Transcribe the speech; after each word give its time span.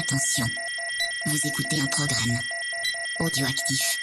Attention, 0.00 0.46
vous 1.26 1.36
écoutez 1.44 1.78
un 1.78 1.86
programme 1.86 2.38
audioactif. 3.18 3.98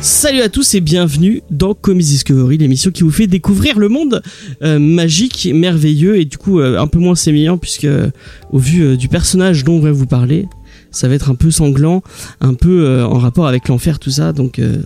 Salut 0.00 0.42
à 0.42 0.48
tous 0.48 0.74
et 0.74 0.80
bienvenue 0.80 1.42
dans 1.50 1.74
Comics 1.74 2.06
Discovery, 2.06 2.58
l'émission 2.58 2.92
qui 2.92 3.02
vous 3.02 3.10
fait 3.10 3.26
découvrir 3.26 3.80
le 3.80 3.88
monde 3.88 4.22
euh, 4.62 4.78
magique, 4.78 5.48
merveilleux 5.52 6.20
et 6.20 6.24
du 6.24 6.38
coup 6.38 6.60
euh, 6.60 6.78
un 6.78 6.86
peu 6.86 7.00
moins 7.00 7.16
sémillant 7.16 7.58
puisque 7.58 7.84
euh, 7.84 8.10
au 8.52 8.58
vu 8.58 8.96
du 8.96 9.08
personnage 9.08 9.64
dont 9.64 9.74
on 9.74 9.80
va 9.80 9.90
vous 9.90 10.06
parler, 10.06 10.46
ça 10.90 11.08
va 11.08 11.14
être 11.14 11.30
un 11.30 11.34
peu 11.34 11.50
sanglant, 11.50 12.02
un 12.40 12.54
peu 12.54 12.84
euh, 12.84 13.06
en 13.06 13.18
rapport 13.18 13.46
avec 13.46 13.68
l'enfer, 13.68 13.98
tout 13.98 14.10
ça. 14.10 14.32
Donc 14.32 14.58
euh, 14.58 14.78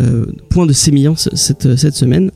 euh, 0.00 0.26
point 0.48 0.64
de 0.66 0.72
sémillance 0.72 1.28
cette 1.34 1.76
cette 1.76 1.94
semaine. 1.94 2.30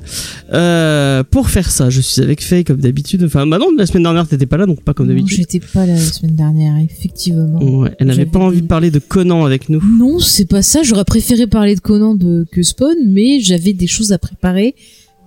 Pour 1.30 1.48
faire 1.48 1.70
ça, 1.70 1.91
je 1.91 2.00
suis 2.00 2.20
avec 2.22 2.42
Faye 2.42 2.64
comme 2.64 2.78
d'habitude. 2.78 3.22
Enfin, 3.24 3.46
bah 3.46 3.58
non, 3.58 3.68
la 3.77 3.86
semaine 3.86 4.02
dernière 4.02 4.27
t'étais 4.27 4.46
pas 4.46 4.56
là, 4.56 4.66
donc 4.66 4.82
pas 4.82 4.94
comme 4.94 5.06
Non, 5.06 5.14
d'habitude. 5.14 5.38
j'étais 5.38 5.60
pas 5.60 5.86
là 5.86 5.94
la 5.94 5.98
semaine 5.98 6.34
dernière, 6.34 6.74
effectivement. 6.78 7.62
Ouais, 7.62 7.94
elle 7.98 8.08
n'avait 8.08 8.27
pas 8.27 8.41
envie 8.41 8.62
de 8.62 8.66
parler 8.66 8.91
de 8.91 8.98
Conan 8.98 9.44
avec 9.44 9.69
nous. 9.69 9.80
Non, 9.98 10.19
c'est 10.19 10.46
pas 10.48 10.62
ça. 10.62 10.82
J'aurais 10.82 11.05
préféré 11.05 11.46
parler 11.46 11.74
de 11.74 11.80
Conan 11.80 12.14
de, 12.14 12.44
que 12.50 12.62
Spawn, 12.62 12.96
mais 13.06 13.41
j'avais 13.41 13.72
des 13.72 13.86
choses 13.86 14.12
à 14.12 14.19
préparer 14.19 14.74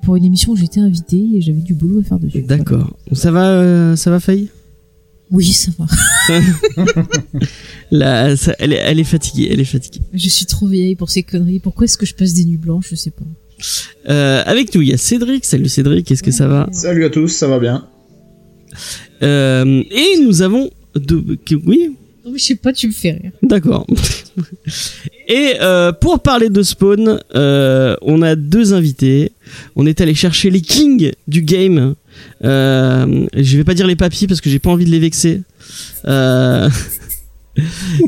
pour 0.04 0.16
une 0.18 0.26
émission 0.26 0.52
où 0.52 0.56
j'étais 0.56 0.80
invitée 0.82 1.26
et 1.36 1.42
j'avais 1.42 1.62
du 1.62 1.74
boulot 1.74 2.02
à 2.02 2.04
faire 2.04 2.20
dessus. 2.20 2.44
D'accord. 2.44 2.96
Ça 3.14 3.32
va, 3.32 3.50
euh, 3.50 3.96
ça 3.96 4.12
va 4.12 4.20
Faye? 4.20 4.50
Oui, 5.32 5.46
ça 5.54 5.72
va. 5.78 5.86
Là, 7.92 8.36
ça- 8.38 8.56
elle, 8.60 8.74
est, 8.74 8.78
elle 8.78 9.00
est 9.00 9.04
fatiguée, 9.04 9.50
elle 9.52 9.60
est 9.60 9.66
fatiguée. 9.66 10.02
Je 10.14 10.30
suis 10.30 10.46
trop 10.46 10.68
vieille 10.68 10.96
pour 10.96 11.10
ces 11.10 11.24
conneries. 11.24 11.60
Pourquoi 11.60 11.86
est-ce 11.86 11.98
que 11.98 12.06
je 12.06 12.14
passe 12.14 12.34
des 12.34 12.46
nuits 12.46 12.58
blanches? 12.58 12.88
Je 12.92 12.96
sais 12.96 13.12
pas. 13.12 13.24
Euh, 14.10 14.44
avec 14.46 14.74
nous, 14.76 14.82
il 14.82 14.90
y 14.90 14.94
a 14.94 14.98
Cédric. 14.98 15.46
Salut 15.46 15.70
Cédric, 15.70 16.10
est-ce 16.12 16.24
que 16.24 16.32
ça 16.32 16.48
va? 16.48 16.68
Salut 16.72 17.06
à 17.06 17.10
tous, 17.10 17.28
ça 17.30 17.48
va 17.48 17.60
bien 17.60 17.88
Euh, 19.24 19.84
Et 19.92 20.20
nous 20.22 20.42
avons... 20.42 20.70
deux- 20.96 21.24
Oui, 21.66 21.96
Non, 22.26 22.32
mais 22.32 22.38
je 22.38 22.44
sais 22.44 22.56
pas, 22.56 22.74
tu 22.74 22.88
me 22.88 22.92
fais 22.94 23.12
rire. 23.12 23.32
d'accord. 23.42 23.86
Et 25.28 25.54
euh, 25.62 25.92
pour 25.92 26.20
parler 26.22 26.50
de 26.50 26.62
Spawn, 26.62 27.20
euh, 27.34 27.96
on 28.02 28.22
a 28.22 28.36
deux 28.36 28.74
invités. 28.74 29.32
On 29.76 29.86
est 29.88 30.00
allé 30.02 30.14
chercher 30.14 30.50
les 30.52 30.62
kings 30.62 31.12
du 31.28 31.42
game. 31.42 31.96
Euh, 32.44 33.26
je 33.36 33.58
vais 33.58 33.64
pas 33.64 33.74
dire 33.74 33.88
les 33.88 33.96
papis 33.96 34.28
parce 34.28 34.42
que 34.42 34.50
j'ai 34.50 34.60
pas 34.60 34.70
envie 34.70 34.86
de 34.86 34.92
les 34.92 35.00
vexer. 35.00 35.42
Euh, 36.06 36.70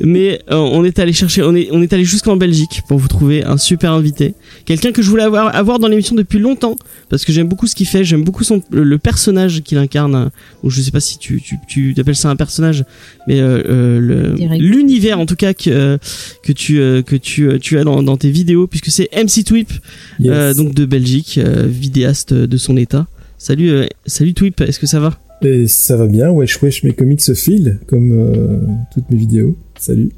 mais 0.02 0.42
euh, 0.52 0.56
on 0.56 0.84
est 0.84 1.00
allé 1.00 1.14
chercher, 1.14 1.42
on 1.42 1.56
est, 1.56 1.70
on 1.72 1.82
est 1.82 1.94
allé 1.94 2.04
jusqu'en 2.04 2.36
Belgique 2.36 2.82
pour 2.88 2.98
vous 2.98 3.08
trouver 3.08 3.44
un 3.46 3.58
super 3.58 3.94
invité, 3.94 4.36
quelqu'un 4.66 4.92
que 4.92 5.02
je 5.02 5.10
voulais 5.10 5.24
avoir, 5.24 5.56
avoir 5.56 5.80
dans 5.80 5.88
l'émission 5.88 6.16
depuis 6.16 6.38
longtemps 6.38 6.76
parce 7.10 7.24
que 7.24 7.32
j'aime 7.32 7.48
beaucoup 7.48 7.68
ce 7.68 7.74
qu'il 7.76 7.88
fait, 7.88 8.04
j'aime 8.04 8.24
beaucoup 8.26 8.44
son 8.44 8.62
le, 8.72 8.84
le 8.84 8.98
personnage 8.98 9.62
qu'il 9.62 9.78
incarne. 9.78 10.30
Ou 10.64 10.70
je 10.70 10.82
sais 10.82 10.92
pas 10.92 11.00
si 11.00 11.18
tu 11.18 11.42
tu, 11.42 11.58
tu 11.68 11.96
appelles 11.98 12.16
ça 12.16 12.30
un 12.30 12.36
personnage, 12.36 12.84
mais 13.28 13.40
euh, 13.40 13.64
euh, 13.70 14.36
l'univers 14.58 15.20
en 15.20 15.26
tout 15.26 15.38
cas 15.38 15.54
que 15.54 15.98
que 16.44 16.52
tu 16.52 16.76
que 17.06 17.16
tu 17.16 17.58
tu 17.62 17.78
as 17.80 17.84
dans, 17.86 18.04
dans 18.04 18.18
tes 18.18 18.30
vidéos 18.30 18.68
puisque 18.68 18.92
c'est 18.92 19.10
MC 19.16 19.44
Twip 19.46 19.72
Yes. 20.20 20.32
euh, 20.32 20.54
donc 20.54 20.74
de 20.74 20.86
Belgique, 20.86 21.40
euh, 21.42 21.66
vidéaste 21.68 22.34
de 22.34 22.58
son 22.58 22.78
état. 22.78 23.08
Salut 23.38 23.70
euh, 23.70 23.86
salut 24.06 24.34
Twip, 24.34 24.62
est-ce 24.62 24.80
que 24.80 24.88
ça 24.88 25.00
va? 25.00 25.18
Et 25.44 25.68
ça 25.68 25.96
va 25.96 26.08
bien, 26.08 26.32
wesh 26.32 26.62
wesh, 26.62 26.84
mes 26.84 26.94
comics 26.94 27.22
se 27.22 27.34
filent, 27.36 27.78
comme 27.86 28.12
euh, 28.12 28.60
toutes 28.94 29.10
mes 29.12 29.18
vidéos. 29.18 29.56
Salut. 29.78 30.10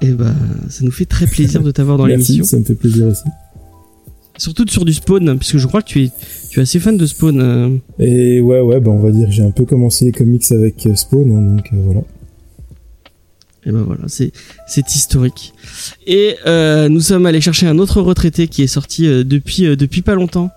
Eh 0.00 0.12
ben 0.12 0.34
ça 0.68 0.84
nous 0.84 0.90
fait 0.90 1.04
très 1.04 1.26
plaisir 1.26 1.62
de 1.62 1.70
t'avoir 1.70 1.96
dans 1.98 2.06
Merci, 2.06 2.32
l'émission. 2.32 2.44
ça 2.44 2.58
me 2.58 2.64
fait 2.64 2.74
plaisir 2.74 3.06
aussi. 3.06 3.22
Surtout 4.36 4.64
sur 4.68 4.84
du 4.84 4.92
Spawn, 4.94 5.36
puisque 5.38 5.58
je 5.58 5.66
crois 5.66 5.82
que 5.82 5.88
tu 5.88 6.04
es, 6.04 6.10
tu 6.50 6.60
es 6.60 6.62
assez 6.62 6.78
fan 6.78 6.96
de 6.96 7.06
Spawn. 7.06 7.40
euh. 7.40 7.76
Et 7.98 8.40
ouais, 8.40 8.60
ouais, 8.60 8.80
bah 8.80 8.90
on 8.92 9.00
va 9.00 9.10
dire, 9.10 9.30
j'ai 9.30 9.42
un 9.42 9.50
peu 9.50 9.64
commencé 9.64 10.04
les 10.04 10.12
comics 10.12 10.44
avec 10.52 10.86
euh, 10.86 10.94
Spawn, 10.94 11.32
hein, 11.32 11.56
donc 11.56 11.66
euh, 11.72 11.76
voilà. 11.84 12.02
Et 13.64 13.72
ben 13.72 13.82
voilà, 13.82 14.02
c'est, 14.06 14.32
c'est 14.66 14.94
historique. 14.94 15.52
Et 16.06 16.36
euh, 16.46 16.88
nous 16.88 17.00
sommes 17.00 17.26
allés 17.26 17.40
chercher 17.40 17.66
un 17.66 17.78
autre 17.78 18.00
retraité 18.00 18.48
qui 18.48 18.62
est 18.62 18.68
sorti 18.68 19.06
euh, 19.06 19.24
depuis, 19.24 19.66
euh, 19.66 19.76
depuis 19.76 20.02
pas 20.02 20.14
longtemps 20.14 20.50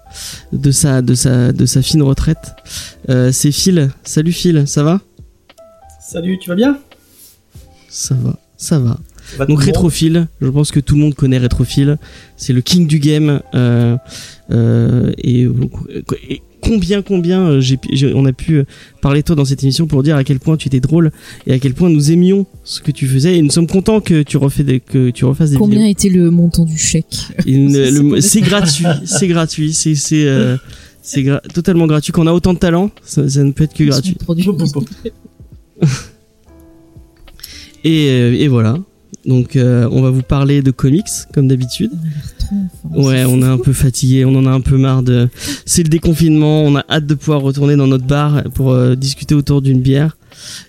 de 0.54 0.72
sa, 0.72 1.02
de 1.02 1.16
sa, 1.16 1.52
de 1.52 1.66
sa 1.66 1.82
fine 1.82 2.04
retraite. 2.04 2.54
Euh, 3.10 3.32
c'est 3.32 3.52
Phil. 3.52 3.90
Salut 4.04 4.32
Phil, 4.32 4.68
ça 4.68 4.84
va? 4.84 5.02
Salut, 6.00 6.38
tu 6.40 6.50
vas 6.50 6.56
bien? 6.56 6.78
Ça 7.90 8.16
va, 8.16 8.38
ça 8.56 8.80
va. 8.80 9.00
Va 9.38 9.46
Donc 9.46 9.64
Rétrophile, 9.64 10.28
je 10.42 10.48
pense 10.48 10.72
que 10.72 10.80
tout 10.80 10.96
le 10.96 11.02
monde 11.02 11.16
connaît 11.16 11.38
Rétrophile. 11.38 11.98
C'est 12.38 12.54
le 12.54 12.62
king 12.62 12.88
du 12.88 13.00
game. 13.00 13.42
Euh, 13.56 13.98
euh, 14.52 15.12
et, 15.18 15.48
et 16.30 16.42
combien, 16.76 17.02
combien 17.02 17.42
euh, 17.48 17.60
j'ai, 17.60 17.78
j'ai- 17.92 18.14
on 18.14 18.26
a 18.26 18.32
pu 18.34 18.56
euh, 18.56 18.64
parler 19.02 19.22
de 19.22 19.26
toi 19.26 19.36
dans 19.36 19.46
cette 19.46 19.62
émission 19.64 19.88
pour 19.88 20.04
dire 20.04 20.16
à 20.16 20.24
quel 20.24 20.40
point 20.40 20.56
tu 20.58 20.68
étais 20.68 20.80
drôle 20.80 21.12
et 21.48 21.54
à 21.54 21.60
quel 21.60 21.74
point 21.74 21.90
nous 21.90 22.12
aimions 22.12 22.46
ce 22.64 22.80
que 22.82 22.92
tu 22.92 23.08
faisais. 23.08 23.38
Et 23.38 23.42
nous 23.42 23.52
sommes 23.52 23.68
contents 23.68 24.00
que 24.00 24.24
tu 24.24 24.38
refais 24.38 24.64
des, 24.64 24.80
que 24.80 25.10
tu 25.10 25.26
refasses 25.26 25.52
des 25.52 25.58
Combien 25.58 25.80
vidéos. 25.80 25.92
était 25.92 26.10
le 26.10 26.32
montant 26.32 26.66
du 26.66 26.78
chèque 26.78 27.16
C'est 28.22 28.42
gratuit, 28.42 28.86
c'est 29.06 29.28
gratuit, 29.28 29.74
c'est 29.74 29.96
c'est 29.96 30.26
euh, 30.28 30.56
gra- 31.18 31.42
totalement 31.54 31.88
gratuit. 31.88 32.14
Quand 32.14 32.24
on 32.24 32.28
a 32.28 32.34
autant 32.34 32.54
de 32.54 32.60
talent, 32.60 32.90
ça, 33.04 33.28
ça 33.28 33.44
ne 33.44 33.52
peut 33.52 33.66
être 33.66 33.74
que 33.74 33.84
gratuit. 33.84 34.16
Et, 37.84 38.08
euh, 38.10 38.34
et 38.38 38.48
voilà. 38.48 38.78
Donc 39.26 39.56
euh, 39.56 39.88
on 39.92 40.02
va 40.02 40.10
vous 40.10 40.24
parler 40.24 40.62
de 40.62 40.72
comics 40.72 41.06
comme 41.34 41.48
d'habitude. 41.48 41.92
Ouais, 42.92 43.24
on 43.26 43.42
est 43.42 43.46
un 43.46 43.58
peu 43.58 43.72
fatigué, 43.74 44.26
on 44.26 44.36
en 44.36 44.46
a 44.46 44.50
un 44.52 44.62
peu 44.62 44.78
marre 44.78 45.04
de. 45.04 45.30
C'est 45.66 45.84
le 45.84 45.90
déconfinement, 45.90 46.64
on 46.64 46.76
a 46.76 46.84
hâte 46.90 47.06
de 47.06 47.14
pouvoir 47.16 47.42
retourner 47.42 47.76
dans 47.76 47.88
notre 47.88 48.06
bar 48.06 48.44
pour 48.54 48.72
euh, 48.72 48.96
discuter 48.96 49.36
autour 49.36 49.62
d'une 49.62 49.80
bière. 49.80 50.18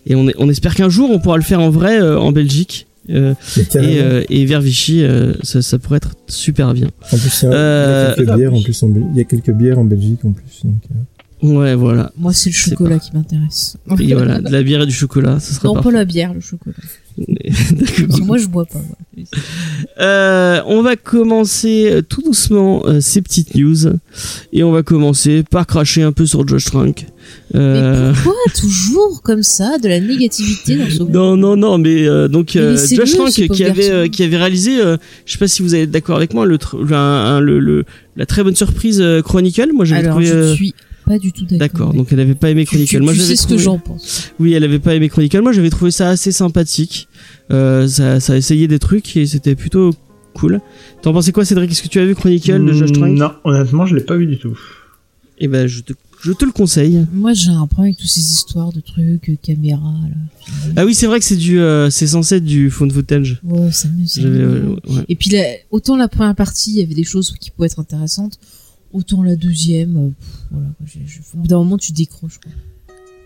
Et 0.07 0.15
on, 0.15 0.29
est- 0.29 0.35
on 0.39 0.49
espère 0.49 0.75
qu'un 0.75 0.89
jour 0.91 1.11
on 1.11 1.19
pourra 1.19 1.37
le 1.39 1.43
faire 1.43 1.61
en 1.61 1.71
vrai 1.71 2.01
euh, 2.01 2.19
en 2.19 2.31
Belgique. 2.33 2.87
Euh, 3.11 3.35
et, 3.83 3.99
euh, 4.01 4.23
et 4.31 4.47
vers 4.47 4.61
Vichy, 4.61 5.03
euh, 5.03 5.33
ça, 5.43 5.61
ça 5.61 5.79
pourrait 5.81 5.97
être 5.97 6.13
super 6.29 6.73
bien. 6.73 6.87
en 7.13 7.17
plus, 7.17 7.43
il 7.43 7.47
y 7.47 7.49
a, 7.49 7.51
il 7.51 7.55
y 7.55 8.13
a 8.13 8.15
quelques 8.15 8.37
bières 8.37 8.55
en 8.55 8.63
plus 8.63 8.83
en 8.85 8.89
Bel- 8.91 9.05
Il 9.13 9.17
y 9.19 9.21
a 9.21 9.25
quelques 9.25 9.51
bières 9.51 9.79
en 9.81 9.85
Belgique 9.85 10.25
en 10.25 10.31
plus. 10.31 10.61
Donc, 10.65 10.75
euh, 10.91 10.95
Ouais, 11.43 11.75
voilà. 11.75 12.13
Moi, 12.17 12.33
c'est 12.33 12.51
le 12.51 12.55
chocolat 12.55 12.99
qui 12.99 13.11
m'intéresse. 13.15 13.77
Et 13.99 14.15
voilà, 14.15 14.41
de 14.41 14.49
la 14.51 14.63
bière 14.63 14.83
et 14.83 14.87
du 14.87 14.93
chocolat, 14.95 15.41
ça 15.41 15.55
serait 15.55 15.67
Non, 15.69 15.75
parfait. 15.75 15.89
pas 15.91 15.97
la 15.99 16.05
bière, 16.05 16.33
le 16.35 16.41
chocolat. 16.41 16.77
D'accord. 17.19 17.77
Parce 18.09 18.21
que 18.21 18.25
moi, 18.25 18.39
je 18.39 18.47
bois 18.47 18.65
pas. 18.65 18.79
moi. 18.79 18.97
Euh, 20.01 20.61
on 20.67 20.83
va 20.83 20.97
commencer 20.97 21.91
euh, 21.93 22.01
tout 22.03 22.23
doucement 22.23 22.83
euh, 22.87 23.01
ces 23.01 23.21
petites 23.21 23.55
news 23.55 23.77
et 24.53 24.63
on 24.63 24.73
va 24.73 24.83
commencer 24.83 25.43
par 25.43 25.67
cracher 25.67 26.03
un 26.03 26.13
peu 26.13 26.25
sur 26.27 26.47
Josh 26.49 26.65
Trank. 26.67 27.07
Euh, 27.55 28.09
Mais 28.13 28.15
pourquoi 28.23 28.53
toujours 28.59 29.21
comme 29.23 29.43
ça 29.43 29.79
de 29.79 29.89
la 29.89 30.01
négativité 30.01 30.77
dans 30.77 30.89
ce 30.91 31.03
non 31.03 31.37
non 31.37 31.57
non 31.57 31.79
mais 31.79 32.07
euh, 32.07 32.29
donc 32.29 32.53
Mais 32.55 32.61
euh, 32.63 32.77
Josh 32.77 33.11
ce 33.11 33.17
pauvre 33.17 33.31
qui 33.31 33.65
avait 33.65 33.91
euh, 33.91 34.09
qui 34.09 34.23
avait 34.23 34.37
réalisé 34.39 34.81
euh, 34.81 34.97
je 35.27 35.33
sais 35.33 35.39
pas 35.39 35.49
si 35.49 35.63
vous 35.63 35.75
êtes 35.75 35.91
d'accord 35.91 36.17
avec 36.17 36.33
moi 36.35 36.47
le, 36.47 36.57
tr- 36.57 36.93
un- 36.93 36.97
un- 36.97 37.41
le, 37.41 37.59
le- 37.61 37.85
la 38.17 38.27
très 38.27 38.43
bonne 38.43 38.57
surprise 38.57 39.03
Chronicle 39.23 39.71
moi 39.75 39.85
j'avais 39.85 40.09
trouvé 40.09 40.27
je 40.27 40.55
suis 40.55 40.75
pas 41.13 41.19
du 41.19 41.33
tout 41.33 41.45
d'accord. 41.45 41.59
d'accord 41.59 41.95
donc 41.95 42.13
elle 42.13 42.21
avait 42.21 42.35
pas 42.35 42.51
aimé 42.51 42.63
Tu- 42.65 42.71
tu, 42.71 42.75
Chronicle 42.77 43.03
moi 43.03 43.13
tu 43.13 43.19
j'avais 43.21 43.29
sais 43.31 43.37
ce 43.37 43.43
trouvé- 43.43 43.57
que 43.57 43.63
j'en 43.63 43.79
pense. 43.79 44.31
oui 44.41 44.53
elle 44.55 44.65
avait 44.65 44.79
pas 44.79 44.95
aimé 44.95 45.09
Chronicle 45.09 45.41
moi 45.43 45.53
j'avais 45.53 45.71
trouvé 45.71 45.91
ça 45.91 46.09
assez 46.11 46.33
sympathique 46.33 47.09
euh, 47.51 47.87
ça 47.89 48.21
ça 48.21 48.33
a 48.35 48.37
essayé 48.37 48.69
des 48.69 48.79
trucs 48.79 49.17
et 49.17 49.27
c'était 49.27 49.55
plutôt 49.55 49.91
cool 50.35 50.61
t'en 51.03 51.13
pensais 51.13 51.33
quoi 51.33 51.45
Cédric? 51.45 51.71
Est-ce 51.71 51.83
que 51.83 51.89
tu 51.89 51.99
as 52.01 52.07
vu 52.07 52.15
Chronicle 52.15 52.65
de 52.65 52.73
Josh 52.73 52.93
Trank? 52.93 53.11
Non, 53.19 53.33
honnêtement, 53.45 53.85
je 53.87 53.95
l'ai 53.97 54.03
pas 54.05 54.17
vu 54.17 54.27
du 54.27 54.39
tout. 54.39 54.57
Eh 55.39 55.49
ben, 55.49 55.67
je 55.67 55.81
te, 55.81 55.93
je 56.23 56.33
te 56.33 56.45
le 56.45 56.53
conseille. 56.53 57.05
Moi, 57.13 57.33
j'ai 57.35 57.51
un 57.51 57.67
problème 57.67 57.89
avec 57.93 57.99
toutes 57.99 58.09
ces 58.09 58.21
histoires 58.21 58.73
de 58.73 58.81
trucs, 58.81 59.29
euh, 59.29 59.37
caméra, 59.43 59.93
là. 60.09 60.73
Ah 60.77 60.85
oui, 60.87 60.95
c'est 60.95 61.07
vrai 61.07 61.19
que 61.19 61.25
c'est 61.25 61.37
du, 61.37 61.59
euh, 61.59 61.91
c'est 61.91 62.07
censé 62.07 62.37
être 62.37 62.45
du 62.45 62.71
phone 62.71 62.91
footage. 62.93 63.41
Ouais, 63.43 63.71
ça 63.73 63.89
me. 63.89 64.07
ça 64.07 64.21
J'avais, 64.23 64.39
me- 64.39 64.45
euh, 64.45 64.69
ouais. 64.89 65.05
Et 65.09 65.17
puis, 65.17 65.31
autant 65.73 65.97
la 65.97 66.07
première 66.09 66.35
partie, 66.37 66.71
il 66.71 66.79
y 66.79 66.83
avait 66.83 66.95
des 66.95 67.05
choses 67.05 67.35
qui 67.41 67.51
pouvaient 67.51 67.67
être 67.67 67.81
intéressantes, 67.81 68.39
autant 68.93 69.23
la 69.23 69.37
deuxième, 69.37 69.97
euh, 69.97 70.09
pff, 70.09 70.29
voilà. 70.51 70.67
Au 71.35 71.37
bout 71.39 71.49
d'un 71.49 71.59
moment, 71.59 71.79
tu 71.79 71.93
décroches. 71.93 72.39
Quoi. 72.39 72.53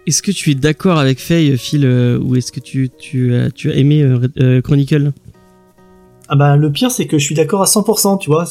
Est-ce 0.06 0.22
que 0.22 0.30
tu 0.30 0.52
es 0.52 0.54
d'accord 0.54 0.98
avec 0.98 1.18
Faye, 1.18 1.58
Phil, 1.58 1.84
euh, 1.84 2.18
ou 2.18 2.36
est-ce 2.36 2.52
que 2.52 2.60
tu, 2.60 2.90
tu, 2.96 3.34
as, 3.34 3.50
tu 3.50 3.70
as 3.70 3.74
aimé 3.74 4.02
euh, 4.02 4.28
euh, 4.38 4.62
Chronicle? 4.62 5.12
Ah 6.28 6.34
bah 6.34 6.56
le 6.56 6.72
pire 6.72 6.90
c'est 6.90 7.06
que 7.06 7.18
je 7.18 7.24
suis 7.24 7.34
d'accord 7.34 7.62
à 7.62 7.66
100%, 7.66 8.18
tu 8.18 8.30
vois. 8.30 8.44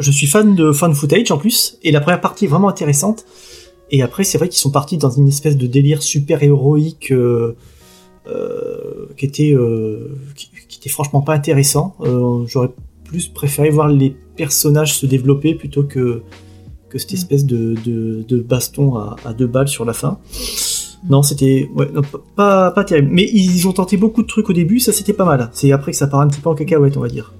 Je 0.00 0.10
suis 0.10 0.26
fan 0.26 0.54
de 0.54 0.72
fan 0.72 0.94
footage 0.94 1.30
en 1.30 1.38
plus, 1.38 1.78
et 1.82 1.92
la 1.92 2.00
première 2.00 2.20
partie 2.20 2.46
est 2.46 2.48
vraiment 2.48 2.68
intéressante. 2.68 3.24
Et 3.92 4.02
après 4.02 4.24
c'est 4.24 4.38
vrai 4.38 4.48
qu'ils 4.48 4.58
sont 4.58 4.70
partis 4.70 4.98
dans 4.98 5.10
une 5.10 5.28
espèce 5.28 5.56
de 5.56 5.66
délire 5.66 6.02
super 6.02 6.42
héroïque 6.42 7.12
euh, 7.12 7.56
euh, 8.28 9.06
qui 9.16 9.26
était 9.26 9.52
euh, 9.52 10.16
qui, 10.34 10.50
qui 10.68 10.78
était 10.78 10.90
franchement 10.90 11.22
pas 11.22 11.34
intéressant. 11.34 11.94
Euh, 12.00 12.44
J'aurais 12.46 12.70
plus 13.04 13.28
préféré 13.28 13.70
voir 13.70 13.88
les 13.88 14.14
personnages 14.36 14.94
se 14.94 15.06
développer 15.06 15.54
plutôt 15.54 15.84
que 15.84 16.22
que 16.90 16.98
cette 16.98 17.12
Mm. 17.12 17.14
espèce 17.16 17.46
de, 17.46 17.74
de, 17.86 18.24
de 18.28 18.40
baston 18.42 18.96
à, 18.96 19.16
à 19.24 19.32
deux 19.32 19.46
balles 19.46 19.68
sur 19.68 19.84
la 19.86 19.92
fin. 19.94 20.18
Non, 21.08 21.22
c'était 21.22 21.70
ouais, 21.74 21.88
non, 21.94 22.02
pas, 22.36 22.70
pas 22.72 22.84
terrible. 22.84 23.08
Mais 23.10 23.26
ils 23.32 23.66
ont 23.66 23.72
tenté 23.72 23.96
beaucoup 23.96 24.22
de 24.22 24.26
trucs 24.26 24.50
au 24.50 24.52
début, 24.52 24.80
ça 24.80 24.92
c'était 24.92 25.14
pas 25.14 25.24
mal. 25.24 25.48
C'est 25.54 25.72
après 25.72 25.92
que 25.92 25.96
ça 25.96 26.06
part 26.08 26.20
un 26.20 26.28
petit 26.28 26.40
peu 26.42 26.50
en 26.50 26.54
cacahuète, 26.54 26.96
on 26.98 27.00
va 27.00 27.08
dire. 27.08 27.32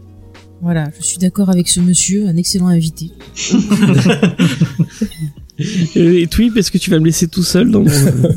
Voilà, 0.63 0.89
je 0.99 1.05
suis 1.05 1.19
d'accord 1.19 1.49
avec 1.51 1.69
ce 1.69 1.81
monsieur, 1.81 2.27
un 2.27 2.37
excellent 2.37 2.69
invité. 2.69 3.11
Et 5.95 6.27
Twip, 6.27 6.57
est-ce 6.57 6.71
que 6.71 6.79
tu 6.79 6.91
vas 6.91 6.99
me 6.99 7.05
laisser 7.05 7.29
tout 7.29 7.43
seul 7.43 7.71
dans 7.71 7.81
mon... 7.81 7.91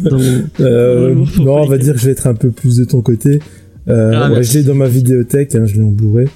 Dans 0.10 0.18
mon... 0.20 0.44
Euh, 0.60 1.16
non, 1.40 1.62
on 1.62 1.66
va 1.68 1.78
dire 1.78 1.94
que 1.94 2.00
je 2.00 2.06
vais 2.08 2.12
être 2.12 2.28
un 2.28 2.34
peu 2.34 2.52
plus 2.52 2.76
de 2.78 2.84
ton 2.86 3.02
côté. 3.02 3.40
Euh, 3.88 4.12
Ah, 4.14 4.32
ouais, 4.32 4.44
je 4.44 4.54
l'ai 4.58 4.64
dans 4.64 4.76
ma 4.76 4.88
vidéothèque, 4.88 5.56
hein, 5.56 5.66
je 5.66 5.76
l'ai 5.76 5.84
en 5.84 5.92
Blu-ray. 5.92 6.28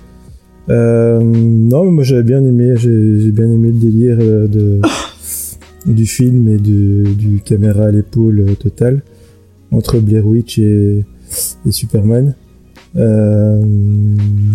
Euh, 0.70 1.20
non, 1.22 1.86
mais 1.86 1.92
moi 1.92 2.04
j'avais 2.04 2.24
bien 2.24 2.44
aimé, 2.44 2.76
j'ai 2.78 3.32
bien 3.32 3.46
aimé 3.50 3.70
le 3.70 3.80
délire 3.80 4.18
euh, 4.20 4.48
de, 4.48 4.82
du 5.86 6.06
film 6.06 6.48
et 6.50 6.58
du, 6.58 7.04
du 7.16 7.40
caméra 7.44 7.86
à 7.86 7.92
l'épaule 7.92 8.42
euh, 8.42 8.54
total 8.56 9.02
entre 9.72 10.00
Blair 10.00 10.26
Witch 10.26 10.60
et, 10.60 11.04
et 11.66 11.72
Superman. 11.72 12.36
Euh, 12.96 13.62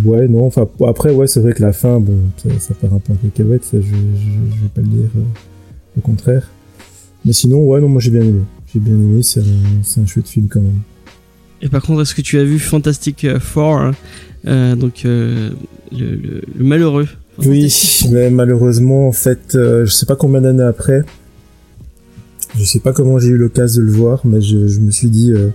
ouais, 0.04 0.26
non, 0.28 0.46
enfin 0.46 0.68
après, 0.86 1.12
ouais, 1.12 1.26
c'est 1.26 1.40
vrai 1.40 1.52
que 1.52 1.62
la 1.62 1.72
fin, 1.72 2.00
bon, 2.00 2.18
ça, 2.36 2.48
ça 2.58 2.74
part 2.74 2.92
un 2.92 2.98
peu 2.98 3.12
en 3.12 3.16
cacahuète, 3.16 3.64
ça 3.64 3.78
je, 3.80 3.86
je, 3.86 4.56
je 4.56 4.62
vais 4.62 4.68
pas 4.74 4.80
le 4.80 4.88
dire 4.88 5.08
euh, 5.16 5.20
le 5.96 6.02
contraire. 6.02 6.50
Mais 7.24 7.32
sinon, 7.32 7.60
ouais, 7.64 7.80
non, 7.80 7.88
moi 7.88 8.00
j'ai 8.00 8.10
bien 8.10 8.22
aimé. 8.22 8.42
J'ai 8.72 8.80
bien 8.80 8.94
aimé, 8.94 9.22
c'est 9.22 9.40
un, 9.40 9.82
c'est 9.82 10.00
un 10.00 10.06
chouette 10.06 10.28
film 10.28 10.48
quand 10.48 10.60
même. 10.60 10.80
Et 11.60 11.68
par 11.68 11.82
contre, 11.82 12.02
est-ce 12.02 12.14
que 12.14 12.22
tu 12.22 12.38
as 12.38 12.44
vu 12.44 12.58
Fantastic 12.58 13.38
Four 13.38 13.76
hein? 13.78 13.90
euh, 13.90 13.92
Donc, 14.44 15.04
euh, 15.04 15.50
le, 15.92 16.14
le, 16.16 16.42
le 16.56 16.64
malheureux. 16.64 17.06
Oui, 17.38 17.72
mais 18.10 18.30
malheureusement, 18.30 19.08
en 19.08 19.12
fait, 19.12 19.54
euh, 19.54 19.86
je 19.86 19.90
sais 19.90 20.06
pas 20.06 20.16
combien 20.16 20.42
d'années 20.42 20.62
après, 20.62 21.02
je 22.56 22.64
sais 22.64 22.80
pas 22.80 22.92
comment 22.92 23.18
j'ai 23.18 23.28
eu 23.28 23.38
l'occasion 23.38 23.80
de 23.80 23.86
le 23.86 23.92
voir, 23.92 24.20
mais 24.24 24.40
je, 24.40 24.66
je 24.66 24.80
me 24.80 24.90
suis 24.90 25.08
dit, 25.08 25.32
euh, 25.32 25.48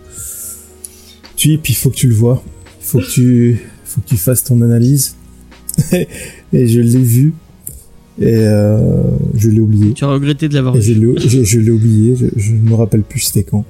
tu 1.35 1.59
il 1.63 1.75
faut 1.75 1.89
que 1.91 1.95
tu 1.95 2.07
le 2.07 2.15
vois, 2.15 2.43
il 2.81 2.85
faut 2.85 2.99
que 2.99 3.09
tu, 3.11 3.61
faut 3.85 4.01
que 4.01 4.07
tu 4.07 4.17
fasses 4.17 4.43
ton 4.43 4.61
analyse, 4.61 5.15
et 5.91 6.67
je 6.67 6.79
l'ai 6.79 7.03
vu, 7.03 7.33
et 8.19 8.37
euh, 8.37 8.79
je 9.35 9.49
l'ai 9.49 9.59
oublié. 9.59 9.93
Tu 9.93 10.03
as 10.03 10.07
regretté 10.07 10.49
de 10.49 10.55
l'avoir 10.55 10.75
je 10.81 10.93
vu. 10.93 11.13
l'ai, 11.13 11.19
je, 11.29 11.43
je 11.43 11.59
l'ai 11.59 11.71
oublié, 11.71 12.15
je, 12.15 12.25
je 12.35 12.53
ne 12.53 12.69
me 12.69 12.73
rappelle 12.73 13.03
plus 13.03 13.19
c'était 13.19 13.43
quand. 13.43 13.65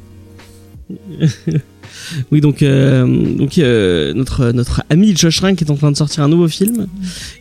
Oui, 2.31 2.41
donc, 2.41 2.61
euh, 2.61 3.05
donc 3.35 3.57
euh, 3.57 4.13
notre, 4.13 4.51
notre 4.51 4.83
ami 4.89 5.15
Josh 5.15 5.39
Rank 5.39 5.61
est 5.61 5.69
en 5.69 5.75
train 5.75 5.91
de 5.91 5.97
sortir 5.97 6.23
un 6.23 6.29
nouveau 6.29 6.47
film. 6.47 6.87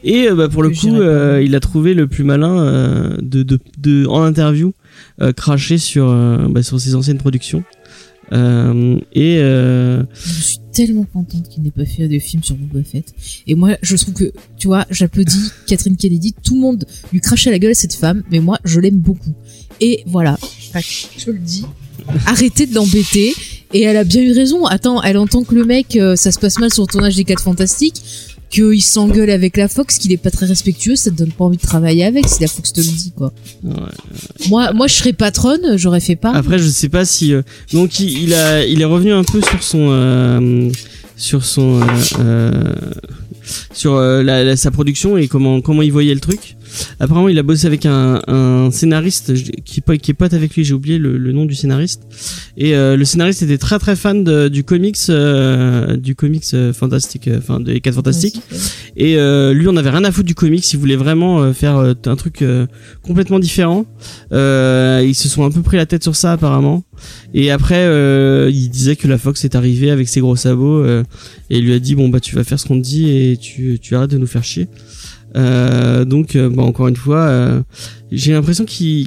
Et 0.04 0.28
euh, 0.28 0.34
bah, 0.34 0.48
pour 0.48 0.62
le 0.62 0.70
coup, 0.70 0.96
il 1.42 1.54
a 1.54 1.60
trouvé 1.60 1.94
le 1.94 2.06
plus 2.06 2.24
malin 2.24 3.16
de, 3.20 3.42
de, 3.42 3.58
de, 3.78 4.06
en 4.06 4.22
interview, 4.22 4.72
cracher 5.36 5.78
sur, 5.78 6.06
bah, 6.48 6.62
sur 6.62 6.80
ses 6.80 6.94
anciennes 6.94 7.18
productions. 7.18 7.64
Euh, 8.32 8.98
et 9.12 9.38
euh, 9.38 10.02
Je 10.14 10.42
suis 10.42 10.58
tellement 10.72 11.04
contente 11.04 11.48
qu'il 11.48 11.62
n'ait 11.62 11.70
pas 11.70 11.84
fait 11.84 12.08
de 12.08 12.18
film 12.18 12.42
sur 12.42 12.56
Boba 12.56 12.84
Fett. 12.84 13.14
Et 13.46 13.54
moi, 13.54 13.76
je 13.82 13.96
trouve 13.96 14.14
que, 14.14 14.32
tu 14.56 14.68
vois, 14.68 14.86
j'applaudis 14.90 15.50
Catherine 15.66 15.96
Kennedy. 15.96 16.34
Tout 16.42 16.54
le 16.54 16.60
monde 16.60 16.84
lui 17.12 17.20
crachait 17.20 17.50
à 17.50 17.52
la 17.52 17.58
gueule 17.58 17.72
à 17.72 17.74
cette 17.74 17.94
femme, 17.94 18.22
mais 18.30 18.40
moi, 18.40 18.58
je 18.64 18.80
l'aime 18.80 18.98
beaucoup. 18.98 19.34
Et 19.80 20.02
voilà. 20.06 20.38
Je 21.18 21.30
le 21.30 21.38
dis. 21.38 21.64
Arrêtez 22.26 22.66
de 22.66 22.74
l'embêter. 22.74 23.34
Et 23.72 23.82
elle 23.82 23.96
a 23.96 24.04
bien 24.04 24.22
eu 24.22 24.32
raison. 24.32 24.64
Attends, 24.66 25.02
elle 25.02 25.18
entend 25.18 25.42
que 25.42 25.54
le 25.54 25.64
mec, 25.64 25.96
euh, 25.96 26.14
ça 26.16 26.30
se 26.32 26.38
passe 26.38 26.58
mal 26.58 26.72
sur 26.72 26.84
le 26.84 26.86
tournage 26.88 27.16
des 27.16 27.24
4 27.24 27.42
Fantastiques, 27.42 28.00
qu'il 28.48 28.80
s'engueule 28.82 29.28
avec 29.30 29.56
la 29.56 29.66
Fox, 29.66 29.98
qu'il 29.98 30.12
est 30.12 30.16
pas 30.16 30.30
très 30.30 30.46
respectueux, 30.46 30.94
ça 30.94 31.10
te 31.10 31.16
donne 31.16 31.32
pas 31.32 31.44
envie 31.44 31.56
de 31.56 31.62
travailler 31.62 32.04
avec 32.04 32.28
si 32.28 32.40
la 32.40 32.46
Fox 32.46 32.72
te 32.72 32.80
le 32.80 32.86
dit, 32.86 33.12
quoi. 33.16 33.32
ouais. 33.64 33.72
Moi, 34.48 34.72
moi, 34.72 34.86
je 34.86 34.94
serais 34.94 35.12
patronne, 35.12 35.76
j'aurais 35.76 35.98
fait 36.00 36.14
pas. 36.14 36.30
Après, 36.32 36.58
je 36.58 36.68
sais 36.68 36.88
pas 36.88 37.04
si 37.04 37.34
euh, 37.34 37.42
donc 37.72 37.98
il, 37.98 38.22
il 38.22 38.34
a 38.34 38.64
il 38.64 38.80
est 38.80 38.84
revenu 38.84 39.12
un 39.12 39.24
peu 39.24 39.40
sur 39.42 39.62
son 39.64 39.88
euh, 39.90 40.70
sur 41.16 41.44
son 41.44 41.80
sur 43.72 43.98
la, 44.00 44.44
la- 44.44 44.56
sa 44.56 44.70
production 44.70 45.16
et 45.16 45.28
comment 45.28 45.60
comment 45.60 45.82
il 45.82 45.92
voyait 45.92 46.14
le 46.14 46.20
truc. 46.20 46.56
Apparemment, 47.00 47.28
il 47.28 47.38
a 47.38 47.42
bossé 47.42 47.66
avec 47.66 47.86
un, 47.86 48.20
un 48.26 48.70
scénariste 48.70 49.32
qui 49.64 49.82
qui 49.82 50.10
est 50.10 50.14
pote 50.14 50.34
avec 50.34 50.54
lui. 50.54 50.64
J'ai 50.64 50.74
oublié 50.74 50.98
le, 50.98 51.16
le 51.18 51.32
nom 51.32 51.44
du 51.44 51.54
scénariste. 51.54 52.02
Et 52.56 52.74
euh, 52.74 52.96
le 52.96 53.04
scénariste 53.04 53.42
était 53.42 53.58
très 53.58 53.78
très 53.78 53.96
fan 53.96 54.24
de- 54.24 54.48
du 54.48 54.64
comics 54.64 54.96
euh, 55.08 55.96
du 55.96 56.14
comics 56.14 56.44
euh, 56.54 56.72
fantastique, 56.72 57.28
enfin 57.36 57.60
des 57.60 57.80
4 57.80 57.94
fantastiques. 57.94 58.40
Et 58.96 59.16
euh, 59.18 59.52
lui, 59.52 59.68
on 59.68 59.76
avait 59.76 59.90
rien 59.90 60.04
à 60.04 60.12
foutre 60.12 60.26
du 60.26 60.34
comics. 60.34 60.72
Il 60.72 60.78
voulait 60.78 60.96
vraiment 60.96 61.52
faire 61.52 61.76
un 61.76 62.16
truc 62.16 62.42
euh, 62.42 62.66
complètement 63.02 63.38
différent. 63.38 63.86
Euh, 64.32 65.02
ils 65.06 65.14
se 65.14 65.28
sont 65.28 65.44
un 65.44 65.50
peu 65.50 65.62
pris 65.62 65.76
la 65.76 65.86
tête 65.86 66.02
sur 66.02 66.16
ça 66.16 66.32
apparemment. 66.32 66.84
Et 67.34 67.50
après, 67.50 67.84
euh, 67.84 68.50
il 68.52 68.68
disait 68.70 68.96
que 68.96 69.06
la 69.08 69.18
Fox 69.18 69.44
est 69.44 69.54
arrivée 69.54 69.90
avec 69.90 70.08
ses 70.08 70.20
gros 70.20 70.36
sabots 70.36 70.82
euh, 70.82 71.02
et 71.50 71.58
il 71.58 71.64
lui 71.64 71.72
a 71.74 71.78
dit 71.78 71.94
bon 71.94 72.08
bah 72.08 72.20
tu 72.20 72.34
vas 72.34 72.44
faire 72.44 72.58
ce 72.58 72.66
qu'on 72.66 72.76
te 72.78 72.84
dit 72.84 73.10
et 73.10 73.36
tu 73.36 73.78
tu 73.80 73.94
arrêtes 73.94 74.10
de 74.10 74.18
nous 74.18 74.26
faire 74.26 74.44
chier. 74.44 74.68
Euh, 75.36 76.04
donc 76.04 76.34
euh, 76.34 76.48
bah, 76.48 76.62
encore 76.62 76.88
une 76.88 76.96
fois, 76.96 77.20
euh, 77.20 77.62
j'ai 78.10 78.32
l'impression 78.32 78.64
qu'il 78.64 79.06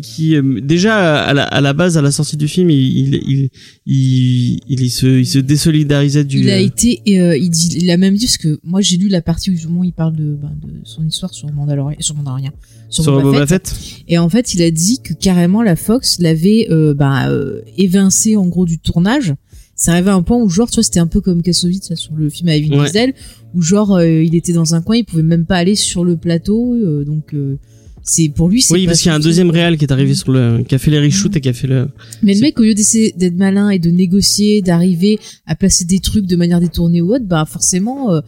déjà 0.61 1.23
à 1.23 1.33
la, 1.33 1.43
à 1.43 1.59
la 1.59 1.73
base 1.73 1.97
à 1.97 2.01
la 2.01 2.11
sortie 2.11 2.37
du 2.37 2.47
film, 2.47 2.69
il 2.69 3.49
il 3.85 4.59
il, 4.67 4.91
se 4.91 5.07
il 5.07 5.25
se 5.25 5.39
désolidarisait 5.39 6.25
du. 6.25 6.39
Il 6.39 6.49
a 6.51 6.59
été, 6.59 7.01
et, 7.07 7.19
euh, 7.19 7.35
il, 7.35 7.49
dit, 7.49 7.77
il 7.77 7.89
a 7.89 7.97
même 7.97 8.15
dit 8.15 8.25
parce 8.25 8.37
que 8.37 8.59
moi 8.63 8.81
j'ai 8.81 8.97
lu 8.97 9.07
la 9.07 9.21
partie 9.21 9.49
où 9.49 9.53
justement 9.53 9.83
il 9.83 9.93
parle 9.93 10.15
de, 10.15 10.35
ben, 10.35 10.51
de 10.61 10.81
son 10.83 11.03
histoire 11.03 11.33
sur 11.33 11.51
Mandalorian, 11.51 11.97
sur 11.99 12.15
Mandalorian, 12.15 12.51
sur, 12.89 13.03
sur 13.03 13.13
Boba, 13.13 13.23
Boba 13.31 13.47
Fett. 13.47 13.67
Fett. 13.67 14.03
Et 14.07 14.19
en 14.19 14.29
fait, 14.29 14.53
il 14.53 14.61
a 14.61 14.69
dit 14.69 14.99
que 15.01 15.13
carrément 15.13 15.63
la 15.63 15.75
Fox 15.75 16.19
l'avait 16.19 16.67
ben, 16.95 17.31
évincé 17.77 18.35
en 18.35 18.45
gros 18.45 18.65
du 18.65 18.77
tournage. 18.77 19.33
Ça 19.79 19.93
arrivait 19.93 20.09
à 20.09 20.15
un 20.15 20.21
point 20.21 20.37
où 20.37 20.49
genre 20.49 20.69
tu 20.69 20.75
vois 20.75 20.83
c'était 20.83 20.99
un 20.99 21.07
peu 21.07 21.21
comme 21.21 21.41
Kassovitz 21.41 21.89
là, 21.89 21.95
sur 21.95 22.13
le 22.13 22.29
film 22.29 22.49
avec 22.49 22.69
Vin 22.69 22.79
Ouais. 22.79 22.85
Diesel 22.85 23.13
où 23.53 23.61
genre 23.61 23.95
euh, 23.95 24.21
il 24.21 24.35
était 24.35 24.51
dans 24.51 24.75
un 24.75 24.81
coin, 24.81 24.97
il 24.97 25.05
pouvait 25.05 25.23
même 25.23 25.45
pas 25.45 25.55
aller 25.55 25.75
sur 25.75 26.03
le 26.03 26.17
plateau, 26.17 26.73
euh, 26.73 27.05
donc 27.05 27.33
euh, 27.33 27.57
c'est 28.03 28.29
pour 28.29 28.49
lui 28.49 28.61
c'est 28.61 28.73
Oui, 28.73 28.85
parce 28.85 28.99
qu'il 28.99 29.09
y 29.09 29.11
a 29.11 29.15
un 29.15 29.19
deuxième 29.19 29.49
réal 29.49 29.77
qui 29.77 29.85
est 29.85 29.91
arrivé 29.91 30.15
sur 30.15 30.31
le, 30.31 30.63
qui 30.67 30.75
a 30.75 30.79
fait 30.79 30.91
les 30.91 30.99
reshoots 30.99 31.35
et 31.35 31.41
qui 31.41 31.49
a 31.49 31.53
fait 31.53 31.67
le. 31.67 31.87
Mais 32.23 32.33
le 32.33 32.41
mec, 32.41 32.59
au 32.59 32.63
lieu 32.63 32.73
d'essayer 32.73 33.13
d'être 33.15 33.37
malin 33.37 33.69
et 33.69 33.79
de 33.79 33.89
négocier, 33.89 34.61
d'arriver 34.61 35.19
à 35.45 35.55
placer 35.55 35.85
des 35.85 35.99
trucs 35.99 36.25
de 36.25 36.35
manière 36.35 36.59
détournée 36.59 37.01
ou 37.01 37.13
autre, 37.13 37.25
bah 37.25 37.45
forcément, 37.45 38.11
euh, 38.11 38.21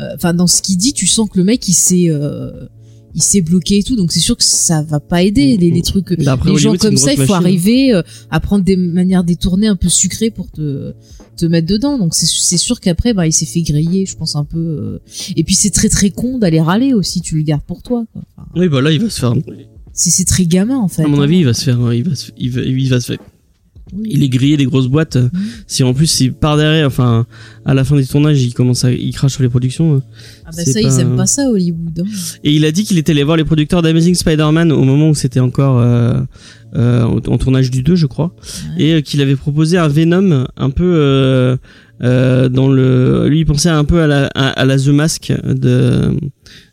euh, 0.00 0.14
enfin 0.14 0.34
dans 0.34 0.46
ce 0.46 0.62
qu'il 0.62 0.76
dit, 0.76 0.92
tu 0.92 1.06
sens 1.06 1.28
que 1.28 1.38
le 1.38 1.44
mec 1.44 1.66
il 1.68 1.74
s'est, 1.74 2.08
euh, 2.08 2.50
il 3.14 3.22
s'est 3.22 3.40
bloqué 3.42 3.78
et 3.78 3.82
tout, 3.82 3.96
donc 3.96 4.12
c'est 4.12 4.20
sûr 4.20 4.36
que 4.36 4.42
ça 4.44 4.82
va 4.82 5.00
pas 5.00 5.22
aider 5.22 5.56
les, 5.56 5.70
les 5.70 5.82
trucs. 5.82 6.12
D'après 6.18 6.50
les 6.50 6.56
gens 6.58 6.70
Hollywood, 6.70 6.80
comme 6.80 6.96
ça, 6.96 7.12
il 7.12 7.16
faut 7.16 7.22
machine. 7.22 7.34
arriver 7.36 7.94
euh, 7.94 8.02
à 8.30 8.40
prendre 8.40 8.64
des 8.64 8.76
manières 8.76 9.24
détournées 9.24 9.66
un 9.66 9.76
peu 9.76 9.88
sucrées 9.88 10.30
pour 10.30 10.50
te 10.50 10.94
te 11.36 11.46
mettre 11.46 11.66
dedans. 11.66 11.98
Donc 11.98 12.14
c'est 12.14 12.26
c'est 12.26 12.56
sûr 12.56 12.80
qu'après, 12.80 13.14
bah 13.14 13.26
il 13.26 13.32
s'est 13.32 13.46
fait 13.46 13.62
griller, 13.62 14.06
je 14.06 14.16
pense 14.16 14.36
un 14.36 14.44
peu. 14.44 14.58
euh. 14.58 14.98
Et 15.36 15.44
puis 15.44 15.54
c'est 15.54 15.70
très 15.70 15.88
très 15.88 16.10
con 16.10 16.38
d'aller 16.38 16.60
râler 16.60 16.92
aussi. 16.94 17.20
Tu 17.20 17.36
le 17.36 17.42
gardes 17.42 17.62
pour 17.62 17.82
toi. 17.82 18.04
quoi. 18.12 18.22
Enfin, 18.36 18.48
Oui, 18.56 18.68
bah 18.68 18.80
là, 18.80 18.92
il 18.92 19.00
va 19.00 19.10
se 19.10 19.20
faire. 19.20 19.34
c'est 19.92 20.24
très 20.24 20.46
gamin 20.46 20.78
en 20.78 20.88
fait. 20.88 21.04
À 21.04 21.08
mon 21.08 21.20
hein. 21.20 21.24
avis, 21.24 21.38
il 21.38 21.44
va 21.44 21.54
se 21.54 21.64
faire, 21.64 21.92
il 21.92 22.04
va 22.08 22.14
se, 22.14 22.30
il 22.36 22.50
va, 22.50 22.60
il 22.62 22.88
va 22.88 23.00
se 23.00 23.06
faire. 23.12 23.18
Oui. 23.94 24.08
Il 24.10 24.22
est 24.22 24.28
grillé 24.28 24.56
des 24.56 24.64
grosses 24.64 24.86
boîtes. 24.88 25.16
Mhm. 25.16 25.30
Si 25.66 25.82
en 25.82 25.92
plus, 25.92 26.20
il 26.20 26.32
part 26.32 26.56
derrière, 26.56 26.86
enfin, 26.86 27.26
à 27.64 27.74
la 27.74 27.84
fin 27.84 27.96
du 27.96 28.06
tournage, 28.06 28.42
il 28.42 28.54
commence 28.54 28.84
à, 28.84 28.92
il 28.92 29.12
crache 29.12 29.32
sur 29.32 29.42
les 29.42 29.48
productions. 29.48 30.02
Ah 30.46 30.50
bah 30.56 30.64
ça, 30.64 30.72
pas- 30.72 30.80
ils 30.80 31.00
aiment 31.00 31.16
pas 31.16 31.26
ça 31.26 31.48
Hollywood. 31.50 32.00
hein. 32.00 32.10
Et 32.44 32.52
il 32.54 32.64
a 32.64 32.72
dit 32.72 32.84
qu'il 32.84 32.96
était 32.98 33.12
allé 33.12 33.22
voir 33.22 33.36
les 33.36 33.44
producteurs 33.44 33.82
d'Amazing 33.82 34.14
Spider-Man 34.14 34.72
au 34.72 34.84
moment 34.84 35.10
où 35.10 35.14
c'était 35.14 35.40
encore 35.40 35.78
euh, 35.80 36.20
euh, 36.74 37.02
en 37.04 37.38
tournage 37.38 37.70
du 37.70 37.82
2, 37.82 37.94
je 37.96 38.06
crois, 38.06 38.34
Ouais. 38.78 38.84
et 38.84 38.92
euh, 38.94 39.00
qu'il 39.02 39.20
avait 39.20 39.36
proposé 39.36 39.76
un 39.78 39.88
Venom 39.88 40.46
un 40.56 40.70
peu 40.70 40.84
euh, 40.96 41.56
euh, 42.02 42.48
dans 42.48 42.68
le. 42.68 43.28
Lui, 43.28 43.40
il 43.40 43.46
pensait 43.46 43.68
un 43.68 43.84
peu 43.84 44.00
à 44.00 44.06
la, 44.06 44.26
à, 44.34 44.48
à 44.48 44.64
la 44.64 44.78
The 44.78 44.88
Mask 44.88 45.32
de 45.44 46.16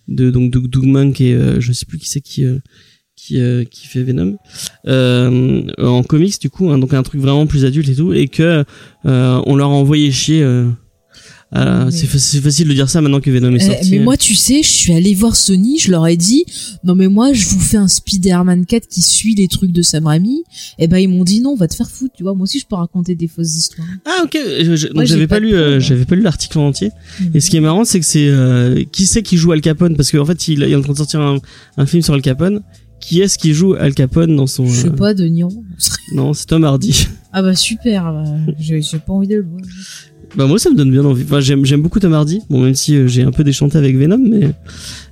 de 0.08 0.32
donc 0.32 0.52
Doug, 0.52 0.68
Doug 0.68 0.86
Monk 0.86 1.22
et 1.22 1.34
euh, 1.34 1.60
je 1.60 1.72
sais 1.74 1.86
plus 1.86 1.98
qui 2.00 2.08
c'est 2.10 2.22
qui. 2.22 2.46
Qui, 3.20 3.40
euh, 3.40 3.64
qui 3.66 3.88
fait 3.88 4.02
Venom 4.04 4.38
euh, 4.88 5.64
en 5.78 6.04
comics 6.04 6.40
du 6.42 6.50
coup 6.50 6.70
hein, 6.70 6.78
donc 6.78 6.94
un 6.94 7.04
truc 7.04 7.22
vraiment 7.22 7.46
plus 7.48 7.66
adulte 7.66 7.90
et 7.90 7.96
tout 7.96 8.14
et 8.14 8.28
que 8.28 8.64
euh, 9.06 9.42
on 9.46 9.56
leur 9.56 9.70
a 9.70 9.74
envoyé 9.74 10.12
chier 10.12 10.42
euh, 10.42 11.86
Mais- 11.86 11.92
c'est 11.92 12.06
fa- 12.06 12.20
c'est 12.20 12.42
facile 12.42 12.68
de 12.68 12.74
dire 12.74 12.88
ça 12.90 13.02
maintenant 13.02 13.20
que 13.20 13.32
Venom 13.32 13.52
est 13.56 13.60
Eh, 13.64 13.66
sorti 13.66 13.90
mais 13.92 14.00
moi, 14.00 14.18
tu 14.18 14.36
sais, 14.36 14.62
je 14.62 14.70
suis 14.70 14.94
allée 14.94 15.16
voir 15.16 15.36
Sony, 15.36 15.80
je 15.80 15.90
leur 15.90 16.06
ai 16.06 16.16
dit, 16.16 16.46
non 16.84 16.94
mais 16.94 17.08
moi, 17.08 17.34
je 17.34 17.48
vous 17.48 17.60
fais 17.60 17.78
un 17.78 17.88
Spider-Man 17.88 18.68
4 18.68 18.88
qui 18.88 19.02
suit 19.02 19.34
les 19.34 19.48
trucs 19.48 19.72
de 19.72 19.82
Sam 19.82 20.06
Raimi. 20.06 20.44
Et 20.78 20.88
ben 20.88 21.00
ils 21.00 21.08
m'ont 21.10 21.24
dit 21.24 21.42
non, 21.42 21.56
va 21.56 21.68
te 21.68 21.74
faire 21.74 21.90
foutre, 21.90 22.14
tu 22.16 22.22
vois. 22.22 22.36
Moi 22.36 22.44
aussi, 22.44 22.60
je 22.60 22.68
peux 22.68 22.76
raconter 22.76 23.16
des 23.16 23.28
fausses 23.28 23.56
histoires. 23.58 23.88
Ah 24.06 24.22
ok, 24.26 24.38
j'avais 25.06 25.26
pas, 25.26 25.40
lu, 25.40 25.56
euh, 25.56 25.80
j'avais 25.80 26.06
pas 26.06 26.14
lu 26.14 26.22
l'article 26.22 26.60
en 26.60 26.68
entier. 26.68 26.92
Et 27.34 27.40
ce 27.40 27.50
qui 27.50 27.58
est 27.58 27.62
marrant, 27.62 27.84
c'est 27.84 28.00
que 28.00 28.06
c'est 28.06 28.28
euh, 28.28 28.84
qui 28.92 29.08
c'est 29.08 29.24
qui 29.24 29.36
joue 29.36 29.52
Al 29.52 29.62
Capone? 29.62 29.96
Parce 29.96 30.12
qu'en 30.12 30.26
fait 30.26 30.50
il, 30.50 30.60
il 30.62 30.72
est 30.72 30.76
en 30.76 30.82
train 30.82 30.94
de 30.94 30.98
sortir 30.98 31.20
un, 31.20 31.40
un 31.78 31.86
film 31.88 32.04
sur 32.04 32.14
Al 32.14 32.22
Capone. 32.22 32.62
Qui 33.00 33.22
est-ce 33.22 33.38
qui 33.38 33.54
joue 33.54 33.74
Al 33.74 33.94
Capone 33.94 34.36
dans 34.36 34.48
son 34.48 34.66
Je 34.68 34.82
sais 34.82 34.90
pas, 34.92 35.14
de 35.14 35.26
Niron. 35.26 35.64
Non, 36.14 36.34
c'est 36.34 36.46
Tom 36.48 36.64
Hardy. 36.64 37.08
Ah 37.32 37.42
bah 37.42 37.56
super, 37.56 38.12
bah, 38.12 38.24
j'ai 38.60 38.82
pas 39.06 39.14
envie 39.14 39.28
de 39.28 39.36
le 39.36 39.44
voir. 39.44 39.62
bah 40.36 40.48
moi 40.48 40.58
ça 40.60 40.70
me 40.70 40.76
donne 40.76 40.92
bien 40.92 41.06
envie. 41.06 41.24
Enfin 41.24 41.40
j'aime 41.40 41.82
beaucoup 41.82 42.00
Tom 42.00 42.14
Hardy. 42.14 42.42
Bon 42.50 42.62
même 42.64 42.76
si 42.76 42.96
euh, 42.96 43.08
j'ai 43.08 43.24
un 43.24 43.32
peu 43.32 43.44
déchanté 43.44 43.78
avec 43.78 43.96
Venom, 43.98 44.18
mais 44.18 44.52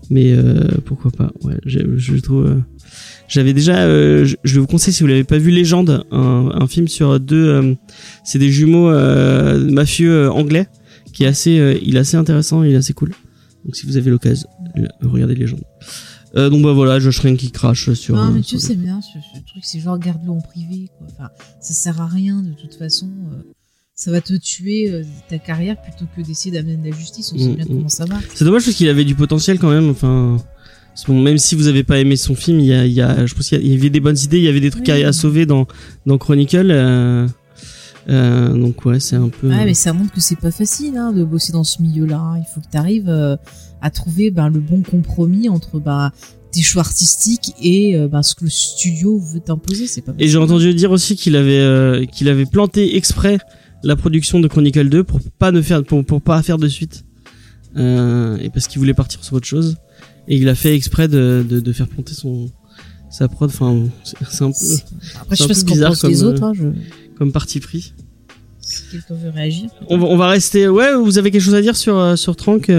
mais 0.10 0.32
euh, 0.34 0.68
pourquoi 0.86 1.12
pas. 1.12 1.32
Ouais, 1.44 1.56
je 1.66 2.16
trouve. 2.20 2.46
euh, 2.48 2.56
J'avais 3.28 3.54
déjà, 3.54 3.80
euh, 3.84 4.26
je, 4.26 4.36
je 4.44 4.60
vous 4.60 4.66
conseille 4.68 4.94
si 4.94 5.02
vous 5.04 5.08
l'avez 5.08 5.24
pas 5.26 5.38
vu, 5.38 5.52
Légende, 5.52 6.06
un, 6.12 6.50
un 6.54 6.68
film 6.68 6.88
sur 6.88 7.20
deux, 7.20 7.48
euh, 7.48 7.74
c'est 8.24 8.40
des 8.40 8.52
jumeaux 8.52 8.90
euh, 8.90 9.70
mafieux 9.70 10.30
anglais, 10.32 10.68
qui 11.14 11.24
est 11.24 11.28
assez, 11.28 11.60
euh, 11.60 11.78
il 11.84 11.98
est 11.98 12.00
assez 12.00 12.18
intéressant, 12.18 12.64
il 12.64 12.72
est 12.74 12.78
assez 12.78 12.94
cool. 12.94 13.10
Donc 13.66 13.76
si 13.76 13.86
vous 13.86 13.98
avez 13.98 14.10
l'occasion, 14.10 14.48
regardez 15.02 15.36
Légende. 15.36 15.62
Euh, 16.38 16.50
donc 16.50 16.62
bah 16.64 16.74
voilà, 16.74 17.00
Josh 17.00 17.18
Trank 17.20 17.38
qui 17.38 17.52
crache 17.52 17.92
sur. 17.94 18.16
Non, 18.16 18.32
mais 18.32 18.40
euh, 18.40 18.44
tu 18.44 18.60
sur 18.60 18.62
sais 18.62 18.76
bien, 18.76 19.02
ce, 19.02 19.18
ce 19.36 19.40
truc, 19.46 19.64
c'est 19.64 19.80
genre 19.80 19.98
garde-le 19.98 20.32
en 20.32 20.40
privé, 20.42 20.90
quoi. 20.98 21.08
Enfin, 21.12 21.30
ça 21.60 21.74
sert 21.74 22.00
à 22.02 22.08
rien, 22.08 22.42
de 22.42 22.52
toute 22.54 22.76
façon. 22.76 23.08
euh, 23.34 23.42
ça 23.96 24.12
va 24.12 24.22
te 24.22 24.36
tuer 24.36 24.92
euh, 24.92 25.04
ta 25.28 25.40
carrière 25.40 25.82
plutôt 25.82 26.06
que 26.16 26.22
d'essayer 26.22 26.52
d'amener 26.56 26.78
de 26.78 26.88
la 26.92 26.96
justice. 26.96 27.32
On 27.34 27.38
sait 27.40 27.46
Mm, 27.50 27.56
bien 27.56 27.66
mm. 27.66 27.68
comment 27.70 27.90
ça 27.90 28.06
marche. 28.06 28.26
C'est 28.36 28.46
dommage 28.46 28.64
parce 28.66 28.78
qu'il 28.78 28.88
avait 28.90 29.06
du 29.06 29.16
potentiel 29.16 29.58
quand 29.58 29.72
même. 29.72 29.90
Enfin, 29.90 30.38
bon, 31.08 31.20
même 31.20 31.40
si 31.40 31.56
vous 31.56 31.66
avez 31.68 31.84
pas 31.84 31.98
aimé 31.98 32.16
son 32.16 32.36
film, 32.36 32.60
il 32.60 32.68
y 32.68 32.74
a, 32.74 32.86
il 32.86 32.94
y 32.94 33.02
a 33.02 33.26
je 33.26 33.34
pense 33.34 33.48
qu'il 33.50 33.66
y 33.66 33.76
avait 33.76 33.90
des 33.90 34.00
bonnes 34.00 34.18
idées, 34.20 34.38
il 34.38 34.44
y 34.44 34.48
avait 34.50 34.60
des 34.60 34.70
trucs 34.70 34.88
Oui. 34.88 35.04
à, 35.04 35.08
à 35.08 35.14
sauver 35.14 35.48
dans 35.48 35.66
dans 36.06 36.20
Chronicle. 36.20 36.70
euh, 36.70 37.28
donc 38.54 38.86
ouais, 38.86 39.00
c'est 39.00 39.16
un 39.16 39.30
peu. 39.30 39.50
Ouais, 39.50 39.66
mais 39.66 39.74
ça 39.74 39.94
montre 39.94 40.14
que 40.14 40.22
c'est 40.22 40.40
pas 40.40 40.52
facile 40.52 40.96
hein, 40.98 41.12
de 41.12 41.24
bosser 41.24 41.52
dans 41.52 41.64
ce 41.64 41.82
milieu-là. 41.82 42.20
hein. 42.20 42.38
Il 42.38 42.46
faut 42.54 42.62
que 42.62 42.68
tu 42.72 42.78
arrives 42.78 43.10
à 43.82 43.90
trouver 43.90 44.32
ben, 44.32 44.50
le 44.50 44.60
bon 44.60 44.82
compromis 44.82 45.50
entre 45.50 45.80
ben, 45.80 46.12
tes 46.52 46.62
choix 46.62 46.82
artistiques 46.82 47.54
et 47.62 47.96
euh, 47.96 48.08
ben, 48.08 48.24
ce 48.24 48.36
que 48.36 48.46
le 48.46 48.50
studio 48.50 49.20
veut 49.20 49.40
t'imposer. 49.40 49.88
C'est 49.88 50.02
pas 50.02 50.14
Et 50.20 50.28
j'ai 50.28 50.38
entendu 50.38 50.74
dire 50.74 50.92
aussi 50.92 51.16
qu'il 51.16 51.36
avait 51.36 51.60
euh, 51.60 52.06
qu'il 52.06 52.30
avait 52.30 52.46
planté 52.46 52.96
exprès 52.96 53.40
la 53.84 53.96
production 53.96 54.40
de 54.40 54.48
Chronicle 54.48 54.90
2 54.90 55.04
pour 55.04 55.20
pas 55.38 55.52
ne 55.52 55.62
faire 55.62 55.84
pour, 55.84 56.04
pour 56.04 56.22
pas 56.22 56.42
faire 56.42 56.58
de 56.58 56.68
suite. 56.68 57.04
Euh, 57.76 58.38
et 58.38 58.50
parce 58.50 58.68
qu'il 58.68 58.80
voulait 58.80 58.94
partir 58.94 59.24
sur 59.24 59.36
autre 59.36 59.48
chose. 59.48 59.78
Et 60.28 60.36
il 60.38 60.50
a 60.50 60.56
fait 60.56 60.76
exprès 60.76 61.08
de, 61.08 61.46
de, 61.48 61.60
de 61.60 61.72
faire 61.72 61.88
planter 61.88 62.14
son 62.14 62.50
sa 63.10 63.28
prod. 63.28 63.50
Enfin, 63.50 63.84
c'est 64.04 64.18
c'est 64.30 64.44
un 64.44 64.52
peu 64.52 64.56
Après, 65.22 65.36
je 65.36 65.44
sais 65.44 65.48
pas 65.48 65.54
ce 65.54 65.66
pensent 65.66 66.04
les 66.04 66.20
comme, 66.20 66.28
autres. 66.28 66.44
Hein, 66.44 66.54
je... 66.54 66.68
comme 67.18 67.32
parti 67.32 67.60
pris. 67.60 67.94
Si 68.62 68.82
quelqu'un 68.92 69.16
veut 69.16 69.30
réagir. 69.30 69.70
On 69.90 69.98
va, 69.98 70.08
on 70.08 70.18
va 70.18 70.28
rester. 70.28 70.68
Ouais, 70.68 70.94
vous 70.96 71.18
avez 71.18 71.32
quelque 71.32 71.42
chose 71.42 71.56
à 71.56 71.62
dire 71.62 71.76
sur 71.78 71.98
euh, 71.98 72.16
sur 72.16 72.36
Trank 72.36 72.70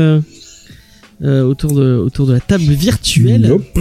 euh, 1.23 1.43
autour 1.43 1.73
de 1.75 1.97
autour 1.97 2.27
de 2.27 2.33
la 2.35 2.41
table 2.41 2.65
virtuelle. 2.65 3.47
Nope. 3.49 3.79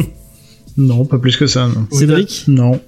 Non, 0.77 1.05
pas 1.05 1.17
plus 1.17 1.37
que 1.37 1.47
ça. 1.47 1.67
Non. 1.67 1.87
Cédric. 1.91 2.45
Non. 2.47 2.79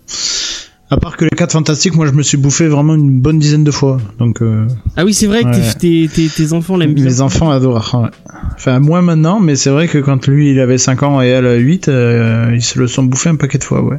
À 0.91 0.97
part 0.97 1.17
que 1.17 1.23
les 1.25 1.29
4 1.29 1.51
fantastiques, 1.51 1.93
moi 1.95 2.07
je 2.07 2.13
me 2.13 2.23
suis 2.23 2.37
bouffé 2.37 2.67
vraiment 2.67 2.95
une 2.95 3.19
bonne 3.21 3.37
dizaine 3.37 3.63
de 3.63 3.69
fois. 3.71 3.99
Donc 4.17 4.41
euh, 4.41 4.65
Ah 4.95 5.05
oui, 5.05 5.13
c'est 5.13 5.27
vrai 5.27 5.43
que 5.43 5.49
Ouais. 5.49 5.73
tes, 5.79 6.07
tes, 6.07 6.27
tes, 6.27 6.29
tes 6.29 6.53
enfants 6.53 6.77
l'aiment 6.77 6.95
bien. 6.95 7.05
mes 7.05 7.21
enfants 7.21 7.51
adorent. 7.51 7.93
ouais. 8.03 8.09
Enfin, 8.55 8.79
moins 8.79 9.01
maintenant, 9.03 9.39
mais 9.39 9.55
c'est 9.55 9.69
vrai 9.69 9.87
que 9.87 9.99
quand 9.99 10.27
lui 10.27 10.49
il 10.51 10.59
avait 10.59 10.79
5 10.79 11.03
ans 11.03 11.21
et 11.21 11.27
elle 11.27 11.45
8, 11.63 11.87
euh, 11.89 12.51
ils 12.55 12.61
se 12.63 12.79
le 12.79 12.87
sont 12.87 13.03
bouffé 13.03 13.29
un 13.29 13.35
paquet 13.35 13.59
de 13.59 13.63
fois, 13.63 13.83
ouais. 13.83 13.97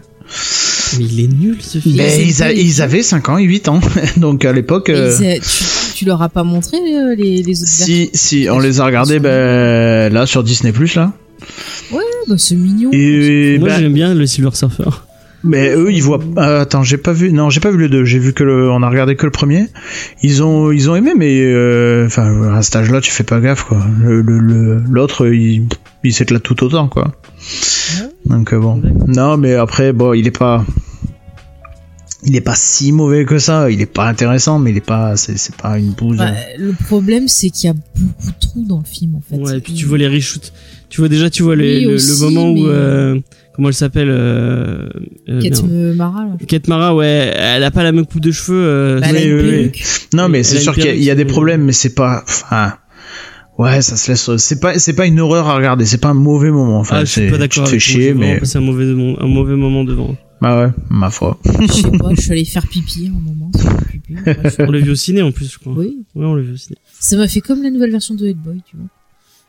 Mais 0.98 1.04
il 1.04 1.20
est 1.24 1.28
nul 1.28 1.58
ce 1.60 1.78
film. 1.78 1.94
Mais- 1.96 2.06
Ben, 2.18 2.56
ils 2.56 2.80
a- 2.82 2.84
avaient 2.84 3.02
5 3.04 3.28
ans 3.28 3.38
et 3.38 3.44
8 3.44 3.68
ans. 3.68 3.78
Donc 4.16 4.44
à 4.44 4.52
l'époque. 4.52 4.88
Euh, 4.90 5.16
tu, 5.16 5.40
tu 6.00 6.06
leur 6.06 6.22
as 6.22 6.30
pas 6.30 6.44
montré 6.44 6.78
euh, 6.78 7.14
les, 7.14 7.42
les 7.42 7.62
autres 7.62 7.70
Si, 7.70 8.08
si, 8.14 8.48
on 8.50 8.58
les 8.58 8.80
a 8.80 8.86
regardés 8.86 9.18
ben, 9.20 10.10
là 10.10 10.24
sur 10.24 10.42
Disney 10.42 10.72
Plus 10.72 10.94
là. 10.94 11.12
versions 11.90 11.98
bah, 12.26 12.34
C'est 12.38 12.54
mignon. 12.54 12.88
Et 12.90 13.58
Moi 13.58 13.68
ben, 13.68 13.80
j'aime 13.80 13.92
bien 13.92 14.14
le 14.14 14.24
Silver 14.24 14.48
Surfer. 14.54 14.84
Mais 15.44 15.70
eux, 15.74 15.92
ils 15.92 16.02
voient. 16.02 16.20
euh, 16.38 16.62
attends, 16.62 16.82
j'ai 16.82 16.96
pas 16.96 17.12
vu. 17.12 17.32
Non, 17.32 17.50
j'ai 17.50 17.60
pas 17.60 17.70
vu 17.70 17.76
le 17.76 17.90
2. 17.90 18.04
J'ai 18.06 18.18
vu 18.18 18.32
que 18.32 18.42
le. 18.44 18.70
On 18.70 18.82
a 18.82 18.88
regardé 18.88 19.14
que 19.14 19.26
le 19.26 19.30
premier. 19.30 19.66
Ils 20.22 20.42
ont, 20.42 20.70
ils 20.72 20.88
ont 20.88 20.96
aimé, 20.96 21.12
mais 21.14 21.38
euh, 21.42 22.06
enfin, 22.06 22.54
à 22.54 22.62
cet 22.62 22.76
âge-là, 22.76 23.02
tu 23.02 23.10
fais 23.10 23.24
pas 23.24 23.40
gaffe, 23.40 23.64
quoi. 23.64 23.78
Le, 24.02 24.22
le, 24.22 24.38
le- 24.38 24.82
l'autre, 24.90 25.26
il, 25.30 25.66
il 26.02 26.14
s'éclate 26.14 26.42
tout 26.42 26.62
autant, 26.64 26.88
quoi. 26.88 27.12
Donc 28.24 28.52
euh, 28.54 28.58
bon. 28.58 28.80
Non, 29.06 29.36
mais 29.36 29.54
après, 29.54 29.92
bon, 29.92 30.14
il 30.14 30.26
est 30.26 30.38
pas. 30.38 30.64
Il 32.24 32.36
est 32.36 32.40
pas 32.42 32.54
si 32.54 32.92
mauvais 32.92 33.24
que 33.24 33.38
ça. 33.38 33.70
Il 33.70 33.80
est 33.80 33.86
pas 33.86 34.06
intéressant, 34.06 34.58
mais 34.58 34.70
il 34.72 34.76
est 34.76 34.84
pas. 34.86 35.16
C'est, 35.16 35.38
c'est 35.38 35.56
pas 35.56 35.78
une 35.78 35.92
bouse. 35.92 36.18
Bah, 36.18 36.32
le 36.58 36.72
problème, 36.72 37.28
c'est 37.28 37.48
qu'il 37.50 37.68
y 37.68 37.70
a 37.70 37.74
beaucoup 37.74 38.26
de 38.30 38.38
trous 38.40 38.64
dans 38.68 38.78
le 38.78 38.84
film, 38.84 39.14
en 39.16 39.20
fait. 39.22 39.36
Ouais, 39.36 39.58
et 39.58 39.60
puis 39.60 39.72
tu 39.72 39.86
vois 39.86 39.96
les 39.98 40.06
reshoots. 40.08 40.52
Tu 40.90 41.00
vois 41.00 41.08
déjà, 41.08 41.30
tu 41.30 41.42
vois 41.42 41.56
les- 41.56 41.78
Oui, 41.86 41.92
le, 41.92 41.96
le 41.96 42.18
moment 42.20 42.50
où 42.50 42.54
mais- 42.56 42.62
euh, 42.66 43.18
comment 43.54 43.68
elle 43.68 43.74
s'appelle 43.74 44.10
euh, 44.10 44.88
euh, 45.28 45.40
Kate 45.40 45.62
euh, 45.70 45.94
Mara, 45.94 46.24
là. 46.24 46.30
Kate 46.46 46.68
Mara, 46.68 46.94
ouais, 46.94 47.32
elle 47.36 47.64
a 47.64 47.70
pas 47.70 47.84
la 47.84 47.92
même 47.92 48.04
coupe 48.06 48.20
de 48.20 48.32
cheveux. 48.32 48.64
euh, 48.66 49.00
Bah, 49.00 49.06
elle 49.14 49.34
oui, 49.34 49.70
oui. 49.74 49.82
Non, 50.12 50.28
mais 50.28 50.42
c'est 50.42 50.56
a 50.58 50.60
sûr 50.60 50.74
qu'il 50.74 50.84
y 50.84 50.88
a, 50.88 50.94
il 50.94 51.02
y 51.04 51.10
a 51.10 51.14
des 51.14 51.24
problèmes, 51.24 51.62
mais 51.64 51.72
c'est 51.72 51.94
pas. 51.94 52.22
Enfin. 52.26 52.74
Ouais, 53.58 53.82
ça 53.82 53.96
se 53.96 54.10
laisse. 54.10 54.36
C'est 54.38 54.58
pas, 54.60 54.78
c'est 54.78 54.94
pas 54.94 55.06
une 55.06 55.20
horreur 55.20 55.46
à 55.48 55.54
regarder. 55.56 55.84
C'est 55.84 55.98
pas 55.98 56.08
un 56.08 56.14
mauvais 56.14 56.50
moment. 56.50 56.80
Enfin, 56.80 56.96
ah, 57.00 57.04
je 57.04 57.10
suis 57.10 57.20
c'est- 57.22 57.26
pas 57.28 57.34
tu 57.36 57.40
d'accord 57.40 57.64
te 57.64 57.68
avec 57.70 57.80
fais 57.82 57.92
chier, 57.92 58.14
mais. 58.14 58.38
passé 58.40 58.58
un 58.58 58.62
mauvais, 58.62 58.84
un 58.84 59.26
mauvais 59.26 59.54
moment 59.56 59.84
devant. 59.84 60.16
Bah 60.40 60.64
ouais, 60.66 60.72
ma 60.88 61.10
foi. 61.10 61.38
Je 61.44 61.66
sais 61.72 61.90
pas, 61.98 62.10
je 62.14 62.20
suis 62.20 62.32
allée 62.32 62.44
faire 62.44 62.66
pipi 62.66 63.06
à 63.06 63.10
un 63.10 63.20
moment. 63.20 63.50
pipi. 63.90 64.14
On 64.60 64.70
l'a 64.70 64.78
vu 64.78 64.90
au 64.90 64.94
ciné 64.94 65.20
en 65.22 65.32
plus, 65.32 65.52
je 65.52 65.58
crois. 65.58 65.74
Oui. 65.74 66.04
Ouais, 66.14 66.24
on 66.24 66.34
l'a 66.34 66.42
vu 66.42 66.54
au 66.54 66.56
ciné. 66.56 66.76
Ça 66.98 67.16
m'a 67.16 67.28
fait 67.28 67.40
comme 67.40 67.62
la 67.62 67.70
nouvelle 67.70 67.90
version 67.90 68.14
de 68.14 68.26
Hellboy, 68.26 68.62
tu 68.68 68.76
vois. 68.76 68.86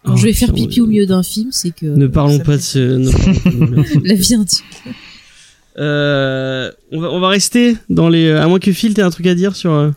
Quand 0.04 0.14
Oh, 0.14 0.18
je 0.18 0.24
vais 0.26 0.34
faire 0.34 0.52
pipi 0.52 0.82
ouais. 0.82 0.88
au 0.88 0.90
milieu 0.90 1.06
d'un 1.06 1.24
film, 1.24 1.50
c'est 1.52 1.72
que. 1.72 1.86
Ne 1.86 2.08
parlons 2.08 2.40
pas 2.40 2.58
de 2.58 2.62
ce. 2.62 4.00
La 4.06 4.16
vie 4.16 4.34
intime. 4.36 4.66
Euh, 5.78 6.70
on 6.92 7.00
va 7.00 7.10
on 7.12 7.20
va 7.20 7.30
rester 7.30 7.78
dans 7.90 8.10
les. 8.10 8.32
À 8.32 8.48
moins 8.48 8.60
que 8.60 8.72
Phil 8.74 8.94
t'aies 8.94 9.02
un 9.04 9.10
truc 9.12 9.28
à 9.28 9.36
dire 9.36 9.56
sur. 9.56 9.72
euh, 9.72 9.92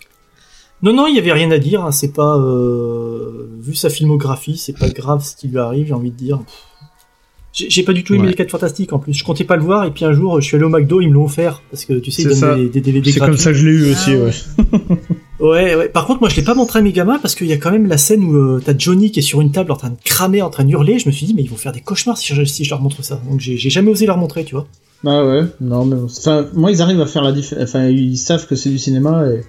Non, 0.82 0.92
non, 0.92 1.06
il 1.08 1.16
y 1.16 1.18
avait 1.18 1.32
rien 1.32 1.50
à 1.50 1.58
dire. 1.58 1.84
hein, 1.84 1.90
C'est 1.90 2.12
pas 2.12 2.36
euh, 2.38 3.48
vu 3.60 3.74
sa 3.74 3.90
filmographie, 3.90 4.56
c'est 4.56 4.78
pas 4.78 4.88
grave 4.90 5.24
ce 5.24 5.34
qui 5.34 5.48
lui 5.48 5.58
arrive. 5.58 5.88
J'ai 5.88 5.92
envie 5.94 6.10
de 6.12 6.16
dire. 6.16 6.38
Pff. 6.38 6.54
J'ai 7.56 7.84
pas 7.84 7.92
du 7.92 8.02
tout 8.02 8.14
aimé 8.14 8.24
Ouais. 8.24 8.30
les 8.30 8.34
4 8.34 8.50
fantastiques 8.50 8.92
en 8.92 8.98
plus. 8.98 9.12
Je 9.12 9.22
comptais 9.22 9.44
pas 9.44 9.54
le 9.56 9.62
voir 9.62 9.84
et 9.84 9.90
puis 9.92 10.04
un 10.04 10.12
jour 10.12 10.40
je 10.40 10.46
suis 10.46 10.56
allé 10.56 10.64
au 10.64 10.68
McDo, 10.68 11.00
ils 11.00 11.08
me 11.08 11.14
l'ont 11.14 11.24
offert 11.24 11.62
parce 11.70 11.84
que 11.84 11.94
tu 12.00 12.10
sais 12.10 12.22
ils 12.22 12.34
C'est 12.34 12.40
donnent 12.40 12.56
des, 12.64 12.68
des 12.68 12.80
DVD 12.80 13.12
C'est 13.12 13.20
comme 13.20 13.36
ça 13.36 13.52
que 13.52 13.56
je 13.58 13.66
l'ai 13.66 13.72
eu 13.72 13.92
aussi, 13.92 14.10
Ah 14.12 14.24
ouais. 14.24 14.80
Ouais, 15.40 15.74
ouais. 15.74 15.88
Par 15.88 16.06
contre, 16.06 16.20
moi, 16.20 16.28
je 16.30 16.36
l'ai 16.36 16.42
pas 16.42 16.54
montré 16.54 16.78
à 16.78 16.82
mes 16.82 16.92
gamins 16.92 17.18
parce 17.20 17.34
qu'il 17.34 17.48
y 17.48 17.52
a 17.52 17.56
quand 17.56 17.70
même 17.72 17.86
la 17.86 17.98
scène 17.98 18.24
où 18.24 18.34
euh, 18.36 18.62
t'as 18.64 18.72
Johnny 18.78 19.10
qui 19.10 19.18
est 19.18 19.22
sur 19.22 19.40
une 19.40 19.50
table 19.50 19.72
en 19.72 19.76
train 19.76 19.90
de 19.90 19.96
cramer, 20.04 20.40
en 20.42 20.48
train 20.48 20.64
de 20.64 20.70
hurler. 20.70 20.98
Je 20.98 21.06
me 21.08 21.12
suis 21.12 21.26
dit, 21.26 21.34
mais 21.34 21.42
ils 21.42 21.50
vont 21.50 21.56
faire 21.56 21.72
des 21.72 21.80
cauchemars 21.80 22.16
si 22.16 22.32
je, 22.34 22.44
si 22.44 22.64
je 22.64 22.70
leur 22.70 22.80
montre 22.80 23.04
ça. 23.04 23.20
Donc, 23.28 23.40
j'ai 23.40 23.56
jamais 23.58 23.90
osé 23.90 24.06
leur 24.06 24.16
montrer, 24.16 24.44
tu 24.44 24.54
vois. 24.54 24.66
Ah 25.04 25.26
ouais, 25.26 25.42
non, 25.60 25.84
mais 25.84 25.96
enfin, 26.02 26.46
moi 26.54 26.70
ils 26.70 26.80
arrivent 26.80 27.00
à 27.02 27.06
faire 27.06 27.22
la 27.22 27.32
différence. 27.32 27.62
Enfin, 27.68 27.88
ils 27.88 28.16
savent 28.16 28.46
que 28.46 28.56
c'est 28.56 28.70
du 28.70 28.78
cinéma 28.78 29.26
et. 29.28 29.40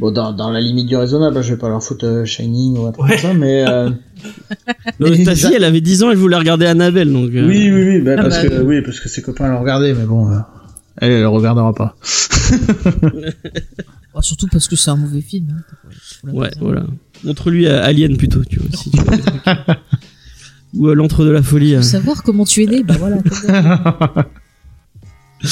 Bon, 0.00 0.10
dans, 0.10 0.32
dans 0.32 0.50
la 0.50 0.60
limite 0.60 0.86
du 0.86 0.96
raisonnable, 0.96 1.42
je 1.42 1.50
vais 1.52 1.58
pas 1.58 1.68
leur 1.68 1.82
foutre 1.82 2.06
euh, 2.06 2.24
Shining 2.24 2.78
ou 2.78 2.86
un 2.86 2.92
truc 2.92 3.04
Ouais. 3.04 3.10
comme 3.20 3.32
ça, 3.32 3.34
mais. 3.34 3.64
euh, 3.68 3.90
mais 5.00 5.24
ta 5.24 5.34
fille, 5.36 5.52
elle 5.54 5.64
avait 5.64 5.80
10 5.82 6.02
ans, 6.02 6.10
elle 6.10 6.16
voulait 6.16 6.36
regarder 6.36 6.66
Annabelle, 6.66 7.12
donc. 7.12 7.30
euh, 7.34 7.46
Oui, 7.46 7.70
oui, 7.70 7.84
oui, 7.88 8.00
bah, 8.00 8.12
Ah 8.18 8.22
parce 8.22 8.42
bah 8.42 8.48
que, 8.48 8.62
oui, 8.62 8.80
parce 8.82 8.98
que 9.00 9.08
ses 9.08 9.20
copains 9.22 9.48
l'ont 9.48 9.60
regardé, 9.60 9.92
mais 9.94 10.04
bon, 10.06 10.30
euh, 10.30 10.38
elle, 10.98 11.12
elle 11.12 11.20
le 11.20 11.28
regardera 11.28 11.72
pas. 11.74 11.96
Bon, 14.12 14.22
surtout 14.22 14.48
parce 14.50 14.66
que 14.66 14.74
c'est 14.74 14.90
un 14.90 14.96
mauvais 14.96 15.20
film. 15.20 15.46
hein. 15.56 16.30
Ouais, 16.32 16.50
voilà. 16.60 16.82
Montre-lui 17.22 17.66
euh, 17.68 17.80
Alien 17.84 18.16
plutôt, 18.16 18.44
tu 18.44 18.58
vois. 18.58 18.68
Si 18.76 18.90
tu 18.90 18.98
veux. 18.98 19.18
Ou 20.74 20.88
l'entre 20.94 21.24
de 21.24 21.30
la 21.30 21.42
folie. 21.44 21.74
euh. 21.76 21.78
Faut 21.82 21.86
savoir 21.86 22.22
comment 22.24 22.44
tu 22.44 22.64
es 22.64 22.66
né, 22.66 22.82
bah 22.82 22.94
voilà. 22.98 23.18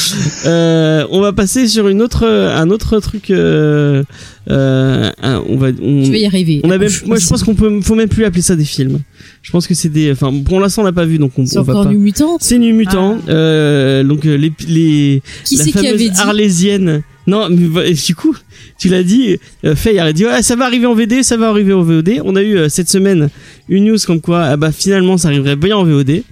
Euh, 0.47 1.07
on 1.11 1.21
va 1.21 1.33
passer 1.33 1.67
sur 1.67 1.89
une 1.89 2.01
autre, 2.01 2.27
un 2.27 2.71
autre 2.71 3.01
truc. 3.01 3.31
Euh, 3.31 4.03
euh, 4.51 5.11
on 5.49 5.57
va. 5.57 5.69
On, 5.83 6.03
tu 6.03 6.11
vas 6.11 6.17
y 6.19 6.27
arriver. 6.27 6.61
on 6.65 6.71
a 6.71 6.79
même, 6.79 6.91
moi, 7.07 7.19
je 7.19 7.27
pense 7.27 7.43
qu'on 7.43 7.55
peut, 7.55 7.81
faut 7.83 7.95
même 7.95 8.09
plus 8.09 8.25
appeler 8.25 8.43
ça 8.43 8.57
des 8.57 8.65
films. 8.65 9.01
Je 9.43 9.51
pense 9.51 9.67
que 9.67 9.75
c'est 9.75 9.89
des. 9.89 10.13
Enfin, 10.13 10.33
pour 10.45 10.61
l'instant, 10.61 10.83
on 10.83 10.85
l'a 10.85 10.93
pas 10.93 11.05
vu, 11.05 11.19
donc 11.19 11.33
on, 11.39 11.47
C'est 11.47 11.59
on 11.59 11.63
va 11.63 11.75
encore. 11.75 11.93
New 11.93 11.99
Mutant. 11.99 12.37
C'est 12.41 12.59
Nu 12.59 12.73
Mutant. 12.73 13.19
Euh, 13.29 14.05
donc 14.05 14.27
euh, 14.27 14.37
les, 14.37 14.53
les 14.69 15.23
Qui 15.45 15.57
la 15.57 15.65
c'est 15.65 15.71
qui 15.71 15.73
fameuse 15.73 15.91
avait 15.91 16.09
dit 16.11 16.21
arlésienne. 16.21 17.03
Non, 17.27 17.49
mais 17.51 17.91
et 17.91 17.95
du 17.95 18.15
coup, 18.15 18.35
tu 18.79 18.89
l'as 18.89 19.03
dit, 19.03 19.37
euh, 19.65 19.77
Faye 19.77 19.99
a 19.99 20.13
dit 20.15 20.25
ouais, 20.25 20.43
ça 20.43 20.57
va 20.57 20.65
arriver 20.65 20.87
en 20.87 20.95
VD, 20.95 21.23
ça 21.23 21.37
va 21.37 21.49
arriver 21.49 21.75
en 21.75 21.83
VOD. 21.83 22.23
On 22.25 22.35
a 22.37 22.43
eu 22.43 22.57
euh, 22.57 22.69
cette 22.71 22.89
semaine 22.89 23.29
une 23.69 23.85
news 23.85 23.99
comme 24.07 24.23
quoi 24.23 24.45
ah 24.45 24.57
bah 24.57 24.73
finalement 24.73 25.19
ça 25.19 25.29
arriverait 25.29 25.57
bien 25.57 25.77
en 25.77 25.85
VOD. 25.85 26.09
Ouais. 26.09 26.25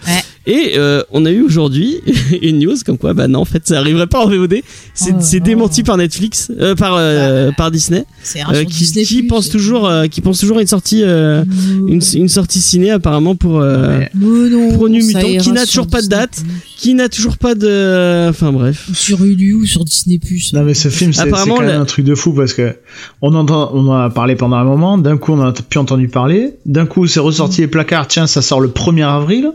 Et 0.49 0.75
euh, 0.77 1.03
on 1.11 1.25
a 1.27 1.31
eu 1.33 1.43
aujourd'hui 1.43 1.97
une 2.43 2.61
news 2.61 2.77
comme 2.87 2.99
quoi 2.99 3.15
bah 3.15 3.27
non 3.27 3.41
en 3.41 3.45
fait 3.45 3.67
ça 3.67 3.79
arriverait 3.79 4.07
pas 4.07 4.25
en 4.25 4.29
VOD. 4.29 4.57
C'est 4.95 5.13
Oh 5.13 5.45
démenti 5.45 5.83
par 5.83 5.97
Netflix, 5.97 6.51
euh, 6.61 6.75
par 6.75 6.95
euh, 6.97 7.51
par 7.53 7.71
Disney, 7.71 8.05
C'est 8.23 8.41
un 8.43 8.55
euh, 8.55 8.65
qui, 8.65 8.79
Disney+. 8.79 9.05
qui 9.05 9.23
pense 9.25 9.49
toujours 9.49 9.87
euh, 9.89 10.07
qui 10.07 10.21
pense 10.21 10.39
toujours 10.39 10.59
à 10.59 10.61
une 10.61 10.67
sortie 10.67 11.03
euh, 11.03 11.45
une, 11.89 12.01
une 12.15 12.29
sortie 12.29 12.61
ciné 12.61 12.91
apparemment 12.91 13.35
pour 13.35 13.61
euh, 13.61 14.01
non, 14.15 14.73
pour 14.75 14.89
New 14.89 15.05
Mutant, 15.05 15.21
qui 15.41 15.51
n'a 15.53 15.67
toujours 15.67 15.89
pas 15.89 16.01
de 16.03 16.07
date. 16.09 16.43
qui 16.77 16.95
n'a 16.95 17.09
toujours 17.09 17.39
pas 17.39 17.55
de 17.55 18.29
enfin 18.29 18.53
bref. 18.53 18.87
Ou 18.91 18.95
sur 18.95 19.25
Hulu 19.25 19.55
ou 19.55 19.67
sur 19.67 19.85
Disney+. 19.85 20.21
Non 20.53 20.63
mais 20.63 20.75
ce 20.75 20.89
film 20.89 21.13
c'est 21.13 21.29
quand 21.29 21.47
même 21.59 21.67
la- 21.67 21.81
un 21.81 21.85
truc 21.85 22.05
de 22.05 22.15
fou 22.15 22.33
parce 22.33 22.55
que 22.55 22.77
on 23.21 23.35
entend 23.35 23.71
on 23.75 23.89
en 23.89 23.95
a 24.01 24.11
parlé 24.11 24.37
pendant 24.37 24.57
un 24.57 24.65
moment, 24.65 24.97
d'un 24.97 25.17
coup 25.17 25.33
on 25.33 25.41
en 25.41 25.49
a 25.49 25.53
plus 25.53 25.81
entendu 25.81 26.09
parler, 26.09 26.55
d'un 26.67 26.87
coup 26.87 27.07
c'est 27.07 27.21
ressorti 27.21 27.63
les 27.63 27.67
placards, 27.67 28.07
tiens 28.07 28.27
ça 28.27 28.43
sort 28.43 28.61
le 28.61 28.69
1er 28.69 29.05
avril, 29.07 29.51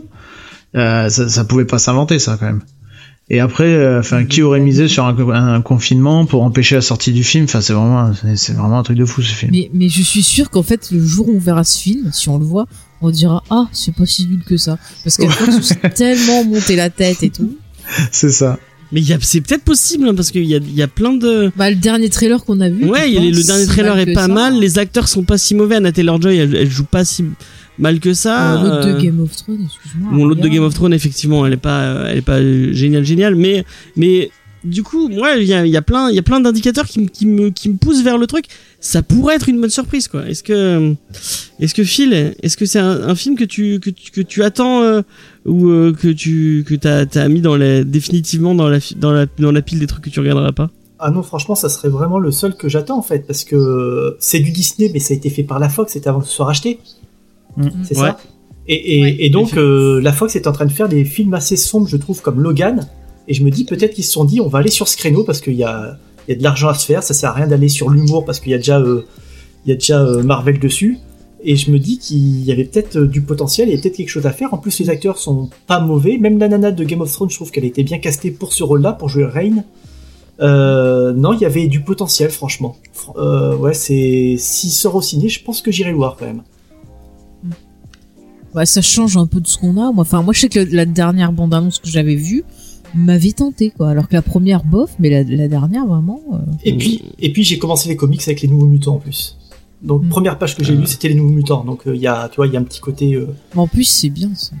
ça, 0.74 1.28
ça 1.28 1.44
pouvait 1.44 1.64
pas 1.64 1.78
s'inventer 1.78 2.18
ça 2.18 2.36
quand 2.38 2.46
même. 2.46 2.62
Et 3.30 3.40
après, 3.40 3.72
euh, 3.72 4.00
enfin 4.00 4.24
qui 4.24 4.42
aurait 4.42 4.60
misé 4.60 4.88
sur 4.88 5.04
un, 5.06 5.16
un 5.30 5.60
confinement 5.62 6.26
pour 6.26 6.42
empêcher 6.42 6.74
la 6.74 6.80
sortie 6.80 7.12
du 7.12 7.22
film? 7.24 7.44
Enfin 7.44 7.60
c'est 7.60 7.72
vraiment 7.72 8.12
c'est- 8.36 8.52
vraiment 8.52 8.78
un 8.78 8.82
truc 8.82 8.98
de 8.98 9.04
fou 9.04 9.22
ce 9.22 9.32
film. 9.32 9.52
Mais, 9.52 9.70
mais 9.72 9.88
je 9.88 10.02
suis 10.02 10.22
sûr 10.22 10.50
qu'en 10.50 10.62
fait, 10.64 10.90
le 10.90 11.04
jour 11.04 11.28
où 11.28 11.36
on 11.36 11.38
verra 11.38 11.64
ce 11.64 11.78
film, 11.78 12.10
si 12.12 12.28
on 12.28 12.38
le 12.38 12.44
voit, 12.44 12.66
on 13.00 13.10
dira 13.10 13.42
Ah, 13.48 13.68
c'est 13.72 13.94
pas 13.94 14.06
si 14.06 14.26
nul 14.26 14.42
que 14.44 14.56
ça. 14.56 14.76
Parce 15.04 15.16
qu'à 15.16 15.30
sont 15.30 15.74
tellement 15.94 16.44
monté 16.44 16.74
la 16.76 16.90
tête 16.90 17.22
et 17.22 17.30
tout. 17.30 17.56
C'est 18.10 18.32
ça. 18.32 18.58
Mais 18.90 19.00
il 19.00 19.08
y 19.08 19.12
a- 19.14 19.18
c'est 19.22 19.40
peut-être 19.40 19.64
possible 19.64 20.08
hein, 20.08 20.14
parce 20.14 20.30
qu'il 20.30 20.44
y 20.44 20.54
a, 20.54 20.58
il 20.58 20.74
y 20.74 20.82
a 20.82 20.88
plein 20.88 21.14
de. 21.14 21.50
Bah, 21.56 21.70
le 21.70 21.76
dernier 21.76 22.10
trailer 22.10 22.44
qu'on 22.44 22.60
a 22.60 22.68
vu. 22.68 22.84
Ouais, 22.90 23.10
y 23.10 23.16
a- 23.16 23.20
le 23.20 23.42
dernier 23.46 23.66
trailer 23.66 23.98
est 23.98 24.12
pas 24.12 24.22
ça. 24.26 24.28
mal. 24.28 24.58
Les 24.58 24.78
acteurs 24.78 25.08
sont 25.08 25.22
pas 25.22 25.38
si 25.38 25.54
mauvais. 25.54 25.76
Anna 25.76 25.92
Taylor 25.92 26.20
Joy, 26.20 26.36
elle, 26.36 26.54
elle 26.56 26.70
joue 26.70 26.84
pas 26.84 27.04
si 27.04 27.24
mal 27.82 28.00
que 28.00 28.14
ça. 28.14 28.54
Euh, 28.54 28.62
L'autre 28.62 28.88
euh, 28.88 28.94
de 28.94 29.00
Game 29.02 29.20
of 29.20 29.36
Thrones, 29.36 29.62
excuse-moi. 29.64 30.10
Bon, 30.12 30.24
l'autre 30.24 30.40
de. 30.40 30.48
Game 30.48 30.62
of 30.64 30.72
Thrones, 30.74 30.94
effectivement, 30.94 31.44
elle 31.46 31.52
est 31.52 31.56
pas, 31.58 31.80
euh, 31.82 32.06
elle 32.10 32.18
est 32.18 32.22
pas 32.22 32.40
géniale, 32.72 33.04
géniale, 33.04 33.34
mais, 33.34 33.64
mais 33.96 34.30
du 34.64 34.82
coup, 34.84 35.08
moi, 35.08 35.34
il 35.36 35.44
y 35.44 35.52
a, 35.52 35.66
il 35.66 35.72
y 35.72 35.76
a 35.76 35.82
plein, 35.82 36.08
il 36.08 36.14
y 36.14 36.18
a 36.18 36.22
plein 36.22 36.40
d'indicateurs 36.40 36.86
qui, 36.86 37.00
me- 37.00 37.08
qui 37.08 37.26
me, 37.26 37.50
qui 37.50 37.68
me 37.68 37.76
poussent 37.76 38.02
vers 38.04 38.16
le 38.16 38.26
truc. 38.28 38.44
Ça 38.78 39.02
pourrait 39.02 39.34
être 39.34 39.48
une 39.48 39.60
bonne 39.60 39.70
surprise, 39.70 40.06
quoi. 40.08 40.26
Est-ce 40.28 40.42
que, 40.42 40.94
est-ce 41.60 41.74
que 41.74 41.84
Phil, 41.84 42.34
est-ce 42.42 42.56
que 42.56 42.64
c'est 42.64 42.78
un, 42.78 43.08
un 43.08 43.14
film 43.14 43.36
que 43.36 43.44
tu, 43.44 43.80
que 43.80 43.90
tu, 43.90 44.10
que 44.12 44.20
tu 44.20 44.42
attends 44.42 44.82
euh, 44.82 45.02
ou 45.44 45.68
euh, 45.68 45.92
que 45.92 46.08
tu, 46.08 46.64
que 46.66 46.74
t'as, 46.76 47.06
t'as 47.06 47.28
mis 47.28 47.40
dans 47.40 47.56
les, 47.56 47.84
définitivement 47.84 48.54
dans 48.54 48.68
la, 48.68 48.78
dans 48.96 49.12
la, 49.12 49.26
dans 49.38 49.52
la 49.52 49.62
pile 49.62 49.80
des 49.80 49.86
trucs 49.86 50.04
que 50.04 50.10
tu 50.10 50.20
regarderas 50.20 50.52
pas? 50.52 50.70
Ah 51.04 51.10
non, 51.10 51.24
franchement, 51.24 51.56
ça 51.56 51.68
serait 51.68 51.88
vraiment 51.88 52.20
le 52.20 52.30
seul 52.30 52.54
que 52.56 52.68
j'attends 52.68 52.96
en 52.98 53.02
fait, 53.02 53.26
parce 53.26 53.42
que 53.42 54.16
c'est 54.20 54.38
du 54.38 54.52
Disney, 54.52 54.88
mais 54.94 55.00
ça 55.00 55.14
a 55.14 55.16
été 55.16 55.30
fait 55.30 55.42
par 55.42 55.58
la 55.58 55.68
Fox, 55.68 55.92
c'était 55.94 56.08
avant 56.08 56.20
que 56.20 56.26
ce 56.26 56.32
soit 56.32 56.46
Mm. 57.56 57.68
C'est 57.84 57.96
Ouais. 57.98 58.06
ça 58.08 58.18
et, 58.68 58.98
et, 58.98 59.02
Ouais. 59.02 59.16
et 59.18 59.30
donc, 59.30 59.56
euh, 59.56 60.00
la 60.00 60.12
Fox 60.12 60.36
est 60.36 60.46
en 60.46 60.52
train 60.52 60.66
de 60.66 60.72
faire 60.72 60.88
des 60.88 61.04
films 61.04 61.34
assez 61.34 61.56
sombres, 61.56 61.88
je 61.88 61.96
trouve, 61.96 62.20
comme 62.22 62.40
Logan. 62.40 62.86
Et 63.28 63.34
je 63.34 63.42
me 63.44 63.50
dis 63.50 63.64
peut-être 63.64 63.94
qu'ils 63.94 64.04
se 64.04 64.12
sont 64.12 64.24
dit, 64.24 64.40
on 64.40 64.48
va 64.48 64.58
aller 64.60 64.70
sur 64.70 64.86
ce 64.88 64.96
créneau 64.96 65.24
parce 65.24 65.40
qu'il 65.40 65.54
y 65.54 65.64
a, 65.64 65.96
il 66.28 66.32
y 66.32 66.34
a 66.34 66.38
de 66.38 66.42
l'argent 66.42 66.68
à 66.68 66.74
se 66.74 66.86
faire, 66.86 67.02
ça 67.02 67.12
sert 67.14 67.30
à 67.30 67.32
rien 67.34 67.46
d'aller 67.48 67.68
sur 67.68 67.90
l'humour 67.90 68.24
parce 68.24 68.38
qu'il 68.40 68.50
y 68.52 68.54
a 68.54 68.58
déjà, 68.58 68.78
euh, 68.80 69.02
il 69.66 69.70
y 69.70 69.72
a 69.72 69.74
déjà 69.76 70.00
euh, 70.02 70.22
Marvel 70.22 70.58
dessus. 70.58 70.98
Et 71.44 71.56
je 71.56 71.72
me 71.72 71.78
dis 71.80 71.98
qu'il 71.98 72.44
y 72.44 72.52
avait 72.52 72.62
peut-être 72.64 72.96
euh, 72.98 73.06
du 73.08 73.20
potentiel, 73.20 73.68
il 73.68 73.74
y 73.74 73.78
a 73.78 73.80
peut-être 73.82 73.96
quelque 73.96 74.08
chose 74.08 74.26
à 74.26 74.30
faire. 74.32 74.54
En 74.54 74.58
plus, 74.58 74.78
les 74.78 74.90
acteurs 74.90 75.18
sont 75.18 75.50
pas 75.66 75.80
mauvais. 75.80 76.16
Même 76.18 76.38
la 76.38 76.46
nana 76.46 76.70
de 76.70 76.84
Game 76.84 77.00
of 77.00 77.10
Thrones, 77.10 77.30
je 77.30 77.34
trouve 77.36 77.50
qu'elle 77.50 77.64
était 77.64 77.82
bien 77.82 77.98
castée 77.98 78.30
pour 78.30 78.52
ce 78.52 78.62
rôle-là, 78.62 78.92
pour 78.92 79.08
jouer 79.08 79.24
Reign. 79.24 79.64
Euh, 80.40 81.12
non, 81.12 81.32
il 81.32 81.40
y 81.40 81.44
avait 81.44 81.66
du 81.66 81.80
potentiel, 81.80 82.30
franchement. 82.30 82.76
Fr- 82.96 83.18
Euh, 83.18 83.56
ouais, 83.56 83.74
c'est 83.74 84.36
s'il 84.38 84.70
sort 84.70 84.94
au 84.96 85.02
ciné, 85.02 85.28
je 85.28 85.42
pense 85.42 85.62
que 85.62 85.70
j'irai 85.70 85.90
le 85.90 85.96
voir 85.96 86.16
quand 86.18 86.26
même. 86.26 86.42
Bah, 88.54 88.66
ça 88.66 88.82
change 88.82 89.16
un 89.16 89.26
peu 89.26 89.40
de 89.40 89.46
ce 89.46 89.56
qu'on 89.58 89.76
a. 89.78 89.92
Moi, 89.92 90.02
enfin, 90.02 90.22
moi, 90.22 90.32
je 90.34 90.40
sais 90.40 90.48
que 90.48 90.60
la 90.60 90.84
dernière 90.84 91.32
bande-annonce 91.32 91.78
que 91.78 91.88
j'avais 91.88 92.16
vue 92.16 92.44
m'avait 92.94 93.32
tenté, 93.32 93.70
quoi. 93.70 93.88
Alors 93.90 94.08
que 94.08 94.14
la 94.14 94.20
première, 94.22 94.62
bof, 94.64 94.90
mais 94.98 95.08
la, 95.08 95.22
la 95.22 95.48
dernière, 95.48 95.86
vraiment. 95.86 96.20
euh, 96.34 96.36
Et 96.64 96.76
puis, 96.76 97.02
et 97.18 97.32
puis 97.32 97.44
j'ai 97.44 97.58
commencé 97.58 97.88
les 97.88 97.96
comics 97.96 98.20
avec 98.26 98.42
les 98.42 98.48
Nouveaux 98.48 98.66
Mutants 98.66 98.96
en 98.96 98.98
plus. 98.98 99.38
Donc 99.82 100.04
Mm. 100.04 100.08
première 100.10 100.38
page 100.38 100.54
que 100.56 100.62
j'ai 100.62 100.76
lue, 100.76 100.86
c'était 100.86 101.08
les 101.08 101.14
Nouveaux 101.14 101.34
Mutants. 101.34 101.64
Donc 101.64 101.86
euh, 101.86 101.96
il 101.96 102.00
y 102.02 102.06
a, 102.06 102.28
tu 102.28 102.36
vois, 102.36 102.46
il 102.46 102.52
y 102.52 102.56
a 102.56 102.60
un 102.60 102.64
petit 102.64 102.80
côté. 102.80 103.14
euh, 103.14 103.26
mais 103.54 103.60
En 103.62 103.66
plus, 103.66 103.84
c'est 103.84 104.10
bien, 104.10 104.30
ça. 104.34 104.52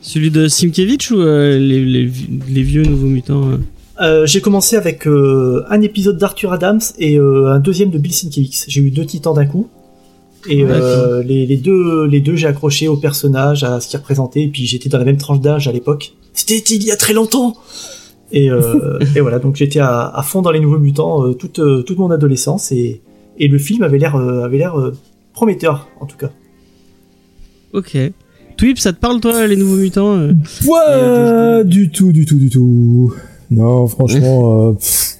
Celui 0.00 0.30
de 0.30 0.48
Simkevich 0.48 1.10
ou 1.10 1.20
euh, 1.20 1.58
les, 1.58 1.84
les, 1.84 2.06
vi- 2.06 2.40
les 2.48 2.62
vieux 2.62 2.82
nouveaux 2.84 3.06
mutants 3.08 3.48
euh 3.50 3.58
Euh, 4.00 4.26
j'ai 4.26 4.40
commencé 4.40 4.76
avec 4.76 5.06
euh, 5.06 5.64
un 5.70 5.80
épisode 5.82 6.18
d'Arthur 6.18 6.52
Adams 6.52 6.80
et 6.98 7.18
euh, 7.18 7.52
un 7.52 7.58
deuxième 7.58 7.90
de 7.90 7.98
Bill 7.98 8.12
Sienkiewicz. 8.14 8.64
J'ai 8.68 8.80
eu 8.80 8.90
deux 8.90 9.04
titans 9.04 9.34
d'un 9.34 9.44
coup. 9.46 9.68
Et 10.48 10.62
euh, 10.62 11.22
les, 11.22 11.46
les 11.46 11.56
deux, 11.56 12.06
les 12.06 12.20
deux, 12.20 12.36
j'ai 12.36 12.46
accroché 12.46 12.86
au 12.88 12.96
personnage, 12.96 13.64
à 13.64 13.80
ce 13.80 13.88
qu'il 13.88 13.98
représentait. 13.98 14.42
Et 14.42 14.48
puis 14.48 14.66
j'étais 14.66 14.88
dans 14.88 14.98
la 14.98 15.04
même 15.04 15.16
tranche 15.16 15.40
d'âge 15.40 15.66
à 15.68 15.72
l'époque. 15.72 16.14
C'était 16.32 16.58
il 16.58 16.84
y 16.84 16.90
a 16.90 16.96
très 16.96 17.12
longtemps. 17.12 17.56
Et, 18.30 18.50
euh, 18.50 18.98
et 19.16 19.20
voilà, 19.20 19.38
donc 19.38 19.56
j'étais 19.56 19.80
à, 19.80 20.06
à 20.08 20.22
fond 20.22 20.42
dans 20.42 20.50
les 20.50 20.60
Nouveaux 20.60 20.78
Mutants 20.78 21.24
euh, 21.26 21.32
toute, 21.32 21.58
euh, 21.58 21.82
toute 21.82 21.98
mon 21.98 22.10
adolescence 22.10 22.70
et, 22.72 23.00
et 23.38 23.48
le 23.48 23.58
film 23.58 23.82
avait 23.82 23.98
l'air, 23.98 24.16
euh, 24.16 24.44
avait 24.44 24.58
l'air 24.58 24.78
euh, 24.78 24.92
prometteur 25.32 25.88
en 26.00 26.06
tout 26.06 26.16
cas. 26.16 26.30
Ok. 27.72 27.96
Twip, 28.56 28.78
ça 28.78 28.92
te 28.92 28.98
parle 28.98 29.20
toi 29.20 29.46
les 29.46 29.56
nouveaux 29.56 29.76
mutants 29.76 30.14
euh? 30.16 30.32
Pas 30.66 31.62
du 31.64 31.90
tout, 31.90 32.12
du 32.12 32.24
tout, 32.26 32.36
du 32.36 32.50
tout. 32.50 33.14
Non, 33.50 33.86
franchement, 33.86 34.68
euh, 34.68 34.72
pff, 34.72 35.16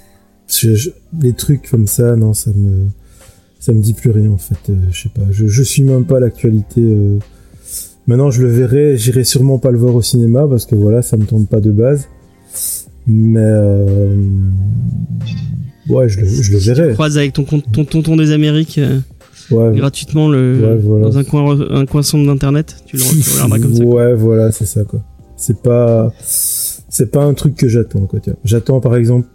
je- 0.48 0.74
je- 0.74 0.90
les 1.20 1.32
trucs 1.34 1.70
comme 1.70 1.86
ça, 1.86 2.16
non, 2.16 2.34
ça 2.34 2.50
me, 2.54 2.88
ça 3.58 3.72
me 3.72 3.80
dit 3.80 3.92
plus 3.94 4.10
rien 4.10 4.30
en 4.30 4.38
fait. 4.38 4.70
Euh, 4.70 4.74
je 4.90 5.02
sais 5.02 5.08
pas, 5.08 5.22
je, 5.30 5.46
je 5.46 5.62
suis 5.62 5.82
même 5.82 6.04
pas 6.04 6.20
l'actualité. 6.20 6.80
euh. 6.80 7.18
Maintenant, 8.06 8.30
je 8.30 8.42
le 8.42 8.48
verrai, 8.50 8.96
j'irai 8.96 9.22
sûrement 9.24 9.58
pas 9.58 9.70
le 9.70 9.78
voir 9.78 9.94
au 9.94 10.00
cinéma 10.02 10.46
parce 10.48 10.64
que 10.64 10.74
voilà, 10.74 11.02
ça 11.02 11.16
me 11.18 11.24
tombe 11.26 11.46
pas 11.46 11.60
de 11.60 11.70
base. 11.70 12.08
Mais 13.06 13.40
euh, 13.42 14.14
ouais, 15.88 16.08
je 16.08 16.20
le, 16.20 16.26
je 16.26 16.52
le 16.52 16.58
verrai. 16.58 16.92
Croise 16.94 17.18
avec 17.18 17.32
ton, 17.34 17.44
ton 17.44 17.84
tonton 17.84 18.16
des 18.16 18.30
Amériques 18.32 18.78
euh, 18.78 18.98
Ouais, 19.50 19.76
gratuitement 19.76 20.28
le, 20.28 20.58
Ouais, 20.60 20.76
voilà. 20.76 21.04
dans 21.06 21.18
un 21.18 21.24
coin, 21.24 21.58
un 21.70 21.86
coin 21.86 22.02
sombre 22.02 22.26
d'internet. 22.26 22.76
Tu 22.86 22.96
le, 22.96 23.02
tu 23.02 23.30
regarderas 23.34 23.58
comme 23.58 23.74
ça. 23.74 23.82
quoi. 23.84 23.94
Ouais, 23.94 24.14
voilà, 24.14 24.52
c'est 24.52 24.66
ça 24.66 24.84
quoi. 24.84 25.02
C'est 25.36 25.62
pas, 25.62 26.12
c'est 26.20 27.10
pas 27.10 27.22
un 27.24 27.34
truc 27.34 27.54
que 27.56 27.68
j'attends 27.68 28.06
quoi. 28.06 28.20
tiens. 28.20 28.36
J'attends 28.44 28.80
par 28.80 28.96
exemple 28.96 29.28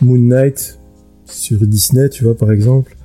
Moon 0.00 0.18
Knight 0.18 0.78
sur 1.26 1.58
Disney, 1.66 2.08
tu 2.08 2.24
vois 2.24 2.36
par 2.36 2.50
exemple. 2.52 2.95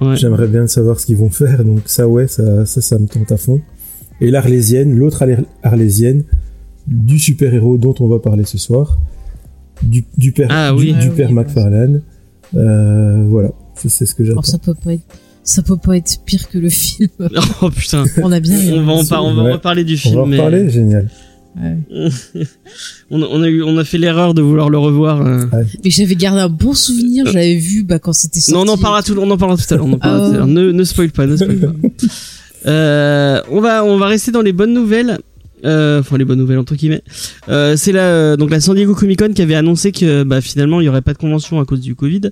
Ouais. 0.00 0.16
J'aimerais 0.16 0.48
bien 0.48 0.66
savoir 0.66 0.98
ce 1.00 1.06
qu'ils 1.06 1.16
vont 1.16 1.30
faire, 1.30 1.64
donc 1.64 1.82
ça 1.86 2.08
ouais, 2.08 2.26
ça, 2.26 2.66
ça, 2.66 2.80
ça 2.80 2.98
me 2.98 3.06
tente 3.06 3.30
à 3.32 3.36
fond. 3.36 3.60
Et 4.20 4.30
l'Arlésienne, 4.30 4.96
l'autre 4.96 5.22
Arlé- 5.22 5.38
Arlésienne 5.62 6.24
du 6.86 7.18
super 7.18 7.54
héros 7.54 7.78
dont 7.78 7.94
on 8.00 8.08
va 8.08 8.18
parler 8.18 8.44
ce 8.44 8.58
soir, 8.58 8.98
du, 9.82 10.04
du 10.18 10.32
père, 10.32 10.48
Ah 10.50 10.72
du, 10.72 10.78
oui. 10.78 10.92
du 10.94 11.08
Ah 11.10 11.14
père 11.16 11.28
oui, 11.30 11.34
McFarlane. 11.34 12.02
Euh, 12.54 13.24
voilà, 13.28 13.50
c'est 13.74 14.06
ce 14.06 14.14
que 14.14 14.22
j'attends. 14.24 14.40
Alors, 14.40 14.46
ça 14.46 14.58
peut 14.58 14.74
pas 14.74 14.92
être, 14.94 15.02
ça 15.42 15.62
peut 15.62 15.76
pas 15.76 15.96
être 15.96 16.20
pire 16.24 16.48
que 16.48 16.58
le 16.58 16.68
film. 16.68 17.08
Oh 17.62 17.70
putain. 17.70 18.04
On 18.22 18.30
a 18.32 18.40
bien. 18.40 18.56
On 18.74 18.84
va 18.84 18.92
en, 18.92 19.04
par- 19.04 19.24
on 19.24 19.34
va 19.34 19.42
en 19.42 19.44
Ouais. 19.46 19.52
reparler 19.54 19.84
du 19.84 19.94
On 19.94 19.96
film. 19.96 20.14
va 20.16 20.22
en 20.22 20.26
mais 20.26 20.36
reparler, 20.36 20.70
génial. 20.70 21.08
Ouais. 21.56 22.10
on, 23.10 23.22
a- 23.22 23.26
on 23.30 23.42
a 23.42 23.48
eu, 23.48 23.62
on 23.62 23.76
a 23.78 23.84
fait 23.84 23.98
l'erreur 23.98 24.34
de 24.34 24.42
vouloir 24.42 24.70
le 24.70 24.78
revoir. 24.78 25.24
euh. 25.24 25.44
Mais 25.84 25.90
j'avais 25.90 26.14
gardé 26.16 26.40
un 26.40 26.48
bon 26.48 26.74
souvenir. 26.74 27.26
J'avais 27.26 27.54
vu 27.56 27.84
bah, 27.84 27.98
quand 27.98 28.12
c'était 28.12 28.40
sorti. 28.40 28.52
Non, 28.66 28.70
on 28.70 28.74
en 28.74 28.78
parlera 28.78 29.02
tout, 29.02 29.14
on 29.18 29.30
en 29.30 29.36
parlera 29.36 29.56
tout 29.62 29.72
à 29.72 29.76
l'heure. 29.76 29.86
on 29.86 29.92
en 29.92 29.98
parlera 29.98 30.24
Ah 30.26 30.28
tout 30.30 30.34
à 30.34 30.38
l'heure. 30.38 30.46
Ne, 30.46 30.72
ne 30.72 30.84
spoil 30.84 31.10
pas, 31.10 31.26
ne 31.26 31.36
spoil 31.36 31.58
pas. 31.58 31.72
Euh, 32.66 33.42
on 33.50 33.60
va, 33.60 33.84
on 33.84 33.98
va 33.98 34.06
rester 34.06 34.32
dans 34.32 34.40
les 34.40 34.54
bonnes 34.54 34.72
nouvelles. 34.72 35.18
Euh, 35.64 36.00
enfin 36.00 36.18
les 36.18 36.24
bonnes 36.24 36.38
nouvelles 36.38 36.58
entre 36.58 36.74
guillemets. 36.74 37.02
Euh, 37.48 37.76
c'est 37.76 37.92
la 37.92 38.36
donc 38.36 38.50
la 38.50 38.60
San 38.60 38.74
Diego 38.74 38.94
Comic 38.94 39.18
Con 39.18 39.32
qui 39.32 39.42
avait 39.42 39.54
annoncé 39.54 39.92
que 39.92 40.22
bah 40.22 40.40
finalement 40.40 40.80
il 40.80 40.84
y 40.84 40.88
aurait 40.88 41.02
pas 41.02 41.12
de 41.12 41.18
convention 41.18 41.60
à 41.60 41.64
cause 41.64 41.80
du 41.80 41.94
Covid. 41.94 42.30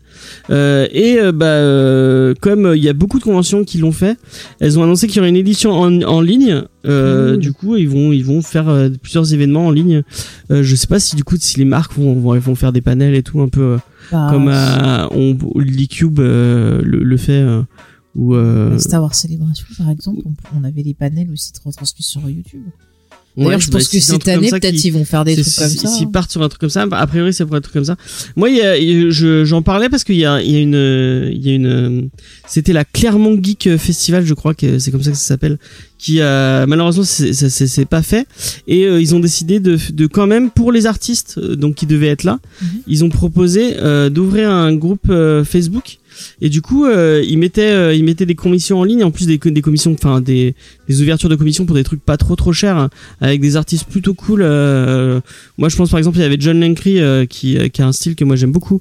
Euh, 0.51 0.87
et 0.92 1.18
euh, 1.18 1.33
bah 1.33 1.47
euh, 1.47 2.35
comme 2.40 2.66
euh, 2.66 2.77
il 2.77 2.83
y 2.83 2.88
a 2.88 2.92
beaucoup 2.92 3.18
de 3.18 3.25
conventions 3.25 3.64
qui 3.64 3.79
l'ont 3.79 3.92
fait, 3.92 4.16
elles 4.61 4.79
ont 4.79 4.83
annoncé 4.83 5.07
qu'il 5.07 5.16
y 5.16 5.21
aurait 5.21 5.31
une 5.31 5.37
édition 5.37 5.73
en, 5.73 6.03
en 6.03 6.21
ligne. 6.21 6.62
Euh, 6.85 7.37
Mmh. 7.37 7.37
Du 7.37 7.53
coup 7.53 7.77
ils 7.77 7.88
vont 7.88 8.12
ils 8.12 8.25
vont 8.25 8.42
faire 8.42 8.68
euh, 8.68 8.88
plusieurs 9.01 9.33
événements 9.33 9.66
en 9.66 9.71
ligne. 9.71 10.03
Euh, 10.51 10.62
je 10.64 10.75
sais 10.75 10.88
pas 10.88 10.99
si 10.99 11.14
du 11.14 11.23
coup 11.23 11.37
si 11.38 11.59
les 11.59 11.64
marques 11.64 11.95
vont 11.97 12.14
vont, 12.14 12.37
vont 12.38 12.55
faire 12.57 12.73
des 12.73 12.81
panels 12.81 13.14
et 13.14 13.23
tout 13.23 13.40
un 13.40 13.49
peu 13.49 13.62
euh, 13.62 13.79
Bah, 14.11 14.27
comme 14.31 14.49
à, 14.49 15.09
on, 15.12 15.37
l'e-cube 15.57 16.18
euh, 16.18 16.83
le, 16.85 17.05
le 17.05 17.16
fait 17.16 17.40
euh, 17.40 17.62
ou 18.14 18.35
euh, 18.35 18.77
Star 18.79 19.01
Wars 19.01 19.14
Celebration, 19.14 19.64
par 19.79 19.88
exemple, 19.90 20.21
on, 20.27 20.61
on 20.61 20.64
avait 20.64 20.83
les 20.83 20.92
panels 20.95 21.31
aussi 21.31 21.53
retransmis 21.64 22.03
sur 22.03 22.29
YouTube. 22.29 22.62
Ouais, 23.37 23.45
D'ailleurs, 23.45 23.61
je 23.61 23.68
bah, 23.71 23.79
pense 23.79 23.88
que 23.88 23.99
c'est 24.01 24.12
cette 24.12 24.29
année, 24.29 24.51
peut-être 24.51 24.85
ils 24.85 24.90
vont 24.92 25.05
faire 25.05 25.25
des 25.25 25.37
c'est- 25.37 25.42
trucs 25.42 25.57
comme 25.57 25.68
ça. 25.68 25.88
S'ils 25.97 26.07
hein. 26.07 26.11
partent 26.12 26.31
sur 26.31 26.42
un 26.42 26.49
truc 26.49 26.61
comme 26.61 26.71
ça, 26.71 26.87
a 26.90 27.07
priori, 27.07 27.33
pourrait 27.47 27.59
être 27.59 27.64
un 27.66 27.68
truc 27.71 27.73
comme 27.75 27.85
ça. 27.85 27.97
Moi, 28.37 28.49
a- 28.61 28.77
je, 29.11 29.45
j'en 29.45 29.62
parlais 29.62 29.88
parce 29.88 30.05
qu'il 30.05 30.16
y 30.16 30.21
y 30.21 30.25
a 30.27 30.40
une, 30.42 31.31
il 31.33 31.47
y 31.47 31.51
a 31.51 31.55
une, 31.55 32.09
c'était 32.47 32.73
la 32.73 32.85
Clermont 32.85 33.38
Geek 33.42 33.77
Festival, 33.79 34.25
je 34.27 34.35
crois 34.35 34.55
que 34.55 34.79
c'est 34.79 34.90
comme 34.90 35.03
ça 35.03 35.11
que 35.11 35.16
ça 35.16 35.23
s'appelle, 35.25 35.59
qui 35.99 36.21
a, 36.21 36.66
malheureusement, 36.66 37.05
c'est, 37.05 37.33
c'est, 37.33 37.49
c'est- 37.49 37.66
c'est 37.68 37.85
pas 37.85 38.03
fait. 38.03 38.27
Et 38.66 38.85
euh, 38.87 39.01
ils 39.01 39.14
ont 39.14 39.21
décidé 39.21 39.61
de, 39.61 39.79
de 39.92 40.07
quand 40.07 40.27
même, 40.27 40.51
pour 40.51 40.73
les 40.73 40.87
artistes, 40.87 41.38
euh, 41.38 41.57
donc 41.57 41.77
qui 41.77 41.87
devaient 41.87 42.09
être 42.09 42.25
là, 42.25 42.38
Mhm. 42.61 42.68
ils 42.88 43.05
ont 43.05 43.09
proposé 43.09 43.75
euh, 43.79 44.11
d'ouvrir 44.11 44.51
un 44.51 44.75
groupe 44.75 45.07
euh, 45.11 45.45
Facebook. 45.45 45.99
Et 46.40 46.48
du 46.48 46.62
coup, 46.62 46.85
euh, 46.85 47.22
ils 47.27 47.38
mettaient, 47.38 47.72
euh, 47.72 47.94
ils 47.94 48.05
mettaient 48.05 48.27
des 48.27 48.35
commissions 48.35 48.81
en 48.81 48.85
ligne, 48.85 49.05
en 49.05 49.11
plus 49.11 49.27
des, 49.27 49.38
des 49.38 49.62
commissions, 49.62 49.92
enfin 49.92 50.20
des, 50.20 50.55
des 50.88 51.03
ouvertures 51.03 51.29
de 51.29 51.37
commissions 51.37 51.66
pour 51.66 51.75
des 51.77 51.85
trucs 51.85 52.05
pas 52.05 52.16
trop 52.16 52.37
trop 52.37 52.53
chers, 52.53 52.77
hein, 52.77 52.90
avec 53.20 53.40
des 53.40 53.57
artistes 53.57 53.85
plutôt 53.85 54.14
cool. 54.14 54.42
euh, 54.42 55.20
moi, 55.59 55.68
je 55.68 55.77
pense 55.77 55.90
par 55.90 55.98
exemple, 55.98 56.18
il 56.18 56.22
y 56.22 56.25
avait 56.25 56.38
John 56.38 56.61
Lankry 56.61 57.01
qui, 57.29 57.59
qui 57.70 57.83
a 57.83 57.87
un 57.87 57.92
style 57.92 58.14
que 58.14 58.25
moi 58.25 58.37
j'aime 58.37 58.53
beaucoup, 58.53 58.81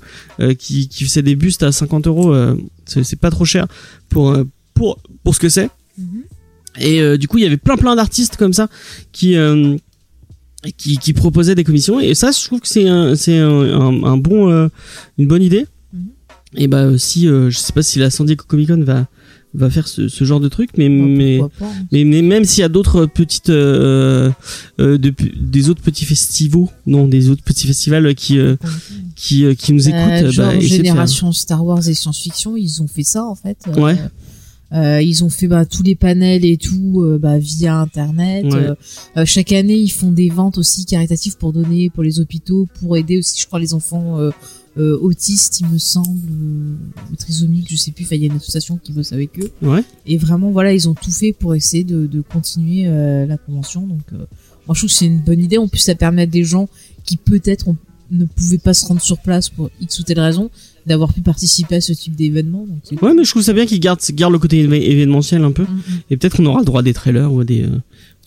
qui, 0.58 0.88
qui 0.88 1.04
faisait 1.04 1.22
des 1.22 1.36
bustes 1.36 1.64
à 1.64 1.72
50 1.72 2.08
euros. 2.08 2.36
c'est 2.86 3.20
pas 3.20 3.32
trop 3.32 3.46
cher 3.46 3.68
pour 4.10 4.38
pour 4.74 5.00
pour 5.24 5.36
ce 5.36 5.40
que 5.40 5.50
c'est. 5.50 5.70
Mhm. 5.98 6.24
Et 6.80 7.18
du 7.18 7.28
coup, 7.28 7.38
il 7.38 7.44
y 7.44 7.48
avait 7.48 7.58
plein 7.58 7.78
plein 7.78 7.96
d'artistes 7.96 8.38
comme 8.38 8.54
ça 8.54 8.70
qui 9.12 9.36
qui, 10.78 10.98
des 11.56 11.64
commissions. 11.64 12.00
Et 12.00 12.14
ça, 12.14 12.32
je 12.32 12.46
trouve 12.46 12.62
que 12.62 12.68
c'est 12.68 12.88
un 12.88 13.16
c'est 13.16 13.38
un, 13.38 13.50
un, 13.50 14.04
un 14.04 14.18
bon 14.18 14.52
euh, 14.52 14.68
une 15.18 15.28
bonne 15.28 15.44
idée. 15.44 15.66
Et 16.56 16.68
bah 16.68 16.80
euh, 16.84 16.98
si 16.98 17.28
euh, 17.28 17.50
je 17.50 17.58
sais 17.58 17.74
pas 17.74 17.82
si 17.84 18.00
la 18.00 18.10
San 18.10 18.26
Diego 18.26 18.44
Comic 18.48 18.68
Con 18.70 18.84
va 18.84 19.08
va 19.54 19.70
faire 19.70 19.88
ce, 19.88 20.08
ce 20.08 20.24
genre 20.24 20.40
de 20.40 20.48
truc, 20.48 20.70
mais 20.78 20.88
Bah, 20.88 21.06
mais 21.08 21.40
pas, 21.40 21.66
hein. 21.66 21.72
mais, 21.92 22.04
mais 22.06 22.22
même 22.22 22.46
s'il 22.46 22.62
y 22.62 22.64
a 22.64 22.70
d'autres 22.70 23.06
petites 23.06 23.50
euh, 23.50 24.30
euh, 24.80 24.98
de- 24.98 25.14
des 25.40 25.70
autres 25.70 25.82
petits 25.82 26.06
festivals 26.06 26.68
non 26.86 27.06
des 27.08 27.30
autres 27.30 27.44
petits 27.44 27.68
festivals 27.68 28.14
qui 28.16 28.38
euh, 28.40 28.56
qui 29.16 29.44
euh, 29.46 29.54
qui 29.54 29.74
nous 29.74 29.88
écoutent 29.90 30.30
genre 30.32 30.48
bah, 30.48 30.56
de 30.56 30.62
faire. 30.62 30.70
génération 30.78 31.32
Star 31.34 31.66
Wars 31.66 31.88
et 31.88 31.94
science-fiction, 31.94 32.56
ils 32.58 32.82
ont 32.82 32.88
fait 32.88 33.04
ça 33.04 33.26
en 33.26 33.36
fait. 33.36 33.58
Ouais. 33.78 33.98
euh, 34.74 35.02
ils 35.02 35.22
ont 35.26 35.30
fait 35.30 35.48
bah, 35.48 35.66
tous 35.66 35.84
les 35.84 35.96
panels 35.96 36.46
et 36.46 36.56
tout 36.56 37.02
euh, 37.04 37.18
bah, 37.18 37.38
via 37.38 37.78
internet. 37.78 38.46
Ouais. 38.46 38.54
Euh, 38.56 38.76
euh, 39.18 39.26
chaque 39.26 39.52
année, 39.52 39.76
ils 39.78 39.90
font 39.92 40.12
des 40.14 40.30
ventes 40.30 40.58
aussi 40.58 40.86
caritatives 40.86 41.36
pour 41.38 41.52
donner 41.52 41.90
pour 41.90 42.04
les 42.04 42.22
hôpitaux, 42.22 42.68
pour 42.80 42.96
aider 42.96 43.18
aussi, 43.18 43.38
je 43.42 43.48
crois, 43.48 43.60
les 43.60 43.74
enfants 43.74 44.18
euh, 44.78 44.98
autistes, 45.00 45.60
il 45.60 45.68
me 45.68 45.78
semble, 45.78 46.30
euh, 46.32 47.16
trisomiques, 47.18 47.68
je 47.70 47.76
sais 47.76 47.92
plus. 47.92 48.06
Enfin, 48.06 48.16
il 48.16 48.22
y 48.22 48.24
a 48.24 48.28
une 48.28 48.38
association 48.38 48.80
qui 48.82 48.94
bosse 48.94 49.12
avec 49.12 49.38
eux. 49.40 49.52
Ouais. 49.62 49.84
Et 50.06 50.18
vraiment, 50.18 50.52
voilà, 50.52 50.74
ils 50.74 50.88
ont 50.88 50.94
tout 50.94 51.12
fait 51.12 51.34
pour 51.34 51.56
essayer 51.56 51.84
de, 51.84 52.08
de 52.08 52.22
continuer 52.22 52.84
euh, 52.86 53.26
la 53.26 53.38
convention. 53.38 53.82
Donc, 53.86 54.02
euh, 54.14 54.18
moi, 54.68 54.74
je 54.74 54.80
trouve 54.80 54.90
que 54.90 54.96
c'est 54.96 55.08
une 55.08 55.20
bonne 55.20 55.42
idée. 55.42 55.58
En 55.58 55.68
plus, 55.68 55.80
ça 55.80 55.96
permet 55.96 56.22
à 56.22 56.26
des 56.26 56.44
gens 56.44 56.70
qui 57.04 57.18
peut-être 57.18 57.66
ne 58.12 58.26
pouvaient 58.26 58.60
pas 58.60 58.74
se 58.74 58.86
rendre 58.86 59.02
sur 59.02 59.18
place 59.18 59.50
pour 59.50 59.70
X 59.82 60.00
ou 60.00 60.04
telle 60.04 60.20
raison 60.20 60.50
d'avoir 60.86 61.14
pu 61.14 61.22
participer 61.22 61.76
à 61.76 61.82
ce 61.82 61.92
type 61.92 62.16
d'événement. 62.16 62.66
Donc, 62.66 63.02
Ouais, 63.02 63.14
mais 63.14 63.26
je 63.26 63.30
trouve 63.30 63.44
ça 63.44 63.54
bien 63.54 63.66
qu'ils 63.66 63.80
gardent, 63.80 64.00
gardent 64.14 64.34
le 64.34 64.40
côté 64.40 64.60
événementiel 64.60 65.44
un 65.44 65.52
peu. 65.52 65.64
Mm, 65.64 65.66
mm. 65.66 65.82
Et 66.12 66.18
peut-être 66.18 66.38
qu'on 66.38 66.46
aura 66.46 66.60
le 66.60 66.66
droit 66.66 66.80
à 66.80 66.84
des 66.84 66.94
trailers 66.94 67.32
ou 67.32 67.42
à 67.42 67.44
des, 67.44 67.66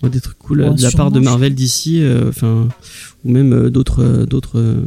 ou 0.03 0.07
à 0.07 0.09
des 0.11 0.21
trucs 0.21 0.39
cool 0.39 0.61
Ouais, 0.61 0.75
de 0.75 0.83
la 0.83 0.91
part 0.91 1.11
de 1.11 1.21
Marvel 1.21 1.55
d'ici, 1.55 2.03
enfin, 2.29 2.69
ou 3.25 3.31
même 3.31 3.71
d'autres, 3.71 4.27
d'autres. 4.29 4.85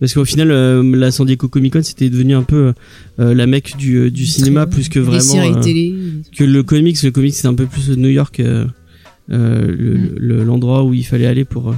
Euh, 0.00 0.06
parce 0.06 0.14
qu'au 0.14 0.24
final, 0.24 0.50
euh, 0.50 0.82
la 0.96 1.10
San 1.10 1.26
Diego 1.26 1.48
Comic 1.48 1.72
Con, 1.74 1.82
c'était 1.82 2.08
devenu 2.10 2.34
un 2.34 2.42
peu 2.42 2.72
euh, 3.18 3.34
la 3.34 3.46
mecque 3.46 3.76
du, 3.76 3.96
euh, 3.96 4.10
du 4.10 4.24
cinéma 4.26 4.66
plus 4.66 4.88
que 4.88 4.98
vraiment 4.98 5.40
euh, 5.56 5.60
télé. 5.60 5.94
que 6.36 6.44
le 6.44 6.62
comics. 6.62 7.02
Le 7.02 7.10
comics, 7.10 7.34
c'est 7.34 7.48
un 7.48 7.54
peu 7.54 7.66
plus 7.66 7.90
New 7.90 8.08
York, 8.08 8.40
euh, 8.40 8.64
euh, 9.30 9.66
le- 9.66 9.94
Mm. 9.98 10.10
le- 10.16 10.44
l'endroit 10.44 10.82
où 10.84 10.94
il 10.94 11.04
fallait 11.06 11.26
aller 11.26 11.44
pour 11.44 11.70
euh, 11.70 11.74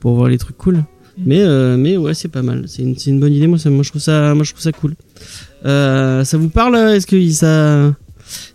pour 0.00 0.14
voir 0.14 0.28
les 0.28 0.38
trucs 0.38 0.56
cool. 0.56 0.82
Mais 1.26 1.40
euh, 1.40 1.76
mais 1.76 1.96
ouais, 1.96 2.14
c'est 2.14 2.28
pas 2.28 2.42
mal. 2.42 2.64
C'est 2.68 2.82
une, 2.82 2.94
une 3.06 3.18
bonne 3.20 3.32
idée. 3.32 3.46
Moi, 3.48 3.58
ça, 3.58 3.70
moi, 3.70 3.82
je 3.82 3.90
trouve 3.90 4.00
ça, 4.02 4.34
moi, 4.34 4.44
je 4.44 4.52
trouve 4.52 4.62
ça 4.62 4.70
cool. 4.72 4.94
Euh, 5.66 6.22
ça 6.24 6.36
vous 6.38 6.48
parle 6.48 6.76
Est-ce 6.76 7.06
que 7.08 7.28
ça, 7.30 7.94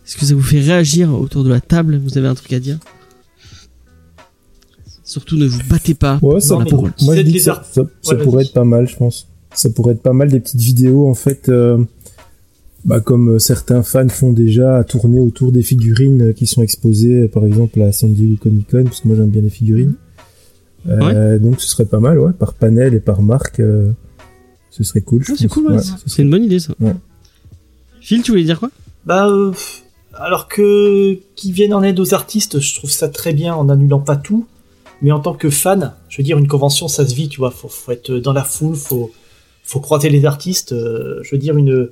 est-ce 0.06 0.16
que 0.18 0.26
ça 0.26 0.34
vous 0.34 0.42
fait 0.42 0.62
réagir 0.62 1.14
autour 1.14 1.44
de 1.44 1.50
la 1.50 1.60
table? 1.60 2.00
Vous 2.04 2.18
avez 2.18 2.28
un 2.28 2.36
truc 2.36 2.54
à 2.54 2.60
dire? 2.60 2.78
Surtout, 5.14 5.38
ne 5.38 5.46
vous 5.46 5.60
battez 5.70 5.94
pas. 5.94 6.18
Ouais, 6.24 6.40
ça 6.42 6.56
Non, 6.56 6.66
moi 7.04 7.16
je 7.16 7.20
aide 7.20 7.26
dis 7.28 7.34
les 7.34 7.38
que 7.38 7.44
ça, 7.46 7.52
arts- 7.52 7.66
ça, 7.66 7.82
ça 8.02 8.16
Ouais, 8.16 8.24
pourrait 8.24 8.44
être 8.46 8.54
pas 8.54 8.64
mal, 8.64 8.88
je 8.90 8.96
pense. 8.96 9.28
Ça 9.54 9.70
pourrait 9.70 9.94
être 9.94 10.02
pas 10.02 10.14
mal 10.14 10.30
des 10.32 10.40
petites 10.40 10.60
vidéos 10.60 11.08
en 11.08 11.14
fait, 11.14 11.50
euh, 11.50 11.78
bah, 12.84 13.00
comme 13.00 13.36
euh, 13.36 13.40
certains 13.40 13.84
fans 13.84 14.10
font 14.10 14.34
déjà 14.34 14.78
à 14.78 14.84
tourner 14.84 15.20
autour 15.20 15.52
des 15.52 15.62
figurines 15.62 16.30
euh, 16.30 16.34
qui 16.34 16.48
sont 16.48 16.64
exposées, 16.64 17.28
par 17.28 17.46
exemple 17.46 17.80
à 17.84 17.92
San 17.92 18.12
Diego 18.12 18.38
Comic 18.42 18.68
Con, 18.72 18.86
parce 18.86 19.02
que 19.02 19.08
moi 19.08 19.16
j'aime 19.18 19.30
bien 19.30 19.44
les 19.44 19.52
figurines. 19.52 19.94
Euh, 20.90 21.38
Donc 21.38 21.62
ce 21.62 21.68
serait 21.68 21.86
pas 21.86 22.00
mal, 22.00 22.18
ouais, 22.20 22.34
par 22.34 22.56
panel 22.56 22.96
et 22.96 23.00
par 23.00 23.22
marque, 23.22 23.60
euh, 23.60 23.92
ce 24.72 24.84
serait 24.84 25.02
cool. 25.02 25.24
je 25.24 25.34
Ah, 25.34 25.36
c'est 25.38 25.48
cool, 25.48 25.68
ouais. 25.72 25.78
ce 25.80 25.92
C'est 26.06 26.10
serait- 26.10 26.24
une 26.24 26.32
bonne 26.32 26.44
idée, 26.44 26.60
ça. 26.60 26.74
Ouais. 26.80 26.96
Phil, 28.02 28.24
tu 28.24 28.32
voulais 28.32 28.44
dire 28.44 28.60
quoi? 28.60 28.72
Bah, 29.06 29.28
euh, 29.30 29.52
alors 30.16 30.48
que 30.48 31.18
qu'ils 31.36 31.52
viennent 31.54 31.74
en 31.76 31.84
aide 31.84 32.00
aux 32.00 32.14
artistes, 32.16 32.60
je 32.60 32.76
trouve 32.76 32.90
ça 32.90 33.08
très 33.08 33.34
bien 33.34 33.54
en 33.54 33.70
annulant 33.70 34.00
pas 34.00 34.16
tout. 34.18 34.46
Mais 35.04 35.12
en 35.12 35.20
tant 35.20 35.34
que 35.34 35.50
fan, 35.50 35.94
je 36.10 36.18
veux 36.18 36.24
dire, 36.24 36.38
une 36.38 36.48
convention, 36.48 36.88
ça 36.88 37.08
se 37.08 37.14
vit, 37.14 37.30
tu 37.30 37.38
vois. 37.38 37.52
Faut, 37.52 37.68
faut 37.68 37.92
être 37.92 38.12
dans 38.12 38.34
la 38.34 38.44
foule, 38.44 38.76
faut, 38.76 39.12
faut 39.64 39.82
croiser 39.82 40.10
les 40.10 40.26
artistes. 40.26 40.72
euh, 40.72 41.20
je 41.24 41.32
veux 41.32 41.38
dire, 41.38 41.58
une, 41.58 41.90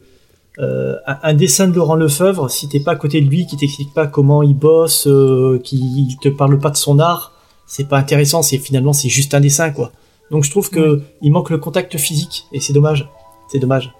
euh, 0.59 0.95
un, 1.05 1.33
dessin 1.33 1.67
de 1.67 1.75
Laurent 1.75 1.95
Lefebvre, 1.95 2.49
si 2.49 2.67
t'es 2.69 2.79
pas 2.79 2.93
à 2.93 2.95
côté 2.95 3.21
de 3.21 3.29
lui, 3.29 3.45
qui 3.45 3.57
t'explique 3.57 3.93
pas 3.93 4.07
comment 4.07 4.41
il 4.43 4.55
bosse, 4.55 5.07
euh, 5.07 5.59
qui 5.63 5.77
il 5.77 6.17
te 6.17 6.29
parle 6.29 6.57
pas 6.59 6.69
de 6.69 6.77
son 6.77 6.99
art, 6.99 7.33
c'est 7.67 7.87
pas 7.87 7.97
intéressant. 7.97 8.41
C'est 8.41 8.57
finalement, 8.57 8.93
c'est 8.93 9.09
juste 9.09 9.33
un 9.33 9.41
dessin, 9.41 9.71
quoi. 9.71 9.91
Donc 10.31 10.45
je 10.45 10.49
trouve 10.49 10.69
que 10.69 11.01
il 11.21 11.31
manque 11.31 11.49
le 11.49 11.57
contact 11.57 11.97
physique 11.97 12.45
et 12.53 12.61
c'est 12.61 12.73
dommage. 12.73 13.09
C'est 13.49 13.59
dommage. 13.59 13.93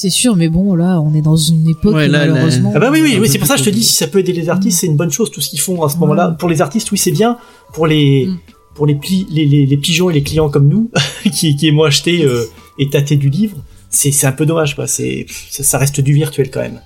C'est 0.00 0.10
sûr, 0.10 0.36
mais 0.36 0.48
bon, 0.48 0.76
là, 0.76 1.00
on 1.00 1.12
est 1.12 1.22
dans 1.22 1.34
une 1.36 1.68
époque 1.68 1.92
Ouais, 1.96 2.06
où, 2.08 2.12
là, 2.12 2.24
là- 2.24 2.32
malheureusement. 2.32 2.72
Ah 2.72 2.78
bah 2.78 2.88
oui, 2.92 3.00
oui, 3.02 3.18
oui 3.20 3.28
c'est 3.28 3.38
pour 3.38 3.48
ça 3.48 3.54
que 3.54 3.60
je 3.60 3.64
te 3.64 3.70
dis, 3.70 3.82
si 3.82 3.94
ça 3.94 4.06
peut 4.06 4.20
aider 4.20 4.32
les 4.32 4.48
artistes, 4.48 4.78
c'est 4.78 4.86
une 4.86 4.94
bonne 4.96 5.10
chose, 5.10 5.28
tout 5.32 5.40
ce 5.40 5.48
qu'ils 5.50 5.58
font 5.58 5.82
à 5.82 5.88
ce 5.88 5.94
Ouais. 5.94 6.00
moment-là. 6.02 6.36
Pour 6.38 6.48
les 6.48 6.60
artistes, 6.60 6.92
oui, 6.92 6.98
c'est 6.98 7.10
bien. 7.10 7.36
Pour 7.72 7.88
les, 7.88 8.26
Mm. 8.26 8.38
pour 8.76 8.86
les, 8.86 8.94
pli- 8.94 9.26
les, 9.28 9.44
les, 9.44 9.66
les 9.66 9.76
pigeons 9.76 10.08
et 10.08 10.12
les 10.14 10.22
clients 10.22 10.50
comme 10.50 10.68
nous, 10.68 10.88
qui, 11.32 11.56
qui 11.56 11.66
aimons 11.66 11.82
acheter 11.82 12.24
euh, 12.24 12.44
et 12.78 12.88
tâter 12.88 13.16
du 13.16 13.28
livre, 13.28 13.56
c'est 13.90 14.12
c'est 14.12 14.28
un 14.28 14.32
peu 14.32 14.46
dommage, 14.46 14.76
quoi. 14.76 14.86
C'est 14.86 15.26
ça, 15.50 15.64
ça 15.64 15.78
reste 15.78 16.00
du 16.00 16.12
virtuel 16.12 16.48
quand 16.52 16.60
même. 16.60 16.80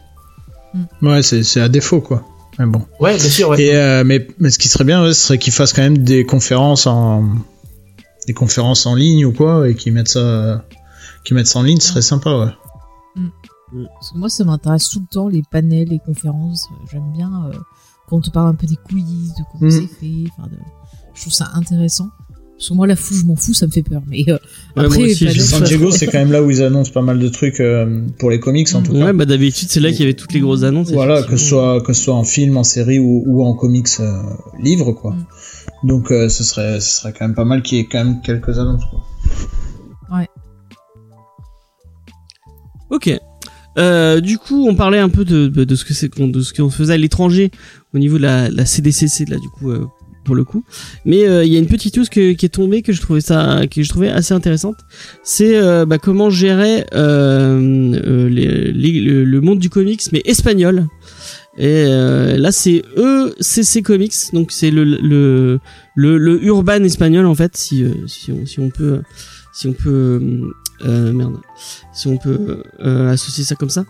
Ouais, 1.02 1.20
c'est 1.22 1.42
c'est 1.42 1.60
à 1.60 1.68
défaut, 1.68 2.00
quoi. 2.00 2.24
Mais 2.58 2.64
bon. 2.64 2.80
Ouais, 2.98 3.16
bien 3.18 3.28
sûr, 3.28 3.50
ouais. 3.50 3.60
Et 3.62 3.76
euh, 3.76 4.04
mais, 4.06 4.26
mais 4.38 4.48
ce 4.50 4.58
qui 4.58 4.68
serait 4.68 4.84
bien, 4.84 5.02
ouais, 5.02 5.12
ce 5.12 5.20
serait 5.26 5.38
qu'ils 5.38 5.52
fassent 5.52 5.74
quand 5.74 5.82
même 5.82 5.98
des 5.98 6.24
conférences 6.24 6.86
en 6.86 7.24
des 8.26 8.32
conférences 8.32 8.86
en 8.86 8.94
ligne 8.94 9.26
ou 9.26 9.32
quoi, 9.32 9.68
et 9.68 9.74
qu'ils 9.74 9.92
mettent 9.92 10.08
ça, 10.08 10.18
euh, 10.20 10.56
qu'ils 11.24 11.34
mettent 11.36 11.46
ça 11.48 11.58
en 11.58 11.62
ligne, 11.62 11.78
ce 11.80 11.88
serait 11.88 12.00
sympa, 12.02 12.30
ouais. 12.38 12.50
Parce 13.14 14.10
que 14.12 14.18
moi, 14.18 14.28
ça 14.28 14.44
m'intéresse 14.44 14.88
tout 14.90 15.00
le 15.00 15.06
temps, 15.06 15.28
les 15.28 15.42
panels, 15.50 15.88
les 15.88 15.98
conférences. 15.98 16.68
J'aime 16.90 17.10
bien 17.12 17.30
euh, 17.46 17.56
quand 18.08 18.16
on 18.16 18.20
te 18.20 18.30
parle 18.30 18.48
un 18.48 18.54
peu 18.54 18.66
des 18.66 18.76
quiz, 18.76 19.32
de 19.34 19.42
comment 19.50 19.70
Mm. 19.70 19.70
c'est 19.70 19.86
fait. 19.86 20.24
Enfin, 20.36 20.48
de... 20.48 20.56
Je 21.14 21.20
trouve 21.22 21.32
ça 21.32 21.50
intéressant. 21.54 22.10
Parce 22.56 22.68
que 22.68 22.74
moi, 22.74 22.86
la 22.86 22.94
foule, 22.96 23.16
je 23.16 23.24
m'en 23.24 23.34
fous, 23.34 23.54
ça 23.54 23.66
me 23.66 23.72
fait 23.72 23.82
peur. 23.82 24.02
Mais 24.06 24.24
euh, 24.28 24.38
Ouais, 24.76 24.84
après, 24.84 25.04
aussi, 25.04 25.40
San 25.40 25.64
Diego, 25.64 25.90
c'est 25.90 26.06
quand 26.06 26.18
même 26.18 26.30
là 26.30 26.42
où 26.42 26.50
ils 26.50 26.62
annoncent 26.62 26.92
pas 26.92 27.02
mal 27.02 27.18
de 27.18 27.28
trucs 27.28 27.58
euh, 27.60 28.06
pour 28.20 28.30
les 28.30 28.38
comics 28.38 28.72
en 28.74 28.82
tout 28.82 28.92
cas. 28.92 29.06
Ouais, 29.06 29.12
bah 29.12 29.24
d'habitude, 29.24 29.68
c'est 29.68 29.80
là 29.80 29.90
qu'il 29.90 30.00
y 30.00 30.02
avait 30.04 30.14
toutes 30.14 30.32
les 30.32 30.40
grosses 30.40 30.62
annonces. 30.62 30.92
Voilà, 30.92 31.22
que 31.24 31.36
ce 31.36 31.44
soit 31.44 31.80
que 31.80 31.92
ce 31.92 32.02
soit 32.02 32.14
en 32.14 32.22
film, 32.24 32.56
en 32.56 32.62
série 32.62 33.00
ou, 33.00 33.24
ou 33.26 33.42
en 33.44 33.54
comics 33.54 33.88
euh, 33.98 34.22
livre 34.60 34.92
quoi. 34.92 35.12
Mm. 35.12 35.26
Donc 35.88 36.12
euh, 36.12 36.28
ce 36.28 36.44
serait 36.44 36.78
ce 36.80 37.00
serait 37.00 37.12
quand 37.12 37.26
même 37.26 37.34
pas 37.34 37.44
mal 37.44 37.62
qu'il 37.62 37.78
y 37.78 37.80
ait 37.80 37.86
quand 37.90 38.04
même 38.04 38.20
quelques 38.20 38.56
annonces 38.58 38.84
quoi. 38.90 39.00
Ok. 42.92 43.10
Euh, 43.78 44.20
du 44.20 44.36
coup, 44.38 44.68
on 44.68 44.74
parlait 44.74 44.98
un 44.98 45.08
peu 45.08 45.24
de, 45.24 45.48
de, 45.48 45.74
ce 45.74 45.86
que 45.86 45.94
c'est 45.94 46.10
qu'on 46.10 46.28
de 46.28 46.42
ce 46.42 46.52
qu'on 46.52 46.68
faisait 46.68 46.92
à 46.92 46.98
l'étranger 46.98 47.50
au 47.94 47.98
niveau 47.98 48.18
de 48.18 48.22
la, 48.22 48.50
la 48.50 48.66
CDCC 48.66 49.24
là 49.30 49.38
du 49.38 49.48
coup 49.48 49.70
euh, 49.70 49.86
pour 50.26 50.34
le 50.34 50.44
coup. 50.44 50.62
Mais 51.06 51.26
euh, 51.26 51.42
il 51.42 51.50
y 51.50 51.56
a 51.56 51.58
une 51.58 51.68
petite 51.68 51.94
que- 52.10 52.32
qui 52.32 52.46
est 52.46 52.50
tombée 52.50 52.82
que 52.82 52.92
je 52.92 53.00
trouvais 53.00 53.22
ça 53.22 53.62
que 53.70 53.82
je 53.82 53.88
trouvais 53.88 54.10
assez 54.10 54.34
intéressante. 54.34 54.76
C'est 55.22 55.58
bah, 55.86 55.96
comment 55.96 56.28
gérer 56.28 56.84
le, 56.92 58.20
monde 59.40 59.58
du 59.58 59.70
comics 59.70 60.02
mais 60.12 60.20
espagnol. 60.26 60.86
Et 61.56 61.84
là 61.86 62.52
c'est 62.52 62.82
ECC 62.98 63.80
Comics 63.82 64.12
donc 64.34 64.52
c'est 64.52 64.70
le, 64.70 64.84
le 64.84 65.60
le 65.94 66.18
le 66.18 66.44
urban 66.44 66.84
espagnol 66.84 67.24
en 67.24 67.34
fait 67.34 67.56
si 67.56 67.86
si 68.06 68.32
on 68.32 68.44
si 68.44 68.60
on 68.60 68.68
peut 68.68 69.00
si 69.54 69.66
on 69.68 69.72
peut 69.72 70.20
euh, 70.84 71.12
merde 71.12 71.36
si 71.94 72.08
on 72.08 72.16
peut 72.16 72.62
euh, 72.80 73.10
associer 73.12 73.44
ça 73.44 73.54
comme 73.54 73.70
ça. 73.70 73.84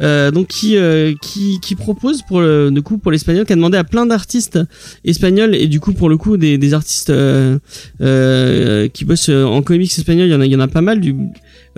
Euh, 0.00 0.30
donc 0.30 0.48
qui 0.48 0.76
euh, 0.76 1.14
qui 1.22 1.58
qui 1.60 1.74
propose 1.74 2.22
pour 2.22 2.40
le 2.40 2.70
du 2.70 2.82
coup 2.82 2.98
pour 2.98 3.10
l'espagnol 3.12 3.44
qui 3.46 3.52
a 3.52 3.56
demandé 3.56 3.78
à 3.78 3.84
plein 3.84 4.06
d'artistes 4.06 4.58
espagnols 5.04 5.54
et 5.54 5.66
du 5.66 5.80
coup 5.80 5.92
pour 5.92 6.08
le 6.08 6.16
coup 6.16 6.36
des 6.36 6.58
des 6.58 6.74
artistes 6.74 7.10
euh, 7.10 7.58
euh, 8.00 8.88
qui 8.88 9.04
bossent 9.04 9.28
en 9.30 9.62
comics 9.62 9.90
espagnol, 9.90 10.26
il 10.28 10.32
y 10.32 10.34
en 10.34 10.40
a 10.40 10.46
il 10.46 10.52
y 10.52 10.56
en 10.56 10.60
a 10.60 10.68
pas 10.68 10.82
mal 10.82 11.00
du 11.00 11.14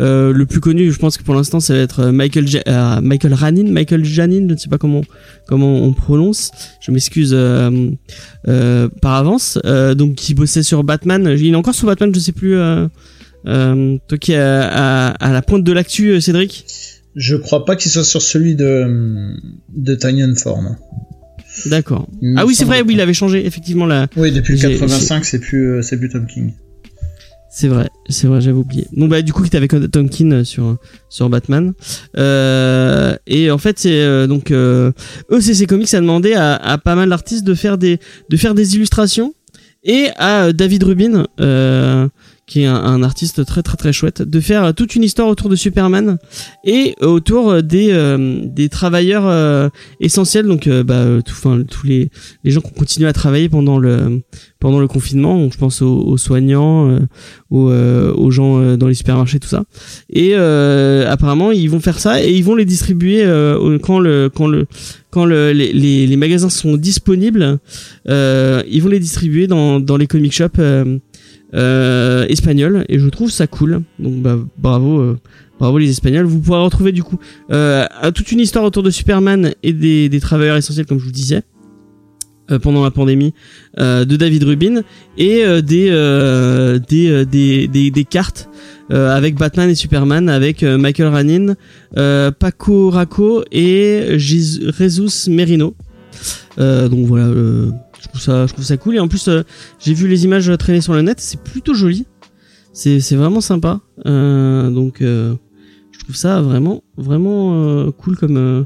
le 0.00 0.44
plus 0.44 0.60
connu, 0.60 0.92
je 0.92 0.98
pense 1.00 1.16
que 1.16 1.24
pour 1.24 1.34
l'instant, 1.34 1.58
ça 1.58 1.74
va 1.74 1.80
être 1.80 2.06
Michael 2.12 2.46
Ja- 2.46 3.00
Michael 3.00 3.34
Ranin, 3.34 3.68
Michael 3.68 4.04
Janin, 4.04 4.46
je 4.48 4.52
ne 4.54 4.56
sais 4.56 4.68
pas 4.68 4.78
comment 4.78 5.00
comment 5.48 5.74
on 5.82 5.92
prononce. 5.92 6.52
Je 6.80 6.92
m'excuse 6.92 7.36
par 9.00 9.14
avance. 9.14 9.58
Donc 9.96 10.14
qui 10.14 10.34
bossait 10.34 10.62
sur 10.62 10.84
Batman. 10.84 11.34
Il 11.36 11.52
est 11.52 11.56
encore 11.56 11.74
sur 11.74 11.86
Batman, 11.88 12.12
je 12.14 12.20
sais 12.20 12.30
plus. 12.32 12.56
Euh, 13.46 13.96
toi 14.08 14.18
qui 14.18 14.32
est 14.32 14.36
à, 14.36 15.08
à, 15.08 15.28
à 15.28 15.32
la 15.32 15.42
pointe 15.42 15.64
de 15.64 15.72
l'actu, 15.72 16.08
euh, 16.10 16.20
Cédric. 16.20 16.66
Je 17.16 17.36
crois 17.36 17.64
pas 17.64 17.76
qu'il 17.76 17.90
soit 17.90 18.04
sur 18.04 18.22
celui 18.22 18.54
de 18.54 19.34
de 19.74 19.94
Tanyan 19.94 20.34
non. 20.46 20.76
D'accord. 21.66 22.06
Ah 22.36 22.46
oui, 22.46 22.54
c'est 22.54 22.64
vrai, 22.64 22.82
oui, 22.82 22.94
il 22.94 23.00
avait 23.00 23.14
changé 23.14 23.44
effectivement 23.44 23.86
là. 23.86 24.06
Oui, 24.16 24.30
depuis 24.30 24.52
le 24.52 24.58
J'ai- 24.58 24.72
85, 24.78 25.24
c'est 25.24 25.40
plus 25.40 25.78
euh, 25.78 25.82
c'est 25.82 25.96
plus 25.98 26.08
Tom 26.08 26.26
King. 26.26 26.52
C'est 27.50 27.66
vrai, 27.68 27.88
c'est 28.08 28.26
vrai, 28.28 28.40
j'avais 28.40 28.56
oublié. 28.58 28.86
Donc 28.92 29.10
bah 29.10 29.22
du 29.22 29.32
coup, 29.32 29.44
était 29.44 29.56
avec 29.56 29.72
Tonkin 29.90 30.44
sur 30.44 30.76
sur 31.08 31.28
Batman. 31.30 31.72
Euh, 32.16 33.16
et 33.26 33.50
en 33.50 33.58
fait, 33.58 33.78
c'est 33.78 34.02
euh, 34.02 34.26
donc 34.26 34.50
euh, 34.50 34.92
ECC 35.32 35.66
Comics 35.66 35.92
a 35.94 36.00
demandé 36.00 36.34
à, 36.34 36.54
à 36.54 36.78
pas 36.78 36.94
mal 36.94 37.08
d'artistes 37.08 37.44
de 37.44 37.54
faire 37.54 37.78
des 37.78 37.98
de 38.28 38.36
faire 38.36 38.54
des 38.54 38.76
illustrations 38.76 39.34
et 39.82 40.08
à 40.18 40.52
David 40.52 40.82
Rubin, 40.84 41.24
euh, 41.40 42.06
qui 42.48 42.62
est 42.62 42.66
un, 42.66 42.74
un 42.74 43.02
artiste 43.04 43.44
très 43.44 43.62
très 43.62 43.76
très 43.76 43.92
chouette, 43.92 44.22
de 44.22 44.40
faire 44.40 44.74
toute 44.74 44.96
une 44.96 45.04
histoire 45.04 45.28
autour 45.28 45.48
de 45.50 45.54
Superman 45.56 46.18
et 46.64 46.94
autour 47.00 47.62
des 47.62 47.90
euh, 47.92 48.40
des 48.44 48.68
travailleurs 48.68 49.26
euh, 49.26 49.68
essentiels, 50.00 50.46
donc 50.46 50.66
euh, 50.66 50.82
bah 50.82 50.94
euh, 50.94 51.20
tout, 51.20 51.34
enfin 51.36 51.62
tous 51.70 51.86
les 51.86 52.10
les 52.44 52.50
gens 52.50 52.60
qui 52.60 52.68
ont 52.68 52.78
continué 52.78 53.06
à 53.06 53.12
travailler 53.12 53.48
pendant 53.48 53.78
le 53.78 54.22
pendant 54.60 54.80
le 54.80 54.88
confinement. 54.88 55.38
Donc, 55.38 55.52
je 55.52 55.58
pense 55.58 55.82
aux, 55.82 56.00
aux 56.00 56.16
soignants, 56.16 56.90
euh, 56.90 56.98
aux, 57.50 57.70
euh, 57.70 58.12
aux 58.14 58.30
gens 58.32 58.60
euh, 58.60 58.76
dans 58.76 58.88
les 58.88 58.94
supermarchés, 58.94 59.38
tout 59.38 59.46
ça. 59.48 59.64
Et 60.12 60.32
euh, 60.34 61.08
apparemment, 61.08 61.52
ils 61.52 61.70
vont 61.70 61.78
faire 61.80 62.00
ça 62.00 62.24
et 62.24 62.32
ils 62.32 62.42
vont 62.42 62.56
les 62.56 62.64
distribuer 62.64 63.22
euh, 63.24 63.78
quand 63.78 64.00
le 64.00 64.30
quand 64.34 64.48
le 64.48 64.66
quand 65.10 65.24
le, 65.24 65.52
les, 65.52 65.72
les, 65.72 66.06
les 66.06 66.16
magasins 66.16 66.50
sont 66.50 66.76
disponibles. 66.76 67.58
Euh, 68.08 68.62
ils 68.68 68.82
vont 68.82 68.88
les 68.88 69.00
distribuer 69.00 69.46
dans 69.46 69.80
dans 69.80 69.96
les 69.96 70.06
comic 70.06 70.32
shops 70.32 70.58
euh, 71.54 71.58
euh, 71.58 72.26
espagnols 72.28 72.84
et 72.88 72.98
je 72.98 73.08
trouve 73.08 73.30
ça 73.30 73.46
cool. 73.46 73.82
Donc 73.98 74.22
bah 74.22 74.38
bravo. 74.58 75.00
euh, 75.00 75.18
Bravo 75.58 75.78
les 75.78 75.90
Espagnols. 75.90 76.24
Vous 76.24 76.38
pourrez 76.38 76.62
retrouver 76.62 76.92
du 76.92 77.02
coup 77.02 77.18
euh, 77.50 77.84
toute 78.14 78.30
une 78.30 78.38
histoire 78.38 78.64
autour 78.64 78.84
de 78.84 78.90
Superman 78.90 79.54
et 79.64 79.72
des, 79.72 80.08
des 80.08 80.20
travailleurs 80.20 80.56
essentiels 80.56 80.86
comme 80.86 81.00
je 81.00 81.04
vous 81.04 81.10
disais 81.10 81.42
euh, 82.52 82.60
pendant 82.60 82.84
la 82.84 82.92
pandémie 82.92 83.34
euh, 83.80 84.04
de 84.04 84.14
David 84.14 84.44
Rubin 84.44 84.82
et 85.16 85.44
euh, 85.44 85.60
des, 85.60 85.88
euh, 85.90 86.78
des, 86.78 87.10
euh, 87.10 87.24
des, 87.24 87.66
des 87.66 87.90
des 87.90 88.04
cartes 88.04 88.48
euh, 88.92 89.10
avec 89.12 89.34
Batman 89.34 89.68
et 89.68 89.74
Superman 89.74 90.28
avec 90.28 90.62
euh, 90.62 90.78
Michael 90.78 91.08
Ranin, 91.08 91.54
euh, 91.96 92.30
Paco 92.30 92.90
Racco 92.90 93.42
et 93.50 94.16
Jesus 94.16 95.28
Merino. 95.28 95.74
Euh, 96.60 96.88
donc 96.88 97.04
voilà, 97.06 97.26
euh, 97.26 97.72
je 98.00 98.08
trouve 98.08 98.20
ça 98.20 98.46
je 98.46 98.52
trouve 98.52 98.64
ça 98.64 98.76
cool 98.76 98.96
et 98.96 99.00
en 99.00 99.08
plus 99.08 99.28
euh, 99.28 99.42
j'ai 99.78 99.94
vu 99.94 100.08
les 100.08 100.24
images 100.24 100.50
traîner 100.58 100.80
sur 100.80 100.94
le 100.94 101.02
net, 101.02 101.20
c'est 101.20 101.40
plutôt 101.42 101.74
joli. 101.74 102.06
C'est 102.72 103.00
c'est 103.00 103.16
vraiment 103.16 103.40
sympa. 103.40 103.80
Euh, 104.06 104.70
donc 104.70 105.02
euh, 105.02 105.34
je 105.92 105.98
trouve 106.00 106.16
ça 106.16 106.40
vraiment 106.40 106.82
vraiment 106.96 107.52
euh, 107.54 107.90
cool 107.90 108.16
comme 108.16 108.36
euh, 108.36 108.62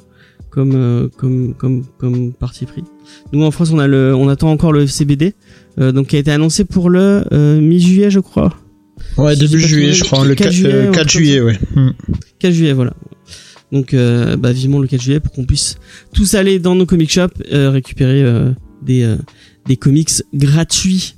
comme 0.51 0.73
euh, 0.75 1.09
comme 1.17 1.55
comme 1.55 1.85
comme 1.99 2.33
parti 2.33 2.67
pris. 2.67 2.85
Nous 3.33 3.43
en 3.43 3.51
France 3.51 3.71
on 3.73 3.79
a 3.79 3.87
le 3.87 4.15
on 4.15 4.29
attend 4.29 4.51
encore 4.51 4.73
le 4.73 4.83
FCBD 4.83 5.35
euh, 5.81 5.93
donc 5.93 6.09
qui 6.09 6.17
a 6.17 6.19
été 6.19 6.31
annoncé 6.31 6.65
pour 6.65 6.91
le 6.91 7.25
euh, 7.33 7.61
mi-juillet 7.61 8.11
je 8.11 8.21
crois. 8.21 8.55
Ouais, 9.19 9.35
début 9.35 9.59
juillet, 9.59 9.93
je 9.93 10.05
crois. 10.05 10.25
Le 10.25 10.35
4 10.35 10.53
juillet, 10.53 10.71
juillet, 10.71 10.87
ou 10.87 10.91
un 10.91 10.93
4 10.93 11.07
truc 11.07 11.11
juillet 11.11 11.41
ouais. 11.41 11.59
Hmm. 11.75 11.91
4 12.39 12.53
juillet 12.53 12.73
voilà. 12.73 12.93
Donc 13.73 13.95
euh, 13.95 14.37
bah 14.37 14.53
vivement 14.53 14.79
le 14.79 14.87
4 14.87 15.01
juillet 15.01 15.21
pour 15.21 15.33
qu'on 15.33 15.45
puisse 15.45 15.77
tous 16.15 16.35
aller 16.35 16.59
dans 16.59 16.75
nos 16.75 16.87
comic 16.87 17.11
shops 17.11 17.33
euh, 17.53 17.71
récupérer 17.71 18.23
euh, 18.23 18.51
des 18.85 19.03
euh, 19.03 19.17
des 19.67 19.77
comics 19.77 20.11
gratuits. 20.35 21.17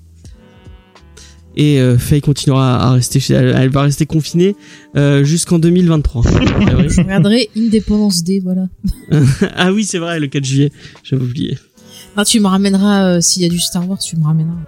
Et 1.57 1.81
euh, 1.81 1.97
Faye 1.99 2.21
continuera 2.21 2.83
à 2.83 2.93
rester 2.93 3.21
chez 3.21 3.35
elle, 3.35 3.55
elle 3.57 3.69
va 3.69 3.83
rester 3.83 4.07
confinée 4.07 4.57
euh, 4.97 5.23
jusqu'en 5.23 5.61
2023. 5.61 6.25
Ah 6.27 6.75
oui. 6.77 6.89
Je 6.89 7.01
regarderai 7.01 7.49
Independence 7.57 8.25
Day, 8.25 8.41
voilà. 8.43 8.67
ah 9.55 9.73
oui, 9.73 9.85
c'est 9.85 9.99
vrai, 9.99 10.19
le 10.19 10.27
4 10.27 10.45
juillet. 10.45 10.73
J'avais 11.05 11.23
oublié. 11.23 11.57
Ah, 12.17 12.25
tu 12.25 12.41
me 12.41 12.49
ramèneras, 12.49 13.05
euh, 13.05 13.21
s'il 13.21 13.43
y 13.43 13.47
a 13.47 13.49
du 13.49 13.61
Star 13.61 13.89
Wars, 13.89 14.01
tu 14.01 14.17
me 14.17 14.25
ramèneras. 14.25 14.59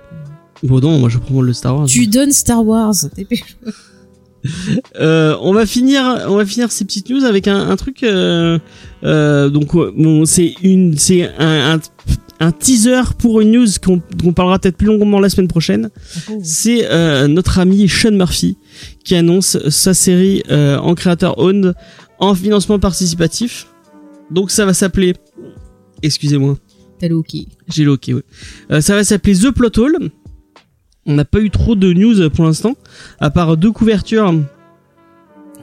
Bon 0.62 0.80
non, 0.80 0.98
moi 0.98 1.08
je 1.08 1.18
prends 1.18 1.42
le 1.42 1.52
Star 1.52 1.76
Wars. 1.76 1.86
Tu 1.86 2.06
donnes 2.06 2.32
Star 2.32 2.64
Wars. 2.64 2.94
Euh, 5.00 5.36
on 5.40 5.52
va 5.52 5.66
finir, 5.66 6.24
on 6.28 6.36
va 6.36 6.46
finir 6.46 6.70
ces 6.70 6.84
petites 6.84 7.10
news 7.10 7.24
avec 7.24 7.48
un, 7.48 7.68
un 7.68 7.76
truc. 7.76 8.04
Euh, 8.04 8.60
euh, 9.02 9.48
donc 9.48 9.74
bon, 9.74 10.24
c'est 10.24 10.54
une, 10.62 10.96
c'est 10.96 11.28
un, 11.38 11.74
un, 11.74 11.80
un 12.40 12.52
teaser 12.52 13.02
pour 13.18 13.40
une 13.40 13.52
news 13.52 13.66
qu'on 13.82 14.32
parlera 14.32 14.58
peut-être 14.58 14.76
plus 14.76 14.86
longuement 14.86 15.20
la 15.20 15.28
semaine 15.28 15.48
prochaine. 15.48 15.90
C'est 16.42 16.86
euh, 16.90 17.28
notre 17.28 17.58
ami 17.58 17.88
Sean 17.88 18.12
Murphy 18.12 18.58
qui 19.04 19.14
annonce 19.14 19.58
sa 19.70 19.94
série 19.94 20.42
euh, 20.50 20.78
en 20.78 20.94
créateur 20.94 21.38
owned 21.38 21.74
en 22.18 22.34
financement 22.34 22.78
participatif. 22.78 23.66
Donc 24.30 24.50
ça 24.50 24.66
va 24.66 24.74
s'appeler. 24.74 25.14
Excusez-moi. 26.02 26.58
T'as 26.98 27.08
le. 27.08 27.22
J'ai 27.68 27.84
le 27.84 27.92
ouais. 27.92 28.22
Euh, 28.70 28.80
ça 28.80 28.94
va 28.94 29.04
s'appeler 29.04 29.36
The 29.36 29.50
Plot 29.50 29.78
Hole. 29.78 30.10
On 31.06 31.14
n'a 31.14 31.24
pas 31.24 31.40
eu 31.40 31.50
trop 31.50 31.76
de 31.76 31.92
news 31.92 32.28
pour 32.30 32.44
l'instant, 32.44 32.74
à 33.20 33.30
part 33.30 33.56
deux 33.56 33.70
couvertures. 33.70 34.34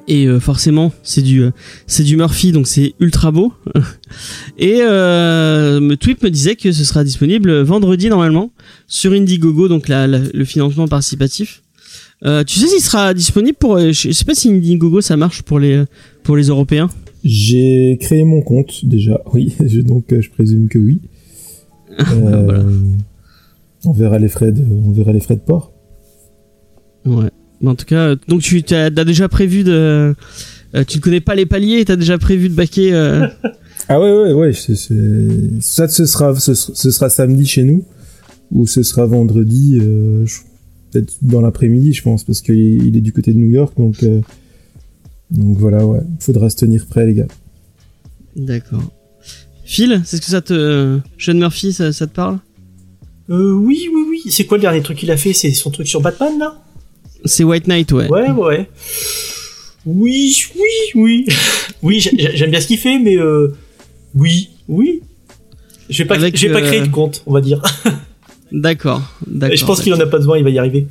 Et 0.07 0.25
euh, 0.27 0.39
forcément, 0.39 0.91
c'est 1.01 1.21
du 1.21 1.43
euh, 1.43 1.51
c'est 1.87 2.03
du 2.03 2.17
Murphy, 2.17 2.51
donc 2.51 2.67
c'est 2.67 2.93
ultra 2.99 3.31
beau. 3.31 3.53
Et 4.57 4.79
euh, 4.81 5.79
me 5.79 5.95
tweet 5.95 6.21
me 6.23 6.29
disait 6.29 6.55
que 6.57 6.71
ce 6.73 6.83
sera 6.83 7.03
disponible 7.05 7.61
vendredi 7.61 8.09
normalement 8.09 8.51
sur 8.87 9.13
Indiegogo, 9.13 9.67
donc 9.69 9.87
la, 9.87 10.05
la- 10.07 10.19
le 10.19 10.45
financement 10.45 10.87
participatif. 10.89 11.61
Euh, 12.25 12.43
tu 12.43 12.59
sais 12.59 12.67
s'il 12.67 12.81
sera 12.81 13.13
disponible 13.13 13.57
pour 13.57 13.75
euh, 13.77 13.91
je 13.91 14.11
sais 14.11 14.25
pas 14.25 14.35
si 14.35 14.49
Indiegogo 14.49 14.99
ça 15.01 15.15
marche 15.17 15.41
pour 15.41 15.59
les 15.59 15.83
pour 16.23 16.35
les 16.35 16.47
Européens. 16.47 16.89
J'ai 17.23 17.97
créé 18.01 18.25
mon 18.25 18.41
compte 18.41 18.83
déjà, 18.85 19.21
oui, 19.33 19.53
je- 19.65 19.79
donc 19.81 20.11
euh, 20.11 20.21
je 20.21 20.29
présume 20.29 20.67
que 20.67 20.79
oui. 20.79 20.99
Euh, 21.99 22.43
Voilà. 22.45 22.63
On 23.85 23.91
verra 23.91 24.17
les 24.19 24.27
frais 24.29 24.51
de, 24.51 24.61
on 24.63 24.91
verra 24.91 25.11
les 25.13 25.19
frais 25.19 25.35
de 25.35 25.41
port. 25.41 25.71
Ouais. 27.05 27.29
Mais 27.63 27.69
en 27.69 27.75
tout 27.75 27.85
cas, 27.85 28.15
donc 28.27 28.41
tu 28.41 28.61
as, 28.75 28.89
déjà 28.91 29.27
prévu 29.29 29.63
de. 29.63 30.13
euh, 30.75 30.83
tu 30.85 30.97
ne 30.97 31.01
connais 31.01 31.21
pas 31.21 31.33
les 31.33 31.45
paliers 31.45 31.79
et 31.79 31.85
t'as 31.85 31.95
déjà 31.95 32.17
prévu 32.17 32.49
de 32.49 32.53
baquer. 32.53 32.93
euh, 32.93 33.25
Ah 33.89 33.99
ouais, 33.99 34.11
ouais, 34.13 34.33
ouais, 34.33 34.53
ça 34.53 34.75
ce 35.87 36.05
sera, 36.05 36.35
ce, 36.35 36.53
sera- 36.53 36.73
ce 36.75 36.91
sera 36.91 37.09
samedi 37.09 37.45
chez 37.45 37.63
nous, 37.63 37.83
ou 38.51 38.65
ce 38.67 38.81
sera 38.83 39.05
vendredi, 39.05 39.77
euh, 39.81 40.25
peut-être 40.91 41.13
dans 41.21 41.41
l'après-midi, 41.41 41.91
je 41.93 42.01
pense, 42.01 42.23
parce 42.23 42.39
qu'il 42.41 42.59
est, 42.59 42.75
il 42.87 42.95
est 42.95 43.01
du 43.01 43.11
côté 43.11 43.33
de 43.33 43.37
New 43.39 43.49
York, 43.49 43.73
donc, 43.77 44.03
euh, 44.03 44.21
donc 45.31 45.57
voilà, 45.57 45.85
ouais, 45.85 45.99
faudra 46.19 46.49
se 46.49 46.55
tenir 46.57 46.85
prêt, 46.85 47.05
les 47.05 47.13
gars. 47.13 47.27
D'accord. 48.35 48.83
Phil, 49.65 50.01
c'est 50.05 50.17
ce 50.17 50.21
que 50.21 50.27
ça 50.27 50.41
te. 50.41 50.99
Sean 51.17 51.33
Murphy, 51.35 51.73
ça, 51.73 51.91
ça 51.93 52.07
te 52.07 52.13
parle? 52.13 52.39
Euh, 53.29 53.53
oui, 53.53 53.87
oui, 53.93 54.03
oui. 54.09 54.31
C'est 54.31 54.45
quoi 54.45 54.57
le 54.57 54.61
dernier 54.61 54.81
truc 54.81 54.97
qu'il 54.97 55.11
a 55.11 55.17
fait? 55.17 55.33
C'est 55.33 55.51
son 55.51 55.71
truc 55.71 55.87
sur 55.87 56.01
Batman, 56.01 56.33
là? 56.39 56.61
C'est 57.25 57.43
White 57.43 57.67
Knight, 57.67 57.91
ouais. 57.91 58.07
Ouais, 58.09 58.29
ouais. 58.31 58.69
Oui, 59.85 60.35
oui, 60.55 60.61
oui. 60.95 61.25
oui, 61.81 61.99
j'ai- 61.99 62.35
j'aime 62.37 62.51
bien 62.51 62.61
ce 62.61 62.67
qu'il 62.67 62.77
fait, 62.77 62.99
mais 62.99 63.17
euh, 63.17 63.49
oui, 64.15 64.49
oui. 64.67 65.01
Je 65.89 65.99
vais 66.03 66.07
pas, 66.07 66.15
Avec, 66.15 66.37
je 66.37 66.47
vais 66.47 66.53
pas 66.53 66.59
euh, 66.61 66.67
créer 66.67 66.81
de 66.81 66.87
compte, 66.87 67.23
on 67.25 67.33
va 67.33 67.41
dire. 67.41 67.61
D'accord. 68.51 69.01
D'accord. 69.27 69.53
Et 69.53 69.57
je 69.57 69.65
pense 69.65 69.81
qu'il 69.81 69.93
en 69.93 69.99
a 69.99 70.05
pas 70.05 70.17
besoin, 70.17 70.37
il 70.37 70.43
va 70.43 70.49
y 70.49 70.59
arriver. 70.59 70.87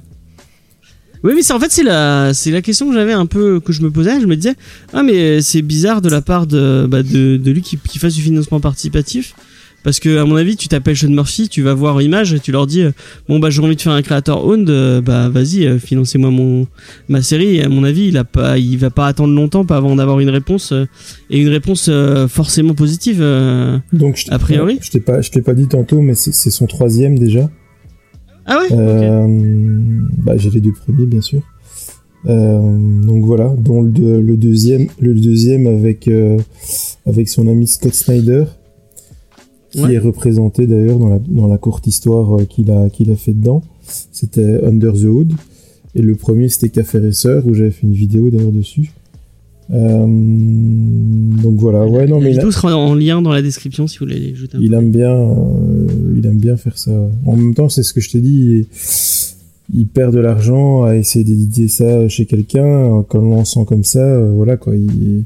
Oui, 1.25 1.33
mais 1.37 1.43
c'est 1.43 1.53
en 1.53 1.61
fait 1.61 1.71
c'est 1.71 1.85
la 1.85 2.35
c'est 2.35 2.51
la 2.51 2.61
question 2.63 2.89
que 2.89 2.95
j'avais 2.95 3.13
un 3.13 3.27
peu 3.27 3.61
que 3.61 3.73
je 3.73 3.81
me 3.83 3.93
posais. 3.93 4.21
Je 4.21 4.27
me 4.27 4.35
disais 4.35 4.55
ah 4.93 5.05
mais 5.05 5.41
c'est 5.41 5.63
bizarre 5.63 6.01
de 6.03 6.09
la 6.09 6.21
part 6.21 6.49
de 6.49 6.85
bah, 6.91 7.05
de, 7.05 7.37
de 7.37 7.51
lui 7.53 7.63
qui, 7.63 7.79
qui 7.79 8.01
fasse 8.01 8.15
du 8.15 8.23
financement 8.23 8.59
participatif 8.59 9.35
parce 9.85 9.99
que 10.01 10.19
à 10.19 10.25
mon 10.25 10.37
avis 10.37 10.57
tu 10.57 10.69
t'appelles 10.69 10.97
Sean 10.97 11.09
Murphy, 11.11 11.49
tu 11.49 11.63
vas 11.63 11.75
voir 11.75 12.01
Image, 12.03 12.33
et 12.35 12.41
tu 12.41 12.53
leur 12.53 12.67
dis 12.67 12.83
euh, 12.83 12.93
bon 13.29 13.39
bah 13.39 13.51
j'ai 13.51 13.61
envie 13.63 13.77
de 13.77 13.81
faire 13.81 13.93
un 13.93 14.03
créateur 14.03 14.45
owned, 14.47 14.69
euh, 14.71 15.01
bah 15.01 15.29
vas-y 15.29 15.67
euh, 15.67 15.79
financez-moi 15.79 16.31
mon 16.31 16.67
ma 17.09 17.23
série. 17.23 17.57
Et 17.57 17.65
à 17.65 17.69
mon 17.69 17.85
avis 17.85 18.07
il 18.09 18.17
a 18.17 18.25
pas 18.25 18.59
il 18.59 18.77
va 18.79 18.91
pas 18.91 19.07
attendre 19.07 19.35
longtemps 19.35 19.65
pas 19.65 19.77
avant 19.77 19.97
d'avoir 19.97 20.21
une 20.21 20.31
réponse 20.31 20.73
et 21.31 21.39
une 21.41 21.49
réponse 21.49 21.91
forcément 22.29 22.75
positive. 22.75 23.21
Donc, 23.93 24.23
A 24.29 24.39
priori 24.39 24.79
je 24.81 24.91
t'ai 24.91 25.01
pas, 25.01 25.21
je 25.21 25.31
t'ai 25.31 25.43
pas 25.43 25.55
dit 25.55 25.67
tantôt, 25.69 26.01
mais 26.01 26.15
c'est, 26.15 26.33
son 26.51 26.67
troisième 26.67 27.19
déjà. 27.19 27.51
Ah 28.47 28.59
ouais? 28.59 28.77
bah, 30.25 30.37
j'ai 30.37 30.51
les 30.51 30.61
deux 30.61 30.73
premiers, 30.73 31.07
bien 31.07 31.21
sûr. 31.21 31.41
Euh, 32.27 32.61
donc 33.05 33.25
voilà, 33.25 33.53
dont 33.59 33.83
le, 33.83 33.91
deux- 33.91 34.21
le 34.21 34.37
deuxième, 34.37 34.87
le 35.01 35.15
deuxième 35.15 35.67
avec 35.67 36.07
euh, 36.09 36.39
avec 37.07 37.29
son 37.29 37.49
ami 37.49 37.67
Scott 37.67 37.95
Snyder, 37.95 38.45
qui 39.73 39.81
Ouais. 39.83 39.95
est 39.95 39.99
représenté 39.99 40.67
d'ailleurs 40.67 40.99
dans 40.99 41.09
la 41.09 41.19
dans 41.19 41.49
la 41.49 41.59
courte 41.59 41.87
histoire 41.87 42.39
euh, 42.41 42.45
qu'il 42.45 42.71
a 42.71 42.89
qu'il 42.91 43.11
a 43.11 43.17
fait 43.17 43.33
dedans. 43.33 43.63
C'était 44.13 44.65
Under 44.65 44.93
the 44.93 45.05
Hood, 45.05 45.33
et 45.95 46.03
le 46.03 46.15
premier 46.15 46.49
c'était 46.49 46.69
Café 46.69 46.99
Racer 46.99 47.47
où 47.47 47.55
j'avais 47.55 47.71
fait 47.73 47.87
une 47.87 47.93
vidéo 47.95 48.31
d'ailleurs 48.31 48.53
dessus. 48.53 48.93
Euh, 49.71 50.05
donc 50.07 51.57
voilà, 51.59 51.87
ouais 51.87 52.07
non 52.07 52.19
la 52.19 52.25
mais 52.25 52.35
il 52.35 52.41
a- 52.41 52.51
sera 52.51 52.77
en 52.77 52.95
lien 52.95 53.23
dans 53.23 53.33
la 53.33 53.41
description 53.43 53.87
si 53.87 53.99
vous 53.99 54.05
voulez 54.07 54.19
les 54.19 54.35
jeter 54.35 54.57
un 54.59 54.61
il 54.61 54.75
aime 54.75 54.91
bien 54.91 55.13
euh, 55.17 55.87
il 56.17 56.27
aime 56.27 56.37
bien 56.39 56.57
faire 56.59 56.77
ça 56.77 56.91
en 57.25 57.37
même 57.37 57.55
temps 57.55 57.69
c'est 57.71 57.83
ce 57.85 57.95
que 57.95 58.01
je 58.01 58.11
t'ai 58.11 58.21
dit 58.21 58.67
il, 59.73 59.79
il 59.81 59.87
perd 59.87 60.13
de 60.15 60.19
l'argent 60.21 60.83
à 60.83 60.97
essayer 60.97 61.25
d'éditer 61.25 61.69
ça 61.69 62.07
chez 62.09 62.27
quelqu'un 62.27 63.03
quand 63.09 63.21
on 63.23 63.45
sent 63.47 63.65
comme 63.67 63.85
ça 63.85 64.01
euh, 64.05 64.33
voilà 64.35 64.57
quoi 64.59 64.77
il 64.77 65.25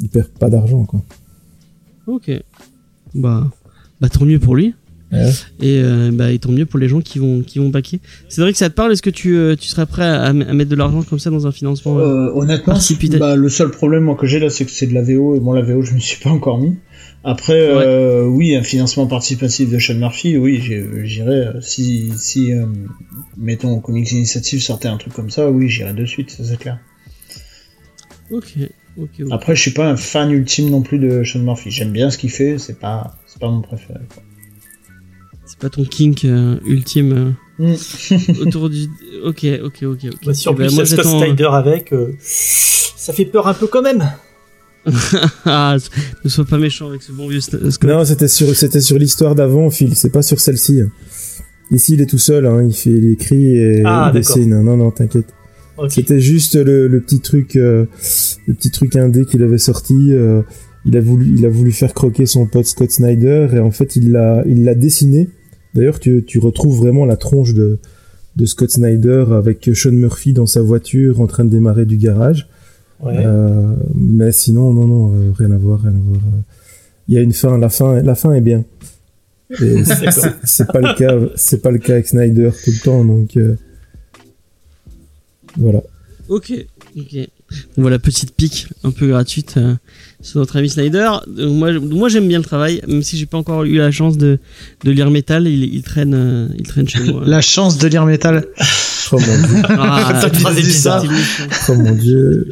il 0.00 0.08
perd 0.08 0.28
pas 0.28 0.50
d'argent 0.50 0.84
quoi 0.84 1.02
Ok. 2.06 2.30
Bah, 3.14 3.50
bah 4.00 4.08
tant 4.08 4.24
mieux 4.24 4.38
pour 4.38 4.56
lui. 4.56 4.74
Ouais. 5.12 5.30
Et 5.60 5.80
euh, 5.82 6.10
bah 6.12 6.32
et 6.32 6.38
tant 6.38 6.50
mieux 6.50 6.66
pour 6.66 6.80
les 6.80 6.88
gens 6.88 7.00
qui 7.00 7.18
vont 7.18 7.42
qui 7.42 7.58
vont 7.58 7.68
baquer. 7.68 8.00
C'est 8.28 8.40
vrai 8.40 8.52
que 8.52 8.58
ça 8.58 8.68
te 8.68 8.74
parle? 8.74 8.92
Est-ce 8.92 9.02
que 9.02 9.10
tu 9.10 9.36
euh, 9.36 9.54
tu 9.54 9.68
serais 9.68 9.86
prêt 9.86 10.04
à, 10.04 10.24
à 10.24 10.32
mettre 10.32 10.70
de 10.70 10.76
l'argent 10.76 11.02
comme 11.02 11.18
ça 11.18 11.30
dans 11.30 11.46
un 11.46 11.52
financement 11.52 11.98
euh, 11.98 12.02
Euh, 12.02 12.32
honnêtement, 12.34 12.74
bah, 13.18 13.36
le 13.36 13.48
seul 13.48 13.70
problème 13.70 14.04
moi, 14.04 14.16
que 14.16 14.26
j'ai 14.26 14.40
là, 14.40 14.50
c'est 14.50 14.64
que 14.64 14.70
c'est 14.72 14.86
de 14.86 14.94
la 14.94 15.02
VO 15.02 15.36
et 15.36 15.40
bon, 15.40 15.52
la 15.52 15.62
VO, 15.62 15.82
je 15.82 15.92
me 15.94 16.00
suis 16.00 16.20
pas 16.22 16.30
encore 16.30 16.58
mis. 16.58 16.76
Après, 17.22 17.58
euh, 17.58 18.26
oui, 18.26 18.54
un 18.54 18.62
financement 18.62 19.06
participatif 19.06 19.70
de 19.70 19.78
Sean 19.78 19.94
Murphy, 19.94 20.36
oui, 20.36 20.60
j'irai. 21.04 21.52
si, 21.62 22.12
si 22.18 22.52
mettons, 23.38 23.80
Comics 23.80 24.12
Initiative 24.12 24.60
sortait 24.60 24.88
un 24.88 24.98
truc 24.98 25.14
comme 25.14 25.30
ça, 25.30 25.50
oui, 25.50 25.70
j'irai 25.70 25.94
de 25.94 26.04
suite, 26.04 26.30
ça 26.30 26.44
c'est 26.44 26.58
clair. 26.58 26.80
Ok. 28.30 28.58
Après, 29.30 29.54
je 29.56 29.60
suis 29.62 29.70
pas 29.72 29.88
un 29.90 29.96
fan 29.96 30.30
ultime 30.30 30.70
non 30.70 30.82
plus 30.82 30.98
de 30.98 31.24
Sean 31.24 31.40
Murphy. 31.40 31.70
J'aime 31.70 31.90
bien 31.90 32.10
ce 32.10 32.18
qu'il 32.18 32.30
fait, 32.30 32.58
c'est 32.58 32.78
pas, 32.78 33.16
c'est 33.26 33.40
pas 33.40 33.48
mon 33.50 33.60
préféré. 33.60 34.00
quoi. 34.12 34.22
C'est 35.46 35.58
pas 35.58 35.68
ton 35.68 35.84
kink 35.84 36.24
euh, 36.24 36.56
ultime 36.66 37.12
euh, 37.12 37.30
Mm. 37.56 37.74
autour 38.42 38.68
du. 38.70 38.86
Ok. 39.24 39.46
Ok. 39.64 39.82
Ok. 39.84 40.04
Ok. 40.04 40.10
Bah, 40.26 40.34
si 40.34 40.48
en 40.48 40.52
Eh 40.52 40.56
ben, 40.56 40.66
plus 40.66 40.72
y 40.72 40.76
moi, 40.76 40.86
Scott 40.86 41.04
j'attends- 41.04 41.20
Snyder 41.20 41.48
avec, 41.52 41.92
euh, 41.92 42.12
ça 42.20 43.12
fait 43.12 43.24
peur 43.26 43.46
un 43.46 43.54
peu 43.54 43.66
quand 43.68 43.82
même. 43.82 44.04
ah, 45.46 45.76
ne 46.24 46.28
sois 46.28 46.44
pas 46.44 46.58
méchant 46.58 46.88
avec 46.88 47.02
ce 47.02 47.12
bon 47.12 47.28
vieux 47.28 47.38
Sc- 47.40 47.70
Scott. 47.70 47.88
non 47.90 48.04
c'était 48.04 48.28
sur 48.28 48.54
c'était 48.54 48.82
sur 48.82 48.98
l'histoire 48.98 49.34
d'avant 49.34 49.70
Phil 49.70 49.96
c'est 49.96 50.10
pas 50.10 50.20
sur 50.20 50.38
celle-ci 50.40 50.80
ici 51.70 51.94
il 51.94 52.02
est 52.02 52.06
tout 52.06 52.18
seul 52.18 52.44
hein, 52.44 52.62
il 52.62 52.74
fait 52.74 52.90
il 52.90 53.12
écrit 53.12 53.56
et 53.56 53.82
Ah, 53.86 54.10
il 54.12 54.18
dessine 54.18 54.60
non 54.60 54.76
non 54.76 54.90
t'inquiète 54.90 55.32
C'était 55.88 56.20
juste 56.20 56.56
le, 56.56 56.88
le 56.88 57.00
petit 57.00 57.20
truc, 57.20 57.56
euh, 57.56 57.86
le 58.46 58.54
petit 58.54 58.70
truc 58.70 58.96
indé 58.96 59.24
qu'il 59.24 59.42
avait 59.42 59.58
sorti. 59.58 60.12
euh, 60.12 60.42
il 60.86 60.96
a 60.96 61.00
voulu, 61.00 61.32
il 61.34 61.46
a 61.46 61.48
voulu 61.48 61.72
faire 61.72 61.94
croquer 61.94 62.26
son 62.26 62.46
pote 62.46 62.66
Scott 62.66 62.90
Snyder 62.90 63.48
et 63.54 63.58
en 63.58 63.70
fait 63.70 63.96
il 63.96 64.12
l'a, 64.12 64.42
il 64.46 64.64
l'a 64.64 64.74
dessiné. 64.74 65.30
D'ailleurs, 65.74 65.98
tu, 65.98 66.22
tu 66.26 66.38
retrouves 66.38 66.78
vraiment 66.78 67.06
la 67.06 67.16
tronche 67.16 67.54
de, 67.54 67.78
de 68.36 68.46
Scott 68.46 68.70
Snyder 68.70 69.24
avec 69.32 69.70
Sean 69.74 69.92
Murphy 69.92 70.32
dans 70.32 70.46
sa 70.46 70.60
voiture 70.62 71.20
en 71.20 71.26
train 71.26 71.44
de 71.44 71.50
démarrer 71.50 71.86
du 71.86 71.96
garage. 71.96 72.48
Ouais. 73.02 73.14
Euh, 73.24 73.74
mais 73.94 74.30
sinon, 74.30 74.72
non, 74.72 74.86
non, 74.86 75.12
euh, 75.14 75.32
rien 75.36 75.50
à 75.50 75.58
voir, 75.58 75.80
rien 75.80 75.90
à 75.94 75.98
voir. 75.98 76.20
Il 77.08 77.14
y 77.14 77.18
a 77.18 77.22
une 77.22 77.32
fin, 77.32 77.58
la 77.58 77.68
fin, 77.70 78.00
la 78.02 78.14
fin 78.14 78.32
est 78.34 78.40
bien. 78.40 78.64
C'est 80.44 80.66
pas 80.72 80.80
le 80.80 80.96
cas, 80.96 81.18
c'est 81.36 81.62
pas 81.62 81.70
le 81.70 81.78
cas 81.78 81.94
avec 81.94 82.06
Snyder 82.08 82.50
tout 82.64 82.70
le 82.70 82.84
temps, 82.84 83.04
donc 83.04 83.36
euh, 83.36 83.56
voilà. 85.56 85.80
Ok, 86.28 86.52
ok. 86.96 87.16
Voilà, 87.76 87.98
petite 87.98 88.34
pique 88.34 88.66
un 88.82 88.90
peu 88.90 89.06
gratuite 89.08 89.54
euh, 89.58 89.74
sur 90.22 90.40
notre 90.40 90.56
ami 90.56 90.70
Snyder. 90.70 91.10
Euh, 91.38 91.50
moi, 91.50 91.72
moi 91.78 92.08
j'aime 92.08 92.26
bien 92.26 92.38
le 92.38 92.44
travail, 92.44 92.80
même 92.88 93.02
si 93.02 93.18
j'ai 93.18 93.26
pas 93.26 93.36
encore 93.36 93.64
eu 93.64 93.76
la 93.76 93.90
chance 93.90 94.16
de, 94.16 94.38
de 94.84 94.90
lire 94.90 95.10
Metal, 95.10 95.46
il, 95.46 95.62
il 95.64 95.82
traîne, 95.82 96.14
euh, 96.14 96.48
il 96.58 96.66
traîne 96.66 96.88
chez 96.88 97.00
moi. 97.04 97.22
La 97.26 97.42
chance 97.42 97.76
de 97.76 97.86
lire 97.88 98.06
métal. 98.06 98.46
Oh 99.12 99.18
mon 99.18 99.46
dieu, 99.46 99.62
Ah, 99.68 100.22
est 100.26 100.30
c'est 100.30 100.62
bizarre. 100.62 101.04
méchant. 101.04 101.44
oh 101.68 101.74
mon 101.74 101.92
dieu. 101.94 102.48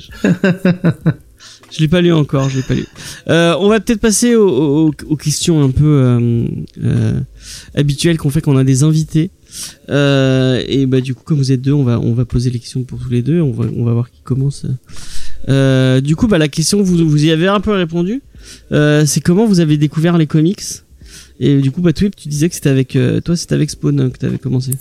Je 1.72 1.80
l'ai 1.80 1.88
pas 1.88 2.02
lu 2.02 2.12
encore, 2.12 2.50
je 2.50 2.58
l'ai 2.58 2.62
pas 2.62 2.74
lu. 2.74 2.84
Euh, 3.28 3.56
on 3.58 3.68
va 3.70 3.80
peut-être 3.80 4.00
passer 4.00 4.34
aux, 4.36 4.46
aux- 4.88 4.92
aux 5.08 5.16
questions 5.16 5.62
un 5.64 5.70
peu 5.70 5.84
euh, 5.84 6.44
euh, 6.84 7.18
habituelles 7.74 8.18
qu'on 8.18 8.28
fait 8.28 8.42
quand 8.42 8.52
on 8.52 8.58
a 8.58 8.64
des 8.64 8.82
invités. 8.82 9.30
Euh, 9.88 10.62
et 10.66 10.86
bah 10.86 11.00
du 11.00 11.14
coup, 11.14 11.22
comme 11.24 11.38
vous 11.38 11.52
êtes 11.52 11.60
deux, 11.60 11.72
on 11.72 11.84
va 11.84 12.00
on 12.00 12.14
va 12.14 12.24
poser 12.24 12.50
les 12.50 12.58
questions 12.58 12.82
pour 12.84 12.98
tous 12.98 13.10
les 13.10 13.22
deux. 13.22 13.40
On 13.40 13.52
va 13.52 13.66
on 13.76 13.84
va 13.84 13.92
voir 13.92 14.10
qui 14.10 14.22
commence. 14.22 14.66
Euh, 15.48 16.00
du 16.00 16.16
coup, 16.16 16.28
bah 16.28 16.38
la 16.38 16.48
question 16.48 16.82
vous 16.82 17.08
vous 17.08 17.24
y 17.24 17.30
avez 17.30 17.48
un 17.48 17.60
peu 17.60 17.72
répondu. 17.72 18.22
Euh, 18.70 19.04
c'est 19.06 19.20
comment 19.20 19.46
vous 19.46 19.60
avez 19.60 19.76
découvert 19.76 20.18
les 20.18 20.26
comics? 20.26 20.62
Et 21.40 21.60
du 21.60 21.70
coup, 21.70 21.80
bah 21.82 21.92
tu 21.92 22.10
disais 22.26 22.48
que 22.48 22.54
c'était 22.54 22.70
avec 22.70 22.96
toi, 23.24 23.36
c'était 23.36 23.54
avec 23.54 23.70
Spawn 23.70 24.00
euh, 24.00 24.08
que 24.10 24.18
t'avais 24.18 24.38
commencé. 24.38 24.72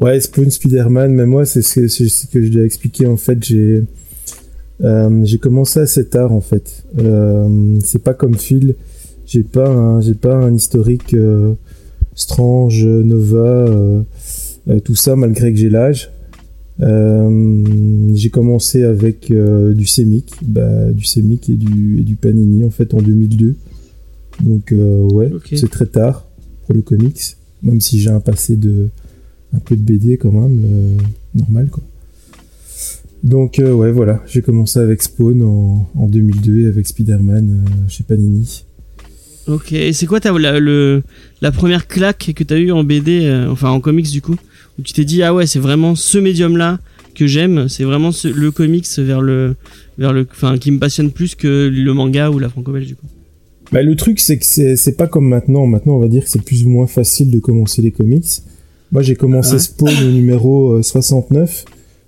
Ouais, 0.00 0.20
Spawn, 0.20 0.50
Spider-Man, 0.50 1.12
mais 1.12 1.26
moi, 1.26 1.46
c'est 1.46 1.62
ce 1.62 1.74
que, 1.76 1.88
c'est 1.88 2.08
ce 2.08 2.26
que 2.26 2.44
je 2.44 2.58
expliquer. 2.58 3.06
En 3.06 3.16
fait, 3.16 3.42
j'ai 3.42 3.84
j'ai 5.22 5.38
commencé 5.38 5.80
assez 5.80 6.08
tard, 6.08 6.32
en 6.32 6.40
fait. 6.40 6.84
C'est 7.84 8.02
pas 8.02 8.14
comme 8.14 8.36
Phil. 8.36 8.74
J'ai 9.26 9.44
pas 9.44 9.68
un, 9.68 10.00
j'ai 10.00 10.14
pas 10.14 10.34
un 10.34 10.54
historique 10.54 11.16
Strange, 12.14 12.84
Nova, 12.84 13.38
euh, 13.38 14.02
euh, 14.68 14.80
tout 14.80 14.94
ça, 14.94 15.16
malgré 15.16 15.52
que 15.52 15.58
j'ai 15.58 15.70
l'âge. 15.70 16.10
Euh, 16.80 18.10
j'ai 18.14 18.30
commencé 18.30 18.82
avec 18.82 19.32
du 19.32 19.86
Semic, 19.86 20.34
bah, 20.42 20.90
du 20.92 21.04
Semic 21.04 21.48
et 21.50 21.54
du, 21.54 22.00
et 22.00 22.02
du 22.02 22.16
Panini, 22.16 22.64
en 22.64 22.70
fait, 22.70 22.94
en 22.94 23.02
2002. 23.02 23.54
Donc, 24.42 24.74
ouais, 25.12 25.30
c'est 25.54 25.70
très 25.70 25.86
tard 25.86 26.26
pour 26.66 26.74
le 26.74 26.82
comics, 26.82 27.36
même 27.62 27.80
si 27.80 28.00
j'ai 28.00 28.10
un 28.10 28.20
passé 28.20 28.56
de 28.56 28.88
un 29.54 29.58
peu 29.58 29.76
de 29.76 29.82
BD 29.82 30.16
quand 30.16 30.32
même, 30.32 30.96
normal 31.34 31.68
quoi. 31.70 31.82
Donc 33.22 33.60
euh, 33.60 33.72
ouais 33.72 33.92
voilà, 33.92 34.20
j'ai 34.26 34.42
commencé 34.42 34.80
avec 34.80 35.02
Spawn 35.02 35.42
en, 35.42 35.88
en 35.94 36.06
2002 36.08 36.60
et 36.60 36.66
avec 36.66 36.86
Spider-Man 36.86 37.50
euh, 37.50 37.88
chez 37.88 38.02
Panini. 38.02 38.64
Ok. 39.48 39.72
Et 39.72 39.92
c'est 39.92 40.06
quoi 40.06 40.20
ta, 40.20 40.32
la, 40.38 40.58
le, 40.60 41.02
la 41.40 41.50
première 41.52 41.86
claque 41.88 42.32
que 42.34 42.44
t'as 42.44 42.58
eu 42.58 42.70
en 42.70 42.84
BD, 42.84 43.22
euh, 43.24 43.50
enfin 43.50 43.70
en 43.70 43.80
comics 43.80 44.10
du 44.10 44.22
coup, 44.22 44.36
où 44.78 44.82
tu 44.82 44.92
t'es 44.92 45.04
dit 45.04 45.22
ah 45.22 45.34
ouais 45.34 45.46
c'est 45.46 45.58
vraiment 45.58 45.94
ce 45.94 46.18
médium 46.18 46.56
là 46.56 46.78
que 47.14 47.26
j'aime, 47.26 47.68
c'est 47.68 47.84
vraiment 47.84 48.12
ce- 48.12 48.28
le 48.28 48.50
comics 48.50 48.86
vers 48.98 49.20
le, 49.20 49.56
vers 49.98 50.12
le, 50.12 50.26
enfin 50.30 50.56
qui 50.58 50.70
me 50.70 50.78
passionne 50.78 51.10
plus 51.10 51.34
que 51.34 51.68
le 51.72 51.92
manga 51.92 52.30
ou 52.30 52.38
la 52.38 52.48
franco-belge 52.48 52.86
du 52.86 52.94
coup. 52.96 53.06
Bah, 53.72 53.82
le 53.82 53.96
truc 53.96 54.20
c'est 54.20 54.38
que 54.38 54.46
c'est 54.46 54.76
c'est 54.76 54.96
pas 54.96 55.06
comme 55.08 55.28
maintenant, 55.28 55.66
maintenant 55.66 55.96
on 55.96 55.98
va 56.00 56.08
dire 56.08 56.22
que 56.24 56.30
c'est 56.30 56.42
plus 56.42 56.64
ou 56.64 56.68
moins 56.70 56.86
facile 56.86 57.30
de 57.30 57.38
commencer 57.38 57.82
les 57.82 57.90
comics. 57.90 58.24
Moi 58.92 59.02
j'ai 59.02 59.16
commencé 59.16 59.54
Ouais. 59.54 59.58
Spawn 59.58 59.94
au 60.06 60.10
numéro 60.10 60.72
euh, 60.74 60.82
69, 60.82 61.64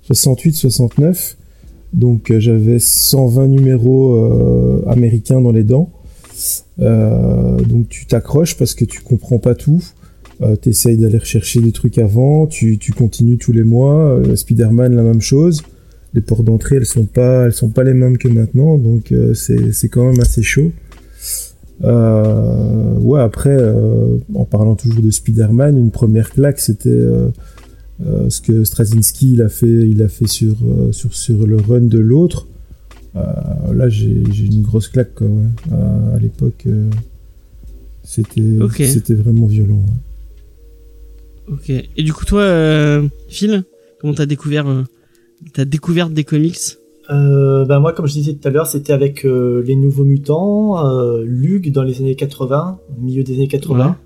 68, 0.06 0.52
69. 0.54 1.36
Donc 1.92 2.30
euh, 2.30 2.38
j'avais 2.40 2.78
120 2.78 3.46
numéros 3.48 4.14
euh, 4.16 4.82
américains 4.90 5.40
dans 5.40 5.52
les 5.52 5.64
dents. 5.64 5.90
Euh, 6.80 7.56
donc 7.60 7.88
tu 7.88 8.06
t'accroches 8.06 8.56
parce 8.56 8.74
que 8.74 8.84
tu 8.84 9.00
comprends 9.00 9.38
pas 9.38 9.54
tout. 9.54 9.82
Euh, 10.42 10.56
T'essayes 10.56 10.96
d'aller 10.96 11.18
rechercher 11.18 11.60
des 11.60 11.72
trucs 11.72 11.98
avant, 11.98 12.46
tu, 12.46 12.78
continues 12.96 13.38
tous 13.38 13.52
les 13.52 13.62
mois. 13.62 14.18
Euh, 14.18 14.36
Spider-Man 14.36 14.94
la 14.94 15.02
même 15.02 15.20
chose. 15.20 15.62
Les 16.12 16.20
portes 16.20 16.44
d'entrée 16.44 16.76
elles 16.76 16.86
sont 16.86 17.06
pas 17.06 17.50
sont 17.50 17.70
pas 17.70 17.82
les 17.82 17.94
mêmes 17.94 18.18
que 18.18 18.28
maintenant, 18.28 18.78
donc 18.78 19.10
euh, 19.10 19.34
c'est 19.34 19.88
quand 19.88 20.04
même 20.10 20.20
assez 20.20 20.42
chaud. 20.42 20.72
Ouais 21.82 23.20
après 23.20 23.56
en 24.34 24.44
parlant 24.44 24.74
toujours 24.76 25.02
de 25.02 25.10
Spider-Man, 25.10 25.76
une 25.76 25.90
première 25.90 26.30
claque 26.30 26.60
c'était 26.60 27.04
ce 28.28 28.40
que 28.40 28.64
Straczynski 28.64 29.32
il 29.32 29.42
a 29.42 29.48
fait 29.48 29.66
il 29.66 30.02
a 30.02 30.08
fait 30.08 30.28
sur 30.28 30.56
le 31.46 31.56
run 31.56 31.82
de 31.82 31.98
l'autre. 31.98 32.46
Euh, 33.16 33.72
là 33.74 33.88
j'ai 33.88 34.22
une 34.44 34.62
grosse 34.62 34.88
claque 34.88 35.14
quoi, 35.14 35.28
ouais. 35.28 35.46
Euh, 35.72 36.16
à 36.16 36.18
l'époque 36.18 36.64
euh, 36.66 36.90
c'était 38.02 39.14
vraiment 39.14 39.46
violent. 39.46 39.76
ouais. 39.76 41.54
Ok. 41.54 41.70
Et 41.70 42.02
du 42.02 42.12
coup 42.12 42.24
toi, 42.24 42.40
euh, 42.40 43.06
Phil, 43.28 43.64
comment 44.00 44.14
t'as 44.14 44.26
découvert, 44.26 44.66
euh, 44.68 44.82
ta 45.52 45.64
découverte 45.64 46.12
des 46.12 46.24
comics? 46.24 46.58
Euh, 47.10 47.66
ben 47.66 47.80
moi, 47.80 47.92
comme 47.92 48.06
je 48.06 48.14
disais 48.14 48.32
tout 48.32 48.48
à 48.48 48.50
l'heure, 48.50 48.66
c'était 48.66 48.92
avec 48.94 49.26
euh, 49.26 49.62
les 49.66 49.76
Nouveaux 49.76 50.04
Mutants, 50.04 50.86
euh, 50.86 51.22
Lug 51.26 51.70
dans 51.70 51.82
les 51.82 52.00
années 52.00 52.14
80, 52.14 52.78
au 52.96 53.02
milieu 53.02 53.22
des 53.22 53.34
années 53.34 53.48
80. 53.48 53.96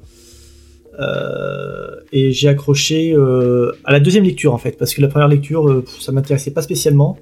Euh, 1.01 1.90
et 2.12 2.33
j'ai 2.33 2.49
accroché 2.49 3.14
euh, 3.14 3.71
à 3.85 3.92
la 3.92 4.01
deuxième 4.01 4.25
lecture 4.25 4.53
en 4.53 4.59
fait, 4.59 4.77
parce 4.77 4.94
que 4.94 5.01
la 5.01 5.07
première 5.07 5.29
lecture, 5.29 5.68
euh, 5.68 5.85
ça 6.01 6.11
m'intéressait 6.11 6.51
pas 6.51 6.62
spécialement. 6.62 7.16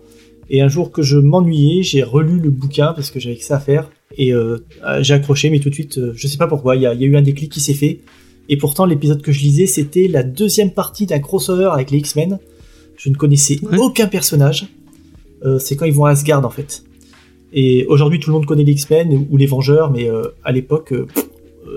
Et 0.49 0.61
un 0.61 0.69
jour 0.69 0.93
que 0.93 1.03
je 1.03 1.17
m'ennuyais, 1.19 1.83
j'ai 1.83 2.03
relu 2.03 2.39
le 2.39 2.51
bouquin 2.51 2.93
parce 2.93 3.11
que 3.11 3.19
j'avais 3.19 3.37
que 3.37 3.43
ça 3.45 3.57
à 3.57 3.61
faire. 3.61 3.91
Et 4.17 4.33
euh, 4.33 4.59
j'ai 5.01 5.15
accroché, 5.15 5.51
mais 5.51 5.59
tout 5.59 5.69
de 5.71 5.75
suite, 5.75 5.99
euh, 5.99 6.13
je 6.15 6.27
sais 6.29 6.37
pas 6.39 6.47
pourquoi, 6.47 6.77
il 6.77 6.83
y 6.83 6.87
a, 6.87 6.95
il 6.95 7.01
y 7.01 7.05
a 7.05 7.07
eu 7.09 7.17
un 7.17 7.23
déclic 7.23 7.51
qui 7.51 7.61
s'est 7.61 7.75
fait. 7.75 8.01
Et 8.49 8.57
pourtant, 8.57 8.87
l'épisode 8.87 9.23
que 9.23 9.33
je 9.33 9.41
lisais, 9.41 9.67
c'était 9.67 10.07
la 10.07 10.23
deuxième 10.23 10.71
partie 10.71 11.05
d'un 11.07 11.19
crossover 11.19 11.71
avec 11.73 11.91
les 11.91 11.99
X-Men. 11.99 12.39
Je 12.97 13.11
ne 13.11 13.15
connaissais 13.17 13.59
Ouais. 13.63 13.77
aucun 13.79 14.07
personnage. 14.07 14.69
Euh, 15.45 15.59
c'est 15.59 15.75
quand 15.77 15.85
ils 15.85 15.93
vont 15.93 16.05
à 16.05 16.11
Asgard 16.11 16.45
en 16.47 16.51
fait. 16.51 16.85
Et 17.53 17.85
aujourd'hui, 17.87 18.21
tout 18.21 18.31
le 18.31 18.35
monde 18.35 18.47
connaît 18.47 18.65
les 18.65 18.73
X-Men 18.73 19.27
ou 19.31 19.37
les 19.37 19.47
Vengeurs, 19.47 19.91
mais 19.91 20.09
euh, 20.09 20.23
à 20.45 20.53
l'époque, 20.53 20.95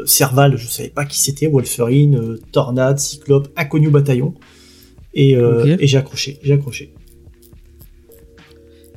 Serval, 0.05 0.57
je 0.57 0.67
savais 0.67 0.89
pas 0.89 1.05
qui 1.05 1.19
c'était, 1.19 1.47
Wolverine, 1.47 2.37
Tornade, 2.51 2.99
Cyclope, 2.99 3.49
inconnu 3.57 3.89
bataillon. 3.89 4.33
Et, 5.13 5.35
euh, 5.35 5.75
et 5.79 5.87
j'ai 5.87 5.97
accroché, 5.97 6.37
j'ai 6.43 6.53
accroché. 6.53 6.93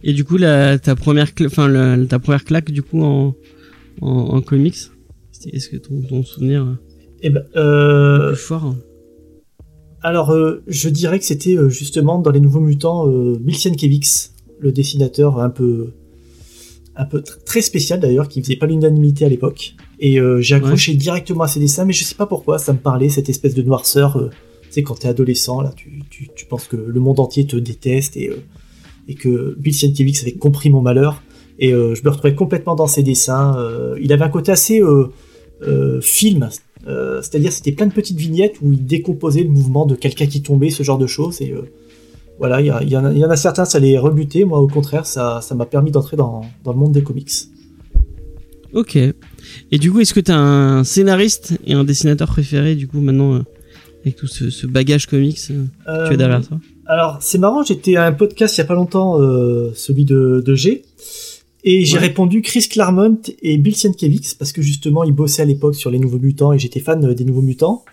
Et 0.04 0.12
du 0.12 0.24
coup, 0.24 0.36
la, 0.36 0.78
ta 0.78 0.94
première, 0.96 1.30
enfin 1.46 1.68
la- 1.68 2.04
ta 2.06 2.18
première 2.18 2.44
claque 2.44 2.70
du 2.70 2.82
coup 2.82 3.02
en, 3.02 3.34
en, 4.00 4.08
en 4.10 4.40
comics, 4.40 4.76
est-ce 5.52 5.68
que 5.68 5.76
ton, 5.76 6.00
ton 6.02 6.22
souvenir 6.22 6.62
euh, 6.62 6.74
Et 7.22 7.30
ben, 7.30 7.44
euh, 7.56 8.28
plus 8.32 8.36
fort 8.40 8.64
hein 8.64 8.76
alors, 10.04 10.30
euh, 10.32 10.64
je 10.66 10.88
dirais 10.88 11.20
que 11.20 11.24
c'était 11.24 11.56
euh, 11.56 11.68
justement 11.68 12.18
dans 12.18 12.32
les 12.32 12.40
Nouveaux 12.40 12.58
Mutants, 12.60 13.08
euh, 13.08 13.36
Bill 13.38 13.54
Sienkiewicz, 13.54 14.32
le 14.58 14.72
dessinateur 14.72 15.38
un 15.38 15.48
peu, 15.48 15.92
un 16.96 17.04
peu 17.04 17.20
tr- 17.20 17.42
très 17.44 17.60
spécial 17.62 18.00
d'ailleurs, 18.00 18.26
qui 18.26 18.42
faisait 18.42 18.56
pas 18.56 18.66
l'unanimité 18.66 19.24
à 19.24 19.28
l'époque. 19.28 19.74
Et 20.00 20.18
j'ai 20.40 20.56
accroché 20.56 20.94
directement 20.94 21.44
à 21.44 21.48
ses 21.48 21.60
dessins, 21.60 21.84
mais 21.84 21.92
je 21.92 22.02
sais 22.02 22.16
pas 22.16 22.26
pourquoi, 22.26 22.58
ça 22.58 22.72
me 22.72 22.78
parlait 22.80 23.08
cette 23.10 23.28
espèce 23.28 23.54
de 23.54 23.62
noirceur. 23.62 24.28
tu 24.62 24.68
sais, 24.70 24.82
quand 24.82 24.98
t'es 24.98 25.06
adolescent, 25.06 25.60
là, 25.60 25.72
tu, 25.76 26.02
tu, 26.10 26.28
tu 26.34 26.46
penses 26.46 26.66
que 26.66 26.74
le 26.76 26.98
monde 26.98 27.20
entier 27.20 27.46
te 27.46 27.54
déteste 27.54 28.16
et, 28.16 28.28
euh, 28.30 28.42
et 29.08 29.14
que 29.14 29.56
Bill 29.58 29.74
Sienkiewicz 29.74 30.22
avait 30.22 30.32
compris 30.32 30.70
mon 30.70 30.80
malheur. 30.82 31.22
Et 31.58 31.72
euh, 31.72 31.94
je 31.94 32.02
me 32.02 32.08
retrouvais 32.10 32.34
complètement 32.34 32.74
dans 32.74 32.86
ses 32.86 33.02
dessins. 33.02 33.56
euh, 33.58 33.96
il 34.00 34.12
avait 34.12 34.24
un 34.24 34.28
côté 34.30 34.50
assez 34.52 34.80
euh, 34.80 36.00
film, 36.00 36.48
c'est-à-dire 36.84 37.52
c'était 37.52 37.70
plein 37.72 37.86
de 37.86 37.92
petites 37.92 38.18
vignettes 38.18 38.56
où 38.62 38.72
il 38.72 38.84
décomposait 38.84 39.44
le 39.44 39.50
mouvement 39.50 39.86
de 39.86 39.94
quelqu'un 39.94 40.26
qui 40.26 40.42
tombait, 40.42 40.70
ce 40.70 40.82
genre 40.82 40.98
de 40.98 41.06
choses. 41.06 41.40
Et 41.40 41.54
voilà, 42.38 42.60
il 42.60 42.66
y, 42.66 42.70
en 42.96 43.04
a- 43.04 43.12
il 43.12 43.18
y 43.18 43.24
en 43.24 43.30
a 43.30 43.36
certains, 43.36 43.64
ça 43.64 43.78
les 43.78 43.96
rebutait. 43.98 44.44
Moi, 44.44 44.58
au 44.60 44.66
contraire, 44.66 45.06
ça 45.06 45.40
ça 45.40 45.54
m'a 45.54 45.66
permis 45.66 45.92
d'entrer 45.92 46.16
dans, 46.16 46.40
dans 46.64 46.72
le 46.72 46.79
monde 46.79 46.90
des 46.92 47.02
comics. 47.04 47.31
Ok. 48.72 48.96
Et 48.96 49.79
du 49.79 49.92
coup, 49.92 50.00
est-ce 50.00 50.14
que 50.14 50.20
t'as 50.20 50.37
un 50.38 50.83
scénariste 50.83 51.58
et 51.66 51.74
un 51.74 51.85
dessinateur 51.85 52.27
préféré 52.29 52.74
du 52.74 52.88
coup 52.88 53.00
maintenant 53.00 53.35
euh, 53.35 53.40
avec 54.02 54.16
tout 54.16 54.27
ce, 54.27 54.50
ce 54.50 54.66
bagage 54.66 55.06
comics 55.06 55.38
euh, 55.50 56.06
tu 56.08 56.14
as 56.14 56.16
derrière 56.16 56.46
toi? 56.46 56.58
Alors, 56.87 57.18
c'est 57.20 57.38
marrant, 57.38 57.62
j'étais 57.62 57.96
à 57.96 58.04
un 58.06 58.12
podcast 58.12 58.56
il 58.56 58.60
y 58.60 58.62
a 58.62 58.66
pas 58.66 58.74
longtemps, 58.74 59.20
euh, 59.20 59.70
celui 59.74 60.04
de, 60.04 60.42
de 60.44 60.54
G, 60.54 60.85
et 61.64 61.85
j'ai 61.85 61.94
Ouais. 61.94 62.00
répondu 62.00 62.42
Chris 62.42 62.66
Claremont 62.68 63.18
et 63.40 63.56
Bill 63.56 63.76
Sienkiewicz, 63.76 64.35
parce 64.35 64.52
que 64.52 64.62
justement, 64.62 65.04
ils 65.04 65.12
bossaient 65.12 65.42
à 65.42 65.44
l'époque 65.44 65.76
sur 65.76 65.90
les 65.90 65.98
Nouveaux 66.00 66.18
Mutants, 66.18 66.52
et 66.52 66.58
j'étais 66.58 66.80
fan 66.80 67.04
euh, 67.04 67.14
des 67.14 67.24
Nouveaux 67.24 67.42
Mutants. 67.42 67.85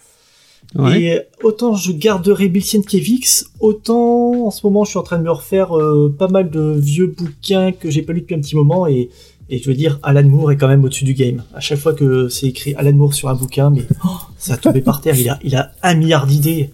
Ouais. 0.75 1.01
Et 1.01 1.13
euh, 1.17 1.21
autant 1.43 1.75
je 1.75 1.91
garderai 1.91 2.47
Bill 2.49 2.63
Sienkiewicz, 2.63 3.45
autant 3.59 4.47
en 4.47 4.51
ce 4.51 4.65
moment, 4.65 4.83
je 4.85 4.89
suis 4.91 4.99
en 4.99 5.03
train 5.03 5.17
de 5.19 5.23
me 5.23 5.31
refaire 5.31 5.77
euh, 5.77 6.13
pas 6.17 6.27
mal 6.27 6.49
de 6.49 6.75
vieux 6.77 7.07
bouquins 7.15 7.71
que 7.71 7.89
j'ai 7.91 8.01
pas 8.01 8.13
lus 8.13 8.21
depuis 8.21 8.35
un 8.35 8.39
petit 8.41 8.55
moment, 8.55 8.87
et, 8.87 9.09
Et 9.51 9.57
je 9.59 9.67
veux 9.69 9.75
dire, 9.75 9.99
Alan 10.03 10.27
Moore 10.27 10.51
est 10.51 10.57
quand 10.57 10.67
même 10.67 10.83
au-dessus 10.83 11.05
du 11.05 11.13
game. 11.15 11.43
À 11.55 11.59
chaque 11.59 11.79
fois 11.79 11.93
que 11.93 12.27
c'est 12.29 12.45
écrit 12.47 12.75
Alan 12.75 12.93
Moore 12.93 13.13
sur 13.15 13.29
un 13.29 13.35
bouquin, 13.35 13.69
mais 13.71 13.81
oh, 14.05 14.09
ça 14.37 14.53
a 14.53 14.57
tombé 14.57 14.81
par 14.81 15.01
terre. 15.01 15.15
Il 15.19 15.27
a, 15.29 15.39
il 15.43 15.55
a 15.55 15.71
un 15.81 15.95
milliard 15.95 16.27
d'idées. 16.27 16.69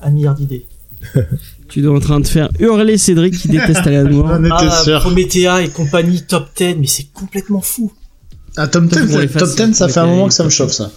Un 0.00 0.10
milliard 0.12 0.34
d'idées. 0.36 0.66
Tu 1.68 1.80
dois 1.80 1.96
en 1.96 2.00
train 2.00 2.20
de 2.20 2.26
faire 2.26 2.50
hurler 2.60 2.98
Cédric 2.98 3.34
qui 3.38 3.48
déteste 3.48 3.86
Alan 3.86 4.10
Moore. 4.10 4.28
On 4.38 4.44
était 4.44 4.54
Ah, 4.58 4.82
sûr. 4.84 5.00
Promethea 5.00 5.62
et 5.62 5.68
compagnie 5.70 6.20
top 6.20 6.48
10, 6.54 6.76
mais 6.78 6.86
c'est 6.86 7.06
complètement 7.14 7.62
fou. 7.62 7.90
Ah, 8.58 8.68
top 8.68 8.84
10, 8.84 9.06
pour 9.06 9.20
les 9.20 9.28
top 9.28 9.48
fans, 9.48 9.68
10, 9.68 9.74
ça 9.74 9.88
fait 9.88 10.00
un 10.00 10.06
moment 10.06 10.28
que 10.28 10.34
ça 10.34 10.44
me 10.44 10.50
chauffe, 10.50 10.72
ça. 10.72 10.90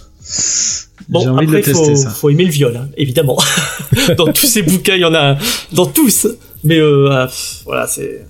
Bon, 1.08 1.20
envie 1.28 1.44
après, 1.46 1.58
le 1.58 1.62
tester, 1.62 1.72
faut, 1.72 1.96
ça. 1.96 2.10
faut 2.10 2.28
aimer 2.28 2.44
le 2.44 2.50
viol, 2.50 2.76
hein, 2.76 2.88
évidemment. 2.98 3.38
dans 4.18 4.30
tous 4.32 4.46
ces 4.46 4.62
bouquins, 4.62 4.96
il 4.96 5.00
y 5.00 5.04
en 5.06 5.14
a 5.14 5.30
un- 5.32 5.38
dans 5.72 5.86
tous. 5.86 6.26
Mais 6.62 6.78
euh, 6.78 7.08
ah, 7.10 7.30
voilà, 7.64 7.86
c'est. 7.86 8.26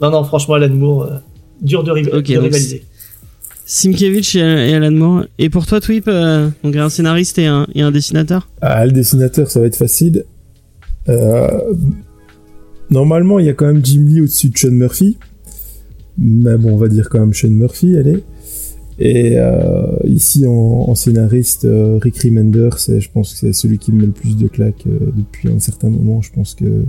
Non, 0.00 0.10
non, 0.10 0.22
franchement, 0.22 0.54
Alan 0.54 0.68
Moore, 0.68 1.02
euh, 1.04 1.16
dur 1.60 1.82
de, 1.82 1.90
rivaliser. 1.90 2.84
Simkevich 3.66 4.36
et, 4.36 4.38
et 4.38 4.74
Alan 4.74 4.92
Moore. 4.92 5.24
Et 5.38 5.50
pour 5.50 5.66
toi, 5.66 5.80
Twip, 5.80 6.04
euh, 6.08 6.48
donc 6.62 6.76
un 6.76 6.88
scénariste 6.88 7.38
et 7.38 7.46
un, 7.46 7.66
et 7.74 7.82
un 7.82 7.90
dessinateur? 7.90 8.48
Ah, 8.60 8.86
le 8.86 8.92
dessinateur, 8.92 9.50
ça 9.50 9.58
va 9.60 9.66
être 9.66 9.76
facile. 9.76 10.24
Euh, 11.08 11.74
normalement, 12.90 13.38
il 13.38 13.46
y 13.46 13.48
a 13.48 13.54
quand 13.54 13.66
même 13.66 13.84
Jim 13.84 14.04
Lee 14.06 14.20
au-dessus 14.20 14.50
de 14.50 14.58
Sean 14.58 14.70
Murphy. 14.70 15.18
Mais 16.18 16.56
bon, 16.56 16.74
on 16.74 16.76
va 16.76 16.88
dire 16.88 17.08
quand 17.08 17.20
même 17.20 17.34
Sean 17.34 17.50
Murphy, 17.50 17.96
allez. 17.96 18.24
Et 18.98 19.34
euh, 19.36 19.96
ici, 20.04 20.44
en, 20.46 20.94
scénariste, 20.94 21.64
euh, 21.64 21.98
Rick 22.02 22.18
Remender, 22.18 22.70
je 22.76 23.08
pense 23.10 23.32
que 23.32 23.38
c'est 23.38 23.52
celui 23.52 23.78
qui 23.78 23.92
me 23.92 24.00
met 24.00 24.06
le 24.06 24.12
plus 24.12 24.36
de 24.36 24.48
claques 24.48 24.86
depuis 24.86 25.48
un 25.48 25.60
certain 25.60 25.88
moment. 25.88 26.20
Je 26.20 26.32
pense 26.32 26.54
que 26.54 26.84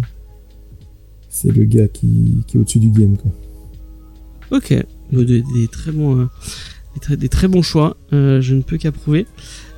c'est 1.29 1.51
le 1.55 1.65
gars 1.65 1.87
qui, 1.87 2.43
est 2.53 2.57
au-dessus 2.57 2.79
du 2.79 2.89
game, 2.89 3.15
quoi. 3.15 3.31
Ok, 4.57 4.73
des, 5.11 5.25
des- 5.25 5.43
très 5.71 5.91
bons, 5.91 6.27
des, 6.95 6.99
très, 6.99 7.17
des 7.17 7.29
très 7.29 7.47
bons 7.47 7.61
choix. 7.61 7.97
Euh, 8.13 8.41
je 8.41 8.55
ne 8.55 8.61
peux 8.61 8.77
qu'approuver. 8.77 9.25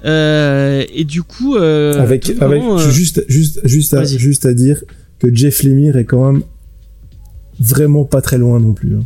Euh, 0.06 0.84
et 0.94 1.04
du 1.04 1.22
coup, 1.24 1.56
euh, 1.56 2.00
avec, 2.02 2.28
avec 2.30 2.38
vraiment, 2.42 2.80
euh, 2.80 2.90
juste, 2.90 3.24
juste, 3.28 3.60
juste, 3.64 3.94
à, 3.94 4.04
juste 4.04 4.46
à 4.46 4.54
dire 4.54 4.84
que 5.20 5.34
Jeff 5.34 5.64
Lemire 5.64 5.98
est 5.98 6.06
quand 6.06 6.32
même 6.32 6.44
vraiment 7.60 8.06
pas 8.06 8.22
très 8.22 8.38
loin 8.38 8.60
non 8.60 8.74
plus. 8.74 8.96
hein. 8.98 9.06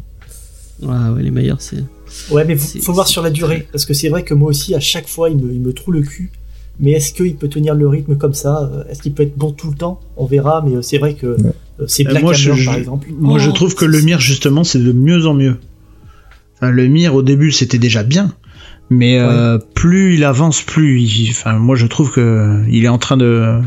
ah 0.88 1.12
ouais, 1.14 1.24
les 1.24 1.32
meilleurs, 1.32 1.62
c'est. 1.62 1.84
Ouais, 2.32 2.46
mais 2.46 2.56
faut, 2.56 2.94
voir 2.94 3.08
sur 3.08 3.22
la 3.22 3.30
durée. 3.30 3.68
Parce 3.72 3.86
que 3.86 3.94
c'est 3.94 4.08
vrai 4.10 4.24
que 4.24 4.34
moi 4.34 4.50
aussi, 4.50 4.74
à 4.74 4.80
chaque 4.80 5.08
fois, 5.08 5.30
il 5.30 5.38
me, 5.38 5.52
il 5.54 5.60
me 5.60 5.74
trouve 5.74 5.96
le 5.96 6.02
cul. 6.02 6.32
Mais 6.80 6.92
est-ce 6.92 7.14
qu'il 7.14 7.36
peut 7.36 7.48
tenir 7.50 7.74
le 7.76 7.88
rythme 7.88 8.16
comme 8.18 8.34
ça? 8.34 8.70
Euh, 8.74 8.84
Est-ce 8.90 9.02
qu'il 9.02 9.14
peut 9.14 9.24
être 9.24 9.38
bon 9.38 9.52
tout 9.52 9.70
le 9.72 9.76
temps? 9.78 10.00
On 10.18 10.26
verra, 10.26 10.62
mais 10.66 10.76
euh, 10.78 10.82
c'est 10.82 10.98
vrai 10.98 11.14
que 11.16 11.28
Ouais. 11.28 11.52
euh, 11.82 11.86
c'est 11.88 12.06
Euh, 12.06 12.12
Black 12.12 12.24
moi, 12.24 12.34
je- 12.34 12.52
Hammer, 12.52 12.60
je- 12.62 12.66
par 12.66 12.76
exemple. 12.78 13.08
Moi, 13.18 13.40
je 13.40 13.50
Oh, 13.50 13.54
trouve 13.54 13.76
que 13.76 13.86
le 13.86 14.02
Mire, 14.02 14.20
justement, 14.20 14.64
c'est 14.64 14.80
de 14.80 14.92
mieux 14.92 15.26
en 15.26 15.34
mieux. 15.34 15.56
Le 16.72 16.88
Mire, 16.88 17.16
au 17.16 17.24
début, 17.24 17.52
c'était 17.52 17.78
déjà 17.78 18.04
bien. 18.04 18.34
Mais 18.90 19.20
euh, 19.20 19.58
plus 19.74 20.16
il 20.16 20.24
avance, 20.24 20.62
plus 20.62 21.02
il... 21.02 21.32
Enfin, 21.32 21.54
moi, 21.54 21.76
je 21.76 21.88
trouve 21.88 22.12
que 22.12 22.64
il 22.70 22.86
est 22.86 22.90
en 22.90 22.98
train 22.98 23.18
de... 23.18 23.60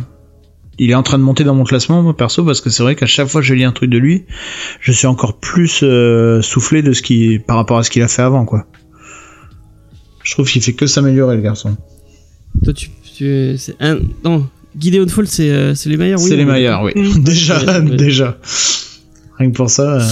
Il 0.80 0.90
est 0.92 0.94
en 0.94 1.02
train 1.02 1.18
de 1.18 1.24
monter 1.24 1.42
dans 1.42 1.56
mon 1.56 1.64
classement, 1.64 2.02
moi, 2.02 2.16
perso, 2.16 2.44
parce 2.44 2.60
que 2.60 2.70
c'est 2.70 2.84
vrai 2.84 2.94
qu'à 2.94 3.06
chaque 3.06 3.26
fois 3.26 3.40
que 3.40 3.46
je 3.46 3.54
lis 3.54 3.64
un 3.64 3.72
truc 3.72 3.90
de 3.90 3.98
lui, 3.98 4.26
je 4.80 4.92
suis 4.92 5.08
encore 5.08 5.40
plus 5.40 5.80
euh, 5.82 6.40
soufflé 6.40 6.82
de 6.82 6.92
ce 6.92 7.02
qui... 7.02 7.40
par 7.40 7.56
rapport 7.56 7.78
à 7.78 7.82
ce 7.82 7.90
qu'il 7.90 8.02
a 8.02 8.08
fait 8.08 8.22
avant, 8.22 8.44
quoi. 8.44 8.66
Je 10.22 10.32
trouve 10.34 10.48
qu'il 10.48 10.62
fait 10.62 10.74
que 10.74 10.86
s'améliorer, 10.86 11.34
le 11.34 11.42
garçon. 11.42 11.76
Toi, 12.62 12.72
tu. 12.72 12.90
tu 13.16 13.56
c'est 13.58 13.74
un, 13.80 13.98
non, 14.24 14.46
Gideon 14.78 15.08
Fall, 15.08 15.26
c'est 15.26 15.50
euh, 15.50 15.74
c'est 15.74 15.88
les 15.88 15.96
meilleurs, 15.96 16.20
oui. 16.20 16.28
c'est 16.28 16.36
les 16.36 16.44
meilleurs, 16.44 16.82
oui. 16.82 16.92
Déjà, 17.18 17.80
déjà. 17.80 18.38
Rien 19.38 19.50
que 19.50 19.56
pour 19.56 19.70
ça... 19.70 20.00
euh, 20.00 20.06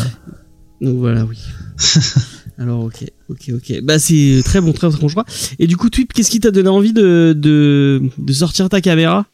Donc 0.80 0.96
voilà, 0.96 1.24
oui. 1.24 1.38
Alors 2.58 2.84
ok, 2.84 3.04
ok, 3.28 3.50
ok. 3.54 3.80
Bah 3.82 3.98
c'est 3.98 4.40
très 4.44 4.60
bon, 4.62 4.72
très 4.72 4.88
très 4.88 4.98
bon 5.00 5.08
choix. 5.08 5.24
Et 5.58 5.66
du 5.66 5.76
coup, 5.76 5.90
Twip, 5.90 6.12
qu'est-ce 6.12 6.30
qui 6.30 6.40
t'a 6.40 6.50
donné 6.50 6.68
envie 6.70 6.92
de, 6.94 7.34
de, 7.36 8.02
de 8.16 8.32
sortir 8.32 8.68
ta 8.70 8.80
caméra 8.80 9.26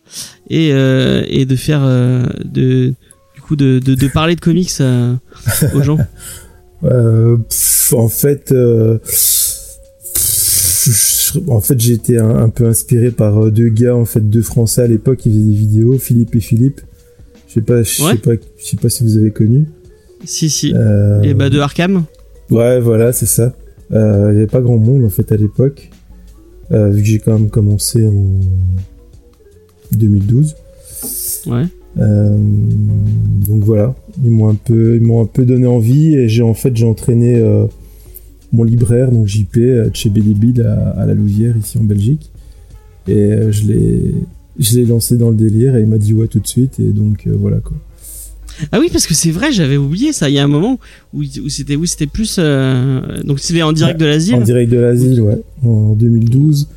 et, 0.51 0.71
euh, 0.73 1.23
et 1.29 1.45
de 1.47 1.55
faire 1.57 1.83
euh, 1.85 2.27
de 2.45 2.95
du 3.35 3.41
coup 3.41 3.55
de, 3.57 3.79
de, 3.79 3.95
de 3.95 4.09
parler 4.09 4.35
de 4.35 4.41
comics 4.41 4.73
à- 4.81 5.19
aux 5.75 5.83
gens? 5.83 5.99
Euh, 6.85 7.37
pff, 7.37 7.93
en 7.97 8.09
fait, 8.09 8.51
euh, 8.51 8.99
pff, 8.99 11.37
en 11.49 11.61
fait, 11.61 11.79
j'ai 11.81 11.93
été 11.93 12.19
un, 12.19 12.29
un 12.29 12.49
peu 12.49 12.67
inspiré 12.67 13.13
par 13.13 13.39
euh, 13.47 13.51
deux 13.53 13.69
gars, 13.69 13.95
en 13.95 14.05
fait, 14.05 14.29
deux 14.29 14.43
Français 14.43 14.83
à 14.83 14.87
l'époque 14.89 15.19
qui 15.19 15.31
faisaient 15.31 15.45
des 15.45 15.55
vidéos, 15.55 15.97
Philippe 15.99 16.35
et 16.35 16.41
Philippe. 16.41 16.81
Je 17.47 17.55
sais 17.55 17.61
pas, 17.61 17.85
je 17.85 18.03
Ouais. 18.03 18.13
sais 18.13 18.19
pas, 18.19 18.33
je 18.59 18.65
sais 18.67 18.77
pas 18.77 18.89
si 18.89 19.05
vous 19.05 19.17
avez 19.17 19.31
connu. 19.31 19.67
Si 20.25 20.51
si. 20.51 20.73
Euh, 20.75 21.23
Et 21.23 21.35
bah 21.35 21.51
de 21.51 21.61
Arkham. 21.61 22.03
Ouais, 22.53 22.81
voilà, 22.81 23.13
c'est 23.13 23.27
ça. 23.27 23.55
Euh, 23.93 24.29
Il 24.31 24.35
y 24.35 24.39
avait 24.39 24.47
pas 24.47 24.61
grand 24.61 24.79
monde 24.79 25.05
en 25.05 25.11
fait 25.11 25.31
à 25.33 25.37
l'époque, 25.37 25.91
euh, 26.71 26.91
vu 26.91 27.03
que 27.03 27.09
j'ai 27.09 27.19
quand 27.19 27.39
même 27.39 27.51
commencé 27.51 28.07
en 28.07 28.41
2012. 29.93 30.55
Ouais. 31.47 31.65
Euh, 31.99 32.37
donc 33.47 33.63
voilà, 33.65 33.95
ils 34.25 34.31
m'ont 34.31 34.49
un 34.49 34.55
peu, 34.55 34.97
ils 34.97 35.03
m'ont 35.03 35.21
un 35.21 35.27
peu 35.27 35.45
donné 35.45 35.67
envie 35.67 36.15
et 36.15 36.29
j'ai 36.29 36.43
en 36.43 36.55
fait 36.55 36.75
j'ai 36.75 36.87
entraîné 36.87 37.37
euh, 37.39 37.67
mon 38.53 38.65
libraire 38.65 39.11
donc 39.11 39.27
JP 39.27 39.57
euh, 39.59 39.91
chez 39.93 40.09
Bélibid 40.09 40.61
à, 40.61 40.91
à 40.91 41.05
la 41.05 41.13
Louvière 41.13 41.55
ici 41.57 41.77
en 41.77 41.85
Belgique 41.85 42.31
et 43.09 43.15
euh, 43.15 43.53
je 43.53 43.67
l'ai, 43.67 44.15
je 44.59 44.77
l'ai 44.79 44.87
lancé 44.87 45.19
dans 45.19 45.29
le 45.29 45.37
délire 45.37 45.77
et 45.77 45.83
il 45.83 45.87
m'a 45.87 45.99
dit 45.99 46.15
ouais 46.15 46.29
tout 46.29 46.41
de 46.41 46.47
suite 46.47 46.81
et 46.81 46.93
donc 46.93 47.27
euh, 47.27 47.35
voilà 47.39 47.59
quoi. 47.59 47.77
Ah 48.71 48.79
oui, 48.81 48.89
parce 48.93 49.07
que 49.07 49.15
c'est 49.15 49.31
vrai, 49.31 49.53
j'avais 49.53 49.77
oublié 49.77 50.13
ça. 50.13 50.29
Il 50.29 50.35
y 50.35 50.39
a 50.39 50.45
un 50.45 50.49
moment 50.49 50.79
où, 51.13 51.23
où 51.23 51.49
c'était 51.49 51.77
où 51.77 51.87
c'était 51.87 52.07
plus 52.07 52.37
euh, 52.39 53.01
donc 53.25 53.41
c'était 53.41 53.63
en 53.63 53.73
direct 53.73 53.99
de 53.99 54.07
l'asile. 54.07 54.35
En 54.37 54.41
direct 54.41 54.71
de 54.71 54.79
l'asile, 54.79 55.21
ouais, 55.21 55.41
en 55.65 55.95
2012 55.95 56.69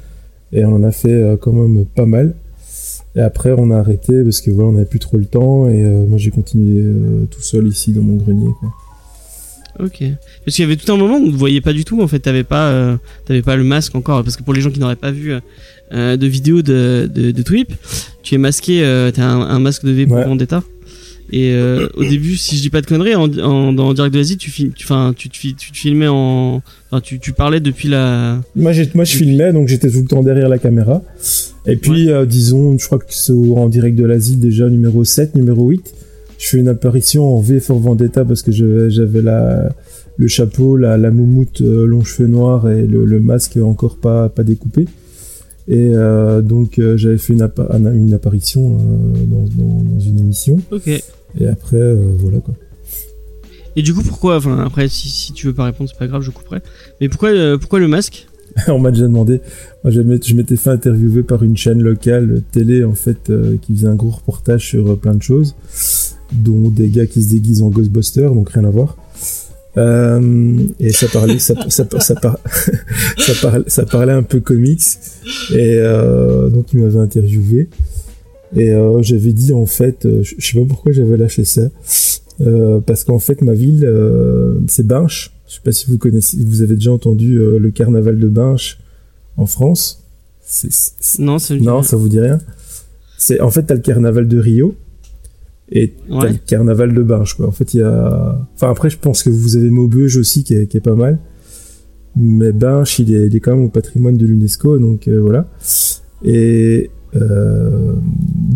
et 0.53 0.63
on 0.63 0.75
en 0.75 0.83
a 0.83 0.91
fait 0.91 1.11
euh, 1.11 1.35
quand 1.37 1.51
même 1.51 1.85
pas 1.85 2.05
mal. 2.05 2.33
Et 3.15 3.21
après 3.21 3.51
on 3.57 3.71
a 3.71 3.77
arrêté 3.77 4.23
parce 4.23 4.41
que 4.41 4.51
voilà 4.51 4.69
on 4.69 4.73
n'avait 4.73 4.85
plus 4.85 4.99
trop 4.99 5.17
le 5.17 5.25
temps 5.25 5.67
et 5.69 5.83
euh, 5.83 6.05
moi 6.05 6.17
j'ai 6.17 6.31
continué 6.31 6.81
euh, 6.81 7.25
tout 7.31 7.41
seul 7.41 7.67
ici 7.67 7.91
dans 7.91 8.01
mon 8.01 8.15
grenier 8.15 8.49
quoi. 8.59 8.69
Ok. 9.79 10.03
Parce 10.45 10.55
qu'il 10.55 10.63
y 10.63 10.65
avait 10.65 10.77
tout 10.77 10.89
un 10.93 10.95
moment 10.97 11.17
où 11.17 11.23
on 11.23 11.31
ne 11.31 11.35
voyait 11.37 11.59
pas 11.59 11.73
du 11.73 11.83
tout. 11.83 12.01
En 12.01 12.07
fait, 12.07 12.19
t'avais 12.19 12.45
pas, 12.45 12.69
euh, 12.69 12.95
t'avais 13.25 13.41
pas 13.41 13.57
le 13.57 13.65
masque 13.65 13.93
encore. 13.95 14.23
Parce 14.23 14.37
que 14.37 14.43
pour 14.43 14.53
les 14.53 14.61
gens 14.61 14.71
qui 14.71 14.79
n'auraient 14.79 14.95
pas 14.95 15.11
vu 15.11 15.33
euh, 15.91 16.15
de 16.15 16.27
vidéo 16.27 16.61
de, 16.61 17.09
de, 17.13 17.31
de 17.31 17.41
Twip, 17.41 17.73
tu 18.23 18.35
es 18.35 18.37
masqué. 18.37 18.85
Euh, 18.85 19.11
t'as 19.11 19.25
un, 19.25 19.41
un 19.41 19.59
masque 19.59 19.83
de 19.83 19.91
V 19.91 20.05
pour 20.07 20.15
Ouais. 20.15 20.23
Vendetta. 20.23 20.63
Et 21.31 21.51
euh, 21.53 21.87
au 21.95 22.03
début, 22.03 22.35
si 22.35 22.55
je 22.57 22.61
dis 22.61 22.69
pas 22.69 22.81
de 22.81 22.85
conneries, 22.85 23.15
en, 23.15 23.23
en, 23.39 23.73
dans 23.73 23.93
Direct 23.93 24.13
de 24.13 24.19
l'Asie, 24.19 24.37
tu, 24.37 24.51
tu, 24.51 24.69
te 24.69 25.37
fi- 25.37 25.55
tu 25.55 25.71
te 25.71 25.77
filmais 25.77 26.07
en, 26.07 26.61
enfin, 26.91 27.01
tu, 27.01 27.19
tu 27.19 27.33
parlais 27.33 27.59
depuis 27.59 27.87
la. 27.87 28.41
Moi, 28.55 28.71
moi, 28.93 29.03
je 29.05 29.15
filmais, 29.17 29.51
donc 29.51 29.67
j'étais 29.67 29.89
tout 29.89 30.01
le 30.01 30.07
temps 30.07 30.21
derrière 30.21 30.49
la 30.49 30.59
caméra. 30.59 31.01
Et 31.65 31.77
puis, 31.77 32.11
euh, 32.11 32.25
disons, 32.27 32.77
je 32.77 32.85
crois 32.85 32.99
que 32.99 33.05
c'est 33.09 33.33
en 33.33 33.67
direct 33.69 33.97
de 33.97 34.05
l'Asie, 34.05 34.35
déjà 34.37 34.69
numéro 34.69 35.03
7, 35.03 35.33
numéro 35.35 35.67
8. 35.69 35.93
Je 36.37 36.47
fais 36.47 36.57
une 36.57 36.67
apparition 36.67 37.35
en 37.35 37.39
V 37.41 37.59
for 37.59 37.79
Vendetta 37.79 38.23
parce 38.23 38.41
que 38.43 38.51
j'avais 38.51 39.21
la, 39.23 39.69
le 40.17 40.27
chapeau, 40.27 40.77
la, 40.77 40.95
la 40.97 41.09
moumoute, 41.09 41.61
euh, 41.61 41.85
long 41.87 42.03
cheveux 42.03 42.27
noirs 42.27 42.69
et 42.69 42.85
le, 42.85 43.05
le 43.05 43.19
masque 43.19 43.57
encore 43.57 43.95
pas, 43.97 44.29
pas 44.29 44.43
découpé. 44.43 44.85
Et 45.67 45.91
euh, 45.95 46.41
donc, 46.41 46.77
euh, 46.79 46.95
j'avais 46.97 47.17
fait 47.17 47.33
une, 47.33 47.41
appa- 47.41 47.67
une 47.95 48.13
apparition 48.13 48.77
euh, 48.77 49.23
dans, 49.25 49.45
dans, 49.63 49.81
dans 49.83 49.99
une 49.99 50.19
émission. 50.19 50.59
Ok. 50.71 50.87
Et 50.87 51.47
après, 51.47 51.93
voilà 52.19 52.39
quoi. 52.39 52.53
Et 53.75 53.81
du 53.81 53.93
coup, 53.93 54.03
pourquoi, 54.03 54.37
enfin, 54.37 54.59
après, 54.65 54.87
si, 54.87 55.09
si 55.09 55.33
tu 55.33 55.47
veux 55.47 55.53
pas 55.53 55.65
répondre, 55.65 55.89
c'est 55.91 55.97
pas 55.99 56.07
grave, 56.07 56.21
je 56.21 56.31
couperai. 56.31 56.59
Mais 57.01 57.09
pourquoi, 57.09 57.31
pourquoi 57.59 57.79
le 57.79 57.87
masque? 57.87 58.27
On 58.69 58.79
m'a 58.79 58.91
déjà 58.91 59.03
demandé. 59.07 59.41
Moi, 59.83 59.91
je 59.91 59.99
m'étais- 60.01 60.55
fait 60.55 60.69
interviewer 60.69 61.23
par 61.23 61.43
une 61.43 61.57
chaîne 61.57 61.81
locale 61.81 62.41
télé, 62.53 62.85
en 62.85 62.93
fait, 62.95 63.29
qui 63.61 63.75
faisait 63.75 63.87
un 63.87 63.95
gros 63.95 64.11
reportage 64.11 64.65
sur 64.69 64.97
plein 64.97 65.13
de 65.15 65.21
choses, 65.21 65.55
dont 66.31 66.69
des 66.69 66.87
gars 66.87 67.05
qui 67.05 67.21
se 67.21 67.31
déguisent 67.31 67.63
en 67.63 67.69
Ghostbusters, 67.69 68.33
donc 68.33 68.49
rien 68.51 68.63
à 68.63 68.69
voir. 68.69 68.95
Euh, 69.77 70.57
et 70.79 70.91
ça 70.93 71.07
parlait, 71.07 71.39
ça, 71.39 71.53
ça, 71.69 71.85
ça, 71.99 72.15
par- 72.15 72.39
ça, 73.17 73.33
parlait, 73.41 73.63
ça 73.67 73.85
parlait 73.85 74.13
un 74.13 74.23
peu 74.23 74.39
comics. 74.39 74.81
Et 75.53 75.77
euh, 75.79 76.49
donc, 76.49 76.71
il 76.73 76.79
m'avait 76.81 76.99
interviewé. 76.99 77.69
Et 78.55 78.71
euh, 78.71 79.01
j'avais 79.01 79.33
dit, 79.33 79.51
en 79.53 79.65
fait, 79.65 80.05
euh, 80.05 80.23
je 80.23 80.35
je 80.37 80.45
sais 80.51 80.59
pas 80.59 80.65
pourquoi 80.67 80.91
j'avais 80.93 81.17
lâché 81.17 81.43
ça. 81.43 81.69
Euh, 82.41 82.79
parce 82.79 83.03
qu'en 83.03 83.19
fait, 83.19 83.41
ma 83.41 83.53
ville, 83.53 83.83
euh, 83.85 84.55
c'est 84.67 84.85
Binche. 84.87 85.31
Je 85.47 85.55
sais 85.55 85.61
pas 85.63 85.71
si 85.71 85.87
vous 85.87 85.97
connaissez, 85.97 86.37
vous 86.43 86.61
avez 86.61 86.75
déjà 86.75 86.91
entendu 86.91 87.37
le 87.37 87.71
carnaval 87.71 88.17
de 88.19 88.27
Binche 88.27 88.79
en 89.37 89.45
France. 89.45 90.03
Non, 91.19 91.37
ça. 91.39 91.55
non, 91.55 91.83
ça 91.83 91.97
vous 91.97 92.09
dit 92.09 92.19
rien. 92.19 92.39
C'est 93.17 93.39
en 93.41 93.49
fait 93.51 93.63
t'as 93.63 93.75
le 93.75 93.81
carnaval 93.81 94.27
de 94.27 94.37
Rio 94.39 94.75
et 95.71 95.93
t'as 96.09 96.29
le 96.29 96.37
carnaval 96.45 96.93
de 96.93 97.01
Binche 97.01 97.33
quoi. 97.35 97.47
En 97.47 97.51
fait 97.51 97.73
il 97.73 97.79
y 97.79 97.83
a, 97.83 98.37
enfin 98.55 98.69
après 98.69 98.89
je 98.89 98.97
pense 98.99 99.23
que 99.23 99.29
vous 99.29 99.55
avez 99.57 99.69
Maubeuge 99.69 100.17
aussi 100.17 100.43
qui 100.43 100.53
est, 100.55 100.67
qui 100.67 100.77
est 100.77 100.81
pas 100.81 100.95
mal, 100.95 101.19
mais 102.15 102.51
Binche 102.51 102.99
il 102.99 103.13
est, 103.13 103.27
il 103.27 103.35
est 103.35 103.39
quand 103.39 103.55
même 103.55 103.65
au 103.65 103.69
patrimoine 103.69 104.17
de 104.17 104.25
l'UNESCO 104.25 104.77
donc 104.79 105.07
euh, 105.07 105.19
voilà. 105.19 105.47
Et 106.23 106.89
Euh, 107.15 107.93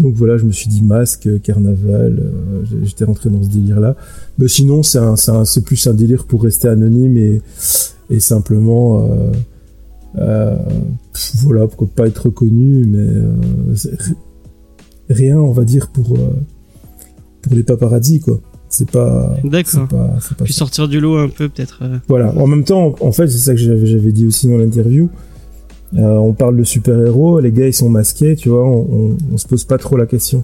donc 0.02 0.16
voilà, 0.16 0.36
je 0.38 0.44
me 0.44 0.52
suis 0.52 0.68
dit 0.70 0.82
masque, 0.84 1.30
carnaval, 1.44 2.20
euh, 2.20 2.64
j'étais 2.84 3.06
rentré 3.06 3.30
dans 3.30 3.42
ce 3.42 3.48
délire-là. 3.48 3.96
Mais 4.38 4.50
sinon, 4.50 4.84
c'est 4.84 4.98
un, 4.98 5.16
un- 5.30 5.62
plus 5.64 5.88
un 5.88 5.94
délire 5.94 6.26
pour 6.26 6.44
rester 6.44 6.68
anonyme 6.68 7.16
et, 7.18 7.42
et 8.10 8.20
simplement, 8.20 8.88
euh, 9.00 9.32
euh, 10.18 10.58
pff, 11.14 11.36
voilà, 11.46 11.68
pour 11.68 11.88
pas 11.88 12.06
être 12.08 12.26
reconnu, 12.26 12.84
mais 12.86 13.08
euh, 13.08 13.32
rien, 15.10 15.40
on 15.40 15.54
va 15.54 15.64
dire, 15.64 15.88
pour, 15.88 16.18
euh, 16.18 16.30
pour 17.42 17.54
les 17.56 17.64
paparazzis, 17.64 18.20
quoi. 18.20 18.40
C'est 18.72 18.90
pas, 18.92 19.36
D'accord. 19.44 19.88
pas, 19.88 20.18
c'est 20.22 20.38
pas 20.38 20.44
Puis 20.44 20.54
sortir 20.54 20.88
du 20.88 21.00
lot 21.00 21.18
un 21.18 21.30
peu, 21.30 21.50
peut-être. 21.50 21.80
euh. 21.82 21.98
voilà. 22.08 22.32
En 22.38 22.46
même 22.46 22.64
temps, 22.64 22.96
en 23.02 23.12
fait, 23.12 23.28
c'est 23.28 23.40
ça 23.40 23.54
que 23.54 23.60
j'avais 23.60 24.12
dit 24.12 24.28
aussi 24.28 24.48
dans 24.48 24.58
l'interview. 24.58 25.10
Euh, 25.96 26.02
on 26.18 26.34
parle 26.34 26.56
de 26.56 26.64
super-héros, 26.64 27.40
les 27.40 27.52
gars 27.52 27.66
ils 27.66 27.74
sont 27.74 27.90
masqués, 27.90 28.36
tu 28.36 28.50
vois, 28.50 28.64
on, 28.64 28.88
on, 29.14 29.18
on 29.34 29.38
se 29.38 29.48
pose 29.48 29.64
pas 29.64 29.80
trop 29.80 29.98
la 29.98 30.06
question. 30.06 30.44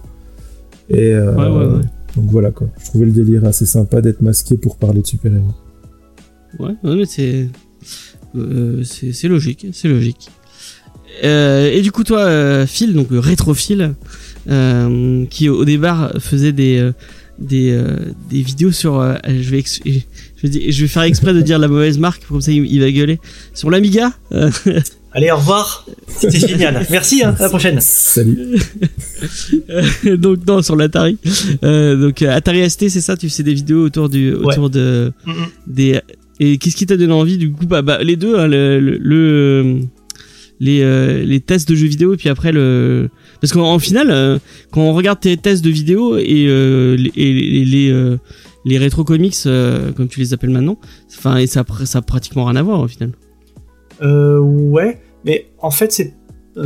Et 0.90 1.12
euh, 1.14 1.32
Ouais, 1.36 1.46
ouais, 1.46 1.74
ouais. 1.76 1.82
donc 2.16 2.24
voilà 2.30 2.50
quoi. 2.50 2.66
Je 2.80 2.86
trouvais 2.86 3.06
le 3.06 3.12
délire 3.12 3.44
assez 3.44 3.64
sympa 3.64 4.00
d'être 4.00 4.22
masqué 4.22 4.56
pour 4.56 4.76
parler 4.76 5.02
de 5.02 5.06
super-héros. 5.06 5.54
Ouais, 6.58 6.74
ouais, 6.82 6.96
mais 6.96 7.04
c'est 7.06 7.48
euh, 8.34 8.82
c'est 8.82 9.28
logique, 9.28 9.68
c'est 9.72 9.86
logique. 9.88 10.30
Et 11.22 11.80
du 11.82 11.92
coup, 11.92 12.02
toi, 12.02 12.66
Phil, 12.66 12.92
donc 12.92 13.10
le 13.10 13.20
rétrophile, 13.20 13.94
qui 15.30 15.48
au 15.48 15.64
départ 15.64 16.12
faisait 16.20 16.52
des 16.52 16.78
euh, 16.78 16.92
des 17.38 17.70
euh, 17.72 17.96
des 18.30 18.40
vidéos 18.42 18.72
sur, 18.72 18.98
euh, 19.00 19.14
je 19.26 19.50
vais 19.50 19.58
ex- 19.58 19.80
je 19.84 19.92
vais 20.42 20.48
dire- 20.48 20.72
je 20.72 20.80
vais 20.82 20.88
faire 20.88 21.02
exprès 21.02 21.34
de 21.34 21.40
dire 21.42 21.58
la 21.58 21.68
mauvaise 21.68 21.98
marque, 21.98 22.26
comme 22.26 22.40
ça 22.40 22.50
il, 22.52 22.64
il 22.64 22.80
va 22.80 22.90
gueuler 22.90 23.18
sur 23.54 23.68
l'Amiga. 23.70 24.12
euh, 24.32 24.50
Allez, 25.12 25.30
au 25.30 25.36
revoir. 25.36 25.86
C'était 26.08 26.38
génial. 26.46 26.86
Merci, 26.90 27.22
hein, 27.24 27.34
à 27.38 27.42
la 27.44 27.48
prochaine. 27.48 27.78
Salut. 27.80 28.56
donc 30.18 30.38
non, 30.46 30.62
sur 30.62 30.76
l'Atari. 30.76 31.16
Euh, 31.64 31.96
donc 31.96 32.22
euh, 32.22 32.34
Atari 32.34 32.68
ST, 32.68 32.88
c'est 32.88 33.00
ça, 33.00 33.16
tu 33.16 33.28
fais 33.28 33.42
des 33.42 33.54
vidéos 33.54 33.84
autour 33.84 34.08
du 34.08 34.32
autour 34.34 34.70
de 34.70 35.12
Mm, 35.26 35.32
des 35.66 36.00
et 36.38 36.58
qu'est-ce 36.58 36.76
qui 36.76 36.84
t'a 36.86 36.96
donné 36.98 37.12
envie 37.14 37.38
du 37.38 37.50
coup? 37.50 37.64
Bah, 37.66 37.80
bah, 37.82 37.98
les 38.02 38.16
deux 38.16 38.36
hein, 38.36 38.46
le, 38.46 38.78
le, 38.78 38.98
le- 39.00 39.78
les 40.60 40.82
euh, 40.82 41.22
les 41.22 41.40
tests 41.40 41.68
de 41.68 41.74
jeux 41.74 41.86
vidéo 41.86 42.14
et 42.14 42.16
puis 42.16 42.28
après 42.28 42.52
le 42.52 43.10
parce 43.40 43.52
qu'en 43.52 43.72
en 43.72 43.78
final 43.78 44.10
euh, 44.10 44.38
quand 44.70 44.80
on 44.80 44.94
regarde 44.94 45.20
tes 45.20 45.36
tests 45.36 45.64
de 45.64 45.70
vidéo 45.70 46.16
et 46.16 46.46
euh, 46.48 46.96
les 46.96 47.64
les 47.64 48.18
les, 48.64 48.78
rétro 48.78 49.04
comics 49.04 49.36
comme 49.96 50.08
tu 50.08 50.20
les 50.20 50.32
appelles 50.32 50.50
maintenant 50.50 50.78
enfin 51.16 51.36
et 51.36 51.46
ça 51.46 51.64
ça 51.84 51.98
a 51.98 52.02
pratiquement 52.02 52.46
rien 52.46 52.56
à 52.56 52.62
voir 52.62 52.80
au 52.80 52.88
final 52.88 53.12
ouais, 54.00 55.00
mais 55.24 55.46
en 55.58 55.70
fait, 55.70 55.92
c'est 55.92 56.14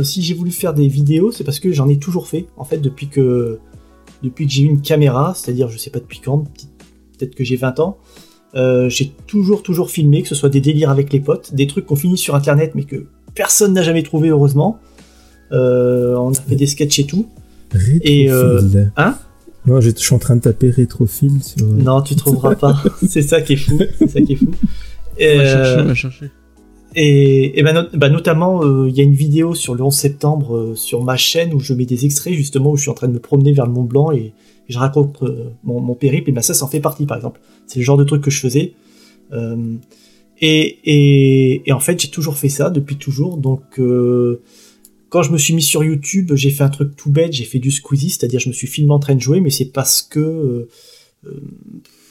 si 0.03 0.21
j'ai 0.21 0.33
voulu 0.33 0.51
faire 0.51 0.73
des 0.73 0.87
vidéos, 0.87 1.31
c'est 1.31 1.43
parce 1.43 1.59
que 1.59 1.73
j'en 1.73 1.89
ai 1.89 1.97
toujours 1.97 2.27
fait. 2.27 2.45
En 2.55 2.63
fait, 2.63 2.77
depuis 2.77 3.07
que 3.07 3.59
depuis 4.23 4.45
que 4.45 4.51
j'ai 4.51 4.63
eu 4.63 4.67
une 4.67 4.81
caméra, 4.81 5.33
c'est-à-dire 5.35 5.69
je 5.69 5.77
sais 5.77 5.89
pas 5.89 5.99
depuis 5.99 6.19
quand, 6.19 6.45
peut-être 7.17 7.35
que 7.35 7.43
j'ai 7.43 7.57
20 7.57 7.79
ans, 7.81 7.97
j'ai 8.87 9.11
toujours 9.27 9.63
toujours 9.63 9.89
filmé, 9.91 10.21
que 10.21 10.27
ce 10.29 10.35
soit 10.35 10.49
des 10.49 10.61
délires 10.61 10.89
avec 10.89 11.11
les 11.13 11.19
potes, 11.19 11.53
des 11.53 11.67
trucs 11.67 11.85
qu'on 11.85 11.95
finit 11.95 12.17
sur 12.17 12.35
internet 12.35 12.71
mais 12.73 12.83
que 12.83 13.07
personne 13.35 13.73
n'a 13.73 13.83
jamais 13.83 14.03
trouvé 14.03 14.29
heureusement. 14.29 14.79
Euh, 15.51 16.15
on 16.15 16.31
a 16.31 16.33
fait 16.33 16.55
des 16.55 16.67
sketchs 16.67 16.99
et 16.99 17.05
tout. 17.05 17.27
Rétrophile. 17.71 18.01
Et, 18.03 18.29
euh, 18.31 18.61
hein 18.97 19.17
Non, 19.65 19.81
je 19.81 19.89
suis 19.95 20.13
en 20.15 20.19
train 20.19 20.35
de 20.35 20.41
taper 20.41 20.69
rétrophile 20.69 21.43
sur. 21.43 21.65
euh, 21.65 21.69
Non, 21.73 22.01
tu 22.01 22.15
trouveras 22.15 22.55
pas. 22.55 22.81
c'est 23.07 23.21
ça 23.21 23.41
qui 23.41 23.53
est 23.53 23.57
fou. 23.57 23.79
C'est 23.99 24.07
ça 24.09 24.21
qui 24.21 24.33
est 24.33 24.35
fou. 24.37 24.47
on 24.51 25.37
va 25.37 25.45
chercher 25.45 25.81
on 25.81 25.85
va 25.85 25.93
chercher 25.93 26.31
Et, 26.95 27.59
et 27.59 27.63
ben, 27.63 27.73
not- 27.73 27.89
bah, 27.97 28.09
notamment, 28.09 28.63
euh, 28.63 28.89
il 28.89 28.95
y 28.95 29.01
a 29.01 29.03
une 29.03 29.13
vidéo 29.13 29.53
sur 29.55 29.75
le 29.75 29.83
11 29.83 29.93
septembre 29.93 30.55
euh, 30.55 30.75
sur 30.75 31.03
ma 31.03 31.17
chaîne 31.17 31.53
où 31.53 31.59
je 31.59 31.73
mets 31.73 31.85
des 31.85 32.05
extraits 32.05 32.33
justement 32.33 32.71
où 32.71 32.77
je 32.77 32.81
suis 32.83 32.91
en 32.91 32.95
train 32.95 33.07
de 33.07 33.13
me 33.13 33.19
promener 33.19 33.51
vers 33.53 33.65
le 33.65 33.71
Mont 33.73 33.83
Blanc 33.83 34.11
et, 34.11 34.17
et 34.19 34.33
je 34.69 34.77
raconte 34.79 35.21
euh, 35.23 35.51
mon, 35.63 35.79
mon 35.81 35.95
périple. 35.95 36.29
Et 36.29 36.33
ben 36.33 36.41
ça, 36.41 36.53
ça 36.53 36.65
en 36.65 36.67
fait 36.69 36.79
partie 36.81 37.05
par 37.05 37.17
exemple. 37.17 37.39
C'est 37.67 37.79
le 37.79 37.85
genre 37.85 37.97
de 37.97 38.03
truc 38.05 38.21
que 38.23 38.31
je 38.31 38.39
faisais. 38.39 38.73
Et, 40.41 41.61
en 41.71 41.79
fait, 41.79 41.99
j'ai 41.99 42.09
toujours 42.09 42.37
fait 42.37 42.49
ça 42.49 42.69
depuis 42.69 42.97
toujours. 42.97 43.37
Donc, 43.37 43.61
euh, 43.79 44.41
quand 45.09 45.21
je 45.21 45.31
me 45.31 45.37
suis 45.37 45.53
mis 45.53 45.61
sur 45.61 45.83
YouTube, 45.83 46.31
j'ai 46.35 46.49
fait 46.49 46.63
un 46.63 46.69
truc 46.69 46.95
tout 46.95 47.11
bête. 47.11 47.33
J'ai 47.33 47.45
fait 47.45 47.59
du 47.59 47.71
Squeezie, 47.71 48.09
c'est-à-dire 48.09 48.39
je 48.39 48.49
me 48.49 48.53
suis 48.53 48.67
filmé 48.67 48.91
en 48.91 48.99
train 48.99 49.15
de 49.15 49.21
jouer, 49.21 49.39
mais 49.39 49.51
c'est 49.51 49.71
parce 49.71 50.01
que 50.01 50.19
euh, 50.19 50.69
euh, 51.27 51.41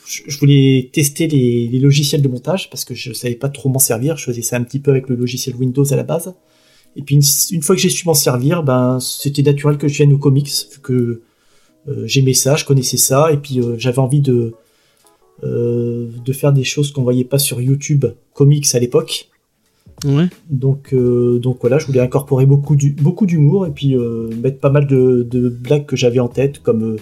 je 0.06 0.38
voulais 0.38 0.90
tester 0.92 1.26
les, 1.26 1.78
logiciels 1.80 2.22
de 2.22 2.28
montage 2.28 2.70
parce 2.70 2.84
que 2.84 2.94
je 2.94 3.12
savais 3.12 3.34
pas 3.34 3.48
trop 3.48 3.68
m'en 3.68 3.78
servir. 3.78 4.16
Je 4.16 4.24
faisais 4.24 4.42
ça 4.42 4.56
un 4.56 4.62
petit 4.62 4.78
peu 4.78 4.92
avec 4.92 5.08
le 5.08 5.16
logiciel 5.16 5.56
Windows 5.56 5.92
à 5.92 5.96
la 5.96 6.04
base. 6.04 6.34
Et 6.96 7.02
puis 7.02 7.16
une, 7.52 7.62
fois 7.62 7.76
que 7.76 7.80
j'ai 7.80 7.88
su 7.88 8.06
m'en 8.06 8.14
servir, 8.14 8.64
ben 8.64 8.98
c'était 9.00 9.42
naturel 9.42 9.78
que 9.78 9.86
je 9.86 9.94
vienne 9.94 10.12
aux 10.12 10.18
comics 10.18 10.50
vu 10.72 10.80
que 10.82 11.22
j'aimais 12.04 12.34
ça, 12.34 12.56
je 12.56 12.64
connaissais 12.64 12.96
ça 12.96 13.32
et 13.32 13.36
puis 13.36 13.60
j'avais 13.78 14.00
envie 14.00 14.20
de 14.20 14.54
de 15.42 16.32
faire 16.32 16.52
des 16.52 16.64
choses 16.64 16.92
qu'on 16.92 17.02
voyait 17.02 17.24
pas 17.24 17.38
sur 17.38 17.60
YouTube 17.60 18.04
comics 18.34 18.66
à 18.74 18.78
l'époque. 18.78 19.28
ouais 20.04 20.28
Donc, 20.50 20.92
euh, 20.92 21.38
donc 21.38 21.58
voilà, 21.60 21.78
je 21.78 21.86
voulais 21.86 22.00
incorporer 22.00 22.46
beaucoup 22.46 22.76
du, 22.76 22.90
beaucoup 22.90 23.26
d'humour 23.26 23.66
et 23.66 23.70
puis 23.70 23.96
euh, 23.96 24.28
mettre 24.42 24.58
pas 24.60 24.70
mal 24.70 24.86
de, 24.86 25.26
de 25.28 25.48
blagues 25.48 25.86
que 25.86 25.96
j'avais 25.96 26.20
en 26.20 26.28
tête, 26.28 26.62
comme 26.62 26.82
euh, 26.82 26.96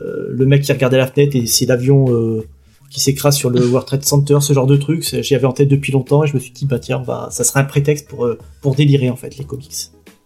euh, 0.00 0.26
le 0.30 0.46
mec 0.46 0.62
qui 0.62 0.72
regardait 0.72 0.96
la 0.98 1.06
fenêtre 1.06 1.36
et 1.36 1.46
c'est 1.46 1.66
l'avion 1.66 2.06
euh, 2.12 2.42
qui 2.90 3.00
s'écrase 3.00 3.36
sur 3.36 3.50
le 3.50 3.60
World 3.70 3.86
Trade 3.86 4.04
Center, 4.04 4.38
ce 4.40 4.52
genre 4.52 4.66
de 4.66 4.76
trucs. 4.76 5.04
c'est- 5.04 5.22
J'y 5.22 5.34
avais 5.34 5.46
en 5.46 5.52
tête 5.52 5.68
depuis 5.68 5.92
longtemps 5.92 6.24
et 6.24 6.26
je 6.26 6.34
me 6.34 6.40
suis 6.40 6.52
dit 6.52 6.66
bah 6.66 6.78
tiens, 6.78 7.02
va, 7.02 7.28
ça 7.30 7.44
sera 7.44 7.60
un 7.60 7.64
prétexte 7.64 8.08
pour 8.08 8.24
euh, 8.26 8.38
pour 8.60 8.74
délirer 8.74 9.10
en 9.10 9.16
fait 9.16 9.36
les 9.38 9.44
comics, 9.44 9.72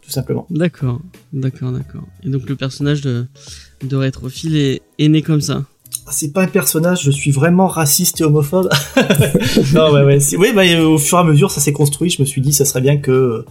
tout 0.02 0.10
simplement. 0.10 0.46
d'accord 0.50 1.00
d'accord 1.32 1.72
d'accord 1.72 2.04
et 2.24 2.28
donc 2.30 2.48
le 2.48 2.56
personnage 2.56 3.00
de 3.02 3.26
de 3.82 3.96
rétrophile 3.96 4.56
est, 4.56 4.80
est 4.98 5.08
né 5.08 5.20
comme 5.22 5.40
ça 5.42 5.64
C'est 6.10 6.32
pas 6.32 6.42
un 6.42 6.46
personnage, 6.46 7.02
je 7.02 7.10
suis 7.10 7.30
vraiment 7.30 7.66
raciste 7.66 8.20
et 8.20 8.24
homophobe. 8.24 8.68
non, 9.74 9.92
ouais, 9.92 10.04
ouais. 10.04 10.18
Oui, 10.38 10.48
bah, 10.54 10.62
euh, 10.64 10.84
au 10.86 10.98
fur 10.98 11.18
et 11.18 11.20
à 11.20 11.24
mesure, 11.24 11.50
ça 11.50 11.60
s'est 11.60 11.72
construit. 11.72 12.10
Je 12.10 12.22
me 12.22 12.26
suis 12.26 12.40
dit, 12.40 12.52
ça 12.52 12.64
serait 12.64 12.80
bien 12.80 12.98
que 12.98 13.44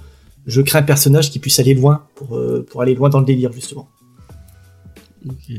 je 0.48 0.62
crée 0.62 0.80
un 0.80 0.84
personnage 0.84 1.32
qui 1.32 1.40
puisse 1.40 1.60
aller 1.60 1.74
loin 1.74 2.04
pour, 2.16 2.38
euh, 2.38 2.66
pour 2.70 2.82
aller 2.82 2.96
loin 2.96 3.10
dans 3.10 3.20
le 3.20 3.26
délire, 3.26 3.52
justement. 3.52 3.90
ok 5.28 5.56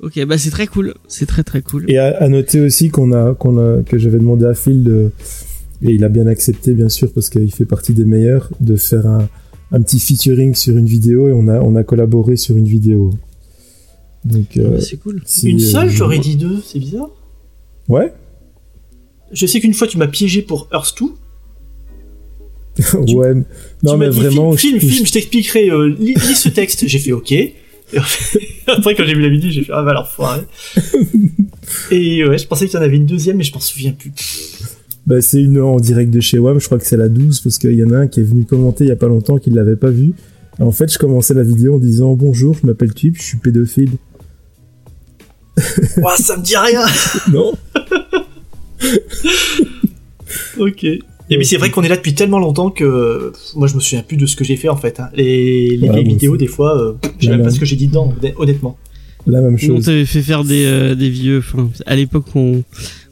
ok 0.00 0.24
bah 0.26 0.36
c'est 0.36 0.50
très 0.50 0.66
cool 0.66 0.94
c'est 1.06 1.26
très 1.26 1.44
très 1.44 1.62
cool 1.62 1.84
Et 1.88 1.96
à, 1.98 2.16
à 2.20 2.28
noter 2.28 2.60
aussi 2.60 2.90
qu'on 2.90 3.12
a, 3.12 3.34
qu'on 3.34 3.56
a, 3.58 3.82
que 3.84 3.96
j'avais 3.98 4.18
demandé 4.18 4.44
à 4.44 4.54
Phil 4.54 4.82
de, 4.82 5.12
et 5.82 5.92
il 5.92 6.02
a 6.02 6.08
bien 6.08 6.26
accepté 6.26 6.74
bien 6.74 6.88
sûr 6.88 7.12
parce 7.12 7.28
qu'il 7.30 7.52
fait 7.52 7.64
partie 7.64 7.92
des 7.92 8.04
meilleurs, 8.04 8.48
de 8.58 8.74
faire 8.74 9.06
un, 9.06 9.28
un 9.70 9.80
petit 9.80 10.00
featuring 10.00 10.54
sur 10.56 10.76
une 10.76 10.86
vidéo 10.86 11.28
et 11.28 11.32
on 11.32 11.46
a, 11.46 11.60
on 11.60 11.76
a 11.76 11.84
collaboré 11.84 12.36
sur 12.36 12.56
une 12.56 12.66
vidéo. 12.66 13.10
Donc, 14.24 14.56
euh, 14.56 14.78
c'est 14.80 14.96
cool 14.98 15.20
Une 15.42 15.56
euh, 15.60 15.60
seule, 15.60 15.90
je- 15.90 15.96
j'aurais 15.96 16.18
dit 16.18 16.36
deux, 16.36 16.60
c'est 16.64 16.78
bizarre. 16.78 17.10
Ouais. 17.88 18.12
Je 19.32 19.46
sais 19.46 19.60
qu'une 19.60 19.74
fois, 19.74 19.86
tu 19.88 19.98
m'as 19.98 20.06
piégé 20.06 20.42
pour 20.42 20.68
Earth 20.72 20.94
2. 21.00 21.06
Tu- 23.06 23.14
ouais. 23.16 23.34
Non 23.82 23.92
tu 23.92 23.96
mais 23.98 24.08
dit, 24.10 24.16
vraiment. 24.20 24.52
Film, 24.52 24.78
je- 24.80 24.86
film, 24.86 25.06
je 25.06 25.12
t'expliquerai. 25.12 25.70
Euh, 25.70 25.88
lis, 25.98 26.14
lis 26.14 26.34
ce 26.36 26.48
texte. 26.48 26.86
j'ai 26.86 26.98
fait 26.98 27.12
OK. 27.12 27.32
Et 27.32 27.54
après, 28.66 28.94
quand 28.94 29.04
j'ai 29.04 29.14
vu 29.14 29.20
la 29.22 29.28
vidéo, 29.28 29.50
j'ai 29.50 29.62
fait 29.64 29.72
Ah, 29.74 29.82
bah 29.82 29.90
alors, 29.90 30.08
foiré. 30.08 30.42
Et 31.90 32.24
ouais, 32.26 32.38
je 32.38 32.46
pensais 32.46 32.66
qu'il 32.66 32.78
y 32.78 32.80
en 32.80 32.84
avait 32.84 32.96
une 32.96 33.06
deuxième, 33.06 33.36
mais 33.36 33.44
je 33.44 33.52
m'en 33.52 33.60
souviens 33.60 33.92
plus. 33.92 34.12
Bah, 35.06 35.20
c'est 35.20 35.42
une 35.42 35.58
en 35.60 35.76
direct 35.80 36.10
de 36.12 36.20
chez 36.20 36.38
WAM, 36.38 36.60
je 36.60 36.66
crois 36.66 36.78
que 36.78 36.86
c'est 36.86 36.96
la 36.96 37.08
12 37.08 37.40
parce 37.40 37.58
qu'il 37.58 37.72
y 37.74 37.84
en 37.84 37.90
a 37.90 37.96
un 37.98 38.06
qui 38.06 38.20
est 38.20 38.24
venu 38.24 38.44
commenter 38.44 38.84
il 38.84 38.88
y 38.88 38.92
a 38.92 38.96
pas 38.96 39.08
longtemps 39.08 39.38
qu'il 39.38 39.54
l'avait 39.54 39.76
pas 39.76 39.90
vu. 39.90 40.14
En 40.60 40.70
fait, 40.70 40.92
je 40.92 40.98
commençais 40.98 41.34
la 41.34 41.42
vidéo 41.42 41.74
en 41.74 41.78
disant 41.78 42.12
bonjour, 42.14 42.54
je 42.60 42.66
m'appelle 42.66 42.94
Tube, 42.94 43.16
je 43.16 43.22
suis 43.22 43.38
pédophile. 43.38 43.90
Ouah, 45.98 46.16
ça 46.16 46.36
me 46.36 46.42
dit 46.42 46.56
rien. 46.56 46.84
non 47.32 47.52
Ok. 50.58 50.84
Et 50.84 51.36
mais 51.38 51.44
c'est 51.44 51.56
vrai 51.56 51.70
qu'on 51.70 51.82
est 51.82 51.88
là 51.88 51.96
depuis 51.96 52.14
tellement 52.14 52.38
longtemps 52.38 52.70
que 52.70 53.32
moi 53.54 53.66
je 53.68 53.74
me 53.74 53.80
souviens 53.80 54.02
plus 54.02 54.16
de 54.16 54.26
ce 54.26 54.36
que 54.36 54.44
j'ai 54.44 54.56
fait 54.56 54.68
en 54.68 54.76
fait. 54.76 55.00
hein. 55.00 55.08
Les, 55.14 55.78
Ouais, 55.80 56.02
vidéos 56.02 56.36
des 56.36 56.46
fois, 56.46 56.78
euh, 56.78 56.92
je 57.18 57.26
sais 57.26 57.30
même 57.32 57.42
pas 57.42 57.50
ce 57.50 57.58
que 57.60 57.64
j'ai 57.64 57.76
dit 57.76 57.86
dedans, 57.88 58.12
honnêt- 58.20 58.34
honnêtement. 58.36 58.76
La 59.26 59.40
même 59.40 59.52
Nous, 59.62 59.70
on 59.70 59.76
chose. 59.76 59.84
t'avait 59.86 60.04
fait 60.04 60.20
faire 60.20 60.42
des, 60.44 60.64
euh, 60.66 60.94
des 60.96 61.08
vieux. 61.08 61.38
Enfin, 61.38 61.70
à 61.86 61.94
l'époque, 61.94 62.24
on, 62.34 62.64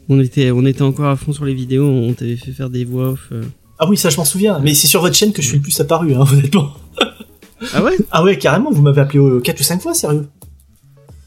on 0.09 0.19
était, 0.19 0.51
on 0.51 0.65
était 0.65 0.81
encore 0.81 1.05
à 1.07 1.15
fond 1.15 1.31
sur 1.31 1.45
les 1.45 1.53
vidéos. 1.53 1.85
On 1.87 2.11
t'avait 2.13 2.35
fait 2.35 2.51
faire 2.51 2.69
des 2.69 2.83
voix 2.83 3.11
off. 3.11 3.29
euh. 3.31 3.43
Ah 3.79 3.87
oui, 3.89 3.95
ça 3.97 4.09
je 4.09 4.17
m'en 4.17 4.25
souviens. 4.25 4.59
Mais 4.59 4.73
c'est 4.73 4.87
sur 4.87 5.01
votre 5.01 5.15
chaîne 5.15 5.31
que 5.31 5.41
je 5.41 5.47
suis 5.47 5.57
le 5.57 5.63
plus 5.63 5.79
apparu, 5.79 6.13
hein, 6.13 6.25
honnêtement. 6.31 6.73
Ah 7.73 7.81
ouais? 7.83 7.95
Ah 8.11 8.23
ouais, 8.23 8.37
carrément, 8.37 8.71
vous 8.71 8.81
m'avez 8.81 9.01
appelé 9.01 9.19
euh, 9.19 9.39
4 9.39 9.59
ou 9.59 9.63
5 9.63 9.81
fois, 9.81 9.93
sérieux? 9.93 10.27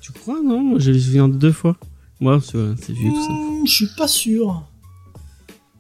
Tu 0.05 0.13
crois 0.13 0.41
non 0.45 0.79
Je 0.79 0.91
me 0.93 0.99
souviens 0.99 1.29
de 1.29 1.37
deux 1.37 1.53
fois. 1.53 1.77
Moi, 2.21 2.39
c'est 2.45 2.59
c'est 2.83 2.93
vieux 2.93 3.11
tout 3.11 3.23
ça. 3.25 3.33
Hmm, 3.33 3.67
je 3.67 3.73
suis 3.73 3.89
pas 3.97 4.07
sûr. 4.09 4.63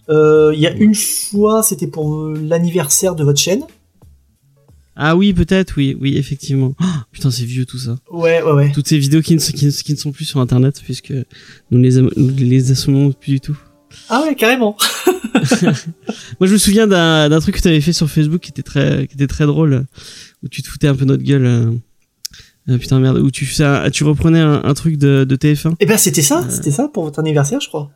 Euh, 0.08 0.52
Il 0.54 0.60
y 0.60 0.66
a 0.66 0.72
une 0.72 0.94
fois, 0.94 1.62
c'était 1.62 1.86
pour 1.86 2.14
euh, 2.22 2.34
l'anniversaire 2.42 3.14
de 3.14 3.22
votre 3.24 3.38
chaîne. 3.38 3.62
Ah 4.96 5.14
oui, 5.16 5.32
peut-être, 5.34 5.74
oui, 5.76 5.96
oui, 6.00 6.16
effectivement. 6.16 6.74
Ah, 6.78 7.04
putain, 7.10 7.30
c'est 7.30 7.44
vieux 7.44 7.66
tout 7.66 7.78
ça. 7.78 7.96
Ouais, 8.10 8.42
ouais, 8.42 8.52
ouais. 8.52 8.72
Toutes 8.72 8.86
ces 8.88 8.96
vidéos 8.98 9.20
qui 9.22 9.34
ne, 9.34 9.40
sont- 9.40 9.52
qui, 9.52 9.66
ne- 9.66 9.70
qui 9.72 9.92
ne 9.92 9.98
sont 9.98 10.12
plus 10.12 10.24
sur 10.24 10.40
Internet 10.40 10.80
puisque 10.82 11.12
nous 11.70 11.78
les, 11.78 12.00
nous 12.00 12.10
les 12.36 12.70
assommons 12.70 13.12
plus 13.12 13.32
du 13.32 13.40
tout. 13.40 13.58
Ah 14.08 14.22
ouais, 14.22 14.34
carrément. 14.36 14.76
Moi, 16.40 16.46
je 16.48 16.52
me 16.52 16.58
souviens 16.58 16.86
d'un 16.86 17.40
truc 17.40 17.56
que 17.56 17.60
tu 17.60 17.68
avais 17.68 17.80
fait 17.80 17.92
sur 17.92 18.08
Facebook 18.08 18.40
qui 18.40 18.50
était 18.50 18.62
très, 18.62 19.06
qui 19.08 19.14
était 19.14 19.26
très 19.26 19.46
drôle, 19.46 19.84
où 20.42 20.48
tu 20.48 20.62
te 20.62 20.68
foutais 20.68 20.86
un 20.88 20.94
peu 20.94 21.04
notre 21.04 21.22
gueule. 21.24 21.78
Euh, 22.68 22.74
euh, 22.74 22.78
putain 22.78 22.98
merde, 23.00 23.18
où 23.18 23.30
tu 23.30 23.44
faisais, 23.46 23.64
un- 23.64 23.90
tu 23.90 24.04
reprenais 24.04 24.40
un, 24.40 24.62
un 24.64 24.74
truc 24.74 24.96
de, 24.96 25.24
de 25.24 25.36
TF1. 25.36 25.74
Eh 25.80 25.86
ben 25.86 25.96
c'était 25.98 26.22
ça, 26.22 26.44
c'était 26.48 26.70
ça 26.70 26.88
pour 26.88 27.04
votre 27.04 27.18
anniversaire, 27.18 27.60
je 27.60 27.68
crois. 27.68 27.90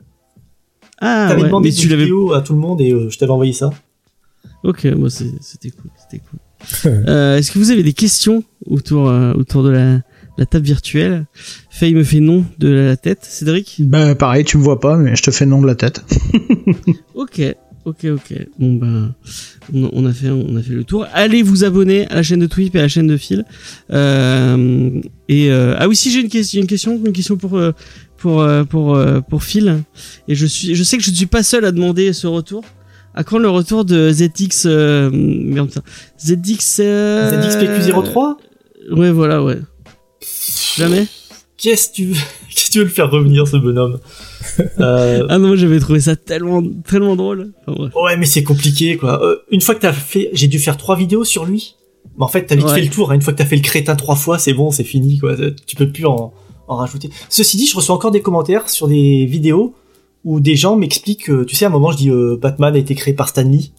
Ah 1.01 1.27
T'avais 1.29 1.43
ouais, 1.43 1.47
demandé 1.49 1.69
mais 1.71 1.75
tu 1.75 1.89
l'avais. 1.89 2.09
à 2.35 2.41
tout 2.41 2.53
le 2.55 2.59
monde 2.59 2.81
et 2.81 2.93
euh, 2.93 3.09
je 3.11 3.19
t'avais 3.19 3.31
envoyé 3.33 3.53
ça. 3.53 3.71
Ok, 4.65 4.85
moi 4.87 5.11
c'est- 5.11 5.33
c'était 5.41 5.71
cool, 5.71 5.91
c'était 5.97 6.23
cool. 6.29 6.39
Euh, 7.09 7.37
Est-ce 7.39 7.53
que 7.53 7.59
vous 7.61 7.71
avez 7.71 7.85
des 7.85 7.93
questions 7.93 8.43
autour 8.67 9.09
euh, 9.09 9.33
autour 9.35 9.63
de 9.63 9.71
la, 9.71 10.01
la 10.39 10.45
table 10.47 10.65
virtuelle? 10.67 11.27
Faye 11.71 11.95
me 11.95 12.03
fait 12.03 12.19
non 12.19 12.45
de 12.59 12.69
la 12.69 12.97
tête. 12.97 13.21
Cédric? 13.25 13.77
Bah 13.81 14.17
pareil, 14.17 14.45
tu 14.45 14.59
me 14.59 14.63
vois 14.65 14.81
pas, 14.81 14.97
mais 14.97 15.15
je 15.15 15.23
te 15.23 15.31
fais 15.31 15.47
non 15.47 15.61
de 15.63 15.67
la 15.69 15.77
tête. 15.77 16.03
Ok, 17.15 17.41
ok, 17.89 18.05
ok. 18.05 18.47
Bon 18.59 18.75
ben, 18.75 19.15
on, 19.73 20.07
a 20.07 20.13
fait, 20.13 20.31
on 20.31 20.57
a 20.57 20.63
fait 20.63 20.75
le 20.75 20.85
tour. 20.85 21.07
Allez 21.13 21.43
vous 21.43 21.65
abonner 21.65 22.07
à 22.09 22.15
la 22.17 22.23
chaîne 22.23 22.41
de 22.41 22.47
Twip 22.47 22.75
et 22.77 22.79
à 22.79 22.83
la 22.83 22.89
chaîne 22.89 23.07
de 23.07 23.17
Phil. 23.17 23.45
Euh, 23.93 25.01
et 25.29 25.51
euh, 25.51 25.77
ah 25.79 25.89
oui, 25.89 25.97
si 25.97 26.11
j'ai 26.11 26.21
une 26.21 26.29
question, 26.29 26.61
une 26.61 26.67
question, 26.67 27.01
une 27.05 27.13
question 27.13 27.37
pour 27.37 27.57
euh, 27.57 27.73
pour 28.17 28.47
pour 28.69 28.99
pour 29.29 29.43
Phil. 29.43 29.83
Et 30.29 30.35
je 30.35 30.47
suis, 30.47 30.75
je 30.75 30.83
sais 30.83 30.97
que 30.97 31.03
je 31.03 31.11
ne 31.11 31.17
suis 31.17 31.27
pas 31.27 31.43
seul 31.43 31.65
à 31.65 31.73
demander 31.73 32.13
ce 32.13 32.27
retour. 32.27 32.65
À 33.19 33.25
quand 33.25 33.39
le 33.39 33.49
retour 33.49 33.85
de 33.85 34.13
ZX 34.13 34.67
euh, 34.67 35.11
merde. 35.13 35.73
ZX 36.21 36.79
euh, 36.79 37.43
ZXPQ03 37.43 38.37
Ouais, 38.93 39.11
voilà, 39.11 39.43
ouais. 39.43 39.59
Jamais? 40.77 41.09
Qu'est-ce 41.59 41.89
que 41.91 41.95
tu 41.95 42.05
veux 42.07 42.15
Qu'est-ce 42.55 42.67
que 42.69 42.73
tu 42.73 42.79
veux 42.79 42.85
le 42.85 42.91
faire 42.91 43.11
revenir 43.11 43.47
ce 43.47 43.57
bonhomme 43.57 43.99
euh, 44.81 45.27
Ah 45.29 45.39
non, 45.39 45.57
j'avais 45.57 45.81
trouvé 45.81 46.01
ça 46.01 46.17
tellement 46.17 46.63
tellement 46.89 47.17
drôle. 47.17 47.53
Enfin. 47.67 47.91
Ouais, 48.01 48.17
mais 48.17 48.27
c'est 48.27 48.45
compliqué 48.45 48.97
quoi. 48.97 49.23
Euh, 49.25 49.37
une 49.51 49.61
fois 49.61 49.75
que 49.75 49.81
t'as 49.81 49.93
fait, 49.93 50.31
j'ai 50.33 50.47
dû 50.49 50.59
faire 50.59 50.77
trois 50.77 50.97
vidéos 50.97 51.25
sur 51.25 51.45
lui. 51.45 51.75
Mais 52.17 52.25
en 52.25 52.29
fait, 52.29 52.47
t'as 52.47 52.55
vite 52.57 52.67
Ouais. 52.67 52.75
fait 52.75 52.81
le 52.83 52.89
tour. 52.91 53.11
hein. 53.11 53.15
Une 53.15 53.23
fois 53.23 53.33
que 53.33 53.39
t'as 53.39 53.45
fait 53.45 53.57
le 53.57 53.63
crétin 53.63 53.95
trois 53.97 54.17
fois, 54.17 54.39
c'est 54.39 54.55
bon, 54.55 54.71
c'est 54.71 54.85
fini 54.85 55.19
quoi. 55.19 55.35
Tu 55.67 55.77
peux 55.77 55.89
plus 55.91 56.07
en, 56.07 56.33
en 56.69 56.77
rajouter. 56.77 57.11
Ceci 57.29 57.57
dit, 57.57 57.67
je 57.67 57.77
reçois 57.77 57.95
encore 57.95 58.11
des 58.13 58.23
commentaires 58.23 58.69
sur 58.69 58.89
des 58.89 59.27
vidéos 59.27 59.75
où 60.25 60.41
des 60.41 60.57
gens 60.57 60.77
m'expliquent. 60.77 61.31
euh, 61.31 61.45
tu 61.45 61.55
sais, 61.57 61.65
à 61.65 61.69
un 61.69 61.71
moment, 61.73 61.91
je 61.93 61.97
dis 61.99 62.11
euh, 62.11 62.37
Batman 62.41 62.75
a 62.75 62.79
été 62.79 62.95
créé 62.95 63.15
par 63.15 63.29
Stan 63.29 63.43
Lee. 63.43 63.73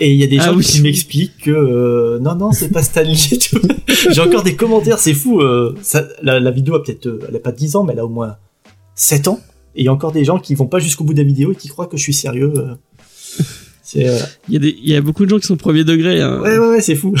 Et 0.00 0.12
il 0.12 0.18
y 0.18 0.24
a 0.24 0.26
des 0.26 0.38
Ah 0.40 0.46
gens 0.46 0.56
oui. 0.56 0.64
qui 0.64 0.80
m'expliquent 0.80 1.36
que 1.44 1.50
euh, 1.50 2.18
non 2.18 2.34
non 2.34 2.50
c'est 2.52 2.70
pas 2.70 2.82
Stan 2.82 3.02
Lee. 3.02 3.38
tu 3.40 3.58
vois. 3.58 3.68
J'ai 4.10 4.20
encore 4.20 4.42
des 4.42 4.56
commentaires, 4.56 4.98
c'est 4.98 5.14
fou. 5.14 5.40
euh, 5.40 5.74
ça, 5.82 6.08
la, 6.22 6.40
la 6.40 6.50
vidéo 6.50 6.74
a 6.74 6.82
peut-être, 6.82 7.06
euh, 7.06 7.20
elle 7.28 7.36
a 7.36 7.40
pas 7.40 7.52
10 7.52 7.76
ans, 7.76 7.84
mais 7.84 7.92
elle 7.92 7.98
a 8.00 8.04
au 8.06 8.08
moins 8.08 8.36
7 8.94 9.28
ans. 9.28 9.40
Et 9.74 9.82
il 9.82 9.84
y 9.84 9.88
a 9.88 9.92
encore 9.92 10.12
des 10.12 10.24
gens 10.24 10.38
qui 10.38 10.54
vont 10.54 10.66
pas 10.66 10.78
jusqu'au 10.78 11.04
bout 11.04 11.12
de 11.14 11.18
la 11.18 11.24
vidéo 11.26 11.52
et 11.52 11.56
qui 11.56 11.68
croient 11.68 11.86
que 11.86 11.96
je 11.96 12.02
suis 12.02 12.14
sérieux. 12.14 12.52
euh. 12.56 12.74
Euh, 13.96 14.18
Il 14.48 14.54
y 14.54 14.56
a 14.56 14.60
des, 14.60 14.74
il 14.82 14.88
y 14.90 14.96
a 14.96 15.02
beaucoup 15.02 15.24
de 15.24 15.30
gens 15.30 15.38
qui 15.38 15.46
sont 15.46 15.56
premier 15.56 15.84
degré. 15.84 16.20
Hein. 16.22 16.40
ouais 16.40 16.58
ouais 16.58 16.68
ouais 16.70 16.80
c'est 16.80 16.94
fou. 16.96 17.14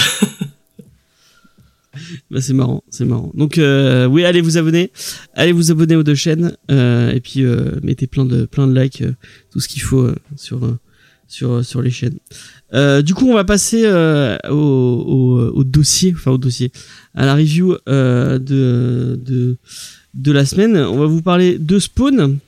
Bah, 2.30 2.40
c'est 2.40 2.54
marrant, 2.54 2.82
c'est 2.88 3.04
marrant. 3.04 3.30
Donc 3.34 3.58
euh, 3.58 4.06
oui, 4.06 4.24
allez 4.24 4.40
vous 4.40 4.56
abonner, 4.56 4.90
allez 5.34 5.52
vous 5.52 5.70
abonner 5.70 5.94
aux 5.96 6.02
deux 6.02 6.14
chaînes 6.14 6.56
euh, 6.70 7.12
et 7.12 7.20
puis 7.20 7.44
euh, 7.44 7.72
mettez 7.82 8.06
plein 8.06 8.24
de 8.24 8.46
plein 8.46 8.66
de 8.66 8.78
likes, 8.80 9.04
tout 9.50 9.60
ce 9.60 9.68
qu'il 9.68 9.82
faut 9.82 10.00
euh, 10.00 10.14
sur 10.36 10.60
sur 11.28 11.62
sur 11.62 11.82
les 11.82 11.90
chaînes. 11.90 12.18
Euh, 12.74 13.02
du 13.02 13.12
coup, 13.14 13.28
on 13.28 13.34
va 13.34 13.44
passer 13.44 13.82
euh, 13.84 14.36
au, 14.48 14.54
au, 14.54 15.40
au 15.58 15.64
dossier, 15.64 16.12
enfin 16.16 16.30
au 16.30 16.38
dossier, 16.38 16.72
à 17.14 17.26
la 17.26 17.34
review 17.34 17.76
euh, 17.88 18.38
de 18.38 19.20
de 19.24 19.56
de 20.14 20.32
la 20.32 20.46
semaine. 20.46 20.76
On 20.76 20.98
va 20.98 21.06
vous 21.06 21.22
parler 21.22 21.58
de 21.58 21.78
Spawn. 21.78 22.38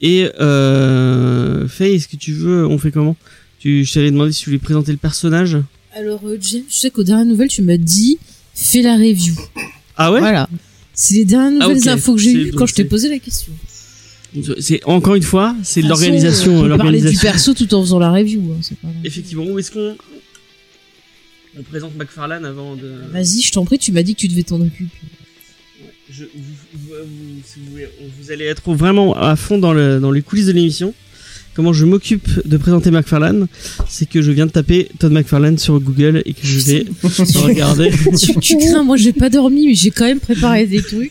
Et 0.00 0.28
euh, 0.40 1.66
Faye, 1.66 1.96
est-ce 1.96 2.06
que 2.08 2.16
tu 2.16 2.32
veux, 2.32 2.64
on 2.66 2.78
fait 2.78 2.92
comment? 2.92 3.16
Tu, 3.58 3.84
Je 3.84 3.92
t'avais 3.94 4.10
demandé 4.12 4.30
si 4.32 4.42
tu 4.44 4.50
voulais 4.50 4.60
présenter 4.60 4.92
le 4.92 4.98
personnage. 4.98 5.56
Alors, 5.96 6.20
euh, 6.24 6.38
James, 6.40 6.62
je 6.68 6.76
sais 6.76 6.90
qu'aux 6.90 7.02
dernières 7.02 7.26
nouvelles, 7.26 7.48
tu 7.48 7.62
m'as 7.62 7.76
dit, 7.76 8.18
fais 8.54 8.82
la 8.82 8.94
review. 8.94 9.34
Ah 9.96 10.12
ouais? 10.12 10.20
Voilà. 10.20 10.48
C'est 10.94 11.14
les 11.14 11.24
dernières 11.24 11.62
Ah, 11.62 11.68
nouvelles 11.68 11.82
ok. 11.82 11.86
infos 11.88 12.14
que 12.14 12.20
j'ai 12.20 12.32
eues 12.32 12.52
quand 12.52 12.66
je 12.66 12.74
t'ai 12.74 12.84
posé 12.84 13.08
la 13.08 13.18
question. 13.18 13.52
C'est 14.60 14.84
encore 14.84 15.14
une 15.14 15.22
fois, 15.22 15.56
c'est 15.62 15.82
de 15.82 15.88
l'organisation, 15.88 16.58
On 16.58 16.62
peut 16.68 16.76
parler 16.76 17.00
du 17.00 17.16
perso 17.16 17.54
tout 17.54 17.72
en 17.74 17.80
faisant 17.82 17.98
la 17.98 18.10
review. 18.12 18.42
hein, 18.52 18.60
pas. 18.82 18.88
Effectivement, 19.04 19.44
où 19.44 19.58
est-ce 19.58 19.70
qu'on 19.72 19.96
on 21.58 21.62
présente 21.62 21.96
McFarlane 21.96 22.44
avant 22.44 22.76
de 22.76 22.88
Vas-y, 23.10 23.40
je 23.42 23.52
t'en 23.52 23.64
prie, 23.64 23.78
tu 23.78 23.90
m'as 23.92 24.02
dit 24.02 24.14
que 24.14 24.20
tu 24.20 24.28
devais 24.28 24.42
t'en 24.42 24.60
occuper. 24.60 24.90
Je- 26.10 26.24
vous, 26.24 26.30
vous- 26.74 26.88
vous- 26.94 27.42
si 27.44 27.58
vous, 27.60 27.70
voulez, 27.72 27.88
vous 28.20 28.30
allez 28.30 28.44
être 28.44 28.72
vraiment 28.72 29.14
à 29.16 29.34
fond 29.36 29.58
dans, 29.58 29.72
le, 29.72 29.98
dans 30.00 30.10
les 30.10 30.22
coulisses 30.22 30.46
de 30.46 30.52
l'émission. 30.52 30.94
Comment 31.58 31.72
je 31.72 31.84
m'occupe 31.86 32.28
de 32.46 32.56
présenter 32.56 32.92
McFarlane, 32.92 33.48
c'est 33.88 34.08
que 34.08 34.22
je 34.22 34.30
viens 34.30 34.46
de 34.46 34.52
taper 34.52 34.88
Todd 35.00 35.10
McFarlane 35.10 35.58
sur 35.58 35.80
Google 35.80 36.22
et 36.24 36.32
que 36.32 36.46
je 36.46 36.60
vais 36.60 36.86
regarder. 37.34 37.90
tu, 38.16 38.38
tu 38.38 38.56
crains, 38.58 38.84
moi 38.84 38.96
j'ai 38.96 39.12
pas 39.12 39.28
dormi, 39.28 39.66
mais 39.66 39.74
j'ai 39.74 39.90
quand 39.90 40.04
même 40.04 40.20
préparé 40.20 40.68
des 40.68 40.80
trucs. 40.80 41.10